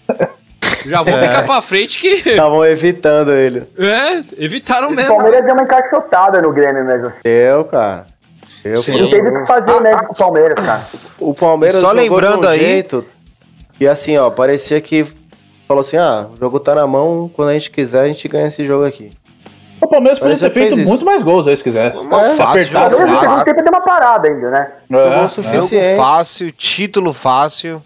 Já 0.85 1.01
vou 1.01 1.13
É. 1.17 1.27
ficar 1.27 1.43
pra 1.45 1.61
frente 1.61 1.97
que. 1.99 2.07
Estavam 2.29 2.65
evitando 2.65 3.31
ele. 3.31 3.63
É, 3.77 4.23
evitaram 4.37 4.89
O 4.89 4.91
mesmo. 4.91 5.15
Palmeiras 5.15 5.43
deu 5.45 5.53
uma 5.53 5.63
encaixotada 5.63 6.41
no 6.41 6.51
Grêmio 6.53 6.85
mesmo. 6.85 7.11
Eu, 7.23 7.63
cara. 7.65 8.05
Eu 8.63 8.77
Sim. 8.83 8.99
Não 9.01 9.09
teve 9.09 9.29
o 9.29 9.41
que 9.41 9.47
fazer 9.47 9.79
mesmo 9.81 10.05
com 10.07 10.13
o 10.13 10.17
Palmeiras, 10.17 10.59
cara. 10.65 10.87
O 11.19 11.33
Palmeiras 11.33 11.79
Só 11.79 11.89
jogou 11.95 12.01
lembrando 12.17 12.41
de 12.41 12.47
um 12.47 12.49
aí- 12.49 12.59
jeito 12.59 13.05
e 13.79 13.87
assim, 13.87 14.17
ó, 14.17 14.29
parecia 14.31 14.81
que 14.81 15.05
falou 15.67 15.81
assim, 15.81 15.97
ah, 15.97 16.27
o 16.33 16.37
jogo 16.37 16.59
tá 16.59 16.75
na 16.75 16.85
mão, 16.87 17.29
quando 17.33 17.49
a 17.49 17.53
gente 17.53 17.71
quiser 17.71 18.01
a 18.01 18.07
gente 18.07 18.27
ganha 18.27 18.47
esse 18.47 18.63
jogo 18.65 18.85
aqui. 18.85 19.09
O 19.81 19.87
Palmeiras 19.87 20.17
poderia 20.19 20.39
ter 20.39 20.49
feito 20.49 20.79
isso. 20.79 20.89
muito 20.89 21.05
mais 21.05 21.21
gols 21.21 21.47
aí 21.47 21.55
se 21.55 21.63
quisesse. 21.63 21.99
É, 21.99 22.35
Se 22.35 22.41
apertasse 22.41 22.95
O 22.95 22.97
segundo 22.99 23.43
tempo 23.43 23.61
deu 23.61 23.71
uma 23.71 23.81
parada 23.81 24.27
ainda, 24.27 24.49
né? 24.49 24.71
Jogou 24.89 25.05
É, 25.07 25.23
o 25.25 25.27
suficiente. 25.29 25.97
Fácil, 25.97 26.51
título 26.51 27.13
fácil. 27.13 27.81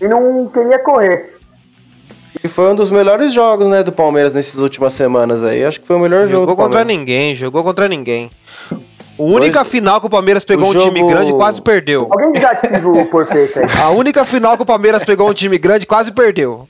E 0.00 0.08
não 0.08 0.48
queria 0.48 0.78
correr. 0.78 1.36
E 2.42 2.48
foi 2.48 2.70
um 2.70 2.74
dos 2.74 2.90
melhores 2.90 3.32
jogos, 3.32 3.66
né, 3.66 3.82
do 3.82 3.92
Palmeiras 3.92 4.34
nessas 4.34 4.60
últimas 4.60 4.92
semanas 4.94 5.44
aí. 5.44 5.64
Acho 5.64 5.80
que 5.80 5.86
foi 5.86 5.96
o 5.96 6.00
melhor 6.00 6.26
jogo 6.26 6.42
Jogou 6.42 6.56
contra 6.56 6.78
Palmeiras. 6.80 6.86
ninguém, 7.00 7.36
jogou 7.36 7.62
contra 7.62 7.86
ninguém. 7.88 8.30
A 8.72 8.76
única 9.22 9.60
Dois- 9.60 9.68
final 9.68 10.00
que 10.00 10.06
o 10.06 10.10
Palmeiras 10.10 10.44
pegou 10.44 10.66
o 10.68 10.70
um 10.70 10.78
time 10.78 11.00
jogo- 11.00 11.12
grande 11.12 11.30
e 11.30 11.34
quase 11.34 11.62
perdeu. 11.62 12.06
Alguém 12.10 12.32
desativa 12.32 12.88
o 12.88 13.06
Porpeta 13.06 13.60
aí. 13.60 13.66
A 13.82 13.90
única 13.90 14.24
final 14.24 14.56
que 14.56 14.62
o 14.62 14.66
Palmeiras 14.66 15.04
pegou 15.04 15.30
um 15.30 15.34
time 15.34 15.56
grande 15.58 15.84
e 15.84 15.86
quase 15.86 16.12
perdeu. 16.12 16.68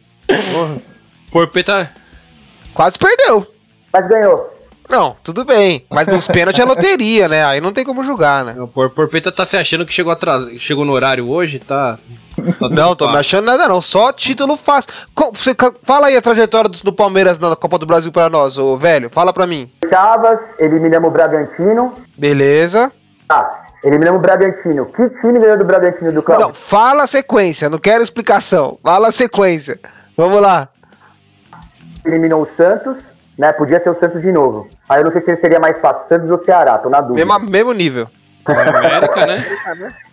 Porpeta. 1.30 1.90
Quase 2.74 2.98
perdeu. 2.98 3.46
Mas 3.92 4.06
ganhou. 4.06 4.52
Não, 4.88 5.16
tudo 5.24 5.44
bem. 5.44 5.84
Mas 5.90 6.06
nos 6.06 6.28
pênaltis 6.28 6.62
é 6.62 6.64
loteria, 6.64 7.26
né? 7.28 7.44
Aí 7.44 7.60
não 7.60 7.72
tem 7.72 7.84
como 7.84 8.04
julgar, 8.04 8.44
né? 8.44 8.54
O 8.56 8.68
Por- 8.68 8.90
Porpeta 8.90 9.32
tá 9.32 9.44
se 9.44 9.56
achando 9.56 9.84
que 9.84 9.92
chegou 9.92 10.12
atrás, 10.12 10.60
chegou 10.60 10.84
no 10.84 10.92
horário 10.92 11.28
hoje, 11.28 11.58
tá. 11.58 11.98
tá 12.60 12.68
Não, 12.68 12.94
tô 12.94 13.08
me 13.10 13.16
achando 13.18 13.46
nada 13.46 13.66
não. 13.66 13.80
Só 13.80 14.12
título 14.12 14.56
fácil. 14.56 14.92
Você 15.34 15.56
Fala 15.82 16.06
aí 16.06 16.16
a 16.16 16.22
trajetória 16.22 16.70
do, 16.70 16.78
do 16.84 16.92
Palmeiras 16.92 17.38
na 17.40 17.56
Copa 17.56 17.78
do 17.78 17.86
Brasil 17.86 18.12
pra 18.12 18.28
nós, 18.30 18.58
ô 18.58 18.76
velho. 18.78 19.10
Fala 19.10 19.32
pra 19.32 19.44
mim. 19.46 19.68
Chavas, 19.90 20.38
eliminamos 20.60 21.08
o 21.08 21.12
Bragantino. 21.12 21.92
Beleza. 22.16 22.92
Tá, 23.26 23.66
eliminamos 23.82 24.20
o 24.20 24.22
Bragantino. 24.22 24.86
Que 24.86 25.08
time 25.20 25.40
ganhou 25.40 25.58
do 25.58 25.64
Bragantino 25.64 26.12
do 26.12 26.22
Cláudio? 26.22 26.46
Não, 26.46 26.54
fala 26.54 27.02
a 27.02 27.06
sequência. 27.08 27.68
Não 27.68 27.78
quero 27.78 28.04
explicação. 28.04 28.78
Fala 28.84 29.08
a 29.08 29.12
sequência. 29.12 29.80
Vamos 30.16 30.40
lá. 30.40 30.68
Eliminou 32.04 32.42
o 32.42 32.48
Santos, 32.56 32.96
né? 33.38 33.52
Podia 33.52 33.82
ser 33.82 33.90
o 33.90 33.98
Santos 33.98 34.22
de 34.22 34.32
novo. 34.32 34.68
Aí 34.88 35.00
eu 35.00 35.04
não 35.04 35.12
sei 35.12 35.20
se 35.22 35.40
seria 35.40 35.60
mais 35.60 35.78
fácil, 35.78 36.08
Santos 36.08 36.30
ou 36.30 36.42
Ceará, 36.44 36.78
tô 36.78 36.88
na 36.88 37.00
dúvida. 37.00 37.26
Mesmo, 37.26 37.50
mesmo 37.50 37.72
nível. 37.72 38.08
América, 38.46 39.26
né? 39.26 39.44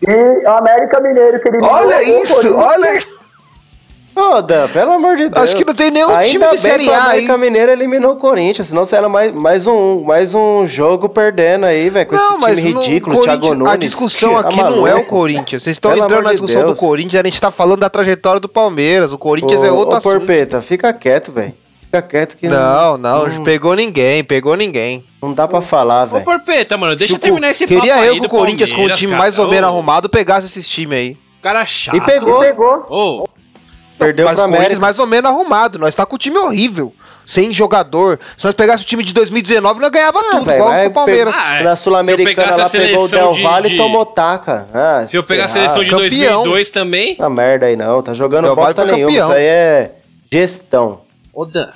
E 0.02 0.48
o 0.48 0.50
América 0.50 1.00
Mineiro 1.00 1.40
que 1.40 1.50
eliminou 1.50 1.72
Olha 1.72 2.24
isso, 2.24 2.56
olha. 2.56 3.23
Ô, 4.16 4.42
Dan, 4.44 4.68
pelo 4.70 4.92
amor 4.92 5.16
de 5.16 5.28
Deus. 5.30 5.44
Acho 5.44 5.56
que 5.56 5.66
não 5.66 5.74
tem 5.74 5.90
nenhum 5.90 6.10
Ainda 6.10 6.30
time 6.30 6.46
de 6.46 6.50
bem 6.52 6.58
Série 6.60 6.90
A 6.92 7.04
América 7.06 7.34
aí. 7.34 7.40
Mineiro 7.40 7.72
eliminou 7.72 8.12
o 8.14 8.16
Corinthians, 8.16 8.68
senão 8.68 8.86
seria 8.86 9.10
mais, 9.10 9.34
mais, 9.34 9.66
um, 9.66 10.04
mais 10.04 10.36
um 10.36 10.68
jogo 10.68 11.10
perdendo 11.10 11.66
aí, 11.66 11.90
velho, 11.90 12.06
com 12.08 12.16
Não, 12.16 12.34
esse 12.34 12.42
mas 12.42 12.56
time 12.60 12.74
ridículo, 12.74 13.20
Thiago 13.22 13.56
Nunes. 13.56 13.74
A 13.74 13.76
discussão 13.76 14.34
Tá 14.34 14.42
aqui 14.50 14.58
não 14.58 14.86
é 14.88 14.94
o? 14.94 15.04
Corinthians. 15.06 15.64
Vocês 15.64 15.76
estão 15.78 15.92
Pelo 15.92 16.06
entrando 16.06 16.24
na 16.26 16.32
discussão 16.32 16.62
Deus. 16.66 16.74
do 16.74 16.80
Corinthians, 16.80 17.20
a 17.20 17.24
gente 17.24 17.42
tá 17.42 17.50
falando 17.50 17.80
da 17.80 17.90
trajetória 17.90 18.40
do 18.40 18.48
Palmeiras. 18.48 19.12
O 19.12 19.18
Corinthians 19.18 19.60
Ô, 19.62 19.66
é 19.66 19.72
outro 19.72 19.96
ô, 19.96 19.98
assunto. 19.98 20.12
Porpeta, 20.20 20.62
fica 20.62 20.94
quieto, 20.94 21.32
velho. 21.32 21.54
Fica 21.82 22.02
quieto 22.04 22.38
que 22.38 22.48
Não, 22.48 22.98
não, 22.98 23.26
Hum. 23.26 23.44
pegou 23.44 23.76
ninguém, 23.76 24.24
pegou 24.24 24.56
ninguém. 24.56 25.04
não 25.22 25.34
dá 25.34 25.48
pra 25.48 25.62
falar, 25.62 26.04
Ô, 26.04 26.08
velho. 26.08 26.26
Porpeta, 26.26 26.78
mano, 26.78 26.96
deixa 26.96 27.16
eu 27.16 27.20
terminar 27.20 27.50
esse 27.50 27.66
papo 27.66 27.80
Queria 27.82 27.96
aí 27.96 28.08
eu 28.10 28.20
que 28.20 28.26
o 28.28 28.30
Corinthians 28.30 28.72
com 28.72 28.84
o 28.86 28.90
time 28.94 29.12
cara. 29.14 29.24
mais 29.24 29.40
ou 29.40 29.48
menos 29.48 29.64
Ô, 29.70 29.74
arrumado 29.74 30.08
pegasse 30.08 30.46
esses 30.46 30.68
times 30.70 30.98
aí. 31.00 31.18
Cara 31.42 31.66
chato. 31.66 31.96
E 31.98 32.02
pegou. 32.02 32.40
Pegou. 32.40 33.28
Perdeu 34.06 34.26
Mas 34.26 34.36
pra 34.36 34.44
o 34.44 34.48
Corinthians 34.48 34.66
América. 34.66 34.82
mais 34.82 35.00
ou 35.00 35.08
menos 35.08 35.32
arrumado. 35.32 35.80
Nós 35.80 35.96
tá 35.96 36.06
com 36.06 36.16
o 36.16 36.20
time 36.20 36.38
horrível. 36.38 36.94
Sem 37.26 37.54
jogador. 37.54 38.20
Se 38.38 38.44
nós 38.44 38.54
pegássemos 38.54 38.84
o 38.84 38.88
time 38.88 39.02
de 39.02 39.14
2019, 39.14 39.80
nós 39.80 39.90
ganhava 39.92 40.22
tudo, 40.24 40.36
Ah, 40.38 40.40
velho, 40.42 40.58
igual 40.58 40.70
vai 40.74 40.88
o 40.88 40.92
Palmeiras. 40.92 41.34
Ah, 41.38 41.56
é. 41.60 41.64
Na 41.64 41.76
Sul-Americana 41.78 42.56
lá 42.58 42.66
a 42.66 42.70
pegou 42.70 43.06
o 43.06 43.08
Del 43.08 43.32
de- 43.32 43.42
Valle 43.44 43.68
de- 43.70 43.74
e 43.76 43.78
tomou 43.78 44.06
taca. 44.06 44.68
Ah, 44.74 45.06
se 45.08 45.16
eu 45.16 45.24
pegar 45.24 45.46
a 45.46 45.48
ferrar. 45.48 45.70
seleção 45.74 45.84
de 45.86 45.90
campeão. 45.90 46.42
2002 46.44 46.70
também. 46.70 47.14
Essa 47.14 47.30
merda 47.30 47.66
aí 47.68 47.78
não, 47.78 48.02
tá 48.02 48.14
jogando 48.14 48.44
Del 48.46 48.56
bosta 48.58 48.84
nenhuma. 48.84 49.06
campeão. 49.06 49.24
Isso 49.28 49.32
aí 49.32 49.46
é 49.46 49.92
gestão. 50.32 51.02
Ô, 51.34 51.46
Dan. 51.46 51.70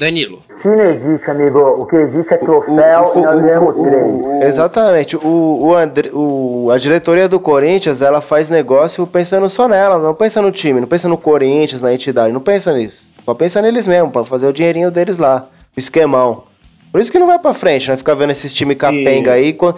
Danilo. 0.00 0.40
Se 0.62 0.66
não 0.68 0.82
existe, 0.82 1.30
amigo, 1.30 1.58
o 1.60 1.86
que 1.86 1.94
existe 1.96 2.32
é 2.34 2.36
troféu 2.38 3.12
e 3.14 3.20
nós 3.20 3.40
ganhamos 3.42 3.74
três. 3.82 4.42
Exatamente. 4.48 5.16
O, 5.16 5.58
o 5.62 5.74
André, 5.76 6.10
o, 6.12 6.70
a 6.72 6.78
diretoria 6.78 7.28
do 7.28 7.38
Corinthians, 7.38 8.00
ela 8.02 8.20
faz 8.20 8.48
negócio 8.50 9.06
pensando 9.06 9.48
só 9.48 9.68
nela, 9.68 9.98
não 9.98 10.14
pensa 10.14 10.40
no 10.42 10.50
time, 10.50 10.80
não 10.80 10.88
pensa 10.88 11.08
no 11.08 11.16
Corinthians, 11.18 11.82
na 11.82 11.92
entidade, 11.94 12.32
não 12.32 12.40
pensa 12.40 12.72
nisso. 12.72 13.12
Só 13.24 13.34
pensa 13.34 13.60
neles 13.62 13.86
mesmo, 13.86 14.10
pra 14.10 14.24
fazer 14.24 14.46
o 14.48 14.52
dinheirinho 14.52 14.90
deles 14.90 15.18
lá, 15.18 15.48
o 15.76 15.78
esquemão. 15.78 16.44
Por 16.90 17.00
isso 17.00 17.12
que 17.12 17.18
não 17.20 17.26
vai 17.28 17.38
pra 17.38 17.52
frente, 17.52 17.88
né? 17.90 17.96
Ficar 17.96 18.14
vendo 18.14 18.30
esses 18.30 18.52
times 18.52 18.76
capenga 18.76 19.32
aí. 19.34 19.52
quan- 19.52 19.74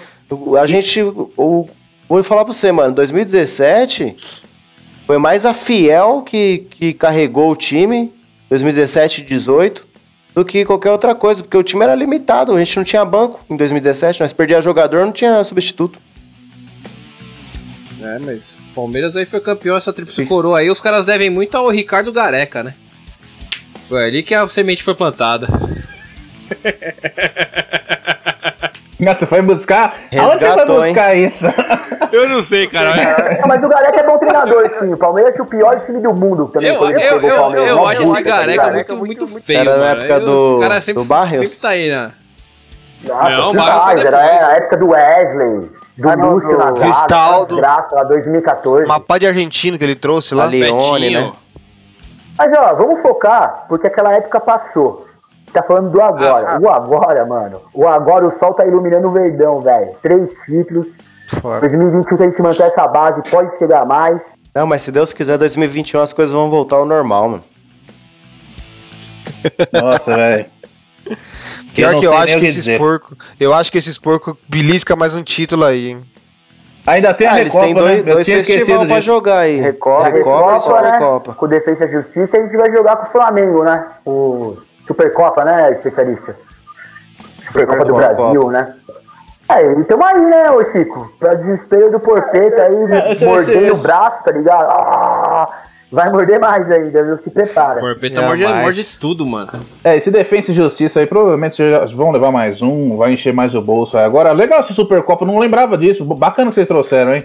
A 0.58 0.66
gente. 0.66 1.02
O, 1.02 1.66
vou 2.08 2.22
falar 2.22 2.44
pra 2.44 2.54
você, 2.54 2.72
mano, 2.72 2.94
2017 2.94 4.16
foi 5.06 5.18
mais 5.18 5.44
a 5.44 5.52
Fiel 5.52 6.22
que, 6.24 6.66
que 6.70 6.92
carregou 6.94 7.50
o 7.50 7.56
time, 7.56 8.10
2017 8.48 9.20
e 9.20 9.24
18, 9.24 9.86
do 10.34 10.44
que 10.44 10.64
qualquer 10.64 10.90
outra 10.90 11.14
coisa, 11.14 11.42
porque 11.42 11.56
o 11.56 11.62
time 11.62 11.84
era 11.84 11.94
limitado, 11.94 12.54
a 12.54 12.58
gente 12.58 12.76
não 12.76 12.84
tinha 12.84 13.04
banco 13.04 13.44
em 13.50 13.56
2017, 13.56 14.20
nós 14.20 14.32
perdíamos 14.32 14.64
jogador, 14.64 15.04
não 15.04 15.12
tinha 15.12 15.42
substituto. 15.44 15.98
É, 18.00 18.18
mas 18.18 18.42
o 18.70 18.74
Palmeiras 18.74 19.14
aí 19.14 19.26
foi 19.26 19.40
campeão 19.40 19.76
essa 19.76 19.92
tríplice 19.92 20.26
coroa 20.26 20.58
aí. 20.58 20.70
Os 20.70 20.80
caras 20.80 21.04
devem 21.04 21.30
muito 21.30 21.56
ao 21.56 21.68
Ricardo 21.68 22.10
Gareca, 22.10 22.62
né? 22.62 22.74
Foi 23.88 24.04
ali 24.04 24.22
que 24.22 24.34
a 24.34 24.48
semente 24.48 24.82
foi 24.82 24.94
plantada. 24.94 25.46
Nossa, 29.02 29.20
você 29.20 29.26
foi 29.26 29.42
buscar? 29.42 29.94
Aonde 30.16 30.32
você 30.32 30.38
foi 30.38 30.48
Resgatou, 30.48 30.76
buscar 30.80 31.14
isso? 31.14 31.46
Eu 32.12 32.28
não 32.28 32.42
sei, 32.42 32.66
cara. 32.68 32.94
Não, 33.40 33.48
mas 33.48 33.62
o 33.62 33.68
Gareca 33.68 34.00
é 34.00 34.06
bom 34.06 34.18
treinador, 34.18 34.70
sim. 34.78 34.92
O 34.92 34.96
Palmeiras 34.98 35.34
é 35.34 35.42
o 35.42 35.46
pior 35.46 35.80
time 35.84 35.98
do 36.00 36.12
mundo 36.12 36.46
também. 36.48 36.68
Eu, 36.68 36.90
eu, 36.90 37.20
eu, 37.20 37.36
Palmeiras. 37.36 37.68
eu 37.68 37.76
Mó 37.76 37.88
acho 37.88 38.02
esse 38.02 38.22
Gareca 38.22 38.68
ligado? 38.70 38.96
muito, 38.96 39.26
muito 39.26 39.26
feio, 39.40 39.60
Era 39.60 39.76
na 39.78 39.86
época 39.92 40.12
Eu- 40.14 40.24
do- 40.24 40.56
o 40.56 40.60
cara 40.60 40.80
sempre, 40.82 41.02
do 41.02 41.08
Barrios? 41.08 41.48
sempre 41.48 41.62
tá 41.62 41.68
aí, 41.70 41.88
né? 41.90 42.10
Nossa, 43.04 43.30
Não, 43.30 43.54
foi 43.54 44.06
era 44.06 44.46
a 44.46 44.52
época 44.56 44.76
do 44.76 44.90
Wesley, 44.90 45.70
do 45.98 46.08
Ah, 46.08 46.14
Lúcio 46.14 46.58
na 46.58 46.72
Cristaldo. 46.72 47.56
Graça, 47.56 47.94
lá 47.94 48.04
2014. 48.04 48.84
Uma 48.84 49.00
pá 49.00 49.18
de 49.18 49.26
argentino 49.26 49.78
que 49.78 49.84
ele 49.84 49.96
trouxe 49.96 50.34
lá. 50.34 50.44
Ali. 50.44 50.60
Leone, 50.60 51.10
né? 51.10 51.32
Mas 52.38 52.52
ó, 52.58 52.74
vamos 52.74 53.00
focar, 53.02 53.64
porque 53.68 53.86
aquela 53.86 54.12
época 54.12 54.38
passou. 54.38 55.06
Tá 55.52 55.62
falando 55.62 55.90
do 55.90 56.00
agora. 56.00 56.56
Ah, 56.56 56.58
O 56.60 56.68
agora, 56.70 57.26
mano. 57.26 57.60
O 57.74 57.86
agora 57.86 58.26
o 58.26 58.38
sol 58.38 58.54
tá 58.54 58.64
iluminando 58.66 59.08
o 59.08 59.12
verdão, 59.12 59.60
velho. 59.60 59.90
Três 60.02 60.28
títulos. 60.46 60.86
Fora. 61.40 61.60
2021 61.60 62.16
se 62.16 62.22
a 62.22 62.26
gente 62.26 62.42
manter 62.42 62.62
essa 62.64 62.86
base, 62.88 63.22
pode 63.30 63.58
chegar 63.58 63.84
mais. 63.86 64.20
Não, 64.54 64.66
mas 64.66 64.82
se 64.82 64.92
Deus 64.92 65.12
quiser, 65.12 65.38
2021 65.38 66.00
as 66.00 66.12
coisas 66.12 66.32
vão 66.34 66.48
voltar 66.50 66.76
ao 66.76 66.84
normal, 66.84 67.28
mano. 67.28 67.44
Nossa, 69.72 70.14
velho. 70.14 70.46
Pior 71.74 71.92
não 71.92 72.00
que 72.00 72.06
eu 72.06 72.16
acho 72.16 72.34
que 72.34 72.40
que 72.40 72.46
esses 72.46 72.78
porcos. 72.78 73.16
Eu 73.40 73.54
acho 73.54 73.72
que 73.72 73.78
esses 73.78 73.98
porcos 73.98 74.36
belisca 74.48 74.94
mais 74.94 75.14
um 75.14 75.22
título 75.22 75.64
aí, 75.64 75.88
hein? 75.90 76.02
Ainda 76.86 77.14
tem 77.14 77.26
a 77.28 77.32
Ah, 77.32 77.40
eles 77.40 77.54
Recopa, 77.54 77.66
têm 77.66 77.74
dois, 77.82 78.04
né? 78.04 78.10
Eu 78.10 78.14
dois 78.14 78.26
festivais 78.26 78.88
pra 78.88 79.00
jogar 79.00 79.38
aí. 79.38 79.60
Recopa, 79.60 80.08
Recopa 80.08 80.48
e 80.50 80.52
né? 80.52 80.58
Supercopa. 80.58 81.34
Com 81.34 81.46
Defesa 81.48 81.84
e 81.84 81.92
Justiça, 81.92 82.36
a 82.36 82.42
gente 82.42 82.56
vai 82.56 82.70
jogar 82.72 82.96
com 82.96 83.06
o 83.06 83.10
Flamengo, 83.12 83.62
né? 83.64 83.86
O 84.04 84.56
Supercopa, 84.86 85.44
né, 85.44 85.72
especialista? 85.72 86.36
Supercopa 87.46 87.84
do. 87.84 87.94
Brasil, 87.94 88.50
né? 88.50 88.74
É, 89.48 89.72
e 89.72 89.84
tamo 89.84 90.04
aí, 90.04 90.20
né, 90.20 90.50
ô 90.50 90.64
Chico? 90.72 91.12
Pra 91.18 91.34
desespero 91.34 91.90
do 91.90 92.00
Porpeta 92.00 92.62
aí, 92.62 92.74
É, 92.74 93.24
mordendo 93.26 93.74
o 93.74 93.82
braço, 93.82 94.24
tá 94.24 94.30
ligado? 94.30 94.64
Ah, 94.70 95.48
vai 95.90 96.10
morder 96.10 96.38
mais 96.40 96.70
ainda, 96.70 97.02
viu? 97.02 97.18
Se 97.18 97.28
prepara. 97.28 97.80
Porpeta 97.80 98.20
É, 98.20 98.26
morde, 98.26 98.44
mas- 98.44 98.62
morde 98.62 98.98
tudo, 98.98 99.26
mano. 99.26 99.50
É, 99.84 99.96
esse 99.96 100.10
Defensa 100.10 100.52
e 100.52 100.54
Justiça 100.54 101.00
aí 101.00 101.06
provavelmente 101.06 101.56
já 101.68 101.84
vão 101.96 102.10
levar 102.12 102.30
mais 102.32 102.62
um, 102.62 102.96
vai 102.96 103.12
encher 103.12 103.32
mais 103.34 103.54
o 103.54 103.60
bolso 103.60 103.98
aí. 103.98 104.04
Agora, 104.04 104.32
legal 104.32 104.60
esse 104.60 104.72
Supercopa, 104.72 105.26
não 105.26 105.38
lembrava 105.38 105.76
disso. 105.76 106.04
Bacana 106.04 106.48
que 106.48 106.54
vocês 106.54 106.68
trouxeram, 106.68 107.14
hein? 107.14 107.24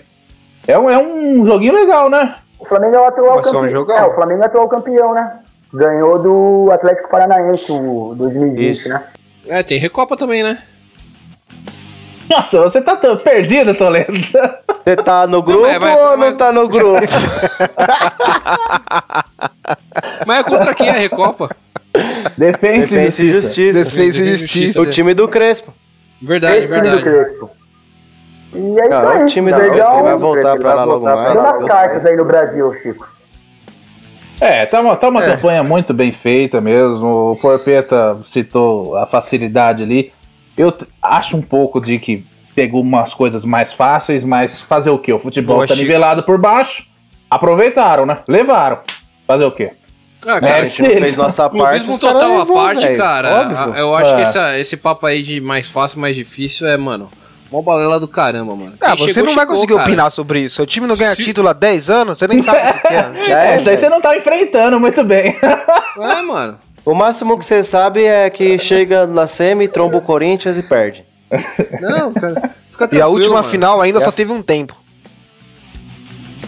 É 0.68 0.78
um, 0.78 0.90
é 0.90 0.98
um 0.98 1.46
joguinho 1.46 1.74
legal, 1.74 2.10
né? 2.10 2.36
O 2.60 2.66
Flamengo 2.66 2.96
é 2.96 3.00
o 3.00 3.06
atual 3.06 3.40
um 3.40 3.42
campeão. 3.42 3.66
É, 3.96 4.04
o 4.06 4.16
Flamengo 4.16 4.42
é 4.42 4.44
o 4.44 4.48
atual 4.48 4.68
campeão, 4.68 5.14
né? 5.14 5.32
Ganhou 5.78 6.18
do 6.20 6.72
Atlético 6.72 7.10
Paranaense, 7.10 7.72
o 7.72 8.16
2020, 8.18 8.70
Isso. 8.70 8.90
né? 8.90 9.04
É, 9.48 9.62
tem 9.64 9.78
Recopa 9.80 10.18
também, 10.18 10.42
né? 10.44 10.62
Nossa, 12.30 12.60
você 12.62 12.82
tá 12.82 12.96
tão 12.98 13.16
perdido, 13.18 13.74
Toledo. 13.76 14.12
Você 14.18 14.96
tá 15.04 15.26
no 15.28 15.42
grupo 15.42 15.62
mas- 15.62 15.80
mas- 15.80 15.98
ou 15.98 16.18
mas- 16.18 16.30
não 16.32 16.38
tá 16.38 16.52
no 16.52 16.68
grupo? 16.68 17.00
Mas 20.26 20.40
é 20.40 20.44
contra 20.44 20.74
quem 20.76 20.88
é 20.88 20.92
a 20.92 20.94
Recopa? 20.94 21.50
Defensa, 22.38 22.96
Defesa 22.96 23.24
e 23.24 23.32
Justiça. 23.32 23.42
Justiça. 23.42 23.84
Defesa 23.86 24.18
e 24.24 24.34
Justiça. 24.36 24.82
O 24.82 24.86
time 24.86 25.14
do 25.14 25.28
Crespo. 25.28 25.74
Verdade, 26.22 26.58
Esse 26.58 26.68
time 26.68 26.82
do 26.82 26.84
verdade. 26.98 27.04
Crespo. 27.04 27.50
E 28.54 28.58
é 28.58 28.88
isso 28.88 28.90
Não, 28.90 29.10
aí. 29.10 29.24
o 29.24 29.26
time 29.26 29.52
do. 29.52 29.58
Crespo, 29.60 29.94
ele 29.94 30.02
vai 30.04 30.16
voltar 30.18 30.58
pra 30.58 30.74
lá 30.74 30.84
logo 30.84 31.06
mais. 31.06 31.34
Deu 31.34 31.42
umas 31.42 31.66
cartas 31.66 32.06
aí 32.06 32.16
no 32.16 32.26
Brasil, 32.26 32.74
Chico. 32.82 33.08
É, 34.40 34.66
tá 34.66 34.82
uma, 34.82 34.96
tá 34.96 35.10
uma 35.10 35.24
É. 35.24 35.36
campanha 35.36 35.64
muito 35.64 35.94
bem 35.94 36.12
feita 36.12 36.62
mesmo. 36.62 37.32
O 37.32 37.36
Porpeta 37.38 38.18
citou 38.24 38.96
a 38.96 39.06
facilidade 39.06 39.84
ali. 39.84 40.12
Eu 40.56 40.74
acho 41.02 41.36
um 41.38 41.42
pouco 41.42 41.80
de 41.82 41.98
que 42.00 42.26
pegou 42.56 42.82
umas 42.82 43.14
coisas 43.14 43.46
mais 43.46 43.74
fáceis, 43.74 44.24
mas 44.24 44.62
fazer 44.62 44.90
o 44.90 44.98
quê? 45.00 45.14
O 45.14 45.20
futebol 45.20 45.58
Boa, 45.58 45.68
tá 45.68 45.76
Chico. 45.76 45.86
nivelado 45.88 46.24
por 46.24 46.40
baixo. 46.40 46.88
Aproveitaram, 47.30 48.06
né? 48.06 48.20
Levaram. 48.28 48.80
Fazer 49.26 49.46
o 49.46 49.52
quê? 49.52 49.72
Ah, 50.26 50.38
A 50.38 50.42
cara, 50.42 50.64
gente 50.70 50.82
não 50.82 50.90
fez 50.90 51.18
nossa 51.18 51.50
parte. 51.50 51.84
Caras 51.86 52.00
total 52.00 52.22
à 52.32 52.40
levou, 52.40 52.56
parte, 52.58 52.82
velho. 52.82 52.98
cara. 52.98 53.42
Óbvio. 53.42 53.74
a- 53.74 53.80
Eu 53.80 53.96
acho 53.96 54.12
É. 54.12 54.16
que 54.16 54.22
essa- 54.22 54.58
esse 54.60 54.78
papo 54.78 55.06
aí 55.06 55.22
de 55.24 55.40
mais 55.42 55.68
fácil, 55.68 56.00
mais 56.00 56.16
difícil 56.16 56.68
é, 56.68 56.78
mano, 56.78 57.10
mó 57.52 57.62
balela 57.62 58.00
do 58.00 58.08
caramba, 58.08 58.56
mano. 58.56 58.74
Ah, 58.82 58.96
você 58.96 59.14
chegou, 59.14 59.26
não 59.30 59.36
vai 59.36 59.46
chegou, 59.46 59.56
conseguir 59.56 59.74
cara. 59.76 59.86
opinar 59.88 60.12
sobre 60.12 60.40
isso. 60.42 60.56
Seu 60.58 60.66
time 60.68 60.86
não 60.88 60.96
ganha 60.98 61.16
Se- 61.16 61.24
título 61.24 61.48
há 61.48 61.54
10 61.54 61.90
anos, 61.90 62.18
você 62.20 62.28
nem 62.28 62.42
sabe 62.42 62.58
o 62.58 62.82
que 62.82 62.88
é. 62.88 63.12
É, 63.34 63.54
É, 63.54 63.56
isso 63.58 63.70
aí 63.70 63.78
você 63.78 63.90
não 63.90 64.02
tá 64.02 64.16
enfrentando 64.18 64.80
muito 64.80 65.04
bem. 65.04 65.36
É, 66.00 66.22
mano. 66.22 66.58
O 66.86 66.94
máximo 66.94 67.38
que 67.38 67.44
você 67.46 67.64
sabe 67.64 68.04
é 68.06 68.30
que 68.30 68.58
chega 68.58 69.06
na 69.08 69.28
semi, 69.28 69.68
tromba 69.68 69.98
o 69.98 70.02
Corinthians 70.02 70.58
e 70.58 70.64
perde. 70.64 71.06
Não, 71.82 72.14
cara. 72.14 72.52
Fica 72.72 72.90
E 72.96 73.02
a 73.02 73.08
última 73.08 73.36
mano. 73.36 73.50
final 73.50 73.82
ainda 73.82 74.00
E 74.00 74.02
só 74.02 74.10
a- 74.10 74.14
teve 74.14 74.32
um 74.32 74.42
tempo. 74.42 74.76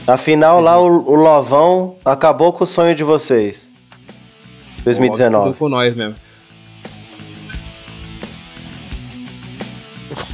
Na 0.07 0.17
final 0.17 0.59
lá, 0.61 0.79
o, 0.79 0.85
o 0.85 1.15
Lovão 1.15 1.95
acabou 2.05 2.51
com 2.53 2.63
o 2.63 2.67
sonho 2.67 2.95
de 2.95 3.03
vocês. 3.03 3.73
Fudeu 4.77 4.85
2019. 4.85 5.53
com 5.57 5.69
nós 5.69 5.95
mesmo. 5.95 6.15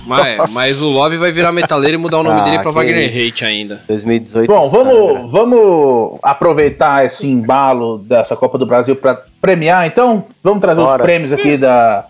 Mas, 0.05 0.51
mas 0.53 0.81
o 0.81 0.89
Lobby 0.89 1.17
vai 1.17 1.31
virar 1.31 1.51
metaleiro 1.51 1.95
e 1.95 1.97
mudar 1.97 2.19
o 2.19 2.23
nome 2.23 2.39
Ah, 2.41 2.43
dele 2.43 2.59
pra 2.59 2.69
que 2.69 2.75
Wagner 2.75 3.07
isso. 3.07 3.17
Hate 3.27 3.45
ainda. 3.45 3.81
2018. 3.87 4.47
Bom, 4.47 4.69
vamos, 4.69 5.31
vamos 5.31 6.19
aproveitar 6.21 7.05
esse 7.05 7.27
embalo 7.27 7.97
dessa 7.99 8.35
Copa 8.35 8.57
do 8.57 8.65
Brasil 8.65 8.95
para 8.95 9.21
premiar, 9.41 9.87
então? 9.87 10.25
Vamos 10.43 10.59
trazer 10.59 10.81
os 10.81 10.87
Bora. 10.91 11.03
prêmios 11.03 11.33
aqui 11.33 11.57
da, 11.57 12.05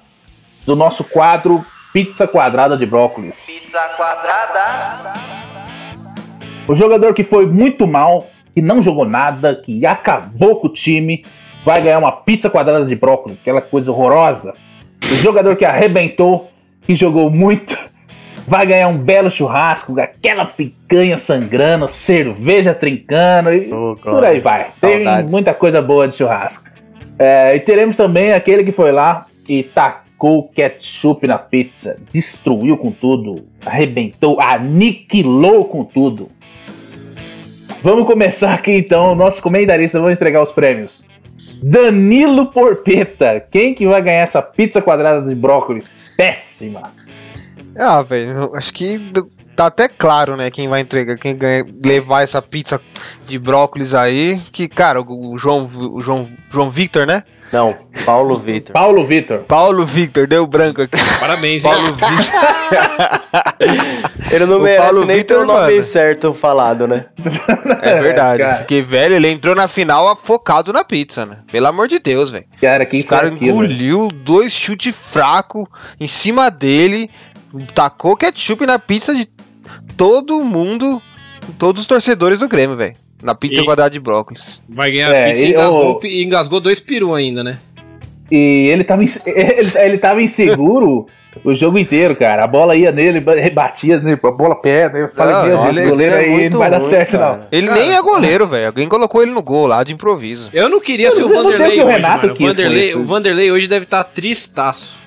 do 0.65 0.75
nosso 0.75 1.03
quadro 1.05 1.63
Pizza 1.93 2.27
Quadrada 2.27 2.75
de 2.75 2.85
Brócolis. 2.85 3.45
Pizza 3.65 3.79
Quadrada. 3.95 5.13
O 6.67 6.73
jogador 6.75 7.13
que 7.13 7.23
foi 7.23 7.45
muito 7.45 7.85
mal, 7.85 8.27
que 8.53 8.61
não 8.61 8.81
jogou 8.81 9.05
nada, 9.05 9.55
que 9.55 9.85
acabou 9.85 10.59
com 10.59 10.67
o 10.67 10.73
time, 10.73 11.23
vai 11.63 11.81
ganhar 11.81 11.99
uma 11.99 12.11
pizza 12.11 12.49
quadrada 12.49 12.85
de 12.85 12.95
brócolis, 12.95 13.39
aquela 13.39 13.61
coisa 13.61 13.91
horrorosa. 13.91 14.53
O 15.03 15.15
jogador 15.15 15.55
que 15.55 15.63
arrebentou, 15.63 16.49
que 16.85 16.95
jogou 16.95 17.29
muito, 17.29 17.77
vai 18.47 18.65
ganhar 18.65 18.87
um 18.87 18.97
belo 18.97 19.29
churrasco, 19.29 19.99
aquela 19.99 20.45
picanha 20.45 21.17
sangrando, 21.17 21.87
cerveja 21.87 22.73
trincando 22.73 23.53
e 23.53 23.73
Ô, 23.73 23.95
por 23.95 24.23
aí 24.23 24.39
vai. 24.39 24.71
Tem 24.79 25.03
Saudades. 25.03 25.31
muita 25.31 25.53
coisa 25.53 25.81
boa 25.81 26.07
de 26.07 26.15
churrasco. 26.15 26.65
É, 27.17 27.55
e 27.55 27.59
teremos 27.59 27.95
também 27.95 28.33
aquele 28.33 28.63
que 28.63 28.71
foi 28.71 28.91
lá 28.91 29.25
e 29.47 29.63
tacou 29.63 30.49
ketchup 30.49 31.25
na 31.27 31.37
pizza, 31.37 31.97
destruiu 32.11 32.77
com 32.77 32.91
tudo, 32.91 33.45
arrebentou, 33.65 34.39
aniquilou 34.39 35.65
com 35.65 35.83
tudo. 35.83 36.29
Vamos 37.81 38.05
começar 38.05 38.53
aqui 38.53 38.71
então, 38.71 39.15
nosso 39.15 39.41
comentarista, 39.41 39.99
vamos 39.99 40.15
entregar 40.15 40.41
os 40.41 40.51
prêmios. 40.51 41.05
Danilo 41.61 42.47
Porpeta, 42.47 43.45
quem 43.49 43.73
que 43.73 43.87
vai 43.87 44.01
ganhar 44.01 44.21
essa 44.21 44.41
pizza 44.41 44.81
quadrada 44.81 45.25
de 45.25 45.35
brócolis? 45.35 45.91
Péssima. 46.17 46.93
Ah, 47.77 48.01
velho, 48.01 48.55
acho 48.55 48.73
que 48.73 48.99
tá 49.55 49.67
até 49.67 49.87
claro, 49.87 50.35
né, 50.35 50.51
quem 50.51 50.67
vai 50.67 50.81
entregar, 50.81 51.17
quem 51.17 51.35
ganha, 51.35 51.65
levar 51.83 52.23
essa 52.23 52.41
pizza 52.41 52.79
de 53.25 53.39
brócolis 53.39 53.93
aí, 53.93 54.41
que, 54.51 54.67
cara, 54.67 55.01
o 55.01 55.37
João, 55.37 55.65
o 55.65 56.01
João, 56.01 56.29
João 56.51 56.69
Victor, 56.69 57.05
né? 57.07 57.23
Não, 57.51 57.75
Paulo 58.05 58.37
Vitor. 58.37 58.73
Paulo 58.73 59.05
Vitor. 59.05 59.39
Paulo 59.43 59.85
Victor, 59.85 60.27
deu 60.27 60.45
branco 60.47 60.81
aqui. 60.81 60.97
Parabéns, 61.19 61.63
hein? 61.63 61.71
Paulo 61.71 61.87
Victor. 61.93 62.09
Ele 64.31 64.45
não 64.45 64.57
O 64.57 64.61
merece 64.61 64.81
Paulo 64.81 65.05
nem 65.05 65.23
ter 65.23 65.35
o 65.35 65.41
Vitor, 65.41 65.45
nome 65.55 65.71
mano. 65.73 65.83
certo 65.83 66.33
falado, 66.33 66.87
né? 66.87 67.05
É 67.81 67.95
verdade. 68.01 68.39
cara. 68.39 68.55
Porque, 68.57 68.81
velho, 68.81 69.15
ele 69.15 69.29
entrou 69.29 69.55
na 69.55 69.67
final 69.67 70.17
focado 70.21 70.73
na 70.73 70.83
pizza, 70.83 71.25
né? 71.25 71.37
Pelo 71.51 71.67
amor 71.67 71.87
de 71.87 71.99
Deus, 71.99 72.29
velho. 72.29 72.45
Cara, 72.61 72.85
quem 72.85 73.01
O 73.01 73.05
cara 73.05 73.27
foi 73.27 73.35
aquilo? 73.35 73.51
engoliu 73.63 74.07
dois 74.09 74.51
chutes 74.51 74.93
fracos 74.95 75.65
em 75.99 76.07
cima 76.07 76.49
dele, 76.49 77.09
tacou 77.73 78.17
ketchup 78.17 78.65
na 78.65 78.79
pizza 78.79 79.13
de 79.13 79.27
todo 79.95 80.43
mundo, 80.43 81.01
todos 81.57 81.81
os 81.81 81.87
torcedores 81.87 82.39
do 82.39 82.49
Grêmio, 82.49 82.75
velho. 82.75 82.95
Na 83.23 83.33
pizza 83.33 83.61
E- 83.61 83.65
quadrada 83.65 83.89
de 83.91 83.99
brócolis. 83.99 84.61
Vai 84.67 84.91
ganhar 84.91 85.13
É, 85.13 85.29
pizza 85.31 85.45
e 85.45 85.49
engasgou, 85.51 85.99
o- 86.01 86.05
e 86.05 86.23
engasgou 86.23 86.59
dois 86.59 86.79
peru 86.79 87.13
ainda, 87.13 87.43
né? 87.43 87.57
E 88.31 88.69
ele 88.71 88.83
tava, 88.83 89.01
ele, 89.25 89.71
ele 89.75 89.97
tava 89.97 90.21
inseguro 90.21 91.05
o 91.43 91.53
jogo 91.53 91.77
inteiro, 91.77 92.15
cara. 92.15 92.43
A 92.43 92.47
bola 92.47 92.75
ia 92.75 92.91
nele, 92.91 93.19
batia 93.19 93.99
nele, 93.99 94.19
a 94.23 94.31
bola 94.31 94.55
perto. 94.55 94.97
Eu 94.97 95.07
falei, 95.09 95.33
Não, 95.33 95.45
meu 95.45 95.57
Deus, 95.63 95.77
esse 95.77 95.89
goleiro 95.89 96.15
é 96.15 96.19
aí 96.19 96.49
não 96.49 96.59
vai 96.59 96.69
dar 96.69 96.77
ruim, 96.79 96.89
certo, 96.89 97.17
cara. 97.17 97.37
não. 97.37 97.43
Ele 97.51 97.67
Cara, 97.67 97.79
nem 97.79 97.91
é 97.93 98.01
goleiro, 98.01 98.47
velho. 98.47 98.67
Alguém 98.67 98.87
colocou 98.87 99.21
ele 99.21 99.31
no 99.31 99.43
gol 99.43 99.67
lá 99.67 99.83
de 99.83 99.93
improviso. 99.93 100.49
Eu 100.53 100.69
não 100.69 100.79
queria 100.79 101.07
Eu 101.07 101.11
ser 101.11 101.23
o 101.23 101.29
não 101.29 101.33
sei 101.33 101.39
o 101.39 101.43
que 101.43 101.51
Vanderlei 101.57 101.79
o 101.81 101.85
hoje, 101.85 101.95
Renato 101.95 102.27
mano. 102.27 102.39
O 102.39 102.45
Vanderlei, 102.47 102.95
o 102.95 103.05
Vanderlei 103.05 103.51
hoje 103.51 103.67
deve 103.67 103.83
estar 103.85 104.03
tristaço. 104.05 105.03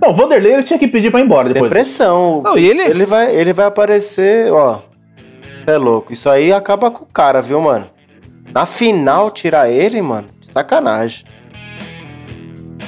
Não, 0.00 0.10
o 0.10 0.14
Vanderlei 0.14 0.54
ele 0.54 0.62
tinha 0.64 0.78
que 0.78 0.88
pedir 0.88 1.10
pra 1.10 1.20
ir 1.20 1.24
embora 1.24 1.48
depois. 1.48 1.70
Depressão. 1.70 2.40
Não, 2.42 2.58
e 2.58 2.66
ele- 2.68 2.82
Ele 2.82 3.06
vai, 3.06 3.34
ele 3.34 3.52
vai 3.52 3.66
aparecer, 3.66 4.52
ó. 4.52 4.80
É 5.66 5.76
louco. 5.76 6.12
Isso 6.12 6.28
aí 6.28 6.52
acaba 6.52 6.90
com 6.90 7.04
o 7.04 7.06
cara, 7.06 7.40
viu, 7.40 7.60
mano? 7.60 7.86
Na 8.52 8.66
final, 8.66 9.30
tirar 9.30 9.68
ele, 9.68 10.02
mano, 10.02 10.28
sacanagem. 10.42 11.24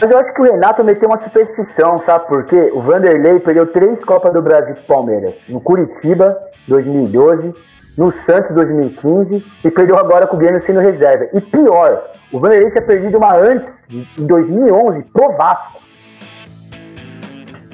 Mas 0.01 0.11
eu 0.11 0.19
acho 0.19 0.35
que 0.35 0.41
o 0.41 0.45
Renato 0.45 0.83
meteu 0.83 1.09
uma 1.09 1.23
superstição, 1.23 2.03
sabe 2.05 2.27
por 2.27 2.45
quê? 2.47 2.71
O 2.75 2.81
Vanderlei 2.81 3.39
perdeu 3.39 3.67
três 3.69 4.05
Copas 4.05 4.33
do 4.33 4.43
Brasil 4.43 4.75
pro 4.75 4.85
Palmeiras. 4.85 5.35
No 5.49 5.61
Curitiba, 5.61 6.37
2012, 6.67 7.55
no 7.97 8.13
Santos, 8.27 8.55
2015, 8.55 9.45
e 9.65 9.71
perdeu 9.71 9.97
agora 9.97 10.27
com 10.27 10.37
o 10.37 10.39
Grêmio 10.39 10.63
sendo 10.67 10.81
reserva. 10.81 11.29
E 11.33 11.41
pior, 11.41 12.11
o 12.33 12.41
Vanderlei 12.41 12.71
tinha 12.71 12.83
perdido 12.83 13.19
uma 13.19 13.37
antes, 13.37 13.69
em 13.89 14.27
2011, 14.27 15.05
pro 15.13 15.33
Vasco. 15.37 15.81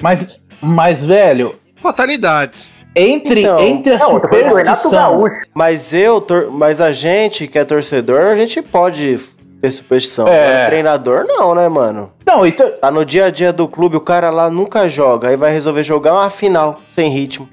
Mas, 0.01 0.41
mas, 0.61 1.03
velho, 1.03 1.55
Fatalidades. 1.81 2.71
Entre, 2.95 3.41
Então, 3.41 3.59
entre 3.59 3.93
a 3.93 3.99
Não, 3.99 4.09
superstição. 4.09 4.91
Gaúcho. 4.91 5.35
Mas 5.53 5.93
eu, 5.93 6.25
mas 6.51 6.81
a 6.81 6.91
gente 6.91 7.47
que 7.47 7.57
é 7.57 7.63
torcedor, 7.63 8.21
a 8.25 8.35
gente 8.35 8.61
pode 8.61 9.17
ter 9.61 9.71
superstição. 9.71 10.27
É. 10.27 10.49
Agora, 10.53 10.65
treinador 10.65 11.25
não, 11.27 11.53
né, 11.55 11.69
mano? 11.69 12.11
Não, 12.25 12.45
então, 12.45 12.69
Tá 12.81 12.89
no 12.91 13.05
dia 13.05 13.25
a 13.25 13.29
dia 13.29 13.53
do 13.53 13.67
clube, 13.67 13.95
o 13.95 14.01
cara 14.01 14.29
lá 14.29 14.49
nunca 14.49 14.89
joga, 14.89 15.29
aí 15.29 15.35
vai 15.35 15.51
resolver 15.51 15.83
jogar 15.83 16.13
uma 16.13 16.29
final 16.29 16.81
sem 16.89 17.09
ritmo. 17.09 17.47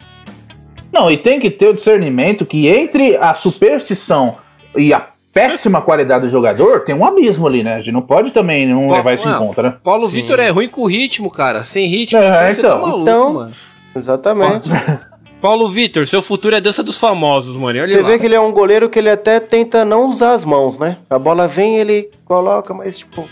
não, 0.93 1.10
e 1.10 1.16
tem 1.16 1.39
que 1.39 1.51
ter 1.51 1.69
o 1.69 1.74
discernimento 1.74 2.44
que 2.47 2.66
entre 2.66 3.16
a 3.16 3.35
superstição 3.35 4.36
e 4.77 4.93
a 4.93 5.06
péssima 5.35 5.81
qualidade 5.82 6.24
do 6.24 6.31
jogador, 6.31 6.81
tem 6.81 6.94
um 6.94 7.05
abismo 7.05 7.47
ali, 7.47 7.62
né? 7.62 7.74
A 7.74 7.78
gente 7.78 7.93
não 7.93 8.01
pode 8.02 8.32
também 8.32 8.66
não 8.66 8.89
Ó, 8.89 8.93
levar 8.97 9.12
isso 9.15 9.28
em 9.28 9.31
não. 9.31 9.47
conta, 9.47 9.62
né? 9.62 9.74
Paulo 9.85 10.09
Sim. 10.09 10.23
Vitor 10.23 10.40
é 10.40 10.48
ruim 10.48 10.69
com 10.69 10.85
ritmo, 10.86 11.31
cara. 11.31 11.62
Sem 11.62 11.86
ritmo, 11.86 12.19
É, 12.19 12.51
você 12.52 12.59
então. 12.60 12.70
tá 12.70 12.78
maluco, 12.86 13.02
Então- 13.02 13.35
mano. 13.35 13.52
Exatamente. 13.94 14.69
Paulo 15.40 15.70
Vitor, 15.70 16.06
seu 16.06 16.20
futuro 16.20 16.56
é 16.56 16.60
dança 16.60 16.82
dos 16.82 16.98
famosos, 16.98 17.56
mano. 17.56 17.81
Olha 17.81 17.90
Você 17.90 18.02
lá. 18.02 18.09
vê 18.09 18.19
que 18.19 18.27
ele 18.27 18.35
é 18.35 18.40
um 18.40 18.51
goleiro 18.51 18.89
que 18.90 18.98
ele 18.98 19.09
até 19.09 19.39
tenta 19.39 19.85
não 19.85 20.06
usar 20.06 20.32
as 20.32 20.44
mãos, 20.44 20.78
né? 20.78 20.97
A 21.09 21.19
bola 21.19 21.47
vem, 21.47 21.77
ele 21.78 22.10
coloca, 22.24 22.74
mas 22.74 22.98
tipo. 22.98 23.28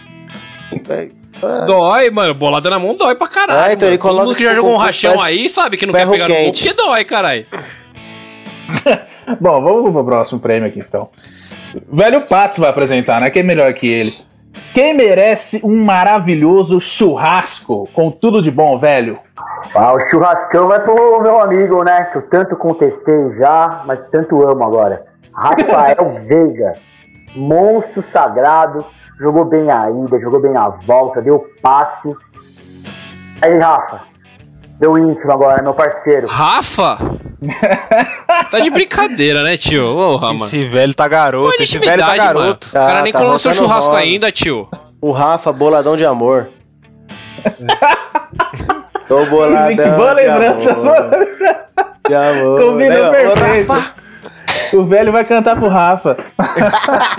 é, 0.88 1.08
Dói, 1.66 2.10
mano. 2.10 2.32
Bolada 2.32 2.70
na 2.70 2.78
mão 2.78 2.94
dói 2.94 3.16
pra 3.16 3.26
caralho. 3.26 3.58
Ah, 3.60 3.72
então 3.72 3.86
mano. 3.86 3.90
ele 3.90 3.98
coloca, 3.98 4.18
Todo 4.20 4.28
mundo 4.28 4.36
que 4.36 4.44
já 4.44 4.50
tipo, 4.50 4.62
jogou 4.62 4.74
um 4.74 4.78
rachão 4.78 5.20
aí 5.20 5.50
sabe 5.50 5.76
que 5.76 5.84
não 5.84 5.92
quer 5.92 6.08
pegar 6.08 6.28
no 6.28 6.34
gol 6.34 6.44
quente. 6.44 6.62
porque 6.68 6.82
dói, 6.82 7.04
caralho. 7.04 7.46
Bom, 9.40 9.60
vamos 9.62 9.92
pro 9.92 10.04
próximo 10.04 10.38
prêmio 10.40 10.68
aqui, 10.68 10.78
então. 10.78 11.10
Velho 11.92 12.24
Patos 12.26 12.58
vai 12.58 12.70
apresentar, 12.70 13.20
né? 13.20 13.30
Quem 13.30 13.40
é 13.40 13.44
melhor 13.44 13.72
que 13.74 13.86
ele? 13.86 14.14
Quem 14.72 14.94
merece 14.94 15.60
um 15.64 15.84
maravilhoso 15.84 16.80
churrasco 16.80 17.88
com 17.92 18.10
tudo 18.10 18.40
de 18.40 18.50
bom, 18.50 18.78
velho? 18.78 19.18
Ah, 19.74 19.92
o 19.92 20.00
churrascão 20.08 20.68
vai 20.68 20.80
pro 20.80 21.20
meu 21.20 21.40
amigo, 21.40 21.82
né? 21.84 22.04
Que 22.04 22.18
eu 22.18 22.22
tanto 22.28 22.56
contestei 22.56 23.36
já, 23.38 23.82
mas 23.84 24.00
tanto 24.10 24.42
amo 24.42 24.64
agora. 24.64 25.04
Rafael 25.34 26.14
Veiga, 26.26 26.74
monstro 27.34 28.02
sagrado, 28.12 28.84
jogou 29.20 29.44
bem 29.44 29.70
a 29.70 29.90
ida, 29.90 30.18
jogou 30.20 30.40
bem 30.40 30.56
a 30.56 30.68
volta, 30.68 31.20
deu 31.20 31.44
passe. 31.60 32.14
Aí, 33.42 33.58
Rafa, 33.58 34.00
meu 34.80 34.96
íntimo 34.96 35.30
agora, 35.30 35.62
meu 35.62 35.74
parceiro. 35.74 36.26
Rafa? 36.26 36.96
tá 38.50 38.58
de 38.60 38.70
brincadeira, 38.70 39.42
né, 39.42 39.58
tio? 39.58 39.88
Porra, 39.88 40.28
mano. 40.32 40.46
Esse 40.46 40.66
velho 40.66 40.94
tá 40.94 41.06
garoto, 41.06 41.62
esse 41.62 41.78
velho 41.78 42.02
tá 42.02 42.16
garoto. 42.16 42.68
O 42.68 42.72
cara 42.72 42.94
Tá, 42.94 43.02
nem 43.02 43.12
tá 43.12 43.18
colou 43.18 43.34
no 43.34 43.38
seu 43.38 43.52
churrasco 43.52 43.94
ainda, 43.94 44.32
tio. 44.32 44.66
O 45.02 45.12
Rafa, 45.12 45.52
boladão 45.52 45.94
de 45.96 46.06
amor. 46.06 46.48
Tô 49.08 49.24
boladão. 49.26 49.76
Boa 49.96 50.14
de 50.14 50.22
lembrança, 50.22 50.72
amor, 50.72 50.84
boa 50.84 51.10
De 52.08 52.14
amor. 52.14 52.60
Combina 52.60 52.94
né? 52.94 53.08
Ô, 53.08 53.12
perfeito. 53.34 53.72
Rafa, 53.72 53.94
O 54.76 54.84
velho 54.84 55.12
vai 55.12 55.24
cantar 55.24 55.56
pro 55.56 55.68
Rafa. 55.68 56.16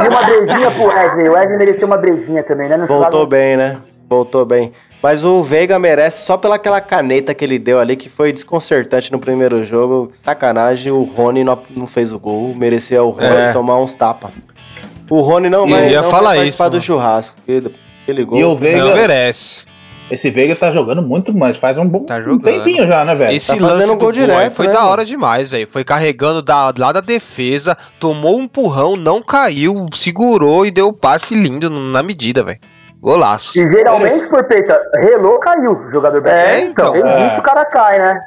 E 0.04 0.08
uma 0.08 0.22
brejinha 0.24 0.72
pro 0.72 0.86
Wesley. 0.88 1.30
O 1.30 1.34
Wesley 1.34 1.58
mereceu 1.58 1.88
uma 1.88 1.98
brejinha 1.98 2.44
também, 2.44 2.68
né? 2.70 2.78
No 2.78 2.88
Voltou 2.88 3.08
churrasco- 3.12 3.28
bem, 3.28 3.58
né? 3.58 3.78
Voltou 4.10 4.46
bem. 4.46 4.72
Mas 5.04 5.24
o 5.24 5.44
Veiga 5.44 5.78
merece 5.78 6.26
só 6.26 6.38
pela 6.38 6.56
aquela 6.56 6.82
caneta 6.82 7.34
que 7.34 7.46
ele 7.46 7.60
deu 7.60 7.80
ali, 7.80 7.96
que 7.96 8.10
foi 8.10 8.34
desconcertante 8.34 9.12
no 9.12 9.20
primeiro 9.20 9.64
jogo. 9.64 10.10
Sacanagem, 10.14 10.92
o 10.92 11.04
Rony 11.04 11.44
não, 11.44 11.60
não 11.76 11.86
fez 11.86 12.12
o 12.12 12.20
gol. 12.20 12.54
Merecia 12.56 13.04
o 13.04 13.10
Rony 13.12 13.26
É. 13.28 13.54
tomar 13.54 13.80
uns 13.80 13.94
tapas. 13.96 14.32
O 15.10 15.22
Rony 15.22 15.50
não 15.50 15.68
vai, 15.68 15.90
ia 15.92 16.02
não 16.02 16.10
falar 16.10 16.30
vai 16.30 16.38
participar 16.40 16.64
isso, 16.66 16.72
do 16.72 16.74
mano. 16.74 16.82
churrasco. 16.82 17.36
porque 17.46 17.72
Aquele 18.04 18.24
gol. 18.26 18.38
E 18.40 18.44
o 18.44 18.48
Não 18.50 18.56
Veiga, 18.56 18.96
merece. 18.96 19.66
Esse 20.10 20.30
Veiga 20.30 20.56
tá 20.56 20.72
jogando 20.72 21.02
muito, 21.02 21.34
mas 21.34 21.58
faz 21.58 21.78
um 21.78 21.86
bom 21.86 22.06
Tá 22.06 22.18
um 22.18 22.40
tempinho 22.40 22.88
já, 22.88 23.04
né, 23.04 23.14
velho? 23.16 23.36
Esse 23.36 23.48
Tá 23.48 23.54
lance 23.54 23.66
fazendo 23.68 23.94
do 23.94 24.00
gol 24.00 24.12
direto, 24.12 24.56
foi 24.56 24.68
né, 24.68 24.74
da 24.74 24.86
hora 24.86 25.04
demais, 25.06 25.50
velho. 25.50 25.68
Foi 25.70 25.84
carregando 25.84 26.42
da, 26.42 26.72
lá 26.78 26.92
da 26.92 27.02
defesa, 27.02 27.78
tomou 28.00 28.38
um 28.38 28.44
empurrão, 28.44 28.96
não 28.96 29.22
caiu, 29.22 29.86
segurou 29.94 30.66
e 30.66 30.72
deu 30.72 30.88
um 30.90 30.94
passe 30.94 31.36
lindo 31.36 31.70
na 31.70 32.02
medida, 32.02 32.44
velho. 32.44 32.60
Golaço. 33.02 33.60
E 33.62 33.70
geralmente, 33.72 34.26
por 34.28 34.44
peita, 34.46 34.80
relou, 34.96 35.38
caiu 35.40 35.72
o 35.74 35.92
jogador 35.92 36.26
É, 36.28 36.62
então. 36.62 36.96
Ele 36.96 37.08
É. 37.08 37.38
o 37.38 37.42
cara 37.44 37.64
cai, 37.66 38.00
né? 38.00 38.20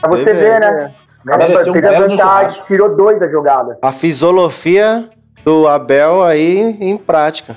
Pra 0.00 0.10
você 0.10 0.24
Teve- 0.24 0.40
ver, 0.40 0.60
né? 0.60 0.92
Mereceu 1.24 1.70
um 1.70 1.72
Fez 1.72 1.84
a 1.86 1.88
belo 1.88 2.08
vantagem, 2.10 2.62
tirou 2.66 2.94
dois 2.94 3.18
da 3.18 3.26
jogada. 3.28 3.78
A 3.80 3.90
fisiologia 3.90 5.08
do 5.42 5.66
Abel 5.66 6.22
aí 6.22 6.58
em 6.80 6.98
prática. 6.98 7.56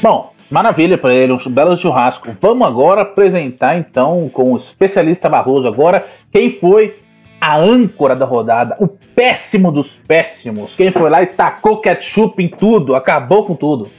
Bom, 0.00 0.32
maravilha 0.50 0.96
pra 0.96 1.12
ele, 1.12 1.32
um 1.32 1.38
belo 1.50 1.76
churrasco. 1.76 2.28
Vamos 2.40 2.66
agora 2.66 3.02
apresentar 3.02 3.76
então 3.76 4.30
com 4.32 4.52
o 4.52 4.56
especialista 4.56 5.28
Barroso 5.28 5.68
agora 5.68 6.04
quem 6.32 6.50
foi 6.50 6.98
a 7.40 7.56
âncora 7.56 8.16
da 8.16 8.24
rodada, 8.24 8.76
o 8.80 8.88
péssimo 8.88 9.70
dos 9.70 9.96
péssimos. 9.96 10.74
Quem 10.74 10.90
foi 10.90 11.10
lá 11.10 11.22
e 11.22 11.26
tacou 11.26 11.80
ketchup 11.80 12.42
em 12.42 12.48
tudo, 12.48 12.94
acabou 12.94 13.44
com 13.44 13.54
tudo. 13.54 13.90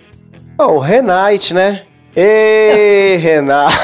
Ó, 0.57 0.74
o 0.74 0.80
Renate, 0.80 1.53
né? 1.53 1.84
Ê, 2.15 3.18
Renate. 3.22 3.78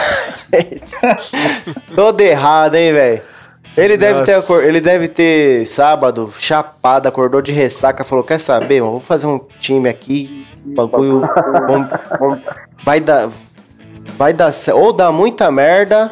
Todo 1.96 2.22
errado, 2.22 2.76
hein, 2.76 2.94
velho? 2.94 3.33
Ele 3.76 3.98
deve, 3.98 4.24
ter, 4.24 4.34
acor- 4.36 4.64
ele 4.64 4.80
deve 4.80 5.08
ter 5.08 5.66
sábado, 5.66 6.32
chapado, 6.40 7.08
acordou 7.08 7.42
de 7.42 7.52
ressaca, 7.52 8.04
falou: 8.04 8.24
Quer 8.24 8.40
saber, 8.40 8.80
mano? 8.82 8.94
Vou 8.94 9.00
fazer 9.02 9.26
um 9.28 9.40
time 9.60 9.90
aqui. 9.90 10.46
Bagulho. 10.64 11.22
vamos- 11.68 11.90
vamos- 12.20 12.40
vai 12.84 13.00
dar. 13.00 13.30
Vai 14.18 14.34
dar. 14.34 14.52
Ou 14.74 14.94
dá 14.94 15.12
muita 15.12 15.52
merda. 15.52 16.12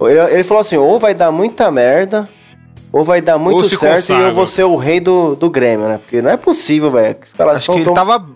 Ele, 0.00 0.18
ele 0.34 0.44
falou 0.44 0.60
assim: 0.60 0.76
ou 0.76 0.98
vai 0.98 1.14
dar 1.14 1.30
muita 1.30 1.70
merda. 1.70 2.28
Ou 2.92 3.02
vai 3.04 3.22
dar 3.22 3.38
muito 3.38 3.64
certo 3.68 4.12
e 4.12 4.20
eu 4.20 4.32
vou 4.34 4.46
ser 4.46 4.64
o 4.64 4.76
rei 4.76 5.00
do, 5.00 5.34
do 5.34 5.48
Grêmio, 5.48 5.88
né? 5.88 5.96
Porque 5.98 6.20
não 6.20 6.30
é 6.30 6.36
possível, 6.36 6.90
velho. 6.90 7.16
A 7.38 7.44
Acho 7.44 7.72
que 7.72 7.78
ele 7.78 7.84
tão 7.86 7.94
tava. 7.94 8.26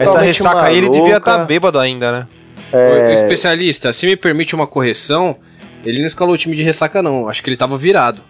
Essa 0.00 0.18
ressaca 0.20 0.62
aí 0.62 0.78
ele 0.78 0.88
devia 0.88 1.16
estar 1.18 1.30
maluca. 1.32 1.46
bêbado 1.46 1.78
ainda, 1.78 2.12
né? 2.12 2.26
O 2.72 3.12
especialista, 3.12 3.92
se 3.92 4.06
me 4.06 4.16
permite 4.16 4.54
uma 4.54 4.66
correção, 4.66 5.36
ele 5.84 6.00
não 6.00 6.06
escalou 6.06 6.34
o 6.34 6.38
time 6.38 6.56
de 6.56 6.62
ressaca, 6.62 7.02
não. 7.02 7.28
Acho 7.28 7.42
que 7.42 7.50
ele 7.50 7.56
tava 7.56 7.76
virado. 7.76 8.22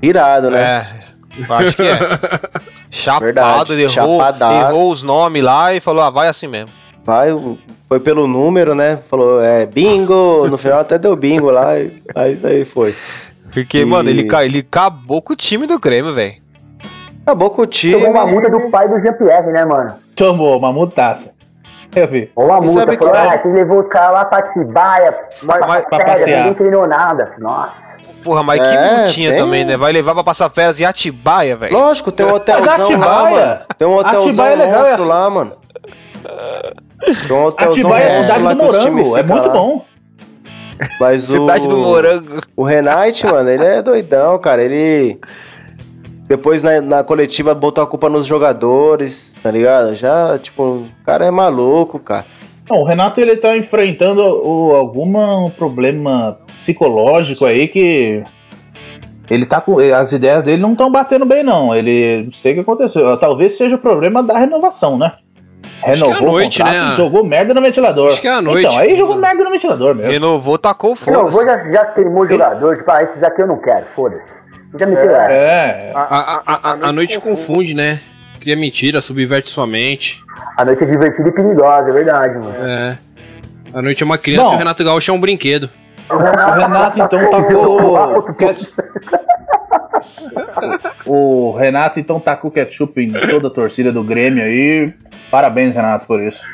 Virado, 0.00 0.50
né? 0.50 0.60
É. 0.62 1.06
Acho 1.52 1.76
que 1.76 1.82
é. 1.82 1.98
Chapado, 2.90 3.24
Verdade, 3.24 3.72
ele 3.72 3.82
errou, 3.84 4.22
errou 4.22 4.90
os 4.90 5.02
nomes 5.02 5.42
lá 5.42 5.74
e 5.74 5.80
falou: 5.80 6.02
ah, 6.02 6.10
vai 6.10 6.28
assim 6.28 6.46
mesmo. 6.46 6.70
Vai, 7.04 7.28
foi 7.88 8.00
pelo 8.00 8.26
número, 8.26 8.74
né? 8.74 8.96
Falou, 8.96 9.40
é, 9.42 9.66
bingo. 9.66 10.48
No 10.48 10.56
final 10.58 10.80
até 10.80 10.98
deu 10.98 11.14
bingo 11.14 11.50
lá. 11.50 11.78
e- 11.78 12.02
Aí 12.14 12.32
isso 12.32 12.46
aí 12.46 12.64
foi. 12.64 12.94
Porque, 13.52 13.78
E- 13.78 13.84
mano, 13.84 14.08
ele, 14.10 14.28
ele 14.44 14.58
acabou 14.58 15.20
com 15.22 15.32
o 15.32 15.36
time 15.36 15.66
do 15.66 15.78
Grêmio, 15.78 16.14
velho. 16.14 16.36
Acabou 17.24 17.50
com 17.50 17.62
o 17.62 17.66
time. 17.66 17.94
Tomou 17.94 18.10
uma 18.10 18.26
multa 18.26 18.50
do 18.50 18.70
pai 18.70 18.88
do 18.88 19.00
Jean-Pierre, 19.00 19.52
né, 19.52 19.64
mano? 19.64 19.94
Tomou 20.14 20.58
uma 20.58 20.72
mutaça. 21.96 22.00
Eu 22.00 22.08
vi. 22.08 22.30
Ou 22.36 22.44
uma 22.46 22.56
E 22.58 22.60
multa. 22.60 22.72
sabe 22.72 22.96
Falou, 22.96 23.12
que- 23.12 23.18
ah, 23.18 23.38
você 23.42 23.48
levou 23.48 23.80
os 23.80 23.88
caras 23.88 24.12
lá 24.12 24.24
pra 24.24 24.42
Tibaia, 24.52 25.14
pra 25.46 25.58
pra 25.82 26.04
passear. 26.04 26.38
ninguém 26.38 26.54
treinou 26.54 26.86
nada. 26.86 27.32
Nossa. 27.38 27.72
Porra, 28.22 28.42
mas 28.42 28.60
É, 28.60 28.64
que 28.76 28.94
multinha 29.02 29.30
tem- 29.30 29.40
também, 29.40 29.64
né? 29.64 29.76
Vai 29.76 29.92
levar 29.92 30.14
pra 30.14 30.24
passar 30.24 30.50
férias 30.50 30.78
em 30.80 30.84
Atibaia, 30.84 31.56
velho. 31.56 31.72
Lógico, 31.72 32.10
tem 32.12 32.26
um 32.26 32.34
hotelzão 32.34 32.66
lá, 32.76 32.82
Atibaia- 32.84 33.30
mano. 33.46 33.60
Tem 33.78 33.88
um 33.88 33.94
hotelzão 33.94 34.28
Atibaia 34.28 34.52
é 34.52 34.56
legal, 34.56 34.86
é- 34.86 34.96
lá, 34.96 35.30
mano. 35.30 35.52
Tem 37.26 37.36
um 37.36 37.44
hotelzão 37.44 37.70
Atibaia 37.90 38.04
é 38.04 38.18
a 38.18 38.22
cidade 38.24 38.42
lá 38.42 38.52
do 38.54 38.62
morango, 38.64 39.16
é 39.16 39.22
muito 39.22 39.48
lá. 39.48 39.54
bom. 39.54 39.84
Mas 41.00 41.30
o... 41.30 41.36
Cidade 41.36 41.66
do 41.68 41.78
Morango. 41.78 42.40
O 42.56 42.62
Renate, 42.64 43.26
mano, 43.26 43.48
ele 43.48 43.64
é 43.64 43.80
doidão, 43.82 44.38
cara. 44.38 44.62
Ele. 44.62 45.18
Depois 46.28 46.64
na, 46.64 46.80
na 46.80 47.04
coletiva 47.04 47.54
botou 47.54 47.84
a 47.84 47.86
culpa 47.86 48.08
nos 48.08 48.26
jogadores, 48.26 49.34
tá 49.42 49.50
ligado? 49.50 49.94
Já, 49.94 50.38
tipo, 50.38 50.62
o 50.62 50.88
cara 51.04 51.26
é 51.26 51.30
maluco, 51.30 51.98
cara. 51.98 52.26
Não, 52.68 52.78
o 52.78 52.84
Renato 52.84 53.20
ele 53.20 53.36
tá 53.36 53.56
enfrentando 53.56 54.20
o, 54.22 54.74
algum 54.74 55.48
problema 55.50 56.38
psicológico 56.48 57.44
aí 57.44 57.68
que 57.68 58.24
ele 59.30 59.46
tá 59.46 59.60
com 59.60 59.78
as 59.78 60.12
ideias 60.12 60.42
dele 60.42 60.62
não 60.62 60.72
estão 60.72 60.90
batendo 60.90 61.24
bem 61.24 61.44
não. 61.44 61.74
Ele 61.74 62.24
não 62.24 62.32
sei 62.32 62.52
o 62.52 62.54
que 62.56 62.60
aconteceu. 62.62 63.16
Talvez 63.16 63.56
seja 63.56 63.76
o 63.76 63.78
problema 63.78 64.20
da 64.22 64.36
renovação, 64.36 64.98
né? 64.98 65.12
Renovou 65.80 66.10
Acho 66.10 66.18
que 66.18 66.24
é 66.24 66.26
noite, 66.26 66.62
o 66.62 66.64
contrato 66.64 66.88
né? 66.88 66.94
jogou 66.96 67.24
merda 67.24 67.54
no 67.54 67.60
ventilador. 67.60 68.08
Acho 68.08 68.20
que 68.20 68.28
é 68.28 68.32
à 68.32 68.42
noite. 68.42 68.66
Então, 68.66 68.78
aí 68.78 68.96
jogou 68.96 69.16
merda 69.16 69.44
no 69.44 69.50
ventilador 69.50 69.94
mesmo. 69.94 70.10
Renovou, 70.10 70.58
tacou 70.58 70.92
o 70.92 70.94
Renovou, 70.94 71.32
foda 71.32 71.46
já, 71.46 71.70
já 71.70 71.84
queimou 71.86 72.22
o 72.22 72.28
jogador. 72.28 72.76
Tipo, 72.76 72.90
ah, 72.90 73.02
esses 73.02 73.22
aqui 73.22 73.42
eu 73.42 73.46
não 73.46 73.58
quero, 73.58 73.86
foda-se. 73.94 74.45
Já 74.78 74.86
me 74.86 74.96
tiraram. 74.96 75.34
É, 75.34 75.92
A, 75.94 76.00
a, 76.00 76.42
a, 76.46 76.70
a- 76.72 76.88
a 76.88 76.92
noite 76.92 77.18
confunde, 77.20 77.74
né? 77.74 78.00
Cria 78.40 78.56
mentira, 78.56 79.00
subverte 79.00 79.50
sua 79.50 79.66
mente. 79.66 80.22
A 80.56 80.64
noite 80.64 80.84
é 80.84 80.86
divertida 80.86 81.28
e 81.28 81.32
perigosa, 81.32 81.88
é 81.88 81.92
verdade, 81.92 82.34
mano. 82.38 82.54
É. 82.64 82.98
A 83.74 83.82
noite 83.82 84.02
é 84.02 84.06
uma 84.06 84.18
criança 84.18 84.44
Bom. 84.48 84.52
e 84.52 84.54
o 84.54 84.58
Renato 84.58 84.84
Gaúcho 84.84 85.10
é 85.10 85.14
um 85.14 85.20
brinquedo. 85.20 85.68
o 86.08 86.16
Renato 86.16 87.00
então 87.00 87.30
tacou. 87.30 88.24
O 91.04 91.52
Renato 91.56 91.98
então 92.00 92.20
tacou 92.20 92.50
ketchup 92.52 93.00
em 93.00 93.12
toda 93.28 93.48
a 93.48 93.50
torcida 93.50 93.90
do 93.92 94.02
Grêmio 94.04 94.44
aí. 94.44 94.92
Parabéns, 95.30 95.74
Renato, 95.74 96.06
por 96.06 96.20
isso. 96.22 96.44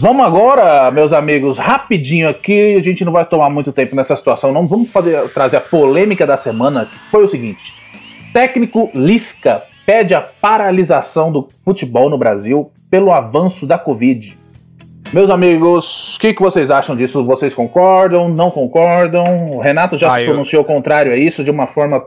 Vamos 0.00 0.24
agora, 0.24 0.90
meus 0.90 1.12
amigos, 1.12 1.58
rapidinho 1.58 2.28
aqui. 2.28 2.74
A 2.76 2.80
gente 2.80 3.04
não 3.04 3.12
vai 3.12 3.24
tomar 3.24 3.50
muito 3.50 3.72
tempo 3.72 3.94
nessa 3.96 4.14
situação, 4.16 4.52
não. 4.52 4.66
Vamos 4.66 4.90
fazer, 4.92 5.28
trazer 5.32 5.56
a 5.58 5.60
polêmica 5.60 6.26
da 6.26 6.36
semana, 6.36 6.86
que 6.86 6.98
foi 7.10 7.22
o 7.24 7.28
seguinte: 7.28 7.74
técnico 8.32 8.90
Lisca 8.94 9.62
pede 9.86 10.14
a 10.14 10.20
paralisação 10.20 11.32
do 11.32 11.48
futebol 11.64 12.08
no 12.08 12.16
Brasil 12.18 12.70
pelo 12.90 13.10
avanço 13.12 13.66
da 13.66 13.76
Covid. 13.78 14.38
Meus 15.12 15.28
amigos, 15.28 16.14
o 16.16 16.20
que, 16.20 16.32
que 16.34 16.40
vocês 16.40 16.70
acham 16.70 16.94
disso? 16.94 17.24
Vocês 17.24 17.54
concordam? 17.54 18.28
Não 18.28 18.50
concordam? 18.50 19.24
O 19.56 19.58
Renato 19.60 19.98
já 19.98 20.06
Ah, 20.08 20.10
se 20.14 20.20
eu- 20.20 20.26
pronunciou 20.26 20.62
contrário 20.64 21.12
a 21.12 21.16
isso 21.16 21.42
de 21.42 21.50
uma 21.50 21.66
forma 21.66 22.04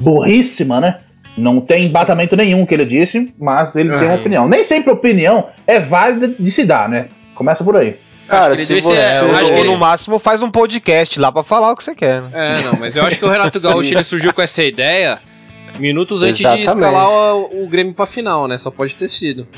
burríssima, 0.00 0.80
né? 0.80 1.00
Não 1.36 1.60
tem 1.60 1.84
embasamento 1.86 2.36
nenhum 2.36 2.66
que 2.66 2.74
ele 2.74 2.84
disse, 2.84 3.32
mas 3.38 3.74
ele 3.76 3.90
tem 3.90 3.98
uma 4.02 4.14
Uhum. 4.14 4.20
opinião. 4.20 4.48
Nem 4.48 4.62
sempre 4.64 4.90
opinião 4.92 5.46
é 5.66 5.78
válida 5.78 6.28
de 6.38 6.50
se 6.50 6.64
dar, 6.64 6.88
né? 6.88 7.06
Começa 7.34 7.64
por 7.64 7.76
aí. 7.76 7.96
Cara, 8.28 8.54
Acho 8.54 8.62
que 8.66 8.66
se 8.66 8.80
você... 8.80 8.92
É, 8.96 9.22
ou 9.22 9.44
que 9.44 9.64
no 9.64 9.76
máximo 9.76 10.18
faz 10.18 10.40
um 10.42 10.50
podcast 10.50 11.18
lá 11.18 11.32
pra 11.32 11.42
falar 11.42 11.72
o 11.72 11.76
que 11.76 11.82
você 11.82 11.94
quer, 11.94 12.22
né? 12.22 12.30
É, 12.32 12.62
não, 12.62 12.78
mas 12.78 12.94
eu 12.94 13.04
acho 13.04 13.18
que 13.18 13.24
o 13.24 13.28
Renato 13.28 13.58
Gaúcho 13.58 13.92
ele 13.92 14.04
surgiu 14.04 14.32
com 14.32 14.40
essa 14.42 14.62
ideia 14.62 15.18
minutos 15.78 16.22
antes 16.22 16.36
de 16.36 16.42
Exatamente. 16.42 16.68
escalar 16.68 17.08
o, 17.08 17.64
o 17.64 17.68
Grêmio 17.68 17.94
pra 17.94 18.06
final, 18.06 18.46
né? 18.46 18.58
Só 18.58 18.70
pode 18.70 18.94
ter 18.94 19.08
sido. 19.08 19.48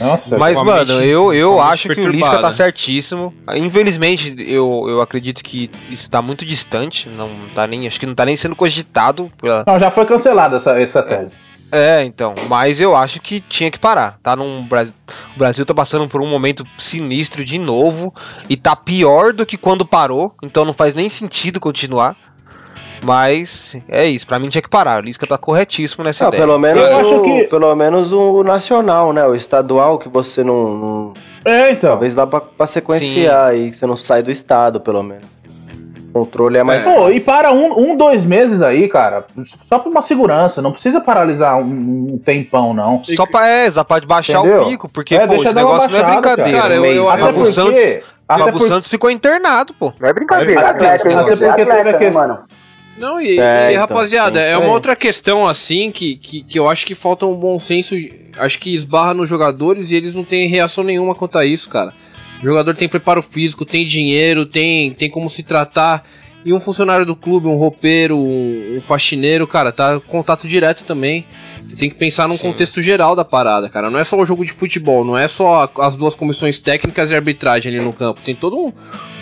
Nossa, 0.00 0.38
Mas, 0.38 0.60
mano, 0.60 1.02
eu, 1.02 1.32
eu 1.32 1.60
acho 1.60 1.88
que 1.88 2.00
o 2.00 2.08
Lisca 2.08 2.38
tá 2.38 2.50
certíssimo. 2.50 3.34
Infelizmente, 3.54 4.34
eu, 4.38 4.86
eu 4.88 5.00
acredito 5.02 5.44
que 5.44 5.70
isso 5.90 6.10
tá 6.10 6.22
muito 6.22 6.44
distante. 6.46 7.08
Não 7.08 7.28
tá 7.54 7.66
nem, 7.66 7.86
acho 7.86 8.00
que 8.00 8.06
não 8.06 8.14
tá 8.14 8.24
nem 8.24 8.36
sendo 8.36 8.56
cogitado. 8.56 9.30
Pela... 9.40 9.64
não, 9.68 9.78
já 9.78 9.90
foi 9.90 10.06
cancelada 10.06 10.56
essa, 10.56 10.80
essa 10.80 11.02
tese. 11.02 11.34
É, 11.72 12.02
então. 12.02 12.34
Mas 12.48 12.80
eu 12.80 12.96
acho 12.96 13.20
que 13.20 13.40
tinha 13.40 13.70
que 13.70 13.78
parar. 13.78 14.18
Tá 14.22 14.34
num 14.34 14.62
Brasil, 14.66 14.94
o 15.36 15.38
Brasil 15.38 15.64
tá 15.64 15.74
passando 15.74 16.08
por 16.08 16.20
um 16.20 16.26
momento 16.26 16.64
sinistro 16.78 17.44
de 17.44 17.58
novo. 17.58 18.12
E 18.48 18.56
tá 18.56 18.74
pior 18.74 19.32
do 19.32 19.46
que 19.46 19.56
quando 19.56 19.86
parou. 19.86 20.34
Então 20.42 20.64
não 20.64 20.74
faz 20.74 20.94
nem 20.94 21.08
sentido 21.08 21.60
continuar. 21.60 22.16
Mas 23.02 23.74
é 23.88 24.06
isso. 24.06 24.26
Pra 24.26 24.38
mim 24.38 24.48
tinha 24.48 24.62
que 24.62 24.68
parar. 24.68 25.00
O 25.00 25.04
Lisca 25.04 25.26
tá 25.26 25.38
corretíssimo 25.38 26.04
nessa 26.04 26.24
Não, 26.24 26.28
ideia. 26.30 26.42
pelo 26.44 26.58
menos, 26.58 26.88
Eu 26.90 26.96
o, 26.96 27.00
acho 27.00 27.22
que- 27.22 27.44
pelo 27.44 27.74
menos 27.74 28.12
o 28.12 28.42
nacional, 28.42 29.12
né? 29.12 29.26
O 29.26 29.34
estadual 29.34 29.98
que 29.98 30.08
você 30.08 30.44
não. 30.44 30.74
não- 30.76 31.14
É, 31.44 31.70
então. 31.70 31.90
talvez 31.90 32.14
dá 32.14 32.26
pra, 32.26 32.40
pra 32.40 32.66
sequenciar 32.66 33.46
aí, 33.48 33.70
que 33.70 33.76
você 33.76 33.86
não 33.86 33.96
sai 33.96 34.22
do 34.22 34.30
estado, 34.30 34.80
pelo 34.80 35.02
menos. 35.02 35.24
O 36.12 36.12
controle 36.24 36.58
é 36.58 36.62
mais. 36.64 36.82
Pô, 36.84 36.90
fácil. 36.90 37.12
e 37.16 37.20
para 37.20 37.52
um, 37.52 37.92
um, 37.92 37.96
dois 37.96 38.24
meses 38.24 38.62
aí, 38.62 38.88
cara. 38.88 39.24
Só 39.68 39.78
pra 39.78 39.88
uma 39.90 40.02
segurança. 40.02 40.60
Não 40.60 40.72
precisa 40.72 41.00
paralisar 41.00 41.56
um, 41.58 42.14
um 42.14 42.18
tempão, 42.18 42.74
não. 42.74 43.00
Só 43.04 43.24
pra, 43.26 43.46
é, 43.48 43.70
só 43.70 43.84
pra 43.84 44.00
baixar 44.00 44.40
Entendeu? 44.40 44.62
o 44.62 44.68
pico. 44.68 44.88
Porque, 44.88 45.14
É, 45.14 45.20
pô, 45.20 45.26
deixa 45.28 45.44
esse 45.46 45.54
dar 45.54 45.64
uma 45.64 45.74
negócio 45.74 45.90
não 45.92 45.98
é 45.98 46.02
baixada, 46.02 46.20
brincadeira. 46.34 46.60
cara. 46.62 46.74
Eu- 46.74 46.84
eu- 46.84 47.04
o 47.04 47.08
Até 47.10 47.32
porque. 47.32 47.50
Santos, 47.52 47.80
Até 47.80 48.02
Fábio 48.38 48.52
porque, 48.52 48.66
Santos 48.68 48.88
ficou 48.88 49.08
internado, 49.10 49.72
pô. 49.74 49.92
Não 50.00 50.08
é 50.08 50.12
brincadeira. 50.12 50.50
É 50.52 50.54
brincadeira, 50.56 50.94
atleta, 50.96 51.08
hein? 51.08 51.14
até 51.16 51.46
porque 51.46 51.66
teve 51.66 51.90
a 51.90 51.94
questão- 51.98 52.22
mano? 52.28 52.38
Não, 53.00 53.20
e, 53.20 53.40
É, 53.40 53.68
e, 53.68 53.72
então, 53.72 53.80
rapaziada, 53.80 54.38
isso 54.38 54.48
é 54.48 54.58
uma 54.58 54.72
outra 54.72 54.94
questão 54.94 55.48
assim 55.48 55.90
que, 55.90 56.16
que, 56.16 56.42
que 56.42 56.58
eu 56.58 56.68
acho 56.68 56.86
que 56.86 56.94
falta 56.94 57.24
um 57.24 57.34
bom 57.34 57.58
senso. 57.58 57.94
Acho 58.38 58.58
que 58.58 58.74
esbarra 58.74 59.14
nos 59.14 59.28
jogadores 59.28 59.90
e 59.90 59.96
eles 59.96 60.14
não 60.14 60.22
têm 60.22 60.48
reação 60.48 60.84
nenhuma 60.84 61.14
quanto 61.14 61.38
a 61.38 61.44
isso, 61.46 61.68
cara. 61.68 61.94
O 62.40 62.44
jogador 62.44 62.74
tem 62.76 62.88
preparo 62.88 63.22
físico, 63.22 63.64
tem 63.64 63.84
dinheiro, 63.84 64.46
tem, 64.46 64.92
tem 64.92 65.10
como 65.10 65.28
se 65.28 65.42
tratar. 65.42 66.06
E 66.42 66.54
um 66.54 66.60
funcionário 66.60 67.04
do 67.04 67.14
clube, 67.14 67.46
um 67.46 67.56
roupeiro, 67.56 68.16
um, 68.16 68.76
um 68.76 68.80
faxineiro, 68.80 69.46
cara, 69.46 69.72
tá 69.72 70.00
contato 70.00 70.48
direto 70.48 70.84
também. 70.84 71.26
Você 71.68 71.76
tem 71.76 71.90
que 71.90 71.96
pensar 71.96 72.26
num 72.26 72.36
Sim. 72.36 72.48
contexto 72.50 72.80
geral 72.80 73.14
da 73.14 73.24
parada, 73.24 73.68
cara. 73.68 73.90
Não 73.90 73.98
é 73.98 74.04
só 74.04 74.18
o 74.18 74.24
jogo 74.24 74.44
de 74.44 74.50
futebol, 74.50 75.04
não 75.04 75.16
é 75.16 75.28
só 75.28 75.70
as 75.78 75.96
duas 75.96 76.14
comissões 76.14 76.58
técnicas 76.58 77.10
e 77.10 77.14
arbitragem 77.14 77.74
ali 77.74 77.84
no 77.84 77.92
campo. 77.92 78.20
Tem 78.24 78.34
todo 78.34 78.58
um, 78.58 78.72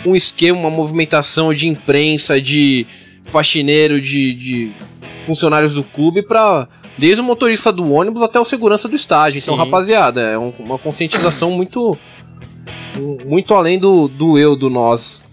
um 0.05 0.15
esquema, 0.15 0.57
uma 0.57 0.69
movimentação 0.69 1.53
de 1.53 1.67
imprensa, 1.67 2.39
de 2.39 2.87
faxineiro, 3.29 3.99
de, 4.01 4.33
de 4.33 4.71
funcionários 5.21 5.73
do 5.73 5.83
clube 5.83 6.21
pra. 6.21 6.67
Desde 6.97 7.21
o 7.21 7.23
motorista 7.23 7.71
do 7.71 7.93
ônibus 7.93 8.21
até 8.21 8.37
o 8.39 8.43
segurança 8.43 8.89
do 8.89 8.95
estádio. 8.95 9.39
Então, 9.39 9.53
Sim. 9.55 9.59
rapaziada, 9.63 10.19
é 10.21 10.37
um- 10.37 10.53
uma 10.59 10.77
conscientização 10.77 11.49
muito. 11.51 11.97
Muito 13.25 13.53
além 13.53 13.79
do, 13.79 14.07
do 14.07 14.37
eu, 14.37 14.55
do 14.55 14.69
nós. 14.69 15.23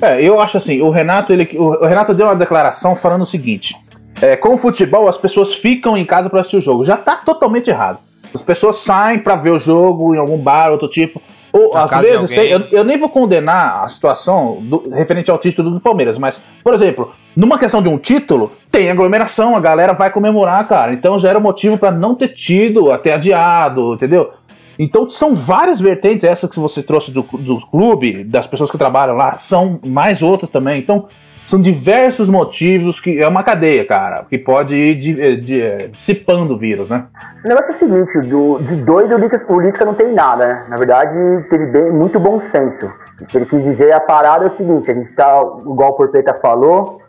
É, 0.00 0.22
eu 0.22 0.40
acho 0.40 0.56
assim, 0.56 0.80
o 0.80 0.90
Renato, 0.90 1.32
ele, 1.32 1.48
o 1.58 1.84
Renato 1.84 2.14
deu 2.14 2.26
uma 2.26 2.36
declaração 2.36 2.94
falando 2.94 3.22
o 3.22 3.26
seguinte: 3.26 3.74
é, 4.22 4.36
com 4.36 4.54
o 4.54 4.56
futebol, 4.58 5.08
as 5.08 5.18
pessoas 5.18 5.54
ficam 5.54 5.96
em 5.96 6.04
casa 6.04 6.30
para 6.30 6.40
assistir 6.40 6.58
o 6.58 6.60
jogo. 6.60 6.84
Já 6.84 6.96
tá 6.96 7.16
totalmente 7.16 7.68
errado. 7.70 7.98
As 8.32 8.42
pessoas 8.42 8.76
saem 8.76 9.18
para 9.18 9.34
ver 9.34 9.50
o 9.50 9.58
jogo 9.58 10.14
em 10.14 10.18
algum 10.18 10.38
bar, 10.38 10.70
outro 10.70 10.86
tipo. 10.88 11.20
Ou 11.52 11.74
Na 11.74 11.82
às 11.82 11.90
vezes, 12.00 12.30
tem- 12.30 12.48
eu, 12.48 12.60
eu 12.70 12.84
nem 12.84 12.96
vou 12.96 13.08
condenar 13.08 13.82
a 13.82 13.88
situação 13.88 14.58
do- 14.62 14.88
referente 14.90 15.32
ao 15.32 15.38
título 15.38 15.68
do 15.72 15.80
Palmeiras, 15.80 16.16
mas, 16.16 16.40
por 16.62 16.72
exemplo, 16.72 17.12
numa 17.36 17.58
questão 17.58 17.80
de 17.82 17.88
um 17.88 17.98
título, 17.98 18.52
tem 18.70 18.90
aglomeração, 18.90 19.56
a 19.56 19.60
galera 19.60 19.92
vai 19.92 20.10
comemorar, 20.10 20.66
cara. 20.68 20.92
Então 20.92 21.18
já 21.18 21.30
era 21.30 21.40
motivo 21.40 21.76
para 21.78 21.90
não 21.90 22.14
ter 22.14 22.28
tido, 22.28 22.90
até 22.90 23.14
adiado, 23.14 23.94
entendeu? 23.94 24.30
Então 24.78 25.08
são 25.10 25.34
várias 25.34 25.80
vertentes, 25.80 26.24
essa 26.24 26.48
que 26.48 26.58
você 26.58 26.82
trouxe 26.82 27.12
do, 27.12 27.22
do 27.22 27.56
clube, 27.70 28.24
das 28.24 28.46
pessoas 28.46 28.70
que 28.70 28.78
trabalham 28.78 29.14
lá, 29.16 29.34
são 29.34 29.78
mais 29.84 30.22
outras 30.22 30.48
também. 30.48 30.80
Então 30.80 31.04
são 31.46 31.60
diversos 31.60 32.28
motivos 32.28 33.00
que 33.00 33.20
é 33.20 33.26
uma 33.26 33.42
cadeia, 33.42 33.84
cara, 33.84 34.24
que 34.30 34.38
pode 34.38 34.76
ir 34.76 34.94
di- 34.94 35.36
di- 35.40 35.60
eh, 35.60 35.88
dissipando 35.88 36.54
o 36.54 36.56
vírus, 36.58 36.88
né? 36.88 37.06
O 37.44 37.48
negócio 37.48 37.72
é 37.72 37.74
o 37.74 37.78
seguinte, 37.80 38.28
do, 38.28 38.58
de 38.60 38.74
Lisca, 39.20 39.44
o 39.48 39.60
Lisca 39.60 39.84
não 39.84 39.94
tem 39.94 40.12
nada, 40.14 40.46
né? 40.46 40.64
Na 40.68 40.76
verdade, 40.76 41.12
teve 41.50 41.66
bem, 41.66 41.90
muito 41.90 42.20
bom 42.20 42.40
senso. 42.52 42.90
O 43.20 43.26
que 43.26 43.36
ele 43.36 43.46
quis 43.46 43.62
dizer, 43.64 43.92
a 43.92 43.98
parada 44.00 44.44
é 44.44 44.48
o 44.48 44.56
seguinte, 44.56 44.90
a 44.90 44.94
gente 44.94 45.12
tá, 45.14 45.42
igual 45.66 45.90
o 45.90 45.94
Porpeta 45.94 46.38
falou, 46.40 47.02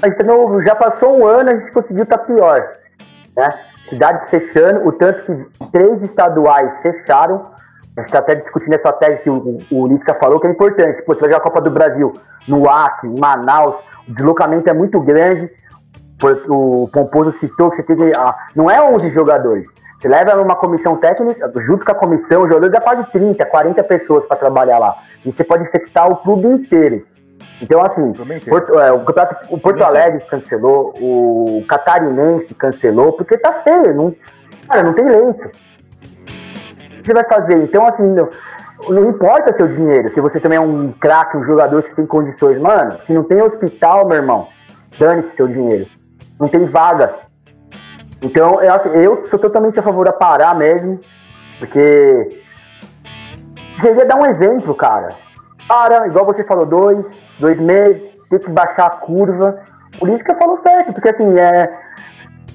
tá 0.00 0.24
no- 0.24 0.62
já 0.62 0.74
passou 0.74 1.18
um 1.18 1.26
ano, 1.26 1.50
a 1.50 1.56
gente 1.56 1.72
conseguiu 1.72 2.04
estar 2.04 2.18
pior, 2.18 2.60
né? 3.36 3.48
Cidades 3.88 4.28
fechando, 4.30 4.86
o 4.86 4.92
tanto 4.92 5.22
que 5.22 5.70
três 5.70 6.02
estaduais 6.02 6.70
fecharam, 6.82 7.46
a 7.96 8.00
gente 8.00 8.10
tá 8.12 8.18
até 8.18 8.34
discutindo 8.34 8.74
essa 8.74 8.92
tese 8.92 9.22
que 9.22 9.30
o, 9.30 9.58
o, 9.70 9.82
o 9.82 9.86
Lisca 9.86 10.14
falou, 10.14 10.40
que 10.40 10.46
é 10.46 10.50
importante. 10.50 11.02
Pô, 11.02 11.14
você 11.14 11.20
vai 11.20 11.30
jogar 11.30 11.38
a 11.38 11.44
Copa 11.44 11.60
do 11.60 11.70
Brasil 11.70 12.12
no 12.48 12.68
Acre, 12.68 13.08
em 13.08 13.18
Manaus, 13.18 13.76
o 14.08 14.12
deslocamento 14.12 14.68
é 14.68 14.72
muito 14.72 15.00
grande, 15.00 15.50
o 16.48 16.88
Pomposo 16.92 17.34
citou 17.40 17.70
que 17.70 17.76
você 17.76 17.82
tem 17.84 17.96
que. 17.96 18.12
ah, 18.18 18.34
não 18.54 18.70
é 18.70 18.80
11 18.82 19.12
jogadores. 19.12 19.64
Você 20.00 20.08
leva 20.08 20.40
uma 20.40 20.54
comissão 20.56 20.96
técnica, 20.96 21.50
junto 21.66 21.84
com 21.84 21.92
a 21.92 21.94
comissão, 21.94 22.42
os 22.42 22.48
jogadores 22.48 22.72
dá 22.72 22.80
quase 22.80 23.04
30, 23.12 23.44
40 23.46 23.82
pessoas 23.84 24.24
para 24.26 24.36
trabalhar 24.36 24.78
lá. 24.78 24.94
E 25.24 25.32
você 25.32 25.42
pode 25.42 25.64
infectar 25.64 26.10
o 26.10 26.16
clube 26.16 26.46
inteiro. 26.46 27.02
Então, 27.60 27.82
assim, 27.82 28.12
Porto- 28.50 28.78
é, 28.78 28.92
o, 28.92 29.00
campeonato- 29.04 29.54
o 29.54 29.58
Porto 29.58 29.82
Alegre 29.82 30.20
cancelou, 30.28 30.92
o 31.00 31.64
Catarinense 31.66 32.54
cancelou, 32.54 33.12
porque 33.14 33.38
tá 33.38 33.52
feio. 33.64 33.94
Não, 33.94 34.14
cara, 34.68 34.82
não 34.82 34.92
tem 34.92 35.04
leito. 35.04 35.46
O 35.48 37.02
que 37.02 37.06
você 37.06 37.14
vai 37.14 37.24
fazer? 37.24 37.56
Então, 37.62 37.86
assim, 37.86 38.02
não, 38.02 38.28
não 38.88 39.08
importa 39.08 39.56
seu 39.56 39.68
dinheiro, 39.68 40.12
se 40.12 40.20
você 40.20 40.38
também 40.38 40.58
é 40.58 40.60
um 40.60 40.92
craque, 40.92 41.36
um 41.36 41.44
jogador 41.44 41.82
que 41.82 41.94
tem 41.94 42.04
condições. 42.04 42.60
Mano, 42.60 42.98
se 43.06 43.12
não 43.12 43.24
tem 43.24 43.40
hospital, 43.40 44.06
meu 44.06 44.16
irmão, 44.16 44.48
dane-se 44.98 45.34
seu 45.36 45.48
dinheiro. 45.48 45.86
Não 46.38 46.48
tem 46.48 46.66
vaga. 46.66 47.14
Então, 48.20 48.60
eu, 48.62 48.74
eu 49.02 49.26
sou 49.28 49.38
totalmente 49.38 49.78
a 49.78 49.82
favor 49.82 50.04
da 50.04 50.12
parar 50.12 50.54
mesmo, 50.54 51.00
porque 51.58 52.40
seria 53.80 54.04
dar 54.04 54.16
um 54.16 54.26
exemplo, 54.26 54.74
cara. 54.74 55.14
Para, 55.66 56.06
igual 56.06 56.24
você 56.26 56.44
falou, 56.44 56.66
dois, 56.66 57.04
dois 57.38 57.58
meses, 57.60 58.02
tem 58.30 58.38
que 58.38 58.50
baixar 58.50 58.86
a 58.86 58.90
curva. 58.90 59.58
Por 59.98 60.08
isso 60.08 60.22
que 60.24 60.30
eu 60.30 60.36
falo 60.36 60.60
certo, 60.62 60.92
porque 60.92 61.08
assim, 61.08 61.38
é, 61.38 61.72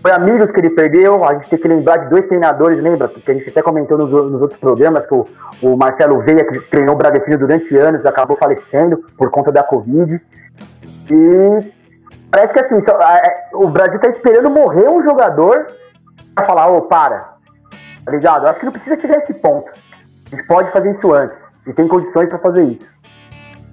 foi 0.01 0.11
amigos 0.11 0.51
que 0.51 0.59
ele 0.59 0.69
perdeu, 0.71 1.23
a 1.23 1.33
gente 1.35 1.49
tem 1.49 1.59
que 1.59 1.67
lembrar 1.67 1.97
de 1.97 2.09
dois 2.09 2.27
treinadores, 2.27 2.81
lembra? 2.81 3.07
Porque 3.07 3.31
a 3.31 3.33
gente 3.33 3.49
até 3.49 3.61
comentou 3.61 3.97
nos, 3.97 4.09
nos 4.11 4.41
outros 4.41 4.59
programas 4.59 5.05
que 5.07 5.13
o, 5.13 5.27
o 5.61 5.77
Marcelo 5.77 6.19
Veia, 6.21 6.45
que 6.45 6.59
treinou 6.69 6.95
o 6.95 6.97
Bragantino 6.97 7.37
durante 7.37 7.75
anos, 7.77 8.05
acabou 8.05 8.37
falecendo 8.37 8.97
por 9.17 9.29
conta 9.31 9.51
da 9.51 9.63
Covid. 9.63 10.19
E 11.09 11.71
parece 12.29 12.53
que 12.53 12.59
assim, 12.59 12.83
só- 12.87 12.99
é, 13.01 13.49
o 13.53 13.67
Brasil 13.69 13.99
tá 13.99 14.09
esperando 14.09 14.49
morrer 14.49 14.87
um 14.89 15.03
jogador 15.03 15.67
pra 16.35 16.45
falar, 16.45 16.67
ô, 16.67 16.81
para. 16.83 17.31
Tá 18.05 18.11
ligado? 18.11 18.47
Acho 18.47 18.59
que 18.59 18.65
não 18.65 18.73
precisa 18.73 18.99
chegar 18.99 19.15
a 19.15 19.19
esse 19.19 19.33
ponto. 19.35 19.71
A 19.71 20.35
gente 20.35 20.47
pode 20.47 20.71
fazer 20.71 20.91
isso 20.95 21.13
antes. 21.13 21.37
E 21.67 21.73
tem 21.73 21.87
condições 21.87 22.29
pra 22.29 22.39
fazer 22.39 22.63
isso. 22.63 22.87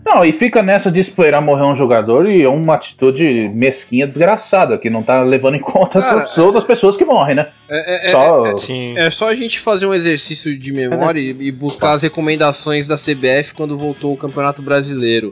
Não, 0.09 0.25
e 0.25 0.33
fica 0.33 0.63
nessa 0.63 0.91
de 0.91 0.99
esperar 1.01 1.43
morrer 1.43 1.65
um 1.65 1.75
jogador 1.75 2.27
e 2.27 2.43
é 2.43 2.49
uma 2.49 2.77
atitude 2.77 3.51
mesquinha, 3.55 4.07
desgraçada, 4.07 4.79
que 4.79 4.89
não 4.89 5.03
tá 5.03 5.21
levando 5.23 5.57
em 5.57 5.61
conta 5.61 6.01
Cara, 6.01 6.23
as 6.23 6.39
outras 6.39 6.65
pessoas 6.65 6.97
que 6.97 7.05
morrem, 7.05 7.35
né? 7.35 7.49
É, 7.69 8.07
é- 8.07 8.09
Só. 8.09 8.57
Sim. 8.57 8.97
É 8.97 9.11
só 9.11 9.29
a 9.29 9.35
gente 9.35 9.61
fazer 9.61 9.85
um 9.85 9.93
exercício 9.93 10.59
de 10.59 10.73
memória 10.73 11.21
e, 11.21 11.37
e 11.49 11.53
buscar 11.53 11.93
as 11.93 12.01
recomendações 12.01 12.89
da 12.89 12.97
CBF 12.97 13.53
quando 13.55 13.77
voltou 13.77 14.15
o 14.15 14.17
Campeonato 14.17 14.63
Brasileiro. 14.63 15.31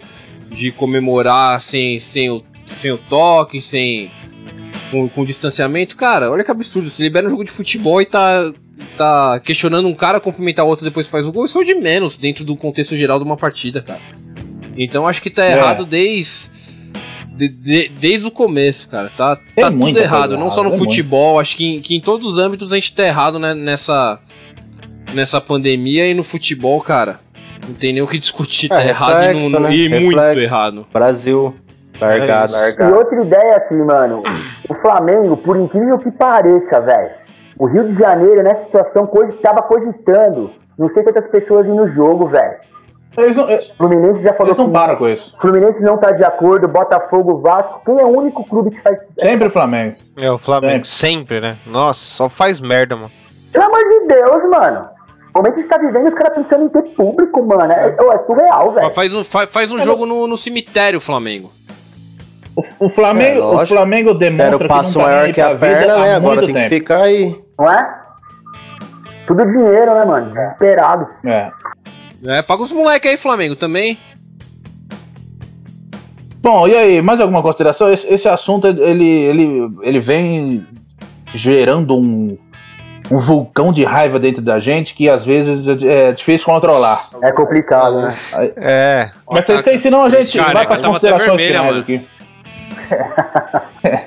De 0.51 0.71
comemorar 0.71 1.59
sem, 1.59 1.99
sem, 1.99 2.29
o, 2.29 2.45
sem 2.67 2.93
o 2.93 2.99
toque, 2.99 3.63
sem. 3.63 4.11
Com, 4.91 5.09
com 5.09 5.25
distanciamento. 5.25 5.97
Cara, 5.97 6.31
olha 6.31 6.45
que 6.45 6.51
absurdo. 6.51 6.91
Se 6.91 7.03
libera 7.03 7.27
um 7.27 7.31
jogo 7.31 7.45
de 7.45 7.51
futebol 7.51 8.01
e 8.03 8.05
tá, 8.05 8.53
tá 8.99 9.41
questionando 9.41 9.89
um 9.89 9.95
cara 9.95 10.21
cumprimentar 10.21 10.67
o 10.67 10.69
outro 10.69 10.85
depois 10.85 11.09
faz 11.09 11.27
o 11.27 11.33
gol, 11.33 11.47
isso 11.47 11.59
é 11.59 11.63
o 11.63 11.65
de 11.65 11.75
menos 11.75 12.19
dentro 12.19 12.45
do 12.45 12.55
contexto 12.55 12.95
geral 12.95 13.19
de 13.19 13.25
uma 13.25 13.39
partida, 13.39 13.81
cara. 13.81 14.01
Então 14.77 15.07
acho 15.07 15.23
que 15.23 15.31
tá 15.31 15.45
É. 15.45 15.53
errado 15.53 15.85
desde. 15.87 16.51
de- 17.37 17.49
de- 17.49 17.89
desde 18.01 18.27
o 18.27 18.31
começo, 18.31 18.89
cara. 18.89 19.11
Tá, 19.15 19.37
Tem 19.37 19.63
tá 19.63 19.71
tudo 19.71 19.77
muita 19.79 20.01
coisa 20.01 20.15
errado. 20.15 20.39
Não 20.39 20.51
só 20.51 20.63
no 20.63 20.73
é 20.73 20.79
futebol, 20.79 21.39
acho 21.39 21.55
que 21.55 21.67
em, 21.77 21.81
que 21.83 21.95
em 21.95 22.01
todos 22.01 22.27
os 22.27 22.39
âmbitos 22.39 22.73
a 22.73 22.77
gente 22.77 22.95
tá 22.97 23.05
errado 23.05 23.39
né, 23.39 23.53
nessa, 23.53 24.19
nessa 25.13 25.39
pandemia 25.39 26.07
e 26.09 26.15
no 26.15 26.25
futebol, 26.25 26.81
cara. 26.81 27.21
Não 27.69 27.75
tem 27.75 27.93
nem 27.93 28.01
o 28.03 28.07
que 28.07 28.19
discutir, 28.19 28.69
tá 28.71 28.81
É, 28.83 28.89
errado 28.89 29.39
e, 29.39 29.51
não- 29.51 29.61
né? 29.61 29.75
e 29.75 29.89
muito 29.89 30.19
errado. 30.19 30.87
Brasil, 30.91 31.55
largado. 32.01 32.55
É 32.57 32.71
E 32.71 32.93
outra 32.93 33.23
ideia 33.23 33.57
assim, 33.59 33.83
mano, 33.85 34.23
O 34.69 34.75
Flamengo, 34.77 35.37
por 35.37 35.57
incrível 35.59 35.99
que 35.99 36.11
pareça, 36.11 36.81
velho, 36.81 37.11
o 37.59 37.67
Rio 37.67 37.93
de 37.93 37.99
Janeiro, 38.01 38.43
nessa 38.43 38.65
situação, 38.65 39.07
tava 39.43 39.63
cogitando. 39.63 40.51
Não 40.79 40.89
sei 40.95 41.03
quantas 41.05 41.31
pessoas 41.31 41.67
iam 41.67 41.77
no 41.77 41.93
jogo, 41.95 42.27
velho. 42.29 42.57
Eles 43.17 43.37
não, 43.37 43.49
é, 43.49 43.55
O 43.55 43.77
Fluminense 43.77 44.23
já 44.23 44.33
falou 44.35 44.49
eles 44.49 44.59
não 44.59 44.71
param 44.71 44.97
com 44.97 45.09
isso. 45.09 45.37
Fluminense 45.41 45.81
não 45.81 45.97
tá 45.97 46.13
de 46.13 46.25
acordo, 46.25 46.69
Botafogo, 46.69 47.41
Vasco. 47.41 47.81
Quem 47.85 47.99
é 47.99 48.05
o 48.05 48.09
único 48.09 48.45
clube 48.45 48.71
que 48.71 48.81
faz. 48.83 48.99
Sempre 49.19 49.47
o 49.49 49.51
Flamengo. 49.51 49.97
É, 50.17 50.31
o 50.31 50.39
Flamengo, 50.39 50.85
sempre, 50.85 51.41
né? 51.41 51.57
Nossa, 51.67 52.01
só 52.01 52.29
faz 52.29 52.61
merda, 52.61 52.95
mano. 52.97 53.11
Pelo 53.53 53.65
amor 53.65 53.79
de 53.79 54.07
Deus, 54.07 54.51
mano. 54.51 54.89
O 55.35 55.39
momento 55.39 55.55
que 55.55 55.61
está 55.63 55.79
vivendo, 55.79 56.09
os 56.09 56.15
caras 56.15 56.35
pensando 56.35 56.65
em 56.65 56.69
ter 56.69 56.83
público, 56.95 57.43
mano. 57.45 57.73
É, 57.73 57.89
é, 57.89 58.15
é 58.15 58.19
surreal, 58.27 58.73
velho. 58.73 58.91
Faz 58.91 59.15
um, 59.15 59.25
faz, 59.25 59.51
faz 59.51 59.73
um 59.73 59.79
jogo 59.81 60.07
no, 60.07 60.27
no 60.27 60.37
cemitério, 60.37 61.01
Flamengo. 61.01 61.51
O, 62.55 62.87
o 62.87 62.89
Flamengo, 62.89 63.41
É, 63.41 63.63
o. 63.63 63.67
Flamengo 63.67 64.11
Era 64.11 64.19
demonstra 64.19 64.57
o 64.57 64.59
que 64.59 64.65
não 64.65 64.77
passo 64.77 64.99
tá 64.99 65.05
maior 65.05 65.33
que 65.33 65.41
a 65.41 65.53
vida 65.53 65.59
perna, 65.61 65.99
né? 65.99 66.15
Agora 66.15 66.41
tem 66.41 66.55
tempo. 66.55 66.69
que 66.69 66.75
ficar 66.75 67.03
aí. 67.03 67.37
Não 67.59 67.71
é? 67.71 68.01
Tudo 69.27 69.45
dinheiro, 69.45 69.95
né, 69.95 70.05
mano? 70.05 70.31
Desesperado. 70.31 71.07
É. 71.25 71.49
É, 72.25 72.43
paga 72.43 72.63
os 72.63 72.73
moleques 72.73 73.11
aí, 73.11 73.17
Flamengo, 73.17 73.57
também. 73.57 73.99
Bom, 76.41 76.69
e 76.69 76.77
aí, 76.77 77.03
mais 77.03 77.21
alguma 77.21 77.43
consideração? 77.43 77.93
Esse, 77.93 78.07
esse 78.13 78.29
assunto, 78.29 78.69
ele, 78.69 79.05
ele, 79.05 79.71
ele 79.83 80.01
vem 80.01 80.67
gerando 81.35 81.97
um, 81.97 82.37
um 83.11 83.19
vulcão 83.19 83.73
de 83.73 83.85
raiva 83.85 84.19
dentro 84.19 84.43
da 84.43 84.59
gente 84.59 84.95
que 84.95 85.09
às 85.09 85.27
vezes 85.27 85.67
é, 85.83 86.09
é 86.09 86.13
difícil 86.13 86.47
controlar. 86.47 87.11
É 87.23 87.33
complicado, 87.33 88.03
né? 88.03 88.15
É. 88.57 89.11
Mas 89.31 89.45
vocês 89.45 89.63
têm, 89.63 89.77
senão 89.77 90.05
a 90.05 90.09
gente 90.09 90.39
Cara, 90.39 90.53
vai 90.53 90.65
para 90.67 90.75
as 90.75 90.83
considerações 90.83 91.41
vermelha, 91.41 91.61
finais 91.61 91.77
aqui. 91.79 92.07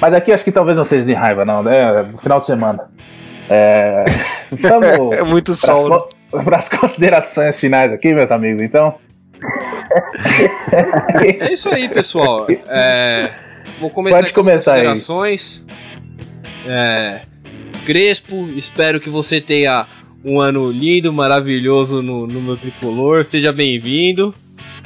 Mas 0.00 0.14
aqui 0.14 0.32
acho 0.32 0.44
que 0.44 0.52
talvez 0.52 0.76
não 0.76 0.84
seja 0.84 1.06
de 1.06 1.14
raiva, 1.14 1.44
não, 1.44 1.62
né? 1.62 2.02
No 2.02 2.18
final 2.18 2.38
de 2.38 2.46
semana. 2.46 2.88
É, 3.48 4.04
vamos 4.52 5.16
É 5.16 5.22
muito 5.22 5.54
para 6.30 6.56
as, 6.56 6.68
considerações 6.70 7.58
finais 7.58 7.92
aqui, 7.92 8.14
meus 8.14 8.30
amigos, 8.30 8.62
então. 8.62 8.98
É 11.40 11.52
isso 11.52 11.68
aí, 11.68 11.88
pessoal. 11.88 12.46
É, 12.68 13.32
vou 13.80 13.90
começar 13.90 14.16
Pode 14.16 14.32
com 14.32 14.40
as 14.40 14.46
começar 14.46 14.74
aí. 14.74 14.86
considerações. 14.86 15.66
É, 16.66 17.20
Crespo, 17.84 18.48
espero 18.56 19.00
que 19.00 19.08
você 19.08 19.40
tenha 19.40 19.86
um 20.24 20.40
ano 20.40 20.70
lindo, 20.70 21.12
maravilhoso 21.12 22.02
no, 22.02 22.26
no 22.26 22.40
meu 22.40 22.56
tricolor. 22.56 23.24
Seja 23.24 23.52
bem-vindo. 23.52 24.34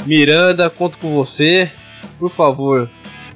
Miranda, 0.06 0.68
conto 0.68 0.98
com 0.98 1.14
você. 1.14 1.70
Por 2.18 2.30
favor, 2.30 2.90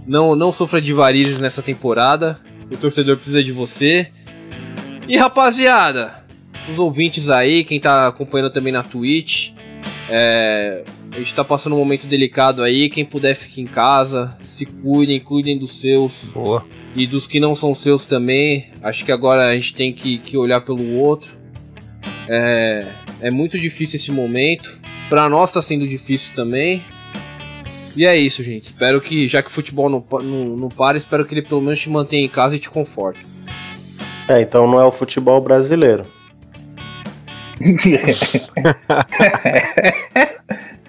não, 0.06 0.36
não 0.36 0.52
sofra 0.52 0.80
de 0.80 0.92
varizes 0.92 1.38
nessa 1.38 1.62
temporada. 1.62 2.38
O 2.70 2.76
torcedor 2.76 3.16
precisa 3.16 3.42
de 3.42 3.52
você. 3.52 4.10
E 5.08 5.16
rapaziada, 5.16 6.23
os 6.68 6.78
ouvintes 6.78 7.28
aí, 7.28 7.64
quem 7.64 7.78
tá 7.78 8.08
acompanhando 8.08 8.52
também 8.52 8.72
na 8.72 8.82
Twitch, 8.82 9.52
é, 10.08 10.84
a 11.12 11.18
gente 11.18 11.34
tá 11.34 11.44
passando 11.44 11.74
um 11.74 11.78
momento 11.78 12.06
delicado 12.06 12.62
aí. 12.62 12.88
Quem 12.88 13.04
puder 13.04 13.34
fique 13.34 13.60
em 13.60 13.66
casa, 13.66 14.36
se 14.42 14.66
cuidem, 14.66 15.20
cuidem 15.20 15.58
dos 15.58 15.80
seus 15.80 16.32
Boa. 16.32 16.64
e 16.96 17.06
dos 17.06 17.26
que 17.26 17.38
não 17.38 17.54
são 17.54 17.74
seus 17.74 18.04
também. 18.04 18.70
Acho 18.82 19.04
que 19.04 19.12
agora 19.12 19.48
a 19.48 19.54
gente 19.54 19.74
tem 19.74 19.92
que, 19.92 20.18
que 20.18 20.36
olhar 20.36 20.60
pelo 20.60 20.96
outro. 20.96 21.32
É, 22.28 22.86
é 23.20 23.30
muito 23.30 23.58
difícil 23.58 23.96
esse 23.96 24.10
momento. 24.10 24.78
Pra 25.08 25.28
nós 25.28 25.52
tá 25.52 25.62
sendo 25.62 25.86
difícil 25.86 26.34
também. 26.34 26.82
E 27.96 28.04
é 28.04 28.16
isso, 28.16 28.42
gente. 28.42 28.64
Espero 28.64 29.00
que, 29.00 29.28
já 29.28 29.40
que 29.40 29.48
o 29.48 29.52
futebol 29.52 29.88
não, 29.88 30.04
não, 30.20 30.56
não 30.56 30.68
para, 30.68 30.98
espero 30.98 31.24
que 31.24 31.32
ele 31.32 31.42
pelo 31.42 31.60
menos 31.60 31.80
te 31.80 31.88
mantenha 31.88 32.24
em 32.24 32.28
casa 32.28 32.56
e 32.56 32.58
te 32.58 32.68
conforte. 32.68 33.24
É, 34.26 34.40
então 34.40 34.66
não 34.66 34.80
é 34.80 34.84
o 34.84 34.90
futebol 34.90 35.40
brasileiro. 35.40 36.04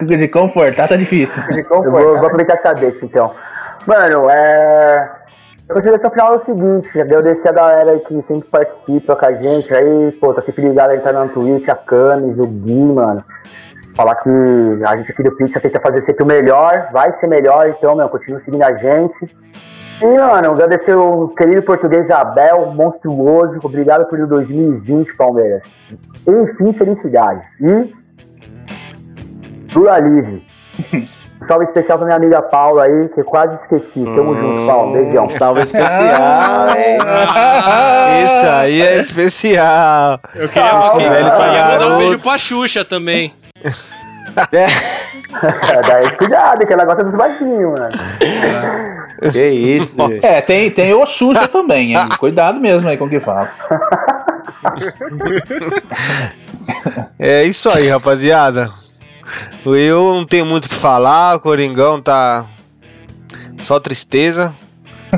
de 0.04 0.28
confortar 0.28 0.88
tá 0.88 0.96
difícil. 0.96 1.42
Eu 1.50 1.90
vou, 1.90 2.16
vou 2.16 2.26
aproveitar 2.26 2.54
essa 2.54 2.72
deixa, 2.74 3.04
então. 3.04 3.32
Mano, 3.86 4.30
é. 4.30 5.10
A 5.68 5.72
consideração 5.72 6.10
final 6.10 6.34
é 6.34 6.36
o 6.36 6.44
seguinte, 6.44 7.00
agradecer 7.00 7.48
a 7.48 7.52
galera 7.52 7.98
que 7.98 8.22
sempre 8.28 8.48
participa 8.48 9.16
com 9.16 9.26
a 9.26 9.32
gente 9.32 9.74
aí, 9.74 10.12
pô, 10.20 10.32
tá 10.32 10.40
sempre 10.42 10.68
ligado 10.68 10.90
aí, 10.90 11.00
tá 11.00 11.12
na 11.12 11.26
Twitch, 11.26 11.68
a 11.68 11.74
Camis, 11.74 12.38
o 12.38 12.46
Gui, 12.46 12.72
mano. 12.72 13.24
Falar 13.96 14.14
que 14.16 14.30
a 14.86 14.96
gente 14.96 15.10
aqui 15.10 15.24
do 15.24 15.32
Pizza 15.32 15.58
tenta 15.58 15.80
fazer 15.80 16.04
sempre 16.04 16.22
o 16.22 16.26
melhor, 16.26 16.88
vai 16.92 17.18
ser 17.18 17.26
melhor, 17.26 17.68
então, 17.68 17.96
meu, 17.96 18.08
continua 18.08 18.40
seguindo 18.44 18.62
a 18.62 18.74
gente. 18.74 19.36
E, 20.00 20.06
mano, 20.06 20.50
agradecer 20.52 20.94
o 20.94 21.28
querido 21.28 21.62
português 21.62 22.10
Abel, 22.10 22.66
monstruoso, 22.66 23.58
obrigado 23.62 24.04
pelo 24.06 24.26
2020, 24.26 25.16
Palmeiras. 25.16 25.62
Enfim, 26.26 26.72
felicidade. 26.74 27.42
E 27.60 27.94
pluralize. 29.72 30.42
Salve 31.46 31.66
especial 31.66 31.98
pra 31.98 32.06
minha 32.06 32.16
amiga 32.16 32.42
Paula 32.42 32.84
aí, 32.84 33.08
que 33.10 33.20
eu 33.20 33.24
quase 33.24 33.54
esqueci. 33.62 34.04
Tamo 34.04 34.34
junto, 34.34 34.66
Paulo. 34.66 34.92
Beijão. 34.94 35.24
Um 35.24 35.28
salve 35.28 35.60
especial, 35.60 36.68
hein? 36.70 36.98
Isso 38.22 38.46
aí 38.46 38.82
é 38.82 39.00
especial. 39.00 40.18
Eu 40.34 40.48
queria 40.48 40.70
Ah, 40.70 40.96
velho 40.96 41.26
ah, 41.26 41.72
Mandar 41.72 41.94
um 41.94 41.98
beijo 41.98 42.18
pra 42.20 42.38
Xuxa 42.38 42.84
também. 42.84 43.32
É, 44.52 44.66
É, 44.66 45.80
daí 45.80 46.10
cuidado, 46.16 46.66
que 46.66 46.72
ela 46.72 46.84
gosta 46.84 47.04
dos 47.04 47.14
baixinhos, 47.14 47.72
mano. 47.72 47.88
Que 49.32 49.46
isso. 49.48 49.96
É, 50.22 50.40
tem, 50.40 50.70
tem 50.70 50.92
o 50.92 51.06
Xuxa 51.06 51.48
também, 51.48 51.94
hein? 51.94 52.08
Cuidado 52.18 52.60
mesmo 52.60 52.88
aí 52.88 52.96
com 52.96 53.06
o 53.06 53.10
que 53.10 53.20
fala. 53.20 53.50
É 57.18 57.44
isso 57.44 57.68
aí, 57.68 57.88
rapaziada. 57.88 58.72
Eu 59.64 60.14
não 60.14 60.24
tenho 60.24 60.46
muito 60.46 60.66
o 60.66 60.68
que 60.68 60.74
falar, 60.74 61.36
o 61.36 61.40
Coringão 61.40 62.00
tá 62.00 62.46
só 63.60 63.80
tristeza, 63.80 64.54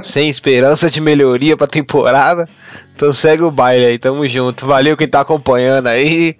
sem 0.00 0.30
esperança 0.30 0.90
de 0.90 1.00
melhoria 1.00 1.56
pra 1.56 1.66
temporada. 1.66 2.48
Então 2.94 3.12
segue 3.12 3.42
o 3.42 3.50
baile 3.50 3.84
aí, 3.84 3.98
tamo 3.98 4.26
junto. 4.26 4.66
Valeu 4.66 4.96
quem 4.96 5.08
tá 5.08 5.20
acompanhando 5.20 5.88
aí. 5.88 6.36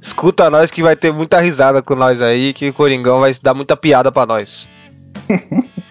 Escuta 0.00 0.50
nós 0.50 0.70
que 0.70 0.82
vai 0.82 0.96
ter 0.96 1.12
muita 1.12 1.40
risada 1.40 1.80
com 1.80 1.94
nós 1.94 2.20
aí, 2.20 2.52
que 2.52 2.68
o 2.68 2.74
Coringão 2.74 3.20
vai 3.20 3.32
dar 3.40 3.54
muita 3.54 3.76
piada 3.76 4.10
pra 4.10 4.26
nós. 4.26 4.68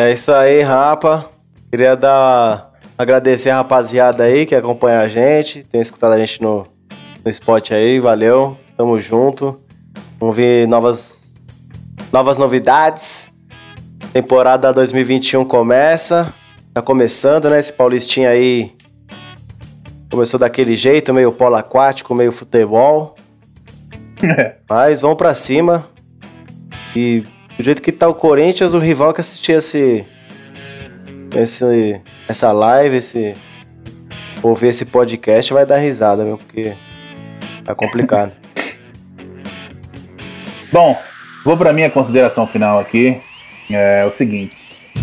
É 0.00 0.10
isso 0.14 0.32
aí, 0.32 0.62
rapa. 0.62 1.28
Queria 1.70 1.94
dar 1.94 2.72
agradecer 2.96 3.50
a 3.50 3.56
rapaziada 3.56 4.24
aí 4.24 4.46
que 4.46 4.54
acompanha 4.54 5.00
a 5.00 5.08
gente, 5.08 5.62
tem 5.62 5.78
escutado 5.78 6.12
a 6.14 6.18
gente 6.18 6.40
no, 6.40 6.66
no 7.22 7.30
spot 7.30 7.72
aí, 7.72 8.00
valeu. 8.00 8.56
Tamo 8.78 8.98
junto. 8.98 9.60
Vamos 10.18 10.34
ver 10.34 10.66
novas 10.66 11.30
novas 12.10 12.38
novidades. 12.38 13.30
Temporada 14.10 14.72
2021 14.72 15.44
começa. 15.44 16.32
Tá 16.72 16.80
começando, 16.80 17.50
né? 17.50 17.60
Esse 17.60 17.72
Paulistinha 17.74 18.30
aí 18.30 18.74
começou 20.10 20.40
daquele 20.40 20.74
jeito, 20.74 21.12
meio 21.12 21.30
polo 21.30 21.56
aquático, 21.56 22.14
meio 22.14 22.32
futebol. 22.32 23.16
Mas 24.66 25.02
vamos 25.02 25.18
pra 25.18 25.34
cima. 25.34 25.86
E 26.96 27.22
do 27.60 27.62
jeito 27.62 27.82
que 27.82 27.92
tá 27.92 28.08
o 28.08 28.14
Corinthians, 28.14 28.72
o 28.72 28.78
rival 28.78 29.12
que 29.12 29.20
assistir 29.20 29.52
esse, 29.52 30.06
esse 31.36 32.00
essa 32.26 32.50
live, 32.52 32.96
esse 32.96 33.34
ouvir 34.42 34.68
esse 34.68 34.86
podcast 34.86 35.52
vai 35.52 35.66
dar 35.66 35.76
risada, 35.76 36.24
meu, 36.24 36.38
porque 36.38 36.72
tá 37.62 37.74
complicado. 37.74 38.32
Bom, 40.72 40.98
vou 41.44 41.54
pra 41.54 41.70
minha 41.70 41.90
consideração 41.90 42.46
final 42.46 42.80
aqui. 42.80 43.20
É 43.68 44.06
o 44.06 44.10
seguinte. 44.10 44.56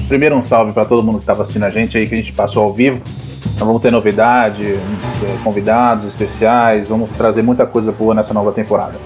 Primeiro 0.07 0.35
um 0.35 0.41
salve 0.41 0.73
pra 0.73 0.84
todo 0.84 1.03
mundo 1.03 1.19
que 1.19 1.27
tava 1.27 1.43
assistindo 1.43 1.63
a 1.63 1.69
gente 1.69 1.95
aí, 1.95 2.07
que 2.07 2.15
a 2.15 2.17
gente 2.17 2.34
passou 2.34 2.63
ao 2.63 2.73
vivo. 2.73 3.03
Nós 3.51 3.67
vamos 3.67 3.84
ter 3.84 3.91
novidade, 3.91 4.63
eh, 4.63 5.38
convidados 5.43 6.07
especiais, 6.07 6.89
vamos 6.89 7.11
trazer 7.11 7.43
muita 7.43 7.67
coisa 7.67 7.91
boa 7.91 8.15
nessa 8.15 8.34
nova 8.34 8.51
temporada. 8.51 8.99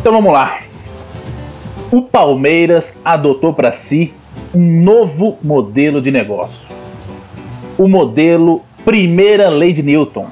Então 0.00 0.12
vamos 0.12 0.32
lá. 0.32 0.71
O 1.92 2.00
Palmeiras 2.00 2.98
adotou 3.04 3.52
para 3.52 3.70
si 3.70 4.14
um 4.54 4.82
novo 4.82 5.36
modelo 5.42 6.00
de 6.00 6.10
negócio. 6.10 6.66
O 7.76 7.86
modelo 7.86 8.62
Primeira 8.82 9.50
Lei 9.50 9.74
de 9.74 9.82
Newton, 9.82 10.28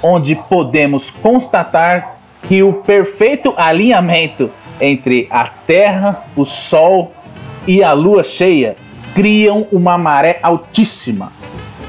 onde 0.00 0.36
podemos 0.36 1.10
constatar 1.10 2.18
que 2.46 2.62
o 2.62 2.72
perfeito 2.72 3.52
alinhamento 3.56 4.48
entre 4.80 5.26
a 5.28 5.48
Terra, 5.48 6.22
o 6.36 6.44
Sol 6.44 7.12
e 7.66 7.82
a 7.82 7.92
Lua 7.92 8.22
cheia 8.22 8.76
criam 9.12 9.66
uma 9.72 9.98
maré 9.98 10.38
altíssima, 10.40 11.32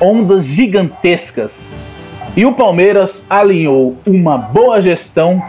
ondas 0.01 0.43
gigantescas. 0.47 1.77
E 2.35 2.47
o 2.47 2.53
Palmeiras 2.53 3.23
alinhou 3.29 3.95
uma 4.07 4.39
boa 4.39 4.81
gestão 4.81 5.39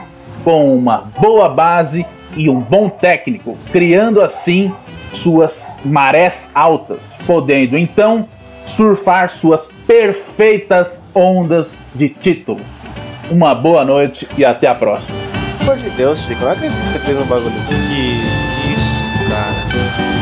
com 0.44 0.76
uma 0.76 1.10
boa 1.18 1.48
base 1.48 2.04
e 2.36 2.48
um 2.48 2.60
bom 2.60 2.88
técnico, 2.88 3.58
criando 3.72 4.20
assim 4.20 4.72
suas 5.12 5.76
marés 5.84 6.50
altas, 6.54 7.18
podendo 7.26 7.76
então 7.76 8.28
surfar 8.64 9.28
suas 9.28 9.70
perfeitas 9.86 11.02
ondas 11.14 11.86
de 11.94 12.08
títulos. 12.08 12.66
Uma 13.30 13.54
boa 13.54 13.84
noite 13.84 14.28
e 14.36 14.44
até 14.44 14.66
a 14.66 14.74
próxima. 14.74 15.18
Pelo 15.58 15.72
amor 15.72 15.76
de 15.76 15.90
Deus, 15.90 16.20
Chico, 16.20 16.44
não 16.44 16.52
acredito 16.52 16.78
que 16.78 16.92
você 16.92 16.98
fez 17.00 17.18
um 17.18 17.24
bagulho. 17.24 17.54
Que 17.66 18.72
isso, 18.72 19.02
cara. 19.28 20.17